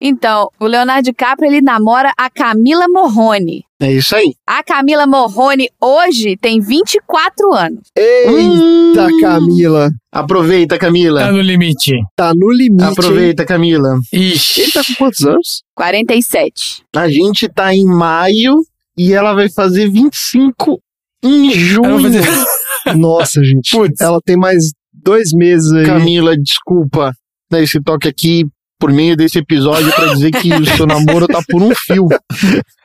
Então, 0.00 0.48
o 0.58 0.64
Leonardo 0.64 1.02
DiCaprio, 1.02 1.50
ele 1.50 1.60
namora 1.60 2.14
a 2.16 2.30
Camila 2.30 2.88
Morrone. 2.88 3.66
É 3.80 3.90
isso 3.92 4.14
aí. 4.14 4.34
A 4.46 4.62
Camila 4.62 5.06
Morrone 5.06 5.68
hoje 5.80 6.36
tem 6.36 6.60
24 6.60 7.52
anos. 7.54 7.80
Eita, 7.96 9.08
Camila. 9.22 9.90
Aproveita, 10.12 10.78
Camila. 10.78 11.20
Tá 11.20 11.32
no 11.32 11.40
limite. 11.40 11.92
Tá 12.14 12.32
no 12.34 12.50
limite. 12.52 12.82
hein? 12.84 12.90
Aproveita, 12.92 13.44
Camila. 13.46 13.98
Ixi. 14.12 14.60
Ele 14.60 14.72
tá 14.72 14.82
com 14.86 14.94
quantos 14.94 15.24
anos? 15.26 15.62
47. 15.74 16.82
A 16.94 17.08
gente 17.08 17.48
tá 17.48 17.74
em 17.74 17.86
maio 17.86 18.56
e 18.98 19.12
ela 19.14 19.32
vai 19.32 19.48
fazer 19.48 19.88
25 19.90 20.80
em 21.22 21.50
junho. 21.52 22.00
Fazer- 22.02 22.24
Nossa, 22.96 23.42
gente. 23.42 23.70
Putz. 23.70 24.00
Ela 24.00 24.20
tem 24.24 24.36
mais 24.36 24.72
dois 24.92 25.32
meses 25.32 25.72
aí. 25.72 25.86
Camila, 25.86 26.36
desculpa 26.36 27.12
esse 27.54 27.80
toque 27.80 28.06
aqui 28.08 28.44
por 28.80 28.90
meio 28.90 29.14
desse 29.14 29.38
episódio 29.38 29.92
pra 29.92 30.06
dizer 30.06 30.30
que 30.30 30.52
o 30.54 30.64
seu 30.74 30.86
namoro 30.86 31.28
tá 31.28 31.40
por 31.46 31.62
um 31.62 31.74
fio. 31.74 32.08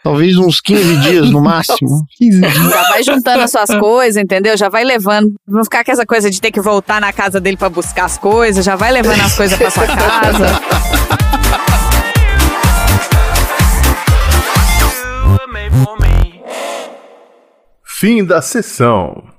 Talvez 0.03 0.38
uns 0.38 0.59
15 0.59 0.97
dias 0.97 1.31
no 1.31 1.41
máximo. 1.41 2.05
15 2.17 2.41
dias. 2.41 2.53
Já 2.53 2.84
vai 2.89 3.01
juntando 3.01 3.41
as 3.41 3.49
suas 3.51 3.73
coisas, 3.80 4.22
entendeu? 4.22 4.57
Já 4.57 4.67
vai 4.67 4.84
levando. 4.84 5.34
Não 5.47 5.63
ficar 5.63 5.85
com 5.85 5.91
essa 5.91 6.05
coisa 6.05 6.30
de 6.30 6.39
ter 6.41 6.51
que 6.51 6.59
voltar 6.59 6.99
na 6.99 7.13
casa 7.13 7.39
dele 7.39 7.55
pra 7.55 7.69
buscar 7.69 8.05
as 8.05 8.17
coisas. 8.17 8.63
Já 8.63 8.76
vai 8.76 8.91
levando 8.91 9.22
as 9.22 9.35
coisas 9.35 9.57
pra 9.57 9.72
sua 9.72 9.88
casa. 9.88 10.61
Fim 17.84 18.26
da 18.26 18.41
sessão. 18.41 19.35